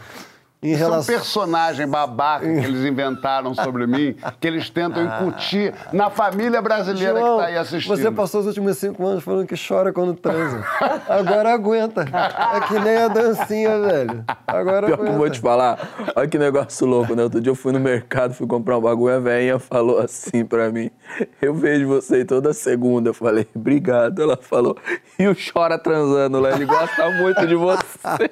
Em 0.64 0.74
Isso 0.74 0.82
é 0.82 0.86
um 0.86 0.90
relação- 0.90 1.14
personagem 1.16 1.88
babaca 1.88 2.44
que 2.46 2.52
eles 2.52 2.84
inventaram 2.84 3.52
sobre 3.52 3.84
mim, 3.84 4.14
que 4.38 4.46
eles 4.46 4.70
tentam 4.70 5.02
incutir 5.04 5.74
na 5.92 6.08
família 6.08 6.62
brasileira 6.62 7.18
João, 7.18 7.38
que 7.38 7.42
tá 7.42 7.48
aí 7.48 7.56
assistindo. 7.58 7.96
Você 7.96 8.10
passou 8.12 8.42
os 8.42 8.46
últimos 8.46 8.78
cinco 8.78 9.04
anos 9.04 9.24
falando 9.24 9.44
que 9.44 9.56
chora 9.56 9.92
quando 9.92 10.14
transa. 10.14 10.64
Agora 11.08 11.52
aguenta. 11.52 12.02
É 12.02 12.60
que 12.68 12.78
nem 12.78 12.96
a 12.96 13.08
dancinha, 13.08 13.80
velho. 13.80 14.24
Agora 14.46 14.86
Pior 14.86 14.96
que 14.98 15.02
eu 15.02 15.06
aguenta. 15.06 15.18
vou 15.18 15.30
te 15.30 15.40
falar, 15.40 15.78
olha 16.14 16.28
que 16.28 16.38
negócio 16.38 16.86
louco, 16.86 17.12
né? 17.16 17.24
Outro 17.24 17.40
dia 17.40 17.50
eu 17.50 17.56
fui 17.56 17.72
no 17.72 17.80
mercado, 17.80 18.32
fui 18.32 18.46
comprar 18.46 18.78
um 18.78 18.82
bagulho, 18.82 19.16
a 19.16 19.18
velhinha 19.18 19.58
falou 19.58 19.98
assim 19.98 20.44
pra 20.44 20.70
mim, 20.70 20.92
eu 21.40 21.52
vejo 21.54 21.88
você 21.88 22.24
toda 22.24 22.52
segunda. 22.52 23.10
Eu 23.10 23.14
falei, 23.14 23.48
obrigado. 23.52 24.22
Ela 24.22 24.36
falou, 24.40 24.76
e 25.18 25.26
o 25.26 25.34
Chora 25.34 25.76
transando 25.76 26.38
lá, 26.38 26.52
ele 26.52 26.66
gosta 26.66 27.10
muito 27.10 27.44
de 27.48 27.56
você. 27.56 28.30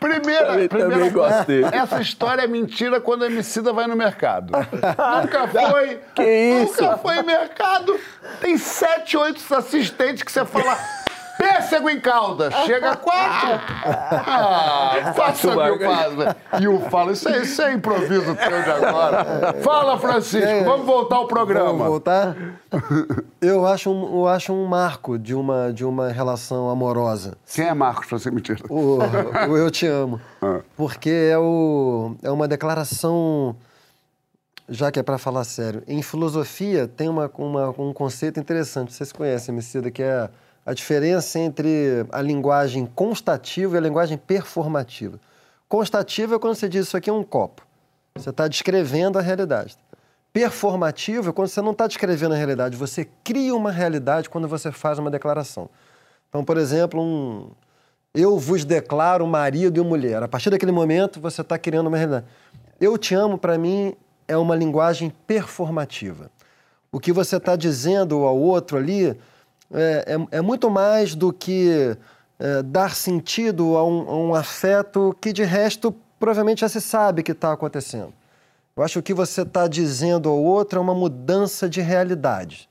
Primeira, 0.00 0.46
Também- 0.46 0.68
primeira 0.68 1.10
também 1.12 1.64
essa 1.72 2.00
história 2.00 2.42
é 2.42 2.46
mentira 2.46 3.00
quando 3.00 3.22
a 3.24 3.26
Emicida 3.26 3.72
vai 3.72 3.86
no 3.86 3.94
mercado. 3.96 4.52
Nunca 5.22 5.46
foi. 5.48 6.00
Que 6.14 6.22
isso? 6.62 6.82
Nunca 6.82 6.96
foi 6.98 7.18
em 7.18 7.22
mercado. 7.22 7.98
Tem 8.40 8.58
sete, 8.58 9.16
oito 9.16 9.54
assistentes 9.54 10.22
que 10.22 10.32
você 10.32 10.44
fala... 10.44 10.76
Pêssego 11.38 11.88
em 11.90 12.00
calda, 12.00 12.50
chega 12.64 12.92
a 12.92 12.96
quatro. 12.96 13.60
Ah, 13.84 15.12
faça 15.14 15.54
meu 15.54 15.78
padre. 15.78 16.34
E 16.60 16.68
o 16.68 16.80
fala, 16.88 17.12
isso 17.12 17.28
é, 17.28 17.42
isso 17.42 17.60
é 17.62 17.72
improviso 17.74 18.34
teu 18.34 18.62
de 18.62 18.70
agora. 18.70 19.54
Fala, 19.62 19.98
Francisco, 19.98 20.64
vamos 20.64 20.86
voltar 20.86 21.16
ao 21.16 21.26
programa. 21.26 21.66
Vamos 21.72 21.86
voltar? 21.86 22.36
Eu 23.40 23.66
acho 23.66 23.90
um, 23.90 24.20
eu 24.20 24.28
acho 24.28 24.52
um 24.52 24.64
marco 24.66 25.18
de 25.18 25.34
uma, 25.34 25.72
de 25.72 25.84
uma 25.84 26.08
relação 26.08 26.70
amorosa. 26.70 27.36
Quem 27.54 27.66
é 27.66 27.74
Marcos, 27.74 28.06
pra 28.06 28.18
ser 28.18 28.32
mentira? 28.32 28.60
O, 28.70 28.98
o 29.50 29.56
Eu 29.56 29.70
Te 29.70 29.86
Amo. 29.86 30.20
Ah. 30.40 30.60
Porque 30.76 31.10
é, 31.10 31.38
o, 31.38 32.16
é 32.22 32.30
uma 32.30 32.48
declaração, 32.48 33.54
já 34.68 34.90
que 34.90 34.98
é 34.98 35.02
para 35.02 35.18
falar 35.18 35.44
sério. 35.44 35.82
Em 35.86 36.02
filosofia 36.02 36.88
tem 36.88 37.08
uma, 37.08 37.30
uma- 37.36 37.70
um 37.78 37.92
conceito 37.92 38.40
interessante, 38.40 38.92
vocês 38.92 39.12
conhecem, 39.12 39.52
Emicida, 39.52 39.90
que 39.90 40.02
é 40.02 40.28
a 40.66 40.74
diferença 40.74 41.38
entre 41.38 42.04
a 42.10 42.20
linguagem 42.20 42.84
constativa 42.86 43.76
e 43.76 43.78
a 43.78 43.80
linguagem 43.80 44.18
performativa. 44.18 45.20
Constativa 45.68 46.34
é 46.34 46.38
quando 46.40 46.56
você 46.56 46.68
diz 46.68 46.88
isso 46.88 46.96
aqui 46.96 47.08
é 47.08 47.12
um 47.12 47.22
copo. 47.22 47.64
Você 48.16 48.30
está 48.30 48.48
descrevendo 48.48 49.16
a 49.16 49.22
realidade. 49.22 49.76
Performativo 50.32 51.30
é 51.30 51.32
quando 51.32 51.48
você 51.48 51.62
não 51.62 51.70
está 51.70 51.86
descrevendo 51.86 52.34
a 52.34 52.36
realidade, 52.36 52.76
você 52.76 53.08
cria 53.22 53.54
uma 53.54 53.70
realidade 53.70 54.28
quando 54.28 54.48
você 54.48 54.72
faz 54.72 54.98
uma 54.98 55.10
declaração. 55.10 55.70
Então, 56.28 56.44
por 56.44 56.58
exemplo, 56.58 57.00
um, 57.00 57.48
eu 58.12 58.36
vos 58.36 58.64
declaro 58.64 59.26
marido 59.26 59.80
e 59.80 59.84
mulher. 59.84 60.22
A 60.22 60.28
partir 60.28 60.50
daquele 60.50 60.72
momento, 60.72 61.20
você 61.20 61.42
está 61.42 61.56
criando 61.56 61.86
uma 61.86 61.96
realidade. 61.96 62.26
Eu 62.80 62.98
te 62.98 63.14
amo, 63.14 63.38
para 63.38 63.56
mim, 63.56 63.94
é 64.26 64.36
uma 64.36 64.56
linguagem 64.56 65.12
performativa. 65.26 66.28
O 66.90 66.98
que 66.98 67.12
você 67.12 67.36
está 67.36 67.54
dizendo 67.54 68.24
ao 68.24 68.36
outro 68.36 68.76
ali 68.76 69.16
é, 69.72 70.16
é- 70.32 70.38
é 70.38 70.40
muito 70.40 70.70
mais 70.70 71.14
do 71.14 71.32
que 71.32 71.96
é, 72.38 72.62
dar 72.62 72.94
sentido 72.94 73.76
a 73.76 73.84
um, 73.84 74.08
a 74.10 74.16
um 74.16 74.34
afeto 74.34 75.16
que, 75.20 75.32
de 75.32 75.42
resto, 75.44 75.94
provavelmente 76.18 76.60
já 76.60 76.68
se 76.68 76.80
sabe 76.80 77.22
que 77.22 77.32
está 77.32 77.52
acontecendo. 77.52 78.12
Eu 78.76 78.82
acho 78.82 78.94
que 78.94 78.98
o 78.98 79.02
que 79.02 79.14
você 79.14 79.42
está 79.42 79.66
dizendo 79.66 80.28
ao 80.28 80.36
outro 80.42 80.78
é 80.78 80.82
uma 80.82 80.94
mudança 80.94 81.68
de 81.68 81.80
realidade. 81.80 82.68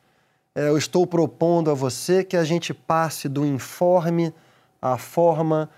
É, 0.53 0.69
eu 0.69 0.77
estou 0.77 1.05
propondo 1.07 1.71
a 1.71 1.73
você 1.73 2.23
que 2.23 2.37
a 2.37 2.43
gente 2.43 2.73
passe 2.73 3.27
do 3.27 3.45
informe 3.45 4.33
à 4.81 4.97
forma, 4.97 5.69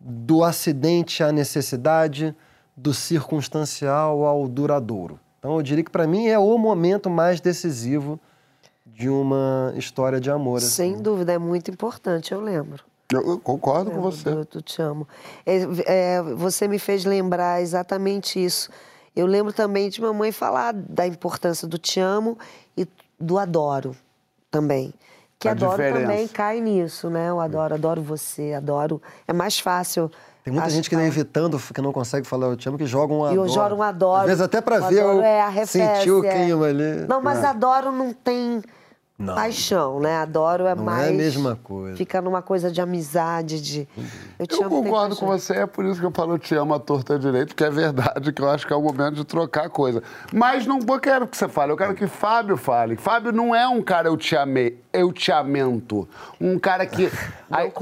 do 0.00 0.42
acidente 0.42 1.22
à 1.22 1.30
necessidade, 1.30 2.34
do 2.76 2.92
circunstancial 2.94 4.24
ao 4.24 4.48
duradouro. 4.48 5.20
Então, 5.38 5.56
eu 5.56 5.62
diria 5.62 5.84
que 5.84 5.90
para 5.90 6.06
mim 6.06 6.26
é 6.28 6.38
o 6.38 6.56
momento 6.56 7.10
mais 7.10 7.40
decisivo 7.40 8.18
de 8.94 9.08
uma 9.08 9.72
história 9.76 10.20
de 10.20 10.30
amor. 10.30 10.58
assim. 10.58 10.68
Sem 10.68 10.98
dúvida, 11.02 11.32
é 11.32 11.38
muito 11.38 11.70
importante, 11.70 12.32
eu 12.32 12.40
lembro. 12.40 12.82
Eu, 13.12 13.20
eu 13.28 13.38
concordo 13.38 13.90
com 13.90 13.96
Lembro 13.96 14.10
você. 14.12 14.30
do 14.50 14.62
Te 14.62 14.80
Amo. 14.80 15.06
É, 15.44 15.58
é, 16.16 16.22
você 16.22 16.66
me 16.66 16.78
fez 16.78 17.04
lembrar 17.04 17.60
exatamente 17.60 18.42
isso. 18.42 18.70
Eu 19.14 19.26
lembro 19.26 19.52
também 19.52 19.88
de 19.90 20.00
mamãe 20.00 20.32
falar 20.32 20.72
da 20.72 21.06
importância 21.06 21.68
do 21.68 21.76
Te 21.76 22.00
Amo 22.00 22.38
e 22.76 22.86
do 23.20 23.38
Adoro 23.38 23.94
também. 24.50 24.92
Que 25.38 25.48
A 25.48 25.50
adoro 25.52 25.72
diferença. 25.72 26.00
também 26.00 26.28
cai 26.28 26.60
nisso, 26.60 27.10
né? 27.10 27.28
Eu 27.28 27.40
adoro, 27.40 27.74
adoro 27.74 28.00
você, 28.02 28.54
adoro. 28.54 29.02
É 29.28 29.32
mais 29.32 29.58
fácil. 29.58 30.10
Tem 30.42 30.52
muita 30.52 30.66
acho 30.66 30.76
gente 30.76 30.88
que 30.88 30.94
está 30.94 31.06
evitando, 31.06 31.58
que 31.58 31.80
não 31.82 31.92
consegue 31.92 32.26
falar 32.26 32.46
eu 32.46 32.56
te 32.56 32.68
amo, 32.68 32.78
que 32.78 32.86
joga 32.86 33.12
um 33.12 33.24
adoro. 33.24 33.40
eu 33.42 33.48
jogo 33.48 33.74
um 33.76 33.82
adoro. 33.82 34.20
Às 34.22 34.26
vezes 34.26 34.40
até 34.42 34.60
para 34.60 34.82
O 34.84 34.88
ver 34.88 35.04
o, 35.04 35.20
é 35.20 35.42
a 35.42 35.66
sentir 35.66 36.10
o 36.10 36.24
é. 36.24 36.44
clima 36.44 36.66
ali. 36.66 37.06
Não, 37.08 37.20
mas 37.20 37.42
É. 37.42 37.46
adoro 37.46 37.92
não 37.92 38.12
tem 38.12 38.62
Não. 39.16 39.36
paixão, 39.36 40.00
né? 40.00 40.16
Adoro 40.16 40.66
é 40.66 40.74
Não 40.74 40.82
mais. 40.84 41.06
é 41.06 41.10
a 41.10 41.12
mesma 41.12 41.56
coisa. 41.62 41.96
Fica 41.96 42.20
numa 42.20 42.42
coisa 42.42 42.68
de 42.68 42.80
amizade, 42.80 43.60
de. 43.60 43.88
Eu 44.38 44.44
te 44.46 44.60
Eu 44.60 44.68
concordo 44.68 45.14
com 45.14 45.26
você, 45.26 45.52
é 45.58 45.66
por 45.66 45.84
isso 45.84 46.00
que 46.00 46.06
eu 46.06 46.10
falo 46.10 46.36
te 46.36 46.52
amo 46.56 46.74
a 46.74 46.80
torta 46.80 47.16
direito, 47.16 47.48
porque 47.50 47.62
é 47.62 47.70
verdade 47.70 48.32
que 48.32 48.42
eu 48.42 48.50
acho 48.50 48.66
que 48.66 48.72
é 48.72 48.76
o 48.76 48.82
momento 48.82 49.14
de 49.14 49.24
trocar 49.24 49.66
a 49.66 49.68
coisa. 49.68 50.02
Mas 50.32 50.66
não 50.66 50.80
eu 50.80 50.98
quero 51.00 51.28
que 51.28 51.36
você 51.36 51.46
fale, 51.48 51.70
eu 51.70 51.76
quero 51.76 51.94
que 51.94 52.08
Fábio 52.08 52.56
fale. 52.56 52.96
Fábio 52.96 53.30
não 53.30 53.54
é 53.54 53.68
um 53.68 53.80
cara 53.80 54.08
eu 54.08 54.16
te 54.16 54.36
amei, 54.36 54.80
eu 54.92 55.12
te 55.12 55.30
amento. 55.30 56.08
Um 56.40 56.58
cara 56.58 56.84
que, 56.84 57.08
ai, 57.48 57.72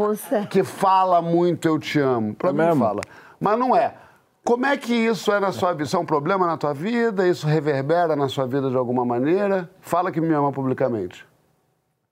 que 0.51 0.63
fala 0.63 1.23
muito 1.23 1.67
eu 1.67 1.79
te 1.79 1.99
amo. 1.99 2.35
Pra 2.35 2.51
É 2.51 2.53
mim 2.53 2.59
mesmo? 2.59 2.85
fala. 2.85 3.01
Mas 3.41 3.59
não 3.59 3.75
é. 3.75 3.95
Como 4.45 4.67
é 4.67 4.77
que 4.77 4.93
isso 4.93 5.31
é 5.33 5.39
na 5.39 5.53
sua 5.53 5.73
vida? 5.73 5.85
Isso 5.85 5.97
é 5.97 5.99
um 5.99 6.07
problema 6.07 6.47
na 6.47 6.57
tua 6.57 6.73
vida? 6.75 7.27
Isso 7.29 7.47
reverbera 7.47 8.17
na 8.17 8.29
sua 8.29 8.47
vida 8.47 8.69
de 8.71 8.77
alguma 8.77 9.05
maneira? 9.05 9.71
Fala 9.81 10.11
que 10.11 10.21
me 10.21 10.35
ama 10.35 10.53
publicamente. 10.53 11.25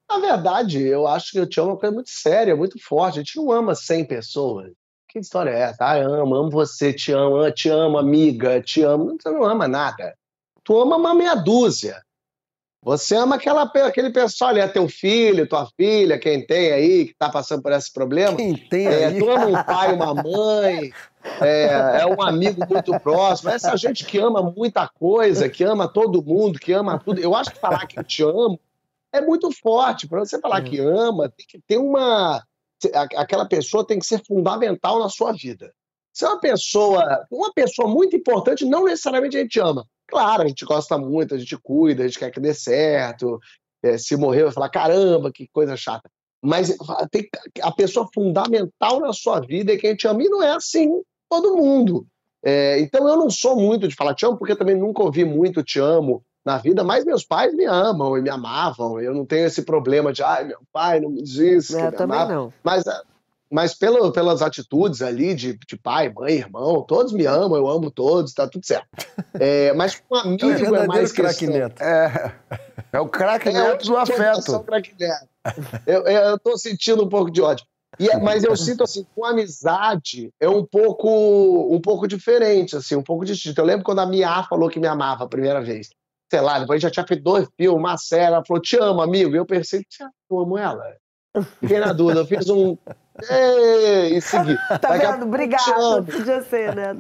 Na 0.09 0.19
verdade, 0.19 0.81
eu 0.82 1.07
acho 1.07 1.32
que 1.32 1.39
eu 1.39 1.48
te 1.48 1.61
amo 1.61 1.70
é 1.70 1.73
uma 1.73 1.78
coisa 1.81 1.94
muito 1.94 2.11
séria, 2.11 2.57
muito 2.57 2.78
forte. 2.82 3.19
A 3.19 3.23
gente 3.23 3.36
não 3.36 3.51
ama 3.51 3.74
100 3.74 4.05
pessoas. 4.05 4.70
Que 5.09 5.19
história 5.19 5.51
é 5.51 5.61
essa? 5.61 5.85
Ah, 5.85 5.97
amo, 5.97 6.35
amo 6.36 6.51
você, 6.51 6.93
te 6.93 7.11
amo, 7.12 7.39
ah, 7.43 7.51
te 7.51 7.69
amo, 7.69 7.98
amiga, 7.98 8.61
te 8.61 8.82
amo. 8.82 9.16
Você 9.20 9.28
não 9.31 9.44
ama 9.44 9.66
nada. 9.66 10.15
Tu 10.62 10.81
ama 10.81 10.97
uma 10.97 11.15
meia 11.15 11.35
dúzia. 11.35 12.01
Você 12.82 13.15
ama 13.15 13.36
aquela, 13.36 13.65
aquele 13.65 14.11
pessoal 14.11 14.51
ali, 14.51 14.61
é 14.61 14.66
teu 14.69 14.89
filho, 14.89 15.47
tua 15.48 15.69
filha, 15.77 16.19
quem 16.19 16.47
tem 16.47 16.73
aí, 16.73 17.07
que 17.07 17.15
tá 17.19 17.28
passando 17.28 17.61
por 17.62 17.73
esse 17.73 17.93
problema. 17.93 18.36
Quem 18.36 18.57
tem 18.57 18.86
É, 18.86 19.07
aí? 19.07 19.19
tu 19.19 19.28
ama 19.31 19.47
um 19.47 19.65
pai, 19.65 19.93
uma 19.94 20.15
mãe, 20.23 20.90
é, 21.40 22.01
é 22.01 22.06
um 22.06 22.22
amigo 22.22 22.66
muito 22.68 22.98
próximo. 23.01 23.51
Essa 23.51 23.76
gente 23.76 24.05
que 24.05 24.18
ama 24.18 24.42
muita 24.42 24.88
coisa, 24.88 25.48
que 25.48 25.62
ama 25.62 25.86
todo 25.86 26.22
mundo, 26.22 26.59
que 26.59 26.72
ama 26.72 26.98
tudo. 26.98 27.20
Eu 27.20 27.34
acho 27.34 27.51
que 27.51 27.59
falar 27.59 27.86
que 27.86 27.98
eu 27.98 28.05
te 28.05 28.22
amo 28.22 28.59
é 29.12 29.20
muito 29.20 29.51
forte. 29.52 30.09
Para 30.09 30.20
você 30.20 30.38
falar 30.40 30.62
que 30.62 30.78
ama, 30.78 31.28
tem 31.28 31.47
que 31.47 31.60
ter 31.60 31.78
uma. 31.78 32.42
Aquela 33.16 33.47
pessoa 33.47 33.86
tem 33.86 33.98
que 33.98 34.06
ser 34.06 34.24
fundamental 34.24 34.98
na 34.98 35.09
sua 35.09 35.32
vida. 35.32 35.72
Se 36.12 36.24
é 36.24 36.28
uma 36.28 36.40
pessoa, 36.40 37.26
uma 37.30 37.52
pessoa 37.52 37.88
muito 37.88 38.16
importante, 38.16 38.64
não 38.64 38.84
necessariamente 38.84 39.36
a 39.36 39.40
gente 39.40 39.60
ama. 39.60 39.86
Claro, 40.09 40.42
a 40.42 40.48
gente 40.48 40.64
gosta 40.64 40.98
muito, 40.98 41.34
a 41.34 41.38
gente 41.38 41.56
cuida, 41.59 42.02
a 42.02 42.06
gente 42.06 42.18
quer 42.18 42.30
que 42.30 42.40
dê 42.40 42.55
certo. 42.55 43.38
É, 43.82 43.97
se 43.97 44.16
morrer, 44.16 44.44
vai 44.44 44.52
falar, 44.52 44.68
caramba, 44.70 45.30
que 45.32 45.48
coisa 45.48 45.76
chata. 45.76 46.10
Mas 46.42 46.74
tem 47.10 47.28
a 47.60 47.70
pessoa 47.70 48.09
fundamental 48.12 49.01
na 49.01 49.12
sua 49.12 49.40
vida 49.40 49.72
é 49.72 49.76
quem 49.76 49.94
te 49.94 50.09
ama. 50.09 50.22
E 50.22 50.28
não 50.28 50.42
é 50.42 50.52
assim 50.52 51.02
todo 51.31 51.57
mundo. 51.57 52.05
É, 52.43 52.81
então 52.81 53.07
eu 53.09 53.16
não 53.16 53.31
sou 53.31 53.55
muito 53.57 53.86
de 53.86 53.94
falar 53.94 54.15
te 54.15 54.27
amo, 54.27 54.36
porque 54.36 54.57
também 54.57 54.77
nunca 54.77 55.02
ouvi 55.02 55.24
muito 55.24 55.62
te 55.62 55.78
amo 55.78 56.23
na 56.44 56.57
vida, 56.57 56.82
mas 56.82 57.05
meus 57.05 57.23
pais 57.23 57.55
me 57.55 57.66
amam 57.66 58.16
e 58.16 58.23
me 58.23 58.31
amavam. 58.31 58.98
Eu 59.01 59.15
não 59.15 59.24
tenho 59.27 59.47
esse 59.47 59.62
problema 59.62 60.12
de, 60.12 60.23
ai, 60.23 60.44
meu 60.44 60.59
pai 60.73 60.98
não 61.01 61.11
me 61.11 61.23
diz 61.23 61.36
isso. 61.36 61.77
que 61.77 61.82
É, 61.82 61.90
me 61.90 61.97
também 61.97 62.16
amava." 62.19 62.32
não. 62.35 62.52
Mas, 62.65 62.86
ah, 62.86 63.02
mas 63.51 63.74
pelo, 63.74 64.11
pelas 64.12 64.40
atitudes 64.43 65.02
ali 65.02 65.35
de, 65.35 65.59
de 65.69 65.77
pai, 65.77 66.11
mãe, 66.15 66.35
irmão, 66.35 66.82
todos 66.82 67.12
me 67.12 67.27
amam, 67.27 67.59
eu 67.59 67.69
amo 67.69 67.90
todos, 67.90 68.32
tá 68.32 68.47
tudo 68.48 68.65
certo. 68.65 68.86
É, 69.35 69.73
mas 69.74 69.97
com 69.97 70.16
um 70.16 70.19
amigo 70.20 70.51
é, 70.51 70.55
verdadeiro 70.55 70.89
mais 70.89 71.12
craque. 71.12 71.47
Neto. 71.47 71.82
É, 71.82 72.32
é 72.93 73.01
o 73.01 73.09
craque 73.09 73.48
É, 73.48 73.52
neto 73.52 73.85
do 73.86 73.97
afeto. 73.97 74.65
Eu, 75.86 76.02
eu, 76.05 76.20
eu 76.31 76.39
tô 76.39 76.57
sentindo 76.57 77.05
um 77.05 77.09
pouco 77.09 77.31
de 77.31 77.43
ódio. 77.43 77.66
E 77.99 78.09
é- 78.09 78.19
mas 78.19 78.45
eu 78.45 78.57
sinto 78.57 78.83
assim, 78.83 79.05
com 79.15 79.25
amizade 79.25 80.31
é 80.41 80.49
um 80.49 80.65
pouco, 80.65 81.09
um 81.75 81.81
pouco 81.81 82.07
diferente, 82.07 82.77
assim, 82.77 82.97
um 82.97 83.03
pouco 83.03 83.25
distinto. 83.25 83.61
Eu 83.61 83.65
lembro 83.65 83.85
quando 83.85 83.99
a 84.01 84.07
Mia 84.07 84.43
falou 84.45 84.69
que 84.71 84.79
me 84.81 84.87
amava 84.87 85.25
a 85.25 85.29
primeira 85.29 85.61
vez. 85.61 85.91
Sei 86.31 86.41
lá, 86.41 86.59
depois 86.61 86.81
já 86.81 86.91
tinha 86.91 87.07
feito 87.07 87.23
dois 87.23 87.49
filmes, 87.57 87.79
uma 87.81 87.97
série, 87.99 88.27
ela 88.35 88.45
falou, 88.47 88.62
te 88.62 88.77
amo, 88.79 89.03
amigo. 89.03 89.35
E 89.35 89.39
eu 89.39 89.45
pensei, 89.45 89.83
"Tchê, 89.83 90.05
eu 90.31 90.39
amo 90.39 90.57
ela. 90.57 90.83
Fiquei 91.61 91.79
na 91.81 91.93
dúvida, 91.93 92.21
eu 92.21 92.27
fiz 92.27 92.49
um. 92.49 92.77
"Ei", 93.29 94.17
E 94.17 94.21
segui. 94.23 94.57
Tá 94.81 94.91
Daqui 94.91 95.07
a 95.07 95.12
vendo? 95.12 95.27
pouco, 95.27 95.37
"Te 95.37 95.43
Obrigada. 95.43 95.81
amo". 95.97 96.05
Podia 96.07 96.43
ser, 96.43 96.75
né? 96.75 96.97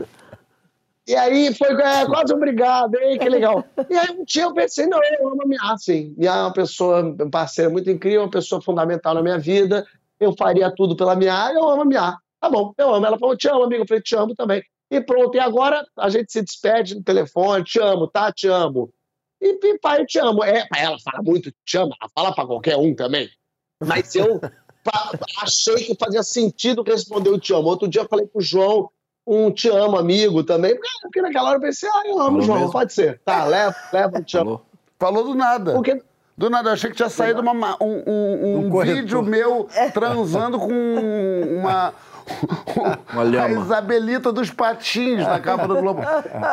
E 1.06 1.16
aí 1.16 1.52
foi 1.54 1.68
é, 1.72 2.06
quase 2.06 2.32
obrigado, 2.32 2.94
hein? 2.96 3.18
Que 3.18 3.28
legal. 3.28 3.64
E 3.88 3.96
aí 3.96 4.10
um 4.16 4.24
dia 4.24 4.44
eu 4.44 4.54
pensei, 4.54 4.86
não, 4.86 5.00
eu 5.18 5.28
amo 5.28 5.42
a 5.42 5.46
Mia, 5.46 5.76
sim. 5.78 6.14
Mia 6.16 6.30
é 6.30 6.42
uma 6.42 6.52
pessoa, 6.52 7.02
uma 7.02 7.30
parceira 7.30 7.70
muito 7.70 7.90
incrível, 7.90 8.22
uma 8.22 8.30
pessoa 8.30 8.60
fundamental 8.62 9.14
na 9.14 9.22
minha 9.22 9.38
vida. 9.38 9.84
Eu 10.20 10.34
faria 10.36 10.70
tudo 10.74 10.94
pela 10.94 11.16
Mia, 11.16 11.50
eu 11.54 11.68
amo 11.68 11.82
a 11.82 11.84
Mia. 11.84 12.14
Tá 12.40 12.48
bom, 12.50 12.72
eu 12.76 12.94
amo. 12.94 13.06
Ela 13.06 13.18
falou, 13.18 13.36
te 13.36 13.48
amo, 13.48 13.64
amigo. 13.64 13.82
Eu 13.82 13.86
falei, 13.88 14.02
te 14.02 14.14
amo 14.14 14.34
também. 14.34 14.62
E 14.90 15.00
pronto, 15.00 15.34
e 15.36 15.40
agora 15.40 15.84
a 15.96 16.08
gente 16.10 16.32
se 16.32 16.42
despede 16.42 16.94
no 16.96 17.02
telefone, 17.02 17.64
te 17.64 17.80
amo, 17.80 18.06
tá? 18.08 18.30
Te 18.32 18.48
amo. 18.48 18.90
E, 19.40 19.58
e 19.62 19.78
pai, 19.78 20.02
eu 20.02 20.06
te 20.06 20.18
amo. 20.18 20.44
É, 20.44 20.66
ela 20.76 20.98
fala 20.98 21.22
muito, 21.22 21.52
te 21.64 21.78
amo, 21.78 21.94
ela 22.00 22.10
fala 22.14 22.34
pra 22.34 22.46
qualquer 22.46 22.76
um 22.76 22.94
também. 22.94 23.28
Mas 23.82 24.14
eu 24.14 24.40
achei 25.42 25.76
que 25.76 25.94
fazia 25.94 26.22
sentido 26.22 26.82
responder 26.82 27.30
o 27.30 27.38
te 27.38 27.52
amo. 27.54 27.68
Outro 27.68 27.88
dia 27.88 28.02
eu 28.02 28.08
falei 28.08 28.26
pro 28.26 28.40
João 28.42 28.90
um 29.26 29.50
te 29.50 29.68
amo, 29.68 29.96
amigo, 29.96 30.42
também. 30.42 30.76
Porque- 31.02 31.22
naquela 31.22 31.50
hora 31.50 31.58
eu 31.58 31.62
pensei, 31.62 31.88
ah, 31.88 32.02
eu 32.04 32.14
amo, 32.18 32.24
Falou 32.30 32.42
João, 32.42 32.58
mesmo? 32.58 32.72
pode 32.72 32.92
ser. 32.92 33.20
Tá, 33.24 33.44
leva, 33.44 33.76
leva, 33.92 34.22
te 34.22 34.36
amo. 34.36 34.60
Falou 34.98 35.24
do 35.24 35.34
nada. 35.34 35.72
Porque... 35.72 36.02
Do 36.40 36.48
nada, 36.48 36.70
eu 36.70 36.72
achei 36.72 36.88
que 36.88 36.96
tinha 36.96 37.10
saído 37.10 37.42
uma 37.42 37.52
ma- 37.52 37.76
um, 37.78 38.02
um- 38.06 38.58
um 38.60 38.70
corretor. 38.70 38.96
vídeo 38.96 39.22
meu 39.22 39.68
transando 39.92 40.58
com 40.58 40.72
uma. 41.58 41.92
Uma 43.12 43.42
A. 43.42 43.50
Isabelita 43.50 44.32
dos 44.32 44.50
Patins 44.50 45.26
na 45.26 45.38
capa 45.40 45.66
do 45.66 45.76
Globo. 45.76 46.02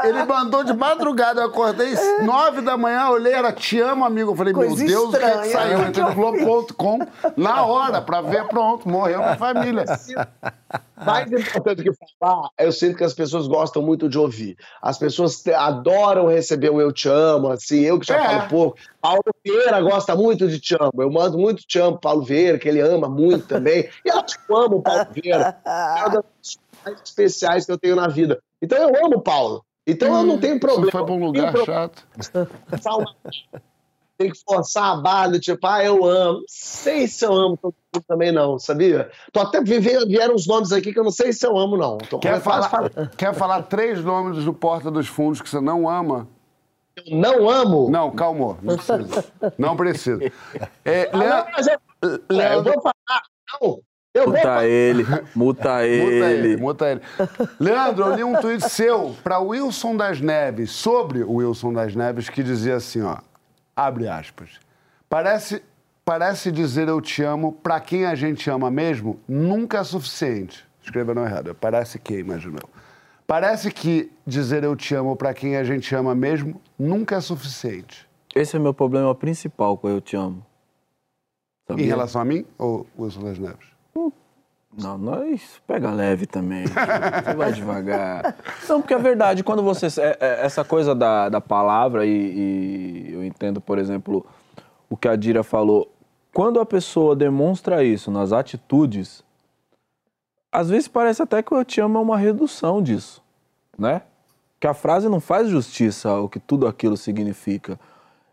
Ele 0.03 0.23
mandou 0.25 0.63
de 0.63 0.73
madrugada, 0.73 1.41
eu 1.41 1.47
acordei 1.47 1.93
nove 2.23 2.61
da 2.61 2.75
manhã, 2.77 3.09
olhei, 3.09 3.33
era 3.33 3.51
Te 3.51 3.79
amo, 3.79 4.03
amigo. 4.03 4.31
Eu 4.31 4.35
falei, 4.35 4.53
Coisa 4.53 4.75
meu 4.75 4.87
Deus, 4.87 5.09
o 5.13 5.17
que, 5.17 5.17
é 5.17 5.19
que 5.19 5.47
estranha. 5.47 5.51
saiu? 5.51 5.79
Eu 5.79 5.87
entrei 5.87 6.05
no 6.05 6.13
Globo.com 6.15 6.99
na 7.35 7.63
hora, 7.65 8.01
pra 8.01 8.21
ver, 8.21 8.47
pronto, 8.47 8.87
morreu 8.89 9.19
minha 9.19 9.35
família. 9.35 9.85
Mais 11.05 11.31
importante 11.31 11.83
do 11.83 11.91
que 11.93 11.97
falar, 12.19 12.49
eu 12.57 12.71
sinto 12.71 12.97
que 12.97 13.03
as 13.03 13.13
pessoas 13.13 13.47
gostam 13.47 13.81
muito 13.83 14.09
de 14.09 14.17
ouvir. 14.17 14.57
As 14.81 14.97
pessoas 14.97 15.41
te- 15.43 15.53
adoram 15.53 16.27
receber 16.27 16.71
o 16.71 16.81
eu 16.81 16.91
te 16.91 17.07
amo, 17.07 17.49
assim, 17.49 17.81
eu 17.81 17.99
que 17.99 18.07
já 18.07 18.17
É. 18.17 18.25
falo 18.27 18.49
pouco. 18.49 18.77
Paulo 18.99 19.21
Vieira 19.45 19.79
gosta 19.79 20.15
muito 20.15 20.47
de 20.47 20.59
te 20.59 20.75
amo. 20.75 20.91
Eu 20.97 21.09
mando 21.11 21.37
muito 21.37 21.61
te 21.65 21.79
amo, 21.79 21.97
Paulo 21.99 22.23
Vieira, 22.23 22.57
que 22.57 22.67
ele 22.67 22.81
ama 22.81 23.07
muito 23.07 23.45
também. 23.47 23.87
E 24.03 24.09
eu 24.09 24.21
te 24.23 24.35
amo, 24.49 24.81
Paulo 24.81 25.07
Vieira. 25.11 25.55
É 25.67 25.99
uma 26.05 26.09
das 26.09 26.57
mais 26.85 27.01
especiais 27.03 27.65
que 27.65 27.71
eu 27.71 27.77
tenho 27.77 27.95
na 27.95 28.07
vida. 28.07 28.39
Então 28.61 28.77
eu 28.77 29.05
amo 29.05 29.17
o 29.17 29.21
Paulo. 29.21 29.63
Então 29.85 30.15
eu 30.15 30.23
não 30.23 30.37
tenho 30.39 30.59
problema. 30.59 30.85
Você 30.85 30.91
foi 30.91 31.05
pra 31.05 31.13
um 31.13 31.25
lugar 31.25 31.53
problema. 31.53 31.91
chato. 31.91 32.07
Tem 34.17 34.31
que 34.31 34.39
forçar 34.49 34.93
a 34.93 34.95
barra, 34.95 35.39
tipo, 35.39 35.65
ah, 35.67 35.83
eu 35.83 36.03
amo. 36.03 36.39
Não 36.39 36.45
sei 36.47 37.07
se 37.07 37.23
eu 37.23 37.31
amo 37.31 37.55
todo 37.55 37.75
mundo 37.93 38.03
também, 38.07 38.31
não, 38.31 38.57
sabia? 38.57 39.11
Tô 39.31 39.41
até 39.41 39.61
vieram 39.61 40.33
uns 40.33 40.47
nomes 40.47 40.71
aqui 40.71 40.91
que 40.91 40.99
eu 40.99 41.03
não 41.03 41.11
sei 41.11 41.31
se 41.31 41.45
eu 41.45 41.55
amo, 41.55 41.77
não. 41.77 41.97
Tô 41.99 42.17
Quer 42.17 42.33
a 42.35 42.41
falar, 42.41 42.89
quer 43.15 43.33
falar 43.35 43.61
três 43.63 44.03
nomes 44.03 44.43
do 44.43 44.53
Porta 44.53 44.89
dos 44.89 45.07
Fundos 45.07 45.39
que 45.39 45.47
você 45.47 45.61
não 45.61 45.87
ama? 45.87 46.27
Eu 47.05 47.15
não 47.15 47.47
amo? 47.47 47.91
Não, 47.91 48.09
calma, 48.09 48.57
não 48.63 48.75
precisa. 48.75 49.25
Não 49.57 49.77
precisa. 49.77 50.19
É, 50.83 51.09
Ah, 51.13 51.17
não, 51.17 51.51
mas 51.51 51.67
eu, 51.67 51.73
é, 52.41 52.55
eu 52.55 52.63
vou 52.63 52.81
falar. 52.81 53.21
Não, 53.61 53.79
eu 54.17 54.25
vou 54.25 54.33
Muta 54.33 54.41
falar. 54.43 54.65
ele, 54.65 55.05
muta 55.35 55.85
ele. 55.85 56.57
muta 56.57 56.91
ele. 56.91 57.01
Leandro, 57.59 58.05
eu 58.05 58.15
li 58.15 58.23
um 58.23 58.39
tweet 58.39 58.67
seu 58.69 59.15
para 59.23 59.39
Wilson 59.39 59.95
das 59.95 60.19
Neves, 60.19 60.71
sobre 60.71 61.23
o 61.23 61.33
Wilson 61.33 61.73
das 61.73 61.95
Neves, 61.95 62.29
que 62.29 62.43
dizia 62.43 62.75
assim, 62.75 63.01
ó, 63.01 63.17
abre 63.75 64.07
aspas, 64.07 64.59
parece, 65.09 65.61
parece 66.03 66.51
dizer 66.51 66.87
eu 66.87 67.01
te 67.01 67.23
amo 67.23 67.51
para 67.51 67.79
quem 67.79 68.05
a 68.05 68.15
gente 68.15 68.49
ama 68.49 68.69
mesmo 68.71 69.19
nunca 69.27 69.79
é 69.79 69.83
suficiente. 69.83 70.65
Escreva 70.81 71.11
errado, 71.11 71.53
parece 71.53 71.99
que, 71.99 72.17
imagino 72.17 72.57
eu. 72.61 72.69
Parece 73.27 73.69
que 73.71 74.09
dizer 74.25 74.63
eu 74.63 74.73
te 74.73 74.95
amo 74.95 75.15
para 75.17 75.33
quem 75.33 75.57
a 75.57 75.63
gente 75.63 75.93
ama 75.93 76.15
mesmo 76.15 76.61
nunca 76.79 77.17
é 77.17 77.21
suficiente. 77.21 78.07
Esse 78.33 78.55
é 78.55 78.59
meu 78.59 78.73
problema 78.73 79.13
principal 79.13 79.77
com 79.77 79.89
Eu 79.89 79.99
Te 79.99 80.15
Amo. 80.15 80.45
Em 81.71 81.83
relação 81.83 82.21
a 82.21 82.25
mim 82.25 82.45
ou 82.57 82.87
Wilson 82.97 83.23
das 83.23 83.37
Neves? 83.37 83.76
Não, 84.77 84.97
nós 84.97 85.59
pega 85.65 85.91
leve 85.91 86.25
também. 86.27 86.65
Você 87.23 87.33
vai 87.35 87.51
devagar. 87.51 88.35
Não, 88.69 88.81
porque 88.81 88.93
é 88.93 88.99
verdade, 88.99 89.43
quando 89.43 89.63
você. 89.63 89.87
é- 89.99 90.17
é- 90.19 90.45
essa 90.45 90.63
coisa 90.63 90.93
da, 90.93 91.29
da 91.29 91.41
palavra, 91.41 92.05
e, 92.05 92.09
e 93.09 93.13
eu 93.13 93.23
entendo, 93.23 93.59
por 93.59 93.79
exemplo, 93.79 94.25
o 94.89 94.95
que 94.95 95.07
a 95.07 95.15
Dira 95.15 95.43
falou. 95.43 95.91
Quando 96.33 96.59
a 96.59 96.65
pessoa 96.65 97.15
demonstra 97.15 97.83
isso 97.83 98.11
nas 98.11 98.31
atitudes, 98.31 99.23
às 100.51 100.69
vezes 100.69 100.87
parece 100.87 101.21
até 101.23 101.41
que 101.41 101.51
eu 101.51 101.65
te 101.65 101.81
amo 101.81 101.97
é 101.97 102.01
uma 102.01 102.17
redução 102.17 102.81
disso, 102.81 103.23
né? 103.77 104.03
Que 104.59 104.67
a 104.67 104.73
frase 104.73 105.09
não 105.09 105.19
faz 105.19 105.49
justiça 105.49 106.09
ao 106.09 106.29
que 106.29 106.39
tudo 106.39 106.67
aquilo 106.67 106.97
significa. 106.97 107.79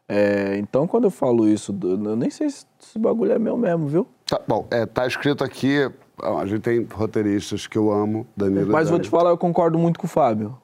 É, 0.07 0.57
então, 0.59 0.87
quando 0.87 1.05
eu 1.05 1.11
falo 1.11 1.49
isso, 1.49 1.75
eu 1.83 2.17
nem 2.17 2.29
sei 2.29 2.51
se 2.51 2.67
esse 2.81 2.99
bagulho 2.99 3.33
é 3.33 3.39
meu 3.39 3.57
mesmo, 3.57 3.87
viu? 3.89 4.07
Tá, 4.27 4.41
bom, 4.47 4.67
é, 4.71 4.87
tá 4.87 5.07
escrito 5.07 5.45
aqui, 5.45 5.91
a 6.23 6.47
gente 6.47 6.61
tem 6.63 6.87
roteiristas 6.93 7.67
que 7.67 7.77
eu 7.77 7.93
amo, 7.93 8.27
Danilo. 8.37 8.73
Mas 8.73 8.89
vou 8.89 8.99
te 8.99 9.09
falar, 9.09 9.31
eu 9.31 9.39
concordo 9.39 9.79
muito 9.79 9.99
com 9.99 10.07
o 10.07 10.11
Fábio. 10.11 10.57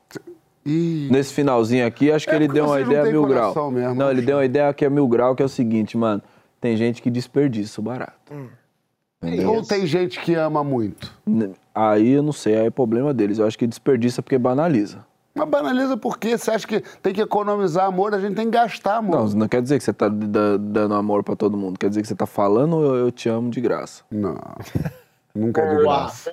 Nesse 0.64 1.32
finalzinho 1.32 1.86
aqui, 1.86 2.12
acho 2.12 2.26
que 2.26 2.32
É 2.32 2.36
ele 2.36 2.46
deu 2.48 2.66
uma 2.66 2.80
ideia 2.80 3.04
mil 3.04 3.24
grau. 3.26 3.70
mesmo, 3.70 3.94
não, 3.94 4.10
ele 4.10 4.18
acho. 4.20 4.26
deu 4.26 4.36
uma 4.36 4.44
ideia 4.44 4.72
que 4.72 4.84
é 4.84 4.90
mil 4.90 5.08
grau, 5.08 5.34
que 5.34 5.42
é 5.42 5.46
o 5.46 5.48
seguinte, 5.48 5.96
mano. 5.96 6.22
Tem 6.60 6.76
gente 6.76 7.00
que 7.00 7.10
desperdiça 7.10 7.80
o 7.80 7.84
barato. 7.84 8.32
Entendeu? 9.22 9.50
Ou 9.54 9.62
tem 9.62 9.86
gente 9.86 10.20
que 10.20 10.34
ama 10.34 10.62
muito. 10.62 11.12
Aí 11.74 12.12
eu 12.12 12.22
não 12.22 12.32
sei, 12.32 12.56
aí 12.56 12.66
é 12.66 12.70
problema 12.70 13.12
deles. 13.14 13.38
Eu 13.38 13.46
acho 13.46 13.58
que 13.58 13.66
desperdiça 13.66 14.22
porque 14.22 14.36
banaliza. 14.38 15.04
Mas 15.34 15.48
banaliza 15.48 15.96
por 15.96 16.18
quê? 16.18 16.36
Você 16.36 16.50
acha 16.50 16.66
que 16.66 16.80
tem 17.02 17.12
que 17.12 17.20
economizar 17.20 17.86
amor? 17.86 18.14
A 18.14 18.18
gente 18.20 18.34
tem 18.34 18.46
que 18.46 18.50
gastar 18.56 18.96
amor. 18.96 19.16
Não, 19.16 19.26
não 19.40 19.48
quer 19.48 19.62
dizer 19.62 19.78
que 19.78 19.84
você 19.84 19.92
tá 19.92 20.08
da- 20.08 20.56
dando 20.58 20.94
amor 20.94 21.22
pra 21.22 21.36
todo 21.36 21.56
mundo. 21.56 21.78
Quer 21.78 21.88
dizer 21.88 22.02
que 22.02 22.08
você 22.08 22.16
tá 22.16 22.26
falando 22.26 22.82
eu, 22.84 22.96
eu 22.96 23.10
te 23.12 23.28
amo 23.28 23.48
de 23.50 23.60
graça. 23.60 24.02
Não. 24.10 24.36
Nunca 25.34 25.60
é 25.62 25.76
de 25.76 25.82
graça. 25.82 26.32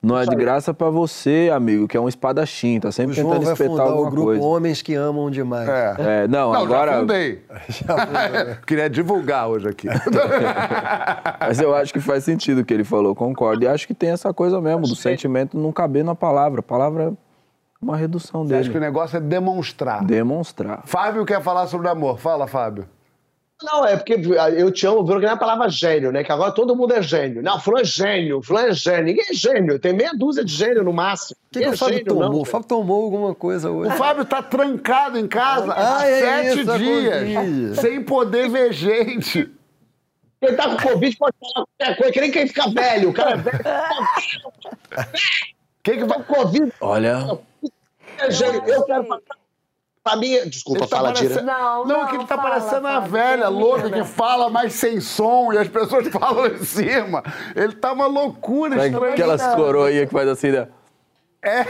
Não 0.00 0.16
é 0.16 0.24
de 0.24 0.36
graça 0.36 0.72
pra 0.72 0.88
você, 0.90 1.50
amigo, 1.52 1.88
que 1.88 1.96
é 1.96 2.00
um 2.00 2.08
espadachim, 2.08 2.78
tá 2.78 2.90
O 2.90 2.92
sempre 2.92 3.16
João 3.16 3.32
tentando 3.32 3.50
espetar 3.50 3.70
fundar 3.72 3.84
o 3.86 3.88
alguma 3.88 4.10
grupo 4.12 4.26
coisa. 4.26 4.44
Homens 4.44 4.80
que 4.80 4.94
Amam 4.94 5.28
Demais. 5.28 5.68
É, 5.68 6.28
não, 6.28 6.54
agora. 6.54 6.92
já 6.92 6.98
fundei. 7.00 7.42
Queria 8.64 8.88
divulgar 8.88 9.48
hoje 9.48 9.68
aqui. 9.68 9.88
Mas 11.40 11.60
eu 11.60 11.74
acho 11.74 11.92
que 11.92 11.98
faz 12.00 12.22
sentido 12.22 12.60
o 12.60 12.64
que 12.64 12.72
ele 12.72 12.84
falou, 12.84 13.12
concordo. 13.16 13.64
E 13.64 13.66
acho 13.68 13.88
que 13.88 13.94
tem 13.94 14.10
essa 14.10 14.32
coisa 14.32 14.60
mesmo, 14.60 14.82
do 14.82 14.94
sentimento 14.94 15.58
não 15.58 15.72
caber 15.72 16.04
na 16.04 16.14
palavra. 16.14 16.60
A 16.60 16.62
palavra 16.62 17.04
é 17.04 17.12
uma 17.80 17.96
redução 17.96 18.44
Você 18.46 18.54
acha 18.54 18.64
que 18.64 18.70
o 18.70 18.72
dele. 18.74 18.84
negócio 18.86 19.16
é 19.16 19.20
demonstrar. 19.20 20.04
Demonstrar. 20.04 20.82
Fábio 20.86 21.24
quer 21.24 21.42
falar 21.42 21.66
sobre 21.66 21.88
amor. 21.88 22.18
Fala, 22.18 22.46
Fábio. 22.46 22.88
Não, 23.60 23.84
é 23.84 23.96
porque 23.96 24.14
eu 24.56 24.70
te 24.70 24.86
amo, 24.86 25.04
virou 25.04 25.18
que 25.18 25.26
nem 25.26 25.34
a 25.34 25.36
palavra 25.36 25.68
gênio, 25.68 26.12
né? 26.12 26.22
Que 26.22 26.30
agora 26.30 26.52
todo 26.52 26.76
mundo 26.76 26.94
é 26.94 27.02
gênio. 27.02 27.42
Não, 27.42 27.58
fulano 27.58 27.82
é 27.82 27.84
gênio, 27.84 28.40
fulano 28.40 28.68
é 28.68 28.72
gênio. 28.72 29.04
Ninguém 29.06 29.24
é 29.28 29.34
gênio, 29.34 29.80
tem 29.80 29.92
meia 29.92 30.12
dúzia 30.14 30.44
de 30.44 30.52
gênio 30.52 30.84
no 30.84 30.92
máximo. 30.92 31.36
O 31.48 31.52
que, 31.52 31.58
que 31.58 31.66
Ninguém 31.66 31.70
o 31.70 31.74
é 31.74 31.76
Fábio 31.76 31.94
gênio, 31.98 32.06
tomou? 32.14 32.30
não. 32.30 32.40
o 32.40 32.44
Fábio 32.44 32.68
tomou 32.68 33.04
alguma 33.04 33.34
coisa 33.34 33.68
hoje. 33.68 33.92
O 33.92 33.96
Fábio 33.96 34.24
tá 34.24 34.40
trancado 34.44 35.18
em 35.18 35.26
casa 35.26 35.72
há 35.72 35.98
Ah, 35.98 36.06
é 36.08 36.20
sete 36.20 36.60
isso, 36.60 36.78
dias, 36.78 37.78
sem 37.80 38.00
poder 38.04 38.48
ver 38.48 38.72
gente. 38.72 39.50
Quem 40.40 40.54
tá 40.54 40.68
com 40.76 40.76
Covid 40.90 41.16
pode 41.16 41.34
falar 41.40 41.66
qualquer 41.76 41.96
coisa, 41.96 42.12
que 42.12 42.20
nem 42.20 42.30
quem 42.30 42.46
fica 42.46 42.70
velho. 42.70 43.10
O 43.10 43.12
cara 43.12 43.32
é 43.32 43.36
velho. 43.38 43.58
Quem 45.82 45.98
que 45.98 46.04
vai 46.04 46.22
com 46.22 46.34
Covid? 46.34 46.72
Olha. 46.80 47.38
É 48.18 48.30
gênio. 48.30 48.62
Eu 48.66 48.82
quero 48.84 49.04
falar. 49.04 49.20
Pra 50.04 50.16
mim, 50.16 50.38
desculpa, 50.48 50.80
Ele 50.80 50.88
tá 50.88 50.96
fala, 50.96 51.08
parecendo- 51.12 51.40
Tira. 51.40 51.42
Não, 51.42 51.84
Não, 51.84 51.98
não, 52.00 52.06
que 52.06 52.14
ele 52.16 52.24
tá 52.24 52.36
fala, 52.36 52.48
parecendo 52.50 52.86
a 52.86 52.92
Fábio, 52.94 53.10
velha 53.10 53.48
louca 53.48 53.90
que 53.90 54.04
fala 54.04 54.48
mais 54.48 54.72
sem 54.72 55.00
som 55.00 55.52
e 55.52 55.58
as 55.58 55.68
pessoas 55.68 56.08
falam 56.12 56.46
em 56.46 56.64
cima. 56.64 57.22
Ele 57.54 57.74
tá 57.74 57.92
uma 57.92 58.06
loucura 58.06 58.76
Sabe 58.76 58.88
estranha. 58.88 59.12
aquelas 59.12 59.42
coroinhas 59.54 60.06
que 60.06 60.12
faz 60.12 60.28
assim, 60.28 60.50
né? 60.52 60.68
É, 61.42 61.62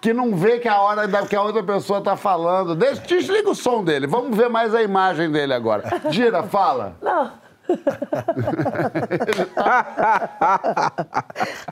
que 0.00 0.12
não 0.12 0.36
vê 0.36 0.58
que 0.60 0.68
a 0.68 0.80
hora 0.80 1.08
da, 1.08 1.26
que 1.26 1.34
a 1.34 1.42
outra 1.42 1.62
pessoa 1.64 2.00
tá 2.02 2.16
falando. 2.16 2.74
Deixa, 2.76 3.00
desliga 3.02 3.50
o 3.50 3.54
som 3.54 3.82
dele. 3.82 4.06
Vamos 4.06 4.36
ver 4.36 4.48
mais 4.50 4.74
a 4.74 4.82
imagem 4.82 5.30
dele 5.32 5.52
agora. 5.54 5.82
Gira, 6.10 6.42
fala. 6.42 6.96
Não. 7.02 7.32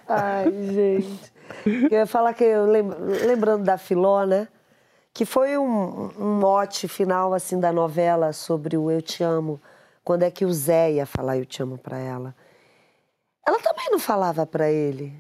Ai, 0.09 0.51
gente. 0.73 1.33
Eu 1.67 1.99
ia 1.99 2.07
falar 2.07 2.35
que, 2.35 2.45
lembrando 3.27 3.65
da 3.65 3.77
Filó, 3.79 4.25
né? 4.25 4.49
Que 5.13 5.25
foi 5.25 5.59
um, 5.59 6.11
um 6.19 6.39
mote 6.39 6.87
final, 6.87 7.35
assim, 7.35 7.59
da 7.59 7.73
novela 7.73 8.33
sobre 8.33 8.77
o 8.77 8.91
Eu 8.91 9.03
Te 9.03 9.23
Amo. 9.23 9.61
Quando 10.05 10.23
é 10.23 10.31
que 10.31 10.45
o 10.45 10.53
Zé 10.53 10.93
ia 10.93 11.07
falar 11.07 11.37
Eu 11.37 11.45
Te 11.45 11.63
Amo 11.63 11.77
pra 11.79 11.99
ela. 11.99 12.35
Ela 13.47 13.59
também 13.59 13.91
não 13.91 13.99
falava 13.99 14.47
pra 14.47 14.71
ele. 14.71 15.13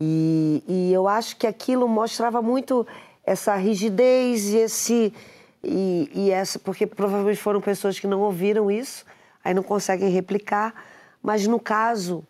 E, 0.00 0.64
e 0.66 0.92
eu 0.92 1.06
acho 1.06 1.36
que 1.36 1.46
aquilo 1.46 1.86
mostrava 1.88 2.42
muito 2.42 2.86
essa 3.24 3.54
rigidez 3.54 4.48
e 4.48 4.56
esse. 4.56 5.14
E, 5.62 6.10
e 6.12 6.30
essa, 6.30 6.58
porque 6.58 6.86
provavelmente 6.86 7.40
foram 7.40 7.60
pessoas 7.60 7.98
que 8.00 8.06
não 8.08 8.20
ouviram 8.20 8.68
isso, 8.68 9.04
aí 9.44 9.54
não 9.54 9.62
conseguem 9.62 10.10
replicar. 10.10 10.74
Mas 11.22 11.46
no 11.46 11.60
caso, 11.60 12.26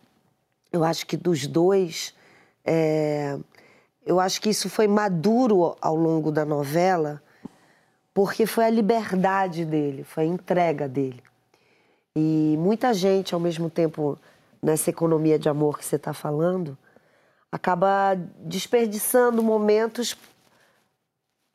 eu 0.70 0.84
acho 0.84 1.06
que 1.06 1.16
dos 1.16 1.46
dois, 1.46 2.14
é, 2.64 3.38
eu 4.04 4.18
acho 4.18 4.40
que 4.40 4.50
isso 4.50 4.68
foi 4.68 4.88
maduro 4.88 5.76
ao 5.80 5.94
longo 5.94 6.30
da 6.30 6.44
novela, 6.44 7.22
porque 8.14 8.46
foi 8.46 8.64
a 8.64 8.70
liberdade 8.70 9.64
dele, 9.64 10.04
foi 10.04 10.24
a 10.24 10.26
entrega 10.26 10.88
dele. 10.88 11.22
E 12.14 12.56
muita 12.58 12.92
gente, 12.92 13.34
ao 13.34 13.40
mesmo 13.40 13.70
tempo, 13.70 14.18
nessa 14.62 14.90
economia 14.90 15.38
de 15.38 15.48
amor 15.48 15.78
que 15.78 15.84
você 15.84 15.96
está 15.96 16.12
falando, 16.12 16.76
acaba 17.50 18.14
desperdiçando 18.40 19.42
momentos 19.42 20.16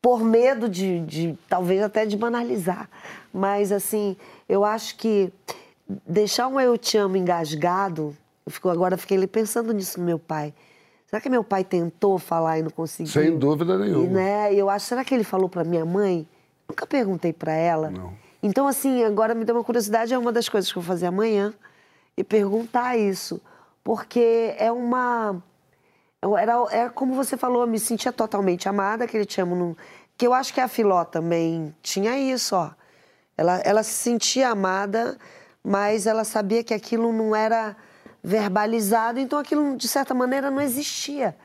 por 0.00 0.22
medo 0.22 0.68
de, 0.68 1.00
de, 1.00 1.38
talvez 1.48 1.82
até 1.82 2.06
de 2.06 2.16
banalizar. 2.16 2.88
Mas 3.32 3.72
assim, 3.72 4.16
eu 4.48 4.64
acho 4.64 4.96
que 4.96 5.32
deixar 6.06 6.48
um 6.48 6.60
eu 6.60 6.76
te 6.78 6.96
amo 6.96 7.16
engasgado, 7.16 8.16
eu 8.44 8.52
fico, 8.52 8.68
agora 8.68 8.96
fiquei 8.96 9.26
pensando 9.26 9.72
nisso 9.72 9.98
no 10.00 10.06
meu 10.06 10.18
pai. 10.18 10.54
Será 11.08 11.22
que 11.22 11.30
meu 11.30 11.42
pai 11.42 11.64
tentou 11.64 12.18
falar 12.18 12.58
e 12.58 12.62
não 12.62 12.70
conseguiu? 12.70 13.10
Sem 13.10 13.38
dúvida 13.38 13.78
nenhuma. 13.78 14.04
E, 14.04 14.08
né, 14.08 14.54
eu 14.54 14.68
acho, 14.68 14.84
será 14.84 15.02
que 15.02 15.14
ele 15.14 15.24
falou 15.24 15.48
para 15.48 15.64
minha 15.64 15.84
mãe? 15.84 16.28
Nunca 16.68 16.86
perguntei 16.86 17.32
para 17.32 17.52
ela. 17.52 17.90
Não. 17.90 18.12
Então, 18.42 18.68
assim, 18.68 19.02
agora 19.02 19.34
me 19.34 19.42
deu 19.42 19.54
uma 19.54 19.64
curiosidade, 19.64 20.12
é 20.12 20.18
uma 20.18 20.30
das 20.30 20.50
coisas 20.50 20.70
que 20.70 20.76
eu 20.76 20.82
vou 20.82 20.86
fazer 20.86 21.06
amanhã, 21.06 21.54
e 22.14 22.22
perguntar 22.22 22.98
isso. 22.98 23.40
Porque 23.82 24.54
é 24.58 24.70
uma. 24.70 25.42
Era, 26.38 26.66
era 26.70 26.90
como 26.90 27.14
você 27.14 27.38
falou, 27.38 27.62
eu 27.62 27.66
me 27.66 27.78
sentia 27.78 28.12
totalmente 28.12 28.68
amada, 28.68 29.04
aquele 29.04 29.24
te 29.24 29.40
amo. 29.40 29.56
Num, 29.56 29.76
que 30.14 30.26
eu 30.26 30.34
acho 30.34 30.52
que 30.52 30.60
a 30.60 30.68
Filó 30.68 31.04
também 31.06 31.74
tinha 31.82 32.18
isso, 32.18 32.54
ó. 32.54 32.70
Ela, 33.34 33.60
ela 33.60 33.82
se 33.82 33.92
sentia 33.92 34.50
amada, 34.50 35.16
mas 35.64 36.06
ela 36.06 36.22
sabia 36.24 36.62
que 36.62 36.74
aquilo 36.74 37.12
não 37.14 37.34
era 37.34 37.74
verbalizado, 38.22 39.18
então 39.18 39.38
aquilo, 39.38 39.76
de 39.76 39.88
certa 39.88 40.14
maneira, 40.14 40.50
não 40.50 40.60
existia. 40.60 41.36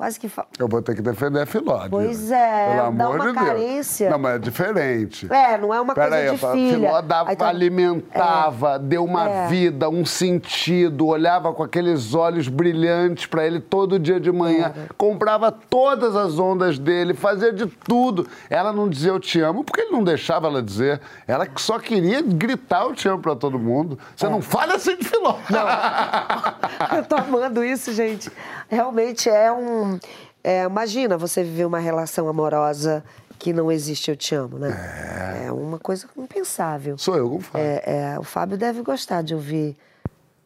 Quase 0.00 0.18
que. 0.18 0.30
Fa... 0.30 0.46
Eu 0.58 0.66
vou 0.66 0.80
ter 0.80 0.94
que 0.94 1.02
defender 1.02 1.42
a 1.42 1.44
Filó. 1.44 1.86
Pois 1.90 2.30
é, 2.30 2.74
Pelo 2.74 2.92
dá 2.92 3.08
uma 3.10 3.18
de 3.18 3.24
Deus. 3.34 3.34
carência. 3.46 4.08
Não, 4.08 4.18
mas 4.18 4.36
é 4.36 4.38
diferente. 4.38 5.30
É, 5.30 5.58
não 5.58 5.74
é 5.74 5.78
uma 5.78 5.94
Pera 5.94 6.08
coisa 6.08 6.22
aí, 6.32 6.38
de 6.38 6.46
a 6.46 6.52
filha. 6.52 6.88
Filó 6.88 7.02
dava, 7.02 7.36
tá- 7.36 7.48
alimentava, 7.48 8.78
deu 8.78 9.04
uma 9.04 9.28
É. 9.28 9.46
vida, 9.48 9.90
um 9.90 10.06
sentido, 10.06 11.06
olhava 11.06 11.52
com 11.52 11.62
aqueles 11.62 12.14
olhos 12.14 12.48
brilhantes 12.48 13.26
pra 13.26 13.44
ele 13.46 13.60
todo 13.60 13.98
dia 13.98 14.18
de 14.18 14.32
manhã, 14.32 14.72
comprava 14.96 15.52
todas 15.52 16.16
as 16.16 16.38
ondas 16.38 16.78
dele, 16.78 17.12
fazia 17.12 17.52
de 17.52 17.66
tudo. 17.66 18.26
Ela 18.48 18.72
não 18.72 18.88
dizia 18.88 19.10
eu 19.10 19.20
te 19.20 19.38
amo 19.42 19.62
porque 19.64 19.82
ele 19.82 19.90
não 19.92 20.02
deixava 20.02 20.46
ela 20.46 20.62
dizer. 20.62 20.98
Ela 21.28 21.46
só 21.56 21.78
queria 21.78 22.22
gritar 22.22 22.84
eu 22.84 22.94
te 22.94 23.06
amo 23.06 23.20
pra 23.20 23.36
todo 23.36 23.58
mundo. 23.58 23.98
Você 24.16 24.26
não 24.30 24.40
fala 24.40 24.76
assim 24.76 24.96
de 24.96 25.04
Filó. 25.04 25.34
Eu 26.96 27.04
tô 27.04 27.16
amando 27.16 27.62
isso, 27.62 27.92
gente. 27.92 28.30
Realmente 28.70 29.28
é 29.28 29.52
um. 29.52 29.98
é, 30.44 30.64
imagina 30.64 31.18
você 31.18 31.42
viver 31.42 31.64
uma 31.66 31.78
relação 31.80 32.28
amorosa 32.28 33.04
que 33.38 33.52
não 33.52 33.70
existe 33.72 34.10
eu 34.10 34.16
te 34.16 34.34
amo, 34.34 34.58
né? 34.58 35.44
É, 35.46 35.52
uma 35.52 35.78
coisa 35.78 36.06
impensável. 36.16 36.96
Sou 36.96 37.16
eu 37.16 37.28
com 37.28 37.36
o 37.36 37.40
Fábio. 37.40 37.66
É, 37.66 37.82
é, 38.14 38.18
o 38.18 38.22
Fábio 38.22 38.56
deve 38.56 38.82
gostar 38.82 39.22
de 39.22 39.34
ouvir, 39.34 39.76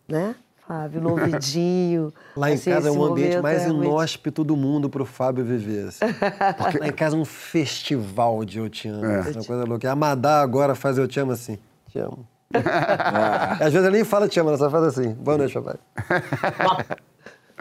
né? 0.09 0.35
Fábio, 0.67 1.01
no 1.03 1.11
ouvidinho. 1.11 2.11
Lá 2.35 2.51
em 2.51 2.55
Assim, 2.55 2.71
casa 2.71 2.89
é 2.89 2.93
um 2.93 3.05
ambiente 3.05 3.39
mais 3.43 3.63
é 3.65 3.67
muito- 3.69 3.85
inóspito 3.85 4.43
do 4.43 4.57
mundo 4.57 4.89
pro 4.89 5.05
Fábio 5.05 5.45
viver. 5.45 5.89
assim. 5.89 5.99
Lá 6.81 6.89
em 6.89 6.93
casa 6.93 7.17
é 7.17 7.19
um 7.19 7.25
festival 7.25 8.43
de 8.47 8.59
Eu 8.61 8.71
Te 8.71 8.89
Amo. 8.89 9.05
É. 9.05 9.17
É. 9.17 9.21
Uma 9.21 9.45
coisa 9.45 9.65
louca. 9.65 9.91
A 9.93 9.95
Madá 9.97 10.41
agora 10.41 10.75
faz 10.75 10.97
Eu 10.97 11.07
Te 11.07 11.21
Amo 11.21 11.33
assim. 11.33 11.59
Te 11.91 11.99
amo. 11.99 12.27
Às 12.55 13.73
vezes 13.73 13.75
ela 13.81 13.91
nem 13.91 14.05
fala 14.05 14.27
Te 14.29 14.41
Amo, 14.41 14.49
ela 14.51 14.59
só 14.59 14.71
faz 14.71 14.85
assim. 14.85 15.13
Boa 15.15 15.37
noite, 15.37 15.53
papai. 15.53 15.77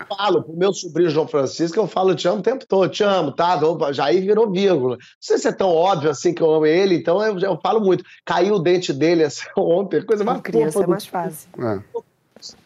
Falo 0.08 0.44
pro 0.44 0.54
meu 0.56 0.74
sobrinho 0.74 1.10
João 1.10 1.28
Francisco, 1.28 1.78
eu 1.80 1.88
falo 1.88 2.16
te 2.16 2.28
amo 2.28 2.40
o 2.40 2.44
tempo 2.44 2.66
todo, 2.68 2.90
te 2.90 3.04
amo, 3.04 3.32
tá? 3.32 3.60
Aí 4.04 4.22
virou 4.22 4.50
vírgula. 4.52 4.96
Não 4.96 5.02
sei 5.20 5.38
se 5.38 5.48
é 5.48 5.52
tão 5.52 5.70
óbvio 5.70 6.10
assim 6.10 6.34
que 6.34 6.42
eu 6.42 6.52
amo 6.54 6.66
ele, 6.66 6.96
então 6.96 7.24
eu, 7.24 7.38
eu 7.40 7.60
falo 7.62 7.80
muito. 7.80 8.04
Caiu 8.26 8.56
o 8.56 8.60
dente 8.60 8.92
dele 8.92 9.24
assim, 9.24 9.46
ontem, 9.58 10.02
coisa 10.06 10.24
mais 10.24 10.38
Com 10.38 10.44
criança 10.44 10.74
fofa 10.74 10.86
é 10.86 10.88
mais 10.88 11.06
fácil. 11.06 11.50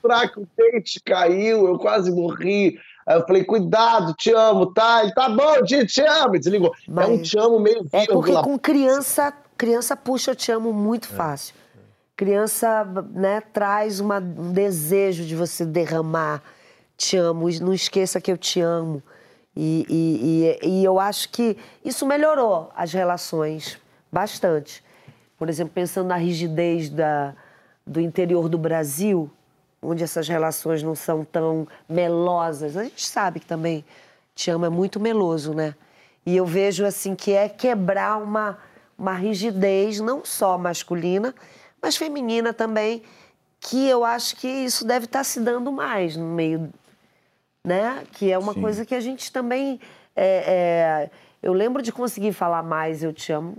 Será 0.01 0.27
que 0.27 0.39
o 0.39 0.47
dente 0.57 0.99
caiu? 1.05 1.67
Eu 1.67 1.77
quase 1.77 2.09
morri. 2.11 2.79
Aí 3.05 3.15
eu 3.17 3.25
falei, 3.25 3.43
cuidado, 3.43 4.13
te 4.15 4.31
amo, 4.33 4.73
tá? 4.73 5.03
Ele, 5.03 5.13
tá 5.13 5.29
bom, 5.29 5.61
Di, 5.61 5.85
te 5.85 6.01
amo. 6.01 6.35
E 6.35 6.39
desligou. 6.39 6.73
É 6.97 7.05
um 7.05 7.21
te 7.21 7.37
amo 7.37 7.59
meio 7.59 7.85
É 7.93 8.05
porque 8.05 8.31
vírgula. 8.31 8.43
com 8.43 8.57
criança, 8.57 9.31
criança 9.55 9.95
puxa 9.95 10.31
eu 10.31 10.35
te 10.35 10.51
amo 10.51 10.73
muito 10.73 11.07
fácil. 11.07 11.53
Criança, 12.15 12.83
né, 13.13 13.41
traz 13.53 13.99
uma- 13.99 14.17
um 14.19 14.51
desejo 14.51 15.23
de 15.23 15.35
você 15.35 15.63
derramar 15.63 16.41
te 16.97 17.15
amo, 17.15 17.47
não 17.61 17.73
esqueça 17.73 18.19
que 18.19 18.31
eu 18.31 18.37
te 18.37 18.59
amo. 18.59 19.01
E, 19.55 19.85
e- 19.89 20.67
e- 20.67 20.81
e 20.81 20.83
eu 20.83 20.99
acho 20.99 21.29
que 21.29 21.57
isso 21.83 22.05
melhorou 22.05 22.69
as 22.75 22.91
relações 22.93 23.79
bastante. 24.11 24.83
Por 25.37 25.49
exemplo, 25.49 25.73
pensando 25.73 26.07
na 26.07 26.15
rigidez 26.15 26.89
da, 26.89 27.33
do 27.85 27.99
interior 28.01 28.49
do 28.49 28.57
Brasil, 28.57 29.29
onde 29.81 30.03
essas 30.03 30.27
relações 30.27 30.81
não 30.83 30.95
são 30.95 31.23
tão 31.23 31.67
melosas. 31.87 32.75
A 32.75 32.83
gente 32.83 33.05
sabe 33.07 33.39
que 33.39 33.45
também 33.45 33.85
te 34.35 34.49
amo 34.51 34.65
é 34.65 34.69
muito 34.69 34.99
meloso, 34.99 35.53
né? 35.53 35.75
E 36.25 36.35
eu 36.35 36.45
vejo 36.45 36.85
assim 36.85 37.15
que 37.15 37.31
é 37.31 37.47
quebrar 37.47 38.17
uma, 38.21 38.57
uma 38.97 39.13
rigidez, 39.13 39.99
não 39.99 40.25
só 40.25 40.57
masculina, 40.57 41.33
mas 41.81 41.95
feminina 41.95 42.53
também, 42.53 43.01
que 43.59 43.87
eu 43.87 44.03
acho 44.03 44.35
que 44.35 44.47
isso 44.47 44.85
deve 44.85 45.05
estar 45.05 45.23
se 45.23 45.39
dando 45.39 45.71
mais 45.71 46.15
no 46.17 46.25
meio, 46.25 46.71
né? 47.67 48.03
Que 48.13 48.31
é 48.31 48.37
uma 48.39 48.53
Sim. 48.53 48.61
coisa 48.61 48.85
que 48.85 48.95
a 48.95 49.01
gente 49.01 49.29
também. 49.29 49.77
é, 50.15 51.09
é, 51.09 51.09
eu 51.43 51.51
lembro 51.51 51.81
de 51.83 51.91
conseguir 51.91 52.31
falar 52.31 52.63
mais 52.63 53.03
eu 53.03 53.11
te 53.11 53.31
amo 53.33 53.57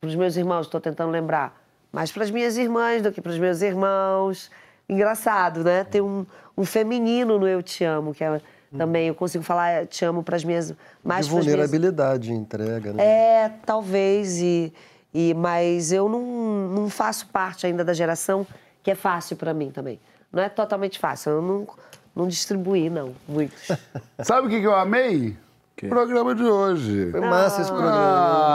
para 0.00 0.08
os 0.08 0.14
meus 0.14 0.36
irmãos, 0.36 0.62
estou 0.62 0.80
tentando 0.80 1.10
lembrar, 1.10 1.62
mais 1.92 2.10
para 2.10 2.24
as 2.24 2.30
minhas 2.30 2.56
irmãs 2.56 3.02
do 3.02 3.12
que 3.12 3.20
para 3.20 3.30
os 3.30 3.38
meus 3.38 3.60
irmãos. 3.60 4.50
Engraçado, 4.88 5.62
né? 5.62 5.84
Tem 5.84 6.00
um, 6.00 6.24
um 6.56 6.64
feminino 6.64 7.38
no 7.38 7.46
eu 7.46 7.62
te 7.62 7.84
amo, 7.84 8.14
que 8.14 8.24
é, 8.24 8.40
também 8.76 9.08
eu 9.08 9.14
consigo 9.14 9.44
falar 9.44 9.86
te 9.86 10.04
amo 10.04 10.22
para 10.22 10.36
as 10.36 10.44
minhas. 10.44 10.74
Mais 11.04 11.26
de 11.26 11.32
pras 11.32 11.44
minhas 11.44 11.44
vulnerabilidade, 11.44 12.32
entrega, 12.32 12.92
né? 12.94 13.04
é, 13.04 13.52
talvez, 13.66 14.40
e, 14.40 14.72
e, 15.12 15.34
mas 15.34 15.92
eu 15.92 16.08
não, 16.08 16.22
não 16.68 16.88
faço 16.88 17.26
parte 17.28 17.66
ainda 17.66 17.84
da 17.84 17.92
geração 17.92 18.46
que 18.82 18.90
é 18.90 18.94
fácil 18.94 19.36
pra 19.36 19.52
mim 19.52 19.70
também. 19.70 20.00
Não 20.32 20.42
é 20.42 20.48
totalmente 20.48 20.98
fácil, 20.98 21.32
eu 21.32 21.42
não, 21.42 21.66
não 22.16 22.26
distribuí, 22.26 22.88
não, 22.88 23.12
muitos. 23.28 23.70
Sabe 24.24 24.46
o 24.46 24.50
que, 24.50 24.60
que 24.60 24.66
eu 24.66 24.74
amei? 24.74 25.36
O 25.84 25.88
programa 25.88 26.34
de 26.34 26.42
hoje. 26.42 27.10
Foi 27.10 27.20
massa 27.20 27.60
esse 27.60 27.70
programa. 27.70 27.94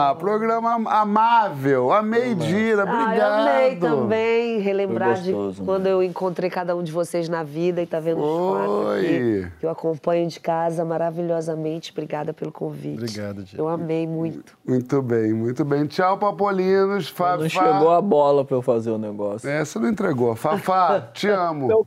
Ah, 0.10 0.16
programa 0.18 0.74
amável. 0.90 1.94
Amei, 1.94 2.34
Dira. 2.34 2.84
Ah, 2.88 3.04
Obrigado. 3.04 3.48
eu 3.48 3.54
amei 3.54 3.76
também 3.76 4.60
relembrar 4.60 5.14
Foi 5.14 5.26
de 5.26 5.32
gostoso, 5.32 5.64
quando 5.64 5.86
eu 5.86 6.02
encontrei 6.02 6.50
cada 6.50 6.76
um 6.76 6.82
de 6.82 6.92
vocês 6.92 7.30
na 7.30 7.44
vida 7.44 7.80
e 7.80 7.86
tá 7.86 8.00
vendo 8.00 8.24
os 8.24 8.98
aqui, 8.98 9.48
que 9.60 9.66
eu 9.68 9.70
acompanho 9.70 10.28
de 10.28 10.40
casa 10.40 10.84
maravilhosamente. 10.84 11.92
Obrigada 11.92 12.34
pelo 12.34 12.52
convite. 12.52 13.04
Obrigado, 13.04 13.44
Dira. 13.44 13.62
Eu 13.62 13.68
amei 13.68 14.08
muito. 14.08 14.58
Muito 14.68 15.00
bem, 15.04 15.32
muito 15.32 15.64
bem. 15.64 15.86
Tchau, 15.86 16.18
Papolinos. 16.18 17.08
Fafá. 17.08 17.38
Não 17.38 17.48
chegou 17.48 17.92
a 17.92 18.02
bola 18.02 18.44
pra 18.44 18.58
eu 18.58 18.64
fazer 18.64 18.90
o 18.90 18.98
negócio. 18.98 19.48
É, 19.48 19.64
você 19.64 19.78
não 19.78 19.90
entregou. 19.90 20.36
Fafá, 20.36 21.00
te 21.14 21.30
amo. 21.30 21.86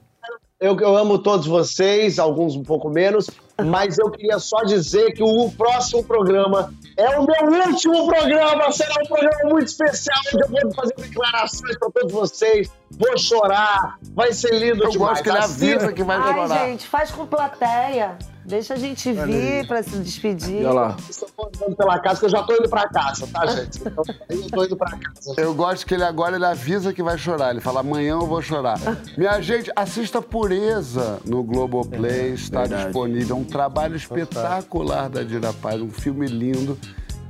Eu, 0.64 0.80
eu 0.80 0.96
amo 0.96 1.18
todos 1.18 1.46
vocês, 1.46 2.18
alguns 2.18 2.56
um 2.56 2.62
pouco 2.62 2.88
menos, 2.88 3.28
mas 3.62 3.98
eu 3.98 4.10
queria 4.10 4.38
só 4.38 4.62
dizer 4.62 5.12
que 5.12 5.22
o 5.22 5.50
próximo 5.50 6.02
programa 6.02 6.72
é 6.96 7.18
o 7.18 7.26
meu 7.26 7.66
último 7.68 8.06
programa. 8.06 8.72
Será 8.72 8.94
um 9.04 9.06
programa 9.06 9.50
muito 9.50 9.66
especial, 9.66 10.18
onde 10.34 10.42
eu 10.42 10.48
vou 10.62 10.74
fazer 10.74 10.94
declarações 10.96 11.78
para 11.78 11.90
todos 11.90 12.12
vocês. 12.12 12.70
Vou 12.92 13.18
chorar, 13.18 13.98
vai 14.14 14.32
ser 14.32 14.58
lindo 14.58 14.84
Eu 14.84 14.88
demais. 14.90 15.20
gosto 15.20 15.22
que 15.22 15.28
ele 15.28 15.38
avisa 15.38 15.92
que 15.92 16.02
vai 16.02 16.16
Ai, 16.16 16.32
chorar. 16.32 16.66
gente, 16.66 16.86
faz 16.88 17.10
com 17.10 17.26
plateia. 17.26 18.16
Deixa 18.44 18.74
a 18.74 18.76
gente 18.76 19.10
vir 19.12 19.66
pra 19.66 19.82
se 19.82 19.96
despedir. 19.98 20.58
Olha 20.66 20.72
lá. 20.72 20.96
Estou 21.08 21.28
andando 21.38 21.76
pela 21.76 21.98
casa, 21.98 22.20
que 22.20 22.26
eu 22.26 22.30
já 22.30 22.42
tô 22.42 22.54
indo 22.54 22.68
para 22.68 22.88
casa, 22.88 23.26
tá, 23.26 23.46
gente? 23.46 23.80
Então, 23.80 24.04
eu 24.28 24.50
tô 24.50 24.64
indo 24.64 24.76
para 24.76 24.98
casa. 24.98 25.34
Eu 25.38 25.54
gosto 25.54 25.86
que 25.86 25.94
ele 25.94 26.04
agora 26.04 26.36
ele 26.36 26.44
avisa 26.44 26.92
que 26.92 27.02
vai 27.02 27.16
chorar. 27.16 27.50
Ele 27.50 27.60
fala, 27.60 27.80
amanhã 27.80 28.12
eu 28.12 28.26
vou 28.26 28.42
chorar. 28.42 28.78
Minha 29.16 29.40
gente, 29.40 29.72
assista 29.74 30.20
Pureza 30.20 31.20
no 31.24 31.42
Globoplay. 31.42 32.34
Está 32.34 32.60
Verdade. 32.60 32.84
disponível. 32.84 33.36
É 33.36 33.38
um 33.38 33.44
trabalho 33.44 33.96
espetacular 33.96 35.08
da 35.08 35.22
Dira 35.22 35.52
Paz. 35.54 35.80
Um 35.80 35.90
filme 35.90 36.26
lindo. 36.26 36.78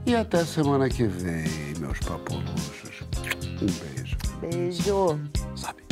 E 0.06 0.14
até 0.14 0.44
semana 0.44 0.88
que 0.88 1.04
vem, 1.04 1.44
meus 1.78 1.98
papoluchos. 2.00 3.04
Um 3.62 3.66
beijo. 3.66 4.16
Beijo. 4.40 5.20
Sabe? 5.56 5.83